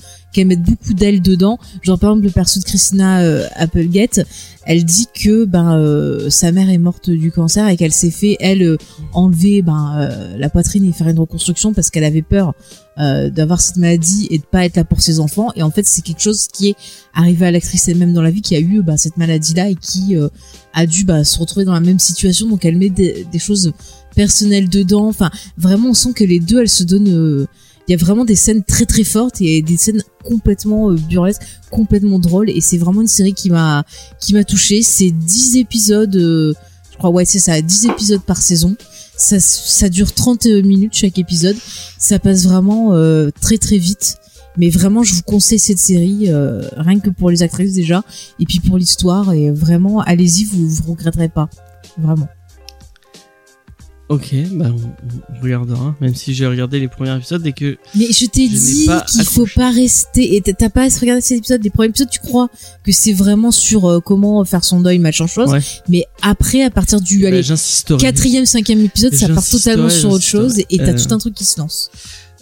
dedans. 1.20 1.58
Genre 1.82 1.98
par 1.98 2.10
exemple 2.10 2.26
le 2.26 2.32
perso 2.32 2.60
de 2.60 2.64
Christina 2.64 3.20
euh, 3.20 3.46
Applegate, 3.54 4.20
elle 4.66 4.84
dit 4.84 5.06
que 5.14 5.44
ben 5.44 5.78
euh, 5.78 6.28
sa 6.28 6.52
mère 6.52 6.68
est 6.68 6.78
morte 6.78 7.08
du 7.08 7.30
cancer 7.30 7.68
et 7.68 7.76
qu'elle 7.76 7.92
s'est 7.92 8.10
fait 8.10 8.36
elle 8.40 8.76
enlever 9.12 9.62
ben 9.62 10.08
la 10.36 10.50
poitrine 10.50 10.84
et 10.84 10.92
faire 10.92 11.08
une 11.08 11.18
reconstruction 11.18 11.72
parce 11.72 11.90
qu'elle 11.90 12.04
avait 12.04 12.22
peur 12.22 12.54
d'avoir 12.96 13.60
cette 13.60 13.76
maladie 13.76 14.28
et 14.30 14.38
de 14.38 14.44
pas 14.44 14.64
être 14.64 14.76
là 14.76 14.84
pour 14.84 15.00
ses 15.00 15.20
enfants. 15.20 15.52
Et 15.56 15.62
en 15.62 15.70
fait 15.70 15.86
c'est 15.86 16.02
quelque 16.02 16.22
chose 16.22 16.48
qui 16.48 16.70
est 16.70 16.76
arrivé 17.14 17.46
à 17.46 17.50
l'actrice 17.50 17.88
elle-même 17.88 18.12
dans 18.12 18.22
la 18.22 18.30
vie 18.30 18.42
qui 18.42 18.56
a 18.56 18.60
eu 18.60 18.82
ben, 18.82 18.96
cette 18.96 19.16
maladie 19.16 19.54
là 19.54 19.68
et 19.68 19.76
qui 19.76 20.16
a 20.72 20.86
dû 20.86 21.06
se 21.24 21.38
retrouver 21.38 21.64
dans 21.64 21.74
la 21.74 21.80
même 21.80 22.00
situation. 22.00 22.48
Donc 22.48 22.64
elle 22.64 22.76
met 22.76 22.90
des 22.90 23.38
choses 23.38 23.72
personnelles 24.14 24.68
dedans. 24.68 25.08
Enfin 25.08 25.30
vraiment 25.56 25.90
on 25.90 25.94
sent 25.94 26.12
que 26.14 26.24
les 26.24 26.40
deux 26.40 26.60
elles 26.60 26.68
se 26.68 26.84
donnent 26.84 27.08
euh, 27.08 27.46
il 27.86 27.92
y 27.92 27.94
a 27.94 27.98
vraiment 27.98 28.24
des 28.24 28.34
scènes 28.34 28.64
très 28.64 28.86
très 28.86 29.04
fortes 29.04 29.40
et 29.40 29.60
des 29.60 29.76
scènes 29.76 30.02
complètement 30.24 30.90
euh, 30.90 30.96
burlesques, 30.96 31.42
complètement 31.70 32.18
drôles 32.18 32.50
et 32.50 32.60
c'est 32.60 32.78
vraiment 32.78 33.02
une 33.02 33.08
série 33.08 33.34
qui 33.34 33.50
m'a 33.50 33.84
qui 34.20 34.32
m'a 34.32 34.44
touché. 34.44 34.82
C'est 34.82 35.10
10 35.10 35.56
épisodes 35.56 36.16
euh, 36.16 36.54
je 36.92 36.98
crois 36.98 37.10
ouais, 37.10 37.24
c'est 37.24 37.40
ça, 37.40 37.60
10 37.60 37.86
épisodes 37.86 38.22
par 38.22 38.36
saison. 38.36 38.76
Ça 39.16 39.38
ça 39.40 39.88
dure 39.88 40.12
30 40.12 40.46
minutes 40.46 40.94
chaque 40.94 41.18
épisode. 41.18 41.56
Ça 41.98 42.18
passe 42.18 42.44
vraiment 42.44 42.94
euh, 42.94 43.30
très 43.40 43.58
très 43.58 43.78
vite. 43.78 44.18
Mais 44.56 44.70
vraiment, 44.70 45.02
je 45.02 45.14
vous 45.14 45.22
conseille 45.22 45.58
cette 45.58 45.78
série, 45.78 46.26
euh, 46.28 46.62
rien 46.76 47.00
que 47.00 47.10
pour 47.10 47.30
les 47.30 47.42
actrices 47.42 47.72
déjà, 47.72 48.04
et 48.38 48.44
puis 48.44 48.60
pour 48.60 48.78
l'histoire. 48.78 49.32
Et 49.32 49.50
vraiment, 49.50 50.00
allez-y, 50.00 50.44
vous 50.44 50.68
vous 50.68 50.92
regretterez 50.92 51.28
pas. 51.28 51.48
Vraiment. 51.98 52.28
Ok, 54.10 54.34
bah 54.52 54.66
on, 54.68 54.76
on 55.38 55.42
regardera, 55.42 55.94
même 56.00 56.14
si 56.14 56.34
j'ai 56.34 56.46
regardé 56.46 56.78
les 56.78 56.88
premiers 56.88 57.16
épisodes 57.16 57.44
et 57.46 57.54
que 57.54 57.78
Mais 57.94 58.06
je 58.12 58.26
t'ai 58.26 58.48
dit 58.48 58.86
qu'il 59.10 59.24
faut 59.24 59.46
pas 59.56 59.70
rester. 59.70 60.36
Et 60.36 60.42
t'as- 60.42 60.68
pas 60.68 60.82
à 60.82 60.90
se 60.90 61.00
regarder 61.00 61.22
ces 61.22 61.36
épisodes. 61.36 61.62
Les 61.64 61.70
premiers 61.70 61.88
épisodes, 61.88 62.10
tu 62.10 62.18
crois 62.20 62.48
que 62.84 62.92
c'est 62.92 63.14
vraiment 63.14 63.50
sur 63.50 63.86
euh, 63.88 64.00
comment 64.00 64.44
faire 64.44 64.62
son 64.62 64.80
deuil, 64.82 64.98
machin 64.98 65.26
chose. 65.26 65.50
Ouais. 65.50 65.60
Mais 65.88 66.04
après, 66.20 66.62
à 66.62 66.70
partir 66.70 67.00
du 67.00 67.22
bah, 67.22 67.28
allez, 67.28 67.42
quatrième, 67.98 68.44
cinquième 68.44 68.80
épisode, 68.80 69.14
ça 69.14 69.28
part 69.28 69.48
totalement 69.48 69.88
sur 69.88 70.10
autre 70.10 70.24
chose 70.24 70.58
et 70.58 70.76
t'as 70.76 70.92
Euh, 70.92 70.98
tout 71.02 71.14
un 71.14 71.18
truc 71.18 71.34
qui 71.34 71.44
se 71.46 71.58
lance. 71.58 71.90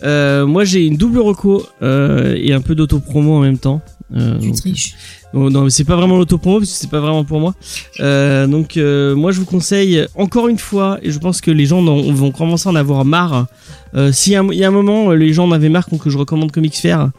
Euh, 0.02 0.44
moi 0.46 0.64
j'ai 0.64 0.84
une 0.84 0.96
double 0.96 1.20
reco 1.20 1.64
et 1.80 2.52
un 2.52 2.60
peu 2.60 2.74
d'auto-promo 2.74 3.34
en 3.36 3.40
même 3.40 3.58
temps. 3.58 3.80
Euh, 4.14 4.36
Tu 4.40 4.48
donc- 4.48 4.56
triches. 4.56 4.94
Non, 5.34 5.48
non, 5.50 5.64
mais 5.64 5.70
c'est 5.70 5.84
pas 5.84 5.96
vraiment 5.96 6.18
l'autopromo 6.18 6.58
parce 6.58 6.70
que 6.72 6.76
c'est 6.76 6.90
pas 6.90 7.00
vraiment 7.00 7.24
pour 7.24 7.40
moi. 7.40 7.54
Euh, 8.00 8.46
donc 8.46 8.76
euh, 8.76 9.14
moi 9.14 9.32
je 9.32 9.38
vous 9.40 9.46
conseille 9.46 10.06
encore 10.14 10.48
une 10.48 10.58
fois 10.58 10.98
et 11.02 11.10
je 11.10 11.18
pense 11.18 11.40
que 11.40 11.50
les 11.50 11.64
gens 11.66 11.78
en- 11.86 12.12
vont 12.12 12.30
commencer 12.32 12.68
à 12.68 12.72
en 12.72 12.76
avoir 12.76 13.04
marre. 13.04 13.46
Euh, 13.94 14.08
un- 14.10 14.48
il 14.52 14.58
y 14.58 14.64
a 14.64 14.68
un 14.68 14.70
moment 14.70 15.10
euh, 15.10 15.14
les 15.16 15.32
gens 15.34 15.44
en 15.46 15.52
avaient 15.52 15.68
marre 15.68 15.86
que 16.02 16.08
je 16.10 16.16
recommande 16.16 16.50
Comics 16.50 16.76
Fair, 16.76 17.10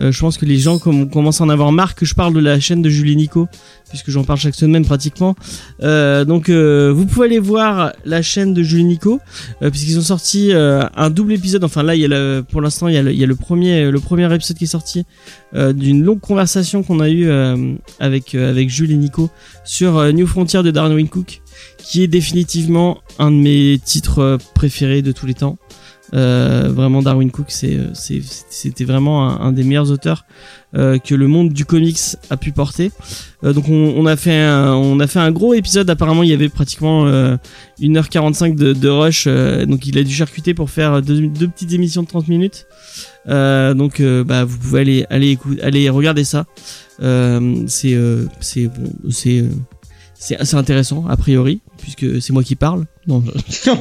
euh, 0.00 0.12
je 0.12 0.20
pense 0.20 0.38
que 0.38 0.46
les 0.46 0.58
gens 0.58 0.78
com- 0.78 1.10
commencent 1.10 1.40
à 1.40 1.44
en 1.44 1.48
avoir 1.48 1.72
marre 1.72 1.96
que 1.96 2.06
je 2.06 2.14
parle 2.14 2.32
de 2.34 2.38
la 2.40 2.60
chaîne 2.60 2.82
de 2.82 2.88
Julie 2.88 3.16
Nico 3.16 3.48
puisque 3.88 4.10
j'en 4.10 4.22
parle 4.22 4.38
chaque 4.38 4.54
semaine 4.54 4.84
pratiquement. 4.84 5.34
Euh, 5.82 6.24
donc 6.24 6.48
vous 6.48 7.06
pouvez 7.06 7.26
aller 7.26 7.40
voir 7.40 7.92
la 8.04 8.22
chaîne 8.22 8.54
de 8.54 8.62
Julie 8.62 8.84
Nico 8.84 9.18
puisqu'ils 9.72 9.98
ont 9.98 10.02
sorti 10.02 10.52
un 10.54 11.10
double 11.10 11.32
épisode. 11.32 11.64
Enfin 11.64 11.82
là 11.82 11.94
il 11.96 12.00
y 12.00 12.04
a 12.04 12.08
le, 12.08 12.44
pour 12.48 12.60
l'instant 12.60 12.86
il 12.88 12.94
y 12.94 12.98
a 13.24 13.26
le, 13.26 13.34
premier 13.36 13.90
le 13.90 14.00
premier 14.00 14.32
épisode 14.32 14.56
qui 14.56 14.64
est 14.64 14.68
sorti 14.68 15.04
d'une 15.54 16.04
longue 16.04 16.20
conversation 16.20 16.84
qu'on 16.84 17.00
a 17.00 17.08
eue 17.08 17.28
avec 17.98 18.34
euh, 18.34 18.50
avec 18.50 18.70
Jules 18.70 18.92
et 18.92 18.96
Nico 18.96 19.30
sur 19.64 19.98
euh, 19.98 20.12
New 20.12 20.26
Frontier 20.26 20.62
de 20.62 20.70
Darwin 20.70 21.08
Cook, 21.08 21.42
qui 21.78 22.02
est 22.02 22.08
définitivement 22.08 22.98
un 23.18 23.30
de 23.30 23.36
mes 23.36 23.80
titres 23.84 24.18
euh, 24.20 24.38
préférés 24.54 25.02
de 25.02 25.12
tous 25.12 25.26
les 25.26 25.34
temps. 25.34 25.58
Euh, 26.12 26.70
vraiment 26.74 27.02
Darwin 27.02 27.30
Cook, 27.30 27.46
euh, 27.64 27.90
c'était 27.94 28.84
vraiment 28.84 29.28
un, 29.28 29.46
un 29.46 29.52
des 29.52 29.62
meilleurs 29.62 29.92
auteurs 29.92 30.24
euh, 30.74 30.98
que 30.98 31.14
le 31.14 31.28
monde 31.28 31.52
du 31.52 31.64
comics 31.64 31.98
a 32.30 32.36
pu 32.36 32.50
porter. 32.50 32.90
Euh, 33.44 33.52
donc 33.52 33.68
on, 33.68 33.94
on 33.96 34.06
a 34.06 34.16
fait 34.16 34.40
un, 34.40 34.74
on 34.74 34.98
a 34.98 35.06
fait 35.06 35.20
un 35.20 35.30
gros 35.30 35.54
épisode. 35.54 35.88
Apparemment, 35.88 36.24
il 36.24 36.30
y 36.30 36.32
avait 36.32 36.48
pratiquement 36.48 37.06
euh, 37.06 37.36
1h45 37.80 38.56
de, 38.56 38.72
de 38.72 38.88
rush, 38.88 39.24
euh, 39.28 39.66
donc 39.66 39.86
il 39.86 39.96
a 39.98 40.02
dû 40.02 40.12
charcuter 40.12 40.52
pour 40.52 40.70
faire 40.70 41.00
deux, 41.00 41.28
deux 41.28 41.46
petites 41.48 41.72
émissions 41.72 42.02
de 42.02 42.08
30 42.08 42.26
minutes. 42.28 42.66
Euh, 43.28 43.74
donc 43.74 44.00
euh, 44.00 44.24
bah 44.24 44.44
vous 44.44 44.58
pouvez 44.58 44.80
aller 44.80 45.06
aller 45.10 45.28
écouter, 45.30 45.62
aller 45.62 45.88
regarder 45.90 46.24
ça. 46.24 46.46
Euh, 47.02 47.62
c'est 47.68 47.94
euh, 47.94 48.24
c'est 48.40 48.66
bon, 48.66 48.92
c'est 49.10 49.40
euh, 49.40 49.48
c'est 50.14 50.36
assez 50.36 50.56
intéressant 50.56 51.06
a 51.08 51.16
priori 51.16 51.60
puisque 51.78 52.20
c'est 52.20 52.32
moi 52.32 52.42
qui 52.42 52.56
parle. 52.56 52.84
Non, 53.06 53.22
je- 53.48 53.70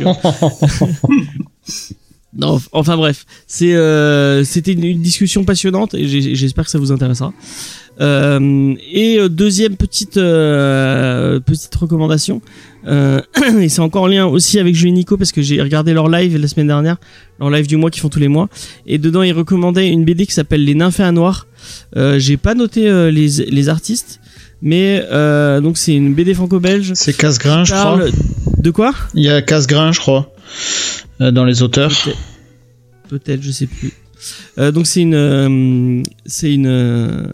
non 2.38 2.60
enfin 2.72 2.96
bref, 2.96 3.26
c'est 3.48 3.74
euh, 3.76 4.44
c'était 4.44 4.74
une, 4.74 4.84
une 4.84 5.02
discussion 5.02 5.44
passionnante 5.44 5.94
et 5.96 6.08
j'espère 6.36 6.66
que 6.66 6.72
ça 6.72 6.78
vous 6.80 6.92
intéressera. 6.92 7.34
Euh, 8.02 8.76
et 8.94 9.20
euh, 9.20 9.28
deuxième 9.28 9.76
petite 9.76 10.16
euh, 10.18 11.40
petite 11.42 11.76
recommandation, 11.76 12.42
euh, 12.88 13.20
et 13.60 13.68
c'est 13.68 13.82
encore 13.82 14.04
en 14.04 14.08
lien 14.08 14.26
aussi 14.26 14.58
avec 14.58 14.74
Julie 14.74 14.94
Nico 14.94 15.18
parce 15.18 15.32
que 15.34 15.42
j'ai 15.42 15.62
regardé 15.62 15.94
leur 15.94 16.08
live 16.08 16.38
la 16.38 16.48
semaine 16.48 16.68
dernière, 16.68 16.98
leur 17.40 17.50
live 17.50 17.68
du 17.68 17.76
mois 17.76 17.90
qu'ils 17.90 18.02
font 18.02 18.10
tous 18.10 18.20
les 18.20 18.30
mois, 18.30 18.48
et 18.86 19.00
dedans 19.00 19.24
ils 19.24 19.34
recommandaient 19.34 19.90
une 19.90 20.06
BD 20.06 20.26
qui 20.26 20.34
s'appelle 20.34 20.64
Les 20.64 20.76
Nymphéas 20.76 21.12
Noirs. 21.12 21.48
Euh, 21.98 22.20
j'ai 22.20 22.38
pas 22.38 22.54
noté 22.54 23.12
les 23.12 23.28
les 23.28 23.70
artistes, 23.70 24.22
mais 24.62 25.04
euh, 25.12 25.60
donc 25.60 25.78
c'est 25.78 25.94
une 25.94 26.14
BD 26.14 26.34
franco-belge. 26.34 26.94
C'est 26.96 27.18
Casgrain, 27.18 27.66
je 27.66 27.74
crois. 27.74 28.00
De 28.58 28.72
quoi? 28.72 28.94
Il 29.14 29.24
y 29.24 29.30
a 29.30 29.42
Casgrain, 29.42 29.92
je 29.92 30.00
crois, 30.00 30.32
dans 31.20 31.46
les 31.46 31.62
auteurs. 31.62 31.92
Peut-être, 33.10 33.42
je 33.42 33.52
sais 33.52 33.68
plus. 33.68 33.94
Euh, 34.58 34.72
donc 34.72 34.86
c'est 34.86 35.02
une, 35.02 35.14
euh, 35.14 36.04
c'est 36.26 36.54
une, 36.54 36.68
euh, 36.68 37.28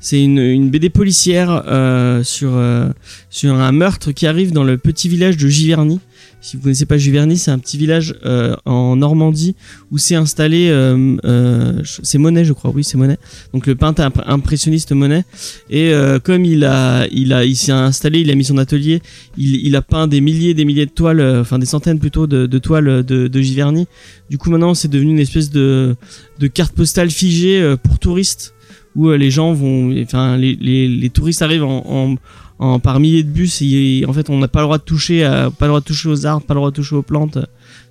c'est 0.00 0.22
une, 0.22 0.38
une 0.38 0.70
BD 0.70 0.90
policière 0.90 1.64
euh, 1.68 2.22
sur 2.24 2.56
euh, 2.56 2.88
sur 3.30 3.54
un 3.54 3.72
meurtre 3.72 4.12
qui 4.12 4.26
arrive 4.26 4.52
dans 4.52 4.64
le 4.64 4.78
petit 4.78 5.08
village 5.08 5.36
de 5.36 5.48
Giverny. 5.48 6.00
Si 6.42 6.56
vous 6.56 6.64
connaissez 6.64 6.86
pas 6.86 6.98
Giverny, 6.98 7.38
c'est 7.38 7.52
un 7.52 7.58
petit 7.58 7.78
village 7.78 8.16
euh, 8.26 8.56
en 8.64 8.96
Normandie 8.96 9.54
où 9.92 9.96
s'est 9.96 10.16
installé, 10.16 10.68
euh, 10.70 11.16
euh, 11.24 11.80
c'est 11.84 12.18
Monet, 12.18 12.44
je 12.44 12.52
crois, 12.52 12.72
oui, 12.74 12.82
c'est 12.82 12.98
Monet. 12.98 13.16
Donc 13.54 13.68
le 13.68 13.76
peintre 13.76 14.02
imp- 14.02 14.22
impressionniste 14.26 14.90
Monet. 14.92 15.24
Et 15.70 15.92
euh, 15.94 16.18
comme 16.18 16.44
il 16.44 16.64
a, 16.64 17.06
il 17.12 17.32
a, 17.32 17.44
il 17.44 17.54
s'est 17.54 17.70
installé, 17.70 18.20
il 18.20 18.30
a 18.30 18.34
mis 18.34 18.44
son 18.44 18.58
atelier, 18.58 19.00
il, 19.38 19.64
il 19.64 19.76
a 19.76 19.82
peint 19.82 20.08
des 20.08 20.20
milliers, 20.20 20.52
des 20.52 20.64
milliers 20.64 20.86
de 20.86 20.90
toiles, 20.90 21.20
euh, 21.20 21.42
enfin 21.42 21.60
des 21.60 21.66
centaines 21.66 22.00
plutôt 22.00 22.26
de, 22.26 22.46
de 22.46 22.58
toiles 22.58 23.04
de, 23.04 23.28
de 23.28 23.40
Giverny. 23.40 23.86
Du 24.28 24.36
coup, 24.36 24.50
maintenant, 24.50 24.74
c'est 24.74 24.88
devenu 24.88 25.12
une 25.12 25.20
espèce 25.20 25.50
de, 25.50 25.94
de 26.40 26.46
carte 26.48 26.74
postale 26.74 27.10
figée 27.10 27.76
pour 27.84 28.00
touristes 28.00 28.52
où 28.94 29.10
les 29.10 29.30
gens 29.30 29.54
vont, 29.54 29.94
enfin, 30.02 30.36
les, 30.36 30.54
les, 30.60 30.86
les 30.86 31.10
touristes 31.10 31.40
arrivent 31.40 31.64
en, 31.64 31.82
en, 31.86 32.14
en 32.62 32.78
par 32.78 33.00
milliers 33.00 33.24
de 33.24 33.28
bus 33.28 33.60
et 33.60 34.04
en 34.06 34.12
fait, 34.12 34.30
on 34.30 34.38
n'a 34.38 34.46
pas 34.46 34.60
le 34.60 34.66
droit 34.66 34.78
de 34.78 34.84
toucher, 34.84 35.24
à, 35.24 35.50
pas 35.50 35.66
le 35.66 35.70
droit 35.70 35.80
de 35.80 35.84
toucher 35.84 36.08
aux 36.08 36.26
arbres, 36.26 36.46
pas 36.46 36.54
le 36.54 36.58
droit 36.60 36.70
de 36.70 36.76
toucher 36.76 36.94
aux 36.94 37.02
plantes. 37.02 37.38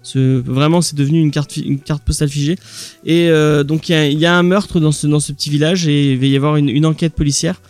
Ce, 0.03 0.39
vraiment, 0.39 0.81
c'est 0.81 0.95
devenu 0.95 1.19
une 1.19 1.30
carte, 1.30 1.57
une 1.57 1.80
carte 1.80 2.03
postale 2.03 2.30
figée. 2.30 2.56
Et 3.06 3.30
euh, 3.30 3.64
donc, 3.64 3.89
il 3.89 4.14
y 4.14 4.15
y 4.15 4.26
a 4.26 4.35
un 4.35 4.43
meurtre 4.43 4.80
dans 4.80 4.91
ce, 4.91 5.06
dans 5.06 5.19
ce 5.19 5.31
petit 5.31 5.49
village 5.49 5.88
et 5.88 6.14
il 6.14 6.19
va 6.19 6.26
y 6.26 6.35
avoir 6.35 6.56
une, 6.56 6.69
une 6.69 6.85
enquête 6.85 7.14
policière. 7.14 7.61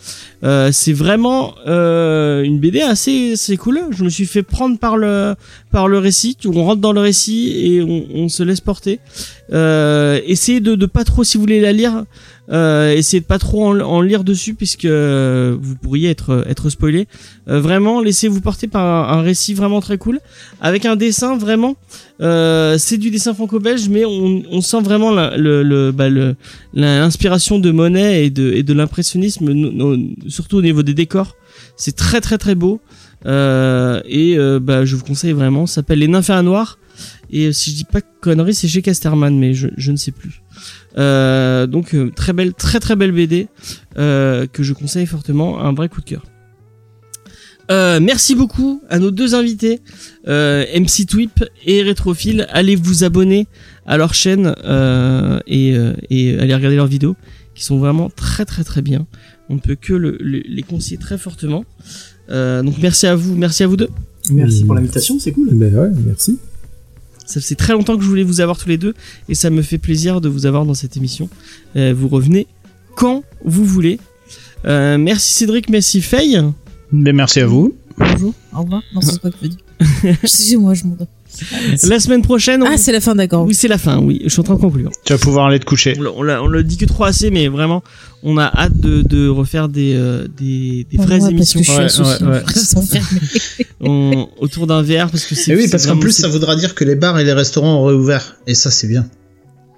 Euh, 0.44 0.70
c'est 0.72 0.92
vraiment 0.92 1.54
euh, 1.66 2.42
une 2.42 2.58
BD 2.58 2.80
assez, 2.80 3.32
assez 3.32 3.56
cool. 3.56 3.80
Je 3.90 4.04
me 4.04 4.08
suis 4.08 4.26
fait 4.26 4.42
prendre 4.42 4.78
par 4.78 4.96
le, 4.96 5.34
par 5.70 5.88
le 5.88 5.98
récit. 5.98 6.38
On 6.46 6.64
rentre 6.64 6.80
dans 6.80 6.92
le 6.92 7.00
récit 7.00 7.52
et 7.66 7.82
on, 7.82 8.06
on 8.14 8.28
se 8.28 8.42
laisse 8.42 8.60
porter. 8.60 9.00
Euh, 9.52 10.20
essayez 10.24 10.60
de, 10.60 10.74
de 10.74 10.86
pas 10.86 11.04
trop, 11.04 11.24
si 11.24 11.36
vous 11.36 11.42
voulez 11.42 11.60
la 11.60 11.72
lire, 11.72 12.04
euh, 12.52 12.92
essayez 12.92 13.20
de 13.20 13.24
pas 13.26 13.38
trop 13.38 13.64
en, 13.66 13.80
en 13.80 14.00
lire 14.02 14.24
dessus 14.24 14.54
puisque 14.54 14.84
euh, 14.84 15.56
vous 15.60 15.74
pourriez 15.76 16.10
être, 16.10 16.44
être 16.48 16.68
spoilé. 16.70 17.08
Euh, 17.48 17.60
vraiment, 17.60 18.00
laissez-vous 18.00 18.40
porter 18.40 18.68
par 18.68 18.84
un, 19.10 19.18
un 19.18 19.22
récit 19.22 19.54
vraiment 19.54 19.80
très 19.80 19.98
cool 19.98 20.20
avec 20.60 20.84
un 20.84 20.96
dessin 20.96 21.36
vraiment. 21.36 21.76
Euh, 22.20 22.76
c'est 22.78 22.98
du 22.98 23.10
dessin 23.10 23.34
franco-belge, 23.34 23.88
mais 23.88 24.04
on, 24.04 24.42
on 24.50 24.60
sent 24.60 24.82
vraiment 24.82 25.10
la- 25.10 25.36
le, 25.36 25.62
le, 25.62 25.90
bah, 25.92 26.08
l'inspiration 26.74 27.58
de 27.58 27.70
Monet 27.70 28.26
et 28.26 28.30
de, 28.30 28.52
et 28.52 28.62
de 28.62 28.72
l'impressionnisme, 28.72 29.52
surtout 30.28 30.58
au 30.58 30.62
niveau 30.62 30.82
des 30.82 30.94
décors. 30.94 31.36
C'est 31.76 31.96
très 31.96 32.20
très 32.20 32.38
très 32.38 32.54
beau. 32.54 32.80
Euh, 33.24 34.00
et 34.04 34.36
euh, 34.36 34.58
bah, 34.60 34.84
je 34.84 34.96
vous 34.96 35.04
conseille 35.04 35.32
vraiment. 35.32 35.66
Ça 35.66 35.76
s'appelle 35.76 36.00
Les 36.00 36.08
Nymphéas 36.08 36.42
Noirs. 36.42 36.78
Et 37.30 37.46
euh, 37.46 37.52
si 37.52 37.70
je 37.70 37.76
dis 37.76 37.84
pas 37.84 38.00
conneries, 38.20 38.54
c'est 38.54 38.68
chez 38.68 38.82
Casterman, 38.82 39.38
mais 39.38 39.54
je, 39.54 39.68
je 39.76 39.92
ne 39.92 39.96
sais 39.96 40.10
plus. 40.10 40.42
Euh, 40.98 41.66
donc 41.66 41.94
euh, 41.94 42.10
très 42.14 42.32
belle, 42.32 42.52
très 42.54 42.80
très 42.80 42.96
belle 42.96 43.12
BD 43.12 43.48
euh, 43.98 44.46
que 44.46 44.62
je 44.62 44.72
conseille 44.72 45.06
fortement, 45.06 45.60
un 45.60 45.72
vrai 45.72 45.88
coup 45.88 46.00
de 46.00 46.06
cœur. 46.06 46.22
Euh, 47.70 48.00
merci 48.00 48.34
beaucoup 48.34 48.82
à 48.90 48.98
nos 48.98 49.10
deux 49.10 49.34
invités, 49.34 49.80
euh, 50.28 50.64
MC 50.74 51.06
Twip 51.06 51.44
et 51.64 51.82
Retrophile. 51.82 52.46
Allez 52.50 52.76
vous 52.76 53.04
abonner 53.04 53.46
à 53.86 53.96
leur 53.96 54.14
chaîne 54.14 54.54
euh, 54.64 55.38
et, 55.46 55.74
euh, 55.76 55.94
et 56.10 56.38
allez 56.38 56.54
regarder 56.54 56.76
leurs 56.76 56.86
vidéos 56.88 57.16
qui 57.54 57.64
sont 57.64 57.78
vraiment 57.78 58.10
très 58.10 58.44
très 58.44 58.64
très 58.64 58.82
bien. 58.82 59.06
On 59.48 59.54
ne 59.54 59.60
peut 59.60 59.76
que 59.76 59.92
le- 59.94 60.16
le- 60.20 60.42
les 60.46 60.62
conseiller 60.62 60.98
très 60.98 61.16
fortement. 61.18 61.64
Euh, 62.30 62.62
donc 62.62 62.74
merci 62.82 63.06
à 63.06 63.14
vous, 63.14 63.34
merci 63.36 63.62
à 63.62 63.66
vous 63.66 63.76
deux. 63.76 63.88
Merci 64.30 64.64
pour 64.64 64.74
l'invitation, 64.74 65.18
c'est 65.18 65.32
cool. 65.32 65.48
Ben 65.52 65.74
ouais, 65.74 65.90
merci. 66.04 66.38
Ça 67.26 67.40
c'est 67.40 67.54
très 67.54 67.72
longtemps 67.72 67.96
que 67.96 68.02
je 68.02 68.08
voulais 68.08 68.22
vous 68.22 68.40
avoir 68.40 68.58
tous 68.58 68.68
les 68.68 68.78
deux 68.78 68.94
et 69.28 69.34
ça 69.34 69.50
me 69.50 69.62
fait 69.62 69.78
plaisir 69.78 70.20
de 70.20 70.28
vous 70.28 70.46
avoir 70.46 70.64
dans 70.64 70.74
cette 70.74 70.96
émission. 70.96 71.28
Euh, 71.76 71.94
vous 71.96 72.08
revenez 72.08 72.46
quand 72.96 73.24
vous 73.44 73.64
voulez. 73.64 73.98
Euh, 74.64 74.98
merci 74.98 75.32
Cédric, 75.32 75.68
merci 75.68 76.00
Faye. 76.00 76.40
Ben, 76.92 77.14
merci 77.14 77.40
à 77.40 77.46
vous. 77.46 77.74
Bonjour, 77.98 78.34
au 78.54 78.62
revoir. 78.62 78.82
Non, 78.94 79.00
c'est 79.00 79.20
pas 79.20 79.30
que 79.30 79.36
je 79.42 79.48
veux 79.48 79.54
dire. 79.54 80.16
Excusez-moi, 80.22 80.74
je 80.74 80.84
m'entends. 80.84 81.08
La 81.84 81.98
semaine 81.98 82.22
prochaine, 82.22 82.62
on... 82.62 82.66
Ah, 82.66 82.76
c'est 82.76 82.92
la 82.92 83.00
fin, 83.00 83.14
d'accord. 83.14 83.44
oui 83.46 83.54
c'est 83.54 83.68
la 83.68 83.78
fin. 83.78 83.98
Oui, 83.98 84.20
je 84.24 84.28
suis 84.28 84.40
en 84.40 84.44
train 84.44 84.54
de 84.54 84.60
conclure. 84.60 84.90
Tu 85.04 85.12
vas 85.12 85.18
pouvoir 85.18 85.46
aller 85.46 85.58
te 85.58 85.64
coucher. 85.64 85.94
On, 85.98 86.28
on, 86.28 86.46
le 86.46 86.62
dit 86.62 86.76
que 86.76 86.84
trop 86.84 87.04
assez, 87.04 87.30
mais 87.30 87.48
vraiment, 87.48 87.82
on 88.22 88.36
a 88.36 88.44
hâte 88.44 88.78
de, 88.78 89.02
de 89.02 89.28
refaire 89.28 89.68
des, 89.68 89.94
euh, 89.94 90.28
des, 90.28 90.86
des 90.90 90.98
vraies 90.98 91.28
émissions 91.30 91.60
Parce 91.66 91.96
que 91.96 92.04
je 92.04 92.14
suis 92.14 92.24
Ouais, 92.24 92.30
ouais, 92.30 93.61
on- 93.82 94.28
autour 94.38 94.66
d'un 94.66 94.82
verre 94.82 95.10
parce 95.10 95.24
que 95.24 95.34
c'est. 95.34 95.52
Et 95.52 95.56
oui, 95.56 95.68
parce 95.70 95.86
qu'en 95.86 95.98
plus, 95.98 96.12
ça 96.12 96.28
voudra 96.28 96.56
dire 96.56 96.74
que 96.74 96.84
les 96.84 96.94
bars 96.96 97.18
et 97.18 97.24
les 97.24 97.32
restaurants 97.32 97.82
ont 97.82 97.84
réouvert. 97.84 98.36
Et 98.46 98.54
ça, 98.54 98.70
c'est 98.70 98.86
bien. 98.88 99.06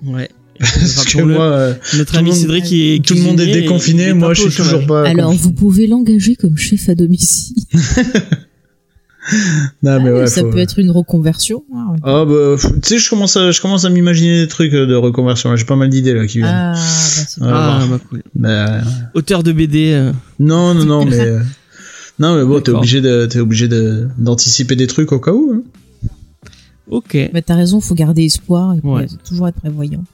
Ouais. 0.05 0.29
Parce 0.61 1.05
que 1.07 1.21
moi, 1.23 1.43
euh, 1.47 1.75
notre 1.97 2.13
tout 2.13 2.19
ami 2.19 2.29
le 2.31 2.35
monde- 2.37 2.41
Cédric 2.43 2.65
qui 2.65 2.93
est 2.95 3.05
tout 3.05 3.15
le 3.15 3.23
monde 3.23 3.41
est 3.41 3.45
cuisinier 3.45 3.55
et 3.55 3.59
il 3.59 3.63
déconfiné. 3.63 4.13
Moi, 4.13 4.35
je 4.35 4.43
suis 4.43 4.51
toujours 4.63 4.87
pas. 4.87 5.05
Alors, 5.09 5.33
vous 5.33 5.51
pouvez 5.51 5.89
l'engager 5.89 6.37
comme 6.37 6.57
chef 6.57 6.89
à 6.89 6.95
domicile. 6.95 7.57
Non, 9.83 10.03
mais 10.03 10.11
Ah, 10.11 10.15
ouais, 10.15 10.27
ça 10.27 10.43
faut- 10.43 10.51
peut 10.51 10.59
être 10.59 10.79
une 10.79 10.91
reconversion. 10.91 11.65
Ah, 11.75 11.93
ouais. 11.93 11.99
Ah 12.03 12.25
bah, 12.27 12.57
tu 12.83 12.89
sais, 12.89 12.99
je 12.99 13.09
commence 13.09 13.39
à, 13.39 13.51
je 13.53 13.61
commence 13.63 13.87
à 13.87 13.91
m'imaginer 13.91 14.43
des 14.43 14.49
trucs 14.49 14.75
euh, 14.75 14.85
de 14.87 14.95
reconversion. 14.95 15.57
J'ai 15.57 15.65
pas 15.65 15.77
mal 15.77 15.89
d'idées 15.89 16.13
là 16.13 16.27
qui 16.27 16.39
viennent. 16.39 16.51
Ah, 16.53 16.73
bah, 16.75 16.79
c'est 16.79 17.41
Ah, 17.43 17.81
Ah, 17.83 17.87
bah 17.91 17.99
cool. 18.11 18.23
Euh, 18.45 18.81
Auteur 19.15 19.43
de 19.43 19.53
BD. 19.53 19.93
euh, 19.95 20.13
non, 20.41 20.75
non, 20.75 20.85
non, 20.85 21.05
mais 21.11 21.19
euh, 21.21 21.41
non, 22.19 22.37
mais 22.37 22.45
bon, 22.45 22.61
t'es 22.61 22.71
obligé 22.71 23.01
de, 23.01 23.27
t'es 23.27 23.41
obligé 23.41 23.69
de 23.69 24.09
d'anticiper 24.19 24.77
des 24.77 24.87
trucs 24.87 25.11
au 25.13 25.19
cas 25.21 25.33
où. 25.33 25.53
hein. 25.55 25.63
Ok. 26.91 27.17
Bah, 27.33 27.41
t'as 27.43 27.55
raison, 27.57 27.81
faut 27.81 27.95
garder 27.95 28.25
espoir 28.25 28.75
et 28.75 28.81
Ouais. 28.87 29.07
toujours 29.27 29.49
être 29.49 29.61
prévoyant. 29.61 30.05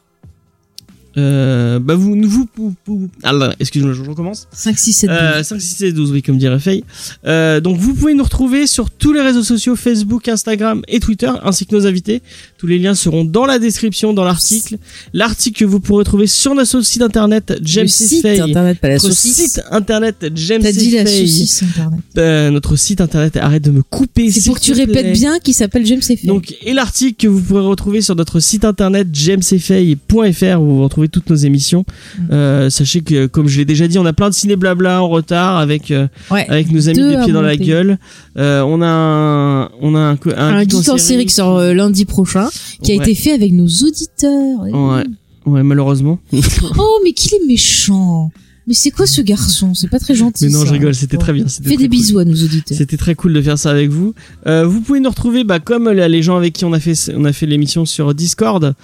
Euh, 1.17 1.81
bah 1.81 1.97
vous, 1.97 2.15
vous, 2.23 2.49
vous, 2.57 2.75
vous- 2.87 3.09
alors, 3.25 3.53
excuse-moi, 3.59 3.93
je 3.95 4.03
recommence. 4.03 4.47
5, 4.53 4.79
6, 4.79 4.93
7, 4.93 5.11
12. 5.11 5.19
Euh, 5.21 5.43
5, 5.43 5.61
6, 5.61 5.75
7, 5.75 5.95
12, 5.95 6.13
oui, 6.13 6.23
comme 6.23 6.39
dirait 6.39 6.61
Faye. 6.61 6.85
Euh, 7.27 7.61
donc, 7.61 7.77
vous 7.79 7.95
pouvez 7.95 8.15
nous 8.15 8.23
retrouver 8.23 8.69
sur 8.69 8.91
tous 8.91 9.13
les 9.13 9.21
réseaux 9.21 9.43
sociaux, 9.43 9.75
Facebook, 9.75 10.29
Instagram 10.29 10.83
et 10.87 11.01
Twitter, 11.01 11.31
ainsi 11.43 11.67
que 11.67 11.75
nos 11.75 11.85
invités. 11.85 12.23
Tous 12.61 12.67
les 12.67 12.79
liens 12.79 12.95
seront 12.95 13.25
dans 13.25 13.47
la 13.47 13.59
description, 13.59 14.13
dans 14.13 14.23
l'article. 14.23 14.77
L'article 15.15 15.61
que 15.61 15.65
vous 15.65 15.81
pourrez 15.81 16.05
trouver 16.05 16.27
sur 16.27 16.55
notre 16.55 16.83
site 16.83 17.01
internet, 17.01 17.59
James 17.63 17.85
Le 17.85 17.89
site 17.89 18.21
Faye. 18.21 18.39
internet, 18.39 18.79
pas 18.79 18.89
la 18.89 18.95
Notre 18.97 19.07
saucisse. 19.07 19.35
site 19.35 19.63
internet, 19.71 20.27
James 20.35 20.61
T'as 20.63 20.71
dit 20.71 20.91
la 20.91 21.07
Faye. 21.07 21.27
saucisse 21.27 21.63
internet. 21.63 22.01
Euh, 22.19 22.51
notre 22.51 22.77
site 22.77 23.01
internet, 23.01 23.39
arrête 23.39 23.65
de 23.65 23.71
me 23.71 23.83
couper. 23.83 24.31
C'est 24.31 24.45
pour 24.45 24.57
que 24.61 24.61
tu 24.63 24.73
plaît. 24.73 24.85
répètes 24.85 25.15
bien 25.15 25.39
qu'il 25.39 25.55
s'appelle 25.55 25.87
James 25.87 26.03
Effet. 26.07 26.27
Donc, 26.27 26.55
et 26.61 26.75
l'article 26.75 27.15
que 27.19 27.29
vous 27.29 27.41
pourrez 27.41 27.63
retrouver 27.63 28.03
sur 28.03 28.15
notre 28.15 28.41
site 28.41 28.67
internet 28.67 29.09
jamesfay.fr 29.11 30.61
où 30.61 30.67
vous 30.67 30.83
retrouvez 30.83 31.09
toutes 31.09 31.31
nos 31.31 31.37
émissions. 31.37 31.87
Mm. 32.19 32.23
Euh, 32.33 32.69
sachez 32.69 33.01
que, 33.01 33.27
comme 33.27 33.49
je 33.49 33.57
l'ai 33.57 33.65
déjà 33.65 33.89
dit, 33.89 33.99
on 33.99 34.05
a 34.05 34.13
plein 34.13 34.29
de 34.29 34.35
ciné 34.35 34.57
blabla 34.57 35.03
en 35.03 35.09
retard 35.09 35.57
avec 35.57 35.91
euh, 35.91 36.09
ouais. 36.31 36.45
avec 36.51 36.71
nos 36.71 36.91
amis 36.91 36.99
des 36.99 37.17
pieds 37.25 37.33
dans 37.33 37.41
la 37.41 37.57
gueule. 37.57 37.97
On 38.37 38.83
a 38.83 38.87
un, 38.87 39.71
on 39.81 39.95
a 39.95 39.99
un, 39.99 40.19
un, 40.37 40.57
un 40.59 40.67
en 40.89 40.99
série 40.99 41.25
qui 41.25 41.35
sort 41.35 41.59
lundi 41.61 42.05
prochain, 42.05 42.50
qui 42.83 42.93
a 42.93 42.97
Ouais. 42.97 43.03
été 43.03 43.15
fait 43.15 43.33
avec 43.33 43.53
nos 43.53 43.67
auditeurs. 43.67 44.61
Ouais, 44.61 45.05
ouais, 45.47 45.63
malheureusement. 45.63 46.19
Oh, 46.79 46.99
mais 47.05 47.13
qu'il 47.13 47.35
est 47.35 47.47
méchant. 47.47 48.31
Mais 48.67 48.75
c'est 48.75 48.91
quoi 48.93 49.07
ce 49.07 49.21
garçon? 49.21 49.75
C'est 49.75 49.89
pas 49.89 49.99
très 49.99 50.15
gentil. 50.15 50.45
Mais 50.45 50.53
non, 50.53 50.61
ça. 50.61 50.67
je 50.67 50.73
rigole, 50.73 50.95
c'était 50.95 51.17
très 51.17 51.33
bien. 51.33 51.45
Fais 51.49 51.61
très 51.63 51.71
des 51.71 51.77
cool. 51.77 51.89
bisous 51.89 52.19
à 52.21 52.25
nos 52.25 52.35
auditeurs. 52.35 52.77
C'était 52.79 52.97
très 52.99 53.17
cool 53.17 53.33
de 53.33 53.43
faire 53.43 53.59
ça 53.59 53.71
avec 53.71 53.91
vous. 53.91 54.15
Euh, 54.47 54.65
vous 54.65 54.81
pouvez 54.81 55.01
nous 55.01 55.09
retrouver, 55.11 55.43
bah, 55.43 55.59
comme 55.59 55.89
les 55.89 56.23
gens 56.23 56.37
avec 56.37 56.53
qui 56.53 56.65
on 56.65 56.73
a 56.73 56.79
fait, 56.79 56.95
on 57.17 57.25
a 57.25 57.33
fait 57.33 57.47
l'émission 57.47 57.85
sur 57.85 58.15
Discord. 58.15 58.75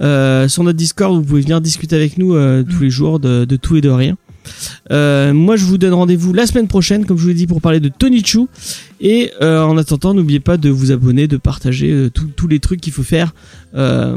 Euh, 0.00 0.48
sur 0.48 0.64
notre 0.64 0.78
Discord, 0.78 1.14
vous 1.14 1.22
pouvez 1.22 1.42
venir 1.42 1.60
discuter 1.60 1.94
avec 1.94 2.18
nous 2.18 2.34
euh, 2.34 2.64
tous 2.64 2.78
Mm. 2.80 2.82
les 2.84 2.90
jours 2.90 3.20
de, 3.20 3.44
de 3.44 3.56
tout 3.56 3.76
et 3.76 3.80
de 3.80 3.90
rien. 3.90 4.16
Euh, 4.90 5.32
moi, 5.32 5.56
je 5.56 5.64
vous 5.64 5.78
donne 5.78 5.92
rendez-vous 5.94 6.32
la 6.32 6.46
semaine 6.46 6.68
prochaine, 6.68 7.04
comme 7.06 7.16
je 7.16 7.22
vous 7.22 7.28
l'ai 7.28 7.34
dit, 7.34 7.46
pour 7.46 7.60
parler 7.60 7.80
de 7.80 7.88
Tony 7.88 8.24
Chu. 8.24 8.40
Et 9.00 9.30
euh, 9.42 9.62
en 9.62 9.76
attendant, 9.76 10.14
n'oubliez 10.14 10.40
pas 10.40 10.56
de 10.56 10.70
vous 10.70 10.90
abonner, 10.92 11.28
de 11.28 11.36
partager 11.36 11.90
euh, 11.92 12.10
tous- 12.10 12.48
les 12.48 12.60
trucs 12.60 12.80
qu'il 12.80 12.92
faut 12.92 13.02
faire 13.02 13.34
euh, 13.74 14.16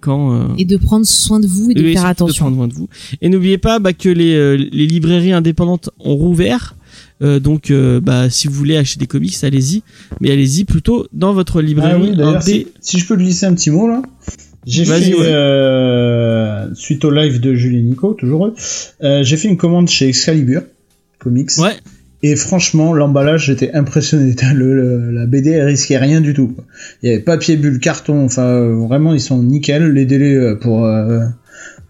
quand. 0.00 0.34
euh, 0.34 0.46
Et 0.58 0.64
de 0.64 0.76
prendre 0.76 1.04
soin 1.06 1.40
de 1.40 1.46
vous 1.46 1.70
et 1.70 1.74
de 1.74 1.82
oui, 1.82 1.92
faire 1.92 2.04
de 2.04 2.08
attention. 2.08 2.44
prendre 2.46 2.56
soin 2.56 2.68
de 2.68 2.74
vous. 2.74 2.88
Et 3.20 3.28
n'oubliez 3.28 3.58
pas 3.58 3.78
bah, 3.80 3.92
que 3.92 4.08
les, 4.08 4.34
euh, 4.34 4.56
les 4.56 4.86
librairies 4.86 5.32
indépendantes 5.32 5.90
ont 5.98 6.14
rouvert. 6.14 6.76
Euh, 7.22 7.38
donc, 7.40 7.70
euh, 7.70 8.00
bah, 8.00 8.28
si 8.30 8.48
vous 8.48 8.54
voulez 8.54 8.76
acheter 8.76 8.98
des 9.00 9.06
comics, 9.06 9.34
allez-y. 9.42 9.82
Mais 10.20 10.30
allez-y 10.30 10.64
plutôt 10.64 11.06
dans 11.12 11.32
votre 11.32 11.58
Ah 11.60 11.62
librairie. 11.62 12.10
oui, 12.10 12.16
d'ailleurs, 12.16 12.40
indé- 12.40 12.66
si, 12.80 12.96
si 12.96 12.98
je 12.98 13.06
peux 13.06 13.16
glisser 13.16 13.46
un 13.46 13.54
petit 13.54 13.70
mot 13.70 13.88
là. 13.88 14.02
J'ai 14.66 14.84
fait, 14.84 15.14
ouais. 15.14 15.26
euh, 15.26 16.74
suite 16.74 17.04
au 17.04 17.10
live 17.10 17.40
de 17.40 17.54
Julie 17.54 17.82
Nico, 17.82 18.14
toujours 18.14 18.46
eux, 18.46 18.54
euh, 19.02 19.22
j'ai 19.22 19.36
fait 19.36 19.48
une 19.48 19.56
commande 19.56 19.88
chez 19.88 20.08
Excalibur 20.08 20.62
Comics. 21.18 21.50
Ouais. 21.58 21.72
Et 22.22 22.36
franchement, 22.36 22.94
l'emballage, 22.94 23.44
j'étais 23.46 23.72
impressionné. 23.72 24.34
Le, 24.54 24.74
le- 24.74 25.10
la 25.10 25.26
BD, 25.26 25.50
elle 25.50 25.66
risquait 25.66 25.98
rien 25.98 26.22
du 26.22 26.32
tout. 26.32 26.48
quoi. 26.48 26.64
Il 27.02 27.10
y 27.10 27.12
avait 27.12 27.22
papier, 27.22 27.56
bulle, 27.56 27.78
carton. 27.80 28.24
Enfin, 28.24 28.46
euh, 28.46 28.74
vraiment, 28.76 29.12
ils 29.12 29.20
sont 29.20 29.42
nickel. 29.42 29.92
Les 29.92 30.06
délais 30.06 30.34
euh, 30.34 30.54
pour 30.54 30.86
euh, 30.86 31.20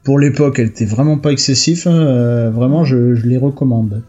pour 0.03 0.19
l'époque, 0.19 0.59
elle 0.59 0.67
était 0.67 0.85
vraiment 0.87 1.19
pas 1.19 1.31
excessif. 1.31 1.87
hein. 1.87 2.51
Vraiment, 2.51 2.85
je, 2.85 3.15
je 3.15 3.27
les 3.29 3.37
recommande. 3.39 4.03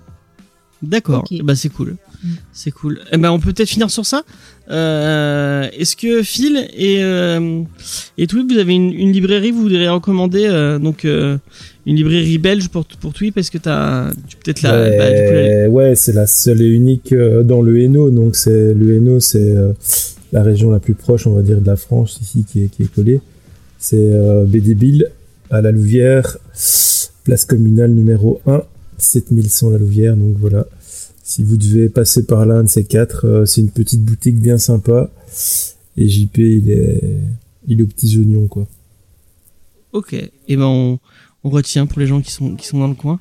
D'accord. 0.87 1.23
Bah, 1.43 1.55
c'est 1.55 1.69
cool. 1.69 1.95
Mm. 2.23 2.27
C'est 2.53 2.71
cool. 2.71 2.99
Eh 3.11 3.17
ben, 3.17 3.31
on 3.31 3.39
peut 3.39 3.53
peut-être 3.53 3.69
finir 3.69 3.89
sur 3.91 4.05
ça. 4.05 4.23
Euh, 4.71 5.67
Est-ce 5.77 5.95
que 5.95 6.23
Phil 6.23 6.67
et 6.75 7.03
euh, 7.03 7.61
et 8.17 8.27
Twip, 8.27 8.51
vous 8.51 8.57
avez 8.57 8.73
une, 8.73 8.91
une 8.93 9.11
librairie, 9.11 9.51
vous 9.51 9.61
voudriez 9.63 9.87
recommander 9.89 10.45
euh, 10.47 10.79
donc 10.79 11.05
euh, 11.05 11.37
une 11.85 11.95
librairie 11.97 12.37
belge 12.39 12.69
pour 12.69 12.85
pour 12.85 13.13
Twip? 13.13 13.37
Est-ce 13.37 13.51
que 13.51 13.57
t'as 13.59 14.11
tu- 14.27 14.37
peut-être 14.37 14.61
la, 14.63 14.71
ouais, 14.81 14.97
bah, 14.97 15.09
la- 15.11 15.69
ouais, 15.69 15.95
c'est 15.95 16.13
la 16.13 16.25
seule 16.27 16.61
et 16.61 16.67
unique 16.67 17.13
dans 17.13 17.61
le 17.61 17.79
Hainaut. 17.79 18.09
Donc 18.09 18.35
c'est 18.35 18.73
le 18.73 18.95
Hainaut, 18.95 19.19
c'est 19.19 19.51
euh, 19.55 19.73
la 20.31 20.41
région 20.41 20.71
la 20.71 20.79
plus 20.79 20.95
proche, 20.95 21.27
on 21.27 21.33
va 21.33 21.41
dire, 21.43 21.61
de 21.61 21.67
la 21.67 21.75
France 21.75 22.17
ici 22.21 22.43
qui 22.51 22.63
est, 22.63 22.67
qui 22.69 22.83
est 22.83 22.93
collée. 22.93 23.21
C'est 23.77 23.97
euh, 23.99 24.45
BD 24.45 24.73
Bill 24.73 25.07
à 25.51 25.61
la 25.61 25.71
Louvière, 25.71 26.37
place 27.23 27.45
communale 27.45 27.91
numéro 27.91 28.41
1, 28.47 28.63
7100 28.97 29.69
la 29.69 29.77
Louvière. 29.77 30.17
Donc 30.17 30.35
voilà, 30.37 30.65
si 31.23 31.43
vous 31.43 31.57
devez 31.57 31.89
passer 31.89 32.25
par 32.25 32.45
l'un 32.45 32.63
de 32.63 32.69
ces 32.69 32.85
quatre, 32.85 33.25
euh, 33.25 33.45
c'est 33.45 33.61
une 33.61 33.71
petite 33.71 34.03
boutique 34.03 34.39
bien 34.39 34.57
sympa. 34.57 35.11
Et 35.97 36.07
JP, 36.07 36.37
il 36.37 36.71
est, 36.71 37.01
il 37.67 37.79
est 37.79 37.83
aux 37.83 37.87
petits 37.87 38.17
oignons 38.17 38.47
quoi. 38.47 38.67
Ok. 39.93 40.13
Et 40.13 40.57
ben 40.57 40.65
on, 40.65 40.99
on 41.43 41.49
retient 41.49 41.85
pour 41.85 41.99
les 41.99 42.07
gens 42.07 42.21
qui 42.21 42.31
sont 42.31 42.55
qui 42.55 42.67
sont 42.67 42.79
dans 42.79 42.87
le 42.87 42.95
coin. 42.95 43.19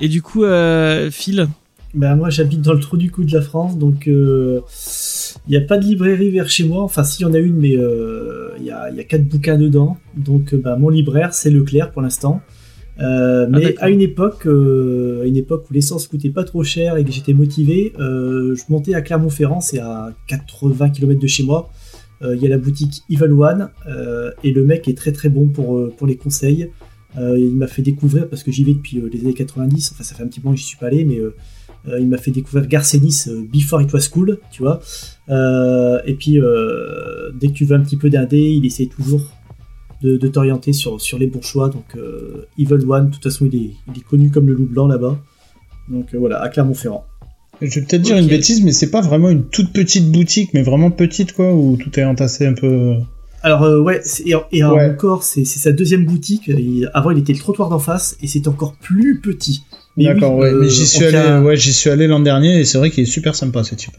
Et 0.00 0.08
du 0.08 0.22
coup, 0.22 0.44
euh, 0.44 1.10
Phil. 1.10 1.48
Ben 1.94 2.16
moi 2.16 2.30
j'habite 2.30 2.62
dans 2.62 2.72
le 2.72 2.80
trou 2.80 2.96
du 2.96 3.10
cou 3.10 3.22
de 3.24 3.32
la 3.32 3.42
France, 3.42 3.76
donc 3.76 4.06
il 4.06 4.62
n'y 5.46 5.56
a 5.56 5.60
pas 5.60 5.76
de 5.76 5.84
librairie 5.84 6.30
vers 6.30 6.48
chez 6.48 6.64
moi. 6.64 6.82
Enfin 6.82 7.04
si, 7.04 7.20
il 7.20 7.22
y 7.22 7.26
en 7.26 7.34
a 7.34 7.38
une, 7.38 7.56
mais 7.56 7.76
il 8.58 8.64
y, 8.64 8.70
a, 8.70 8.90
y 8.90 9.00
a 9.00 9.04
quatre 9.04 9.28
bouquins 9.28 9.58
dedans. 9.58 9.98
Donc 10.16 10.54
euh, 10.54 10.58
ben, 10.58 10.76
mon 10.76 10.88
libraire 10.88 11.34
c'est 11.34 11.50
Leclerc 11.50 11.92
pour 11.92 12.02
l'instant. 12.02 12.40
Euh, 13.02 13.46
mais 13.50 13.60
d'accord. 13.60 13.84
à 13.84 13.90
une 13.90 14.00
époque, 14.00 14.46
euh, 14.46 15.22
à 15.22 15.26
une 15.26 15.36
époque 15.36 15.68
où 15.68 15.74
l'essence 15.74 16.06
coûtait 16.06 16.30
pas 16.30 16.44
trop 16.44 16.62
cher 16.62 16.96
et 16.96 17.04
que 17.04 17.10
j'étais 17.10 17.34
motivé, 17.34 17.92
euh, 17.98 18.54
je 18.54 18.62
montais 18.68 18.94
à 18.94 19.02
Clermont-Ferrand, 19.02 19.60
c'est 19.60 19.80
à 19.80 20.12
80 20.28 20.90
km 20.90 21.20
de 21.20 21.26
chez 21.26 21.42
moi. 21.42 21.70
Il 22.24 22.40
y 22.40 22.46
a 22.46 22.48
la 22.48 22.58
boutique 22.58 23.02
Evil 23.10 23.32
One 23.32 23.70
euh, 23.88 24.30
et 24.44 24.52
le 24.52 24.64
mec 24.64 24.86
est 24.86 24.96
très 24.96 25.10
très 25.10 25.28
bon 25.28 25.48
pour, 25.48 25.92
pour 25.96 26.06
les 26.06 26.16
conseils. 26.16 26.70
Il 27.18 27.56
m'a 27.56 27.66
fait 27.66 27.82
découvrir 27.82 28.28
parce 28.28 28.44
que 28.44 28.52
j'y 28.52 28.62
vais 28.62 28.74
depuis 28.74 29.02
les 29.12 29.20
années 29.22 29.34
90. 29.34 29.90
Enfin, 29.92 30.04
ça 30.04 30.14
fait 30.14 30.22
un 30.22 30.28
petit 30.28 30.38
moment 30.40 30.54
que 30.54 30.60
j'y 30.60 30.66
suis 30.66 30.78
pas 30.78 30.86
allé, 30.86 31.04
mais 31.04 31.18
il 31.98 32.06
m'a 32.06 32.18
fait 32.18 32.30
découvrir 32.30 32.68
Garcenis 32.68 33.24
Before 33.52 33.82
It 33.82 33.92
Was 33.92 34.08
Cool, 34.08 34.38
tu 34.52 34.62
vois. 34.62 34.80
Et 36.06 36.14
puis, 36.14 36.38
dès 37.40 37.48
que 37.48 37.52
tu 37.54 37.64
veux 37.64 37.74
un 37.74 37.80
petit 37.80 37.96
peu 37.96 38.08
d'indé, 38.08 38.38
il 38.38 38.64
essaie 38.64 38.86
toujours 38.86 39.28
de, 40.02 40.16
de 40.16 40.28
t'orienter 40.28 40.72
sur, 40.72 41.00
sur 41.00 41.18
les 41.18 41.26
bourgeois. 41.26 41.68
Donc, 41.68 41.84
euh, 41.96 42.46
Evil 42.58 42.84
One, 42.88 43.08
de 43.08 43.14
toute 43.14 43.22
façon, 43.22 43.46
il 43.50 43.54
est, 43.56 43.70
il 43.94 43.98
est 44.00 44.04
connu 44.04 44.30
comme 44.30 44.46
le 44.46 44.54
loup 44.54 44.66
blanc 44.66 44.86
là-bas. 44.86 45.18
Donc, 45.88 46.14
euh, 46.14 46.18
voilà, 46.18 46.40
à 46.42 46.48
Clermont-Ferrand. 46.48 47.04
Je 47.60 47.78
vais 47.80 47.86
peut-être 47.86 48.02
dire 48.02 48.16
une 48.16 48.26
bêtise, 48.26 48.64
mais 48.64 48.72
c'est 48.72 48.90
pas 48.90 49.00
vraiment 49.02 49.28
une 49.30 49.44
toute 49.44 49.72
petite 49.72 50.10
boutique, 50.10 50.50
mais 50.54 50.62
vraiment 50.62 50.90
petite 50.90 51.32
quoi, 51.32 51.54
où 51.54 51.76
tout 51.76 51.98
est 52.00 52.04
entassé 52.04 52.44
un 52.46 52.54
peu. 52.54 52.94
Alors, 53.44 53.62
euh, 53.62 53.80
ouais, 53.80 54.00
c'est- 54.04 54.24
et, 54.26 54.34
et 54.52 54.64
Ouais. 54.64 54.90
encore, 54.90 55.22
c'est 55.22 55.44
c'est 55.44 55.58
sa 55.60 55.70
deuxième 55.72 56.04
boutique. 56.04 56.44
Il- 56.48 56.90
avant, 56.94 57.10
il 57.10 57.18
était 57.18 57.32
le 57.32 57.38
trottoir 57.38 57.68
d'en 57.68 57.78
face 57.78 58.16
et 58.22 58.26
c'est 58.26 58.48
encore 58.48 58.74
plus 58.80 59.20
petit. 59.20 59.62
Mais 59.96 60.04
D'accord, 60.04 60.34
oui, 60.36 60.42
ouais. 60.42 60.52
euh, 60.52 60.60
mais 60.62 60.68
j'y 60.70 60.86
suis 60.86 61.04
allé, 61.04 61.44
ouais, 61.44 61.56
suis 61.72 61.90
allé 61.90 62.06
l'an 62.06 62.20
dernier 62.20 62.60
et 62.60 62.64
c'est 62.64 62.78
vrai 62.78 62.90
qu'il 62.90 63.02
est 63.02 63.06
super 63.06 63.34
sympa 63.34 63.62
ce 63.62 63.74
type. 63.74 63.92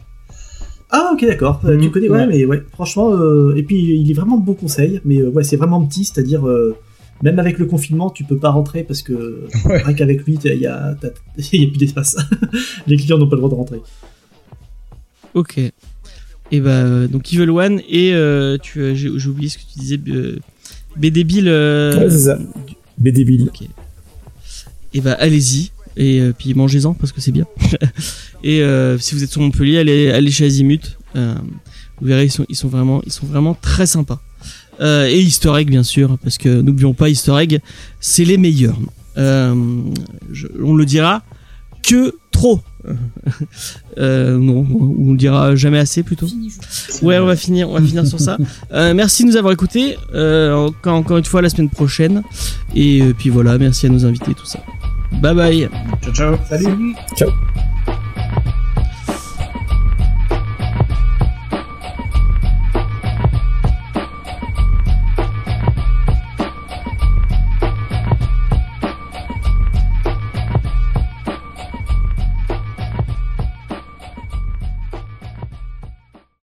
Ah 0.95 1.10
ok 1.14 1.26
d'accord, 1.26 1.60
Euh, 1.65 1.76
tu 1.78 1.86
Mhm, 1.88 1.91
connais 1.91 2.10
ouais, 2.10 2.20
ouais. 2.20 2.28
mais 2.28 2.45
ouais 2.45 2.61
franchement 2.72 3.11
euh, 3.14 3.56
et 3.56 3.64
puis 3.64 3.78
il 3.99 4.10
est 4.11 4.14
vraiment 4.14 4.38
de 4.38 4.45
bons 4.45 4.53
conseils 4.53 5.02
mais 5.06 5.18
euh, 5.20 5.30
ouais 5.30 5.44
c'est 5.44 5.57
vraiment 5.57 5.84
petit 5.86 6.06
c'est-à-dire 6.06 6.48
euh, 6.48 6.76
même 7.24 7.40
avec 7.40 7.57
le 7.57 7.65
confinement 7.65 8.11
tu 8.11 8.24
peux 8.24 8.38
pas 8.38 8.52
rentrer 8.52 8.84
parce 8.84 9.02
que 9.02 9.45
Ouais. 9.65 9.82
rien 9.82 9.94
qu'avec 9.95 10.24
lui 10.26 10.38
il 10.44 10.52
y 10.61 10.68
a 10.68 10.95
y 11.52 11.64
a 11.64 11.68
plus 11.68 11.78
d'espace 11.78 12.15
les 12.88 12.95
clients 12.98 13.18
n'ont 13.18 13.28
pas 13.28 13.36
le 13.36 13.41
droit 13.41 13.49
de 13.49 13.56
rentrer 13.56 13.82
Ok. 15.34 15.57
Et 16.52 16.61
bah 16.61 16.70
euh, 16.70 17.07
donc 17.07 17.34
Evil 17.34 17.49
One 17.49 17.82
et 17.90 18.14
euh, 18.14 18.57
tu 18.61 18.95
j'ai 18.95 19.10
oublié 19.28 19.49
ce 19.49 19.57
que 19.57 19.64
tu 19.64 19.80
disais 19.80 19.99
euh, 20.10 20.38
BD 20.95 21.24
Bill. 21.24 21.48
euh, 21.48 21.98
Ouais, 21.98 22.10
c'est 22.11 22.20
ça. 22.20 22.38
BD 22.99 23.24
Bill. 23.26 23.48
Ok. 23.48 23.68
Et 24.94 25.02
bah 25.02 25.14
allez-y 25.20 25.72
et 25.98 26.20
euh, 26.20 26.34
puis 26.38 26.53
mangez-en 26.53 26.94
parce 26.94 27.11
que 27.11 27.22
c'est 27.22 27.32
bien. 27.32 27.45
et 28.44 28.61
euh, 28.61 28.98
si 28.99 29.15
vous 29.15 29.24
êtes 29.24 29.32
sur 29.32 29.41
Montpellier, 29.41 29.78
allez, 29.80 30.11
allez 30.11 30.32
chez 30.32 30.45
Azimut. 30.45 30.98
Euh, 31.15 31.36
vous 32.02 32.07
verrez 32.07 32.26
ils 32.26 32.32
sont 32.32 32.45
ils 32.49 32.56
sont 32.56 32.68
vraiment 32.70 33.02
ils 33.06 33.11
sont 33.11 33.26
vraiment 33.28 33.53
très 33.53 33.86
sympas. 33.86 34.22
Et 34.82 35.20
Easter 35.22 35.53
Egg 35.57 35.70
bien 35.70 35.84
sûr 35.84 36.18
parce 36.24 36.38
que 36.38 36.61
n'oublions 36.61 36.94
pas 36.94 37.07
Easter 37.10 37.36
Egg, 37.40 37.61
c'est 37.99 38.26
les 38.26 38.38
meilleurs. 38.38 38.78
Je- 39.15 40.48
on 40.61 40.76
le 40.76 40.86
dira 40.86 41.24
que 41.84 42.15
trop. 42.32 42.61
Euh, 43.99 44.40
non, 44.40 44.65
on 45.07 45.11
le 45.11 45.18
dira 45.18 45.56
jamais 45.56 45.78
assez 45.78 46.02
plutôt. 46.02 46.26
Ouais, 47.03 47.20
on 47.20 47.26
va 47.28 47.36
finir, 47.36 47.70
on 47.70 47.74
va 47.74 47.82
finir 47.82 48.07
sur 48.07 48.20
ça. 48.20 48.38
Euh, 48.74 48.95
merci 48.95 49.24
de 49.24 49.28
nous 49.30 49.38
avoir 49.38 49.53
écoutés. 49.53 49.98
Euh, 50.15 50.56
encore, 50.56 50.95
encore 50.95 51.18
une 51.18 51.24
fois 51.26 51.44
la 51.44 51.49
semaine 51.49 51.70
prochaine. 51.70 52.24
Et 52.76 53.03
puis 53.20 53.30
voilà, 53.30 53.60
merci 53.60 53.86
à 53.86 53.90
nos 53.90 54.03
invités, 54.03 54.34
tout 54.34 54.48
ça. 54.48 54.60
Bye 55.22 55.34
bye. 55.34 55.69
Ciao, 56.02 56.14
ciao. 56.14 56.38
Salut. 56.45 56.64
Salut. 56.64 56.95
Ciao. 57.15 57.73